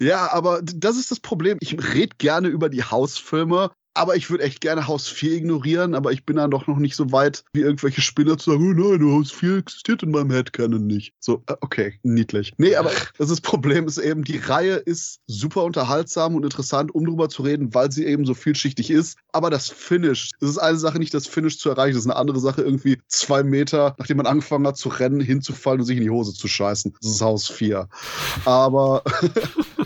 Ja, 0.00 0.32
aber 0.32 0.60
das 0.62 0.96
ist 0.96 1.10
das 1.10 1.20
Problem. 1.20 1.58
Ich 1.60 1.94
rede 1.94 2.16
gerne 2.18 2.48
über 2.48 2.68
die 2.68 2.82
Hausfilme, 2.82 3.70
aber 3.94 4.16
ich 4.16 4.30
würde 4.30 4.44
echt 4.44 4.60
gerne 4.60 4.86
Haus 4.86 5.08
4 5.08 5.32
ignorieren, 5.32 5.94
aber 5.94 6.12
ich 6.12 6.24
bin 6.24 6.36
dann 6.36 6.50
doch 6.50 6.66
noch 6.66 6.78
nicht 6.78 6.96
so 6.96 7.12
weit, 7.12 7.44
wie 7.52 7.60
irgendwelche 7.60 8.00
Spinner 8.00 8.38
zu 8.38 8.52
sagen, 8.52 8.74
oh 8.78 8.96
nein, 8.96 9.12
Haus 9.12 9.32
4 9.32 9.58
existiert 9.58 10.02
in 10.02 10.10
meinem 10.10 10.30
Headcanon 10.30 10.86
nicht. 10.86 11.14
So, 11.18 11.42
äh, 11.46 11.56
okay, 11.60 11.98
niedlich. 12.02 12.52
Nee, 12.56 12.76
aber 12.76 12.90
das, 13.18 13.30
ist, 13.30 13.40
Problem 13.40 13.86
ist 13.86 13.98
eben, 13.98 14.24
die 14.24 14.38
Reihe 14.38 14.74
ist 14.74 15.20
super 15.26 15.64
unterhaltsam 15.64 16.34
und 16.34 16.44
interessant, 16.44 16.94
um 16.94 17.04
drüber 17.04 17.28
zu 17.28 17.42
reden, 17.42 17.74
weil 17.74 17.90
sie 17.90 18.06
eben 18.06 18.24
so 18.24 18.34
vielschichtig 18.34 18.90
ist. 18.90 19.18
Aber 19.32 19.50
das 19.50 19.68
Finish, 19.68 20.30
es 20.40 20.50
ist 20.50 20.58
eine 20.58 20.78
Sache, 20.78 20.98
nicht 20.98 21.14
das 21.14 21.26
Finish 21.26 21.58
zu 21.58 21.70
erreichen, 21.70 21.94
das 21.94 22.04
ist 22.04 22.10
eine 22.10 22.18
andere 22.18 22.40
Sache, 22.40 22.62
irgendwie 22.62 22.98
zwei 23.08 23.42
Meter, 23.42 23.94
nachdem 23.98 24.18
man 24.18 24.26
angefangen 24.26 24.66
hat 24.66 24.76
zu 24.76 24.88
rennen, 24.88 25.20
hinzufallen 25.20 25.80
und 25.80 25.86
sich 25.86 25.96
in 25.96 26.04
die 26.04 26.10
Hose 26.10 26.32
zu 26.32 26.48
scheißen. 26.48 26.94
Das 27.00 27.10
ist 27.10 27.20
Haus 27.20 27.48
4. 27.48 27.88
Aber 28.44 29.02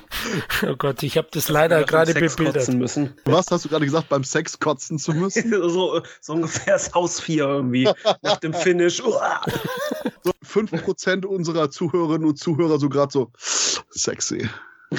Oh 0.66 0.76
Gott, 0.76 1.02
ich 1.02 1.16
habe 1.16 1.28
das 1.30 1.48
leider 1.48 1.84
gerade 1.84 2.14
bebildert. 2.14 2.72
Müssen. 2.74 3.14
Was 3.24 3.50
hast 3.50 3.64
du 3.64 3.68
gerade 3.68 3.84
gesagt, 3.84 4.08
beim 4.08 4.24
Sex 4.24 4.58
kotzen 4.58 4.98
zu 4.98 5.12
müssen? 5.12 5.50
so, 5.68 6.02
so 6.20 6.32
ungefähr 6.32 6.74
das 6.74 6.92
Haus 6.94 7.20
4 7.20 7.44
irgendwie. 7.44 7.88
nach 8.22 8.38
dem 8.38 8.54
Finish. 8.54 8.96
so 10.22 10.32
5% 10.44 11.26
unserer 11.26 11.70
Zuhörerinnen 11.70 12.28
und 12.28 12.38
Zuhörer 12.38 12.78
so 12.78 12.88
gerade 12.88 13.12
so 13.12 13.30
sexy. 13.90 14.48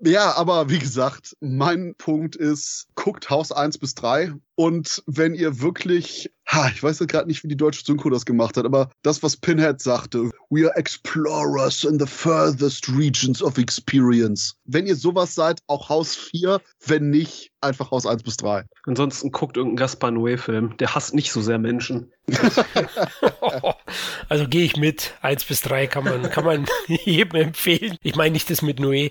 ja, 0.00 0.34
aber 0.36 0.68
wie 0.70 0.78
gesagt, 0.78 1.36
mein 1.40 1.94
Punkt 1.96 2.36
ist, 2.36 2.88
guckt 2.94 3.30
Haus 3.30 3.52
1 3.52 3.78
bis 3.78 3.94
3 3.94 4.32
und 4.56 5.02
wenn 5.06 5.34
ihr 5.34 5.60
wirklich, 5.60 6.32
ha, 6.46 6.68
ich 6.72 6.82
weiß 6.82 6.98
gerade 7.00 7.26
nicht, 7.26 7.42
wie 7.42 7.48
die 7.48 7.56
deutsche 7.56 7.84
Synchro 7.84 8.10
das 8.10 8.24
gemacht 8.24 8.56
hat, 8.56 8.64
aber 8.64 8.90
das, 9.02 9.22
was 9.22 9.36
Pinhead 9.36 9.80
sagte, 9.80 10.30
we 10.50 10.64
are 10.64 10.76
explorers 10.76 11.82
in 11.84 11.98
the 11.98 12.06
furthest 12.06 12.88
regions 12.88 13.42
of 13.42 13.58
experience. 13.58 14.54
Wenn 14.64 14.86
ihr 14.86 14.94
sowas 14.94 15.34
seid, 15.34 15.60
auch 15.66 15.88
Haus 15.88 16.14
4, 16.14 16.60
wenn 16.86 17.10
nicht, 17.10 17.50
einfach 17.60 17.90
Haus 17.90 18.06
1 18.06 18.22
bis 18.22 18.36
3. 18.36 18.64
Ansonsten 18.86 19.32
guckt 19.32 19.56
irgendeinen 19.56 19.76
Gaspar 19.78 20.10
Noé-Film. 20.10 20.76
Der 20.76 20.94
hasst 20.94 21.14
nicht 21.14 21.32
so 21.32 21.40
sehr 21.40 21.58
Menschen. 21.58 22.12
also 24.28 24.46
gehe 24.46 24.64
ich 24.64 24.76
mit. 24.76 25.14
1 25.22 25.44
bis 25.44 25.62
3 25.62 25.86
kann 25.88 26.04
man, 26.04 26.30
kann 26.30 26.44
man 26.44 26.66
jedem 26.86 27.40
empfehlen. 27.40 27.96
Ich 28.02 28.14
meine 28.14 28.32
nicht 28.32 28.50
das 28.50 28.62
mit 28.62 28.78
Noé. 28.78 29.10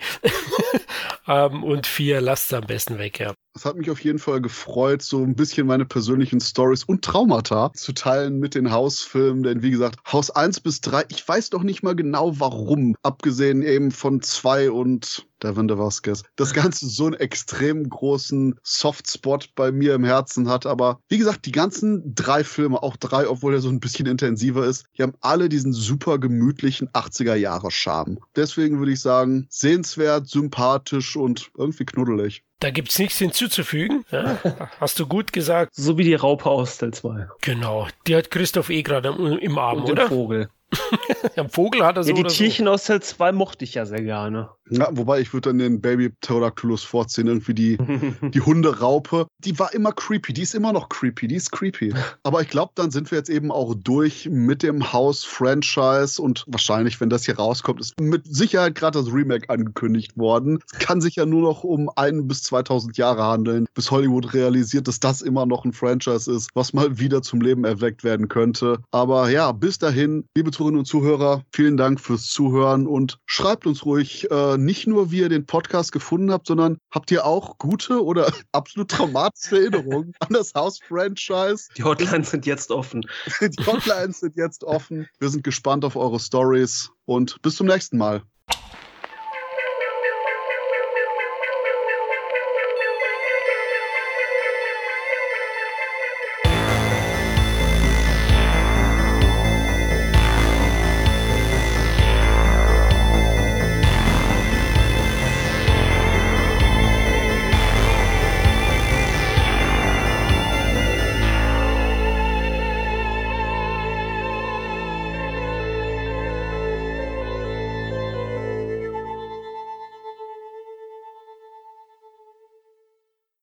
um, 1.27 1.63
und 1.65 1.87
4 1.87 2.21
lasst 2.21 2.51
es 2.51 2.57
am 2.57 2.65
besten 2.65 2.97
weg, 2.97 3.19
ja. 3.19 3.33
Es 3.55 3.65
hat 3.65 3.75
mich 3.77 3.91
auf 3.91 4.03
jeden 4.03 4.17
Fall 4.17 4.41
gefreut, 4.41 5.03
so 5.03 5.21
ein 5.21 5.35
bisschen 5.35 5.67
meine 5.67 5.85
persönlichen 5.85 6.39
Stories 6.39 6.83
und 6.83 7.05
Traumata 7.05 7.71
zu 7.73 7.93
teilen 7.93 8.39
mit 8.39 8.55
den 8.55 8.71
Hausfilmen. 8.71 9.43
Denn 9.43 9.61
wie 9.61 9.69
gesagt, 9.69 9.99
Haus 10.11 10.31
1 10.31 10.61
bis 10.61 10.81
3, 10.81 11.05
ich 11.09 11.27
weiß 11.27 11.51
doch 11.51 11.61
nicht 11.61 11.83
mal 11.83 11.95
genau 11.95 12.39
warum, 12.39 12.95
abgesehen 13.03 13.61
eben 13.61 13.91
von 13.91 14.21
2 14.21 14.71
und 14.71 15.27
Devin 15.43 15.67
de 15.67 15.77
Vasquez, 15.77 16.23
das 16.35 16.53
Ganze 16.53 16.87
so 16.87 17.05
einen 17.05 17.15
extrem 17.15 17.89
großen 17.89 18.55
Softspot 18.63 19.49
bei 19.55 19.71
mir 19.71 19.93
im 19.93 20.03
Herzen 20.03 20.49
hat. 20.49 20.65
Aber 20.65 20.99
wie 21.09 21.17
gesagt, 21.17 21.45
die 21.45 21.51
ganzen 21.51 22.15
drei 22.15 22.43
Filme, 22.43 22.81
auch 22.81 22.97
drei, 22.97 23.27
obwohl 23.27 23.53
er 23.53 23.59
so 23.59 23.69
ein 23.69 23.79
bisschen 23.79 24.05
intensiver 24.05 24.65
ist, 24.65 24.85
die 24.97 25.03
haben 25.03 25.13
alle 25.21 25.49
diesen 25.49 25.73
super 25.73 26.19
gemütlichen 26.19 26.89
80er-Jahre-Charme. 26.89 28.19
Deswegen 28.35 28.79
würde 28.79 28.91
ich 28.91 29.01
sagen, 29.01 29.47
sehenswert, 29.49 30.27
sympathisch 30.27 31.15
und 31.15 31.51
irgendwie 31.57 31.85
knuddelig. 31.85 32.43
Da 32.59 32.71
gibt 32.71 32.91
es 32.91 32.99
nichts 32.99 33.17
hinzuzufügen. 33.17 34.05
Ja, 34.09 34.39
hast 34.79 34.97
du 34.97 35.05
gut 35.05 35.33
gesagt. 35.33 35.75
So 35.75 35.97
wie 35.97 36.05
die 36.05 36.15
Raupe 36.15 36.49
aus 36.49 36.77
Teil 36.77 36.93
2. 36.93 37.27
Genau. 37.41 37.87
Die 38.07 38.15
hat 38.15 38.31
Christoph 38.31 38.69
eh 38.69 38.83
gerade 38.83 39.09
im 39.09 39.57
Arm, 39.57 39.79
Und 39.79 39.91
oder? 39.91 40.03
Den 40.03 40.09
Vogel. 40.09 40.49
Am 41.35 41.49
Vogel 41.49 41.85
hat 41.85 41.97
er 41.97 42.03
so. 42.03 42.09
Ja, 42.09 42.15
die 42.15 42.23
Tierchen 42.23 42.65
so. 42.65 42.71
aus 42.71 42.85
Teil 42.85 43.01
2 43.01 43.31
mochte 43.31 43.63
ich 43.63 43.73
ja 43.73 43.85
sehr 43.85 44.01
gerne. 44.01 44.49
Ja, 44.69 44.89
wobei 44.91 45.19
ich 45.19 45.33
würde 45.33 45.49
dann 45.49 45.57
den 45.57 45.81
Baby 45.81 46.09
Pterodactylus 46.09 46.83
vorziehen, 46.83 47.27
irgendwie 47.27 47.53
die, 47.53 47.77
die 48.33 48.41
Hunderaupe. 48.41 49.27
Die 49.39 49.57
war 49.59 49.73
immer 49.73 49.91
creepy, 49.91 50.33
die 50.33 50.41
ist 50.41 50.55
immer 50.55 50.73
noch 50.73 50.89
creepy, 50.89 51.27
die 51.27 51.35
ist 51.35 51.51
creepy. 51.51 51.93
Aber 52.23 52.41
ich 52.41 52.47
glaube, 52.47 52.71
dann 52.75 52.91
sind 52.91 53.11
wir 53.11 53.17
jetzt 53.17 53.29
eben 53.29 53.51
auch 53.51 53.75
durch 53.75 54.29
mit 54.29 54.63
dem 54.63 54.93
Haus-Franchise 54.93 56.21
und 56.21 56.45
wahrscheinlich, 56.47 56.99
wenn 57.01 57.09
das 57.09 57.25
hier 57.25 57.37
rauskommt, 57.37 57.81
ist 57.81 57.99
mit 57.99 58.25
Sicherheit 58.25 58.75
gerade 58.75 58.99
das 58.99 59.13
Remake 59.13 59.49
angekündigt 59.49 60.17
worden. 60.17 60.59
Es 60.71 60.79
kann 60.79 61.01
sich 61.01 61.15
ja 61.15 61.25
nur 61.25 61.41
noch 61.41 61.63
um 61.63 61.89
ein 61.95 62.27
bis 62.27 62.43
2000 62.43 62.97
Jahre 62.97 63.23
handeln, 63.23 63.65
bis 63.73 63.91
Hollywood 63.91 64.33
realisiert, 64.33 64.87
dass 64.87 64.99
das 64.99 65.21
immer 65.21 65.45
noch 65.45 65.65
ein 65.65 65.73
Franchise 65.73 66.31
ist, 66.31 66.49
was 66.53 66.73
mal 66.73 66.97
wieder 66.97 67.21
zum 67.21 67.41
Leben 67.41 67.65
erweckt 67.65 68.03
werden 68.03 68.29
könnte. 68.29 68.79
Aber 68.91 69.29
ja, 69.29 69.51
bis 69.51 69.77
dahin, 69.77 70.25
liebe 70.35 70.51
Zuhörerinnen 70.63 70.79
und 70.79 70.85
Zuhörer, 70.85 71.43
vielen 71.51 71.75
Dank 71.75 71.99
fürs 71.99 72.27
Zuhören 72.27 72.87
und 72.87 73.19
schreibt 73.25 73.67
uns 73.67 73.85
ruhig 73.85 74.31
äh, 74.31 74.57
nicht 74.57 74.87
nur, 74.87 75.11
wie 75.11 75.19
ihr 75.19 75.27
den 75.27 75.45
Podcast 75.45 75.91
gefunden 75.91 76.31
habt, 76.31 76.47
sondern 76.47 76.77
habt 76.89 77.11
ihr 77.11 77.25
auch 77.25 77.57
gute 77.57 78.01
oder 78.01 78.31
absolut 78.53 78.89
traumatische 78.89 79.57
Erinnerungen 79.57 80.13
an 80.21 80.29
das 80.31 80.53
House-Franchise? 80.53 81.67
Die 81.75 81.83
Hotlines 81.83 82.31
sind 82.31 82.45
jetzt 82.45 82.71
offen. 82.71 83.01
Die 83.41 83.65
Hotlines 83.65 84.21
sind 84.21 84.37
jetzt 84.37 84.63
offen. 84.63 85.05
Wir 85.19 85.27
sind 85.27 85.43
gespannt 85.43 85.83
auf 85.83 85.97
eure 85.97 86.19
Stories 86.19 86.91
und 87.03 87.41
bis 87.41 87.57
zum 87.57 87.67
nächsten 87.67 87.97
Mal. 87.97 88.23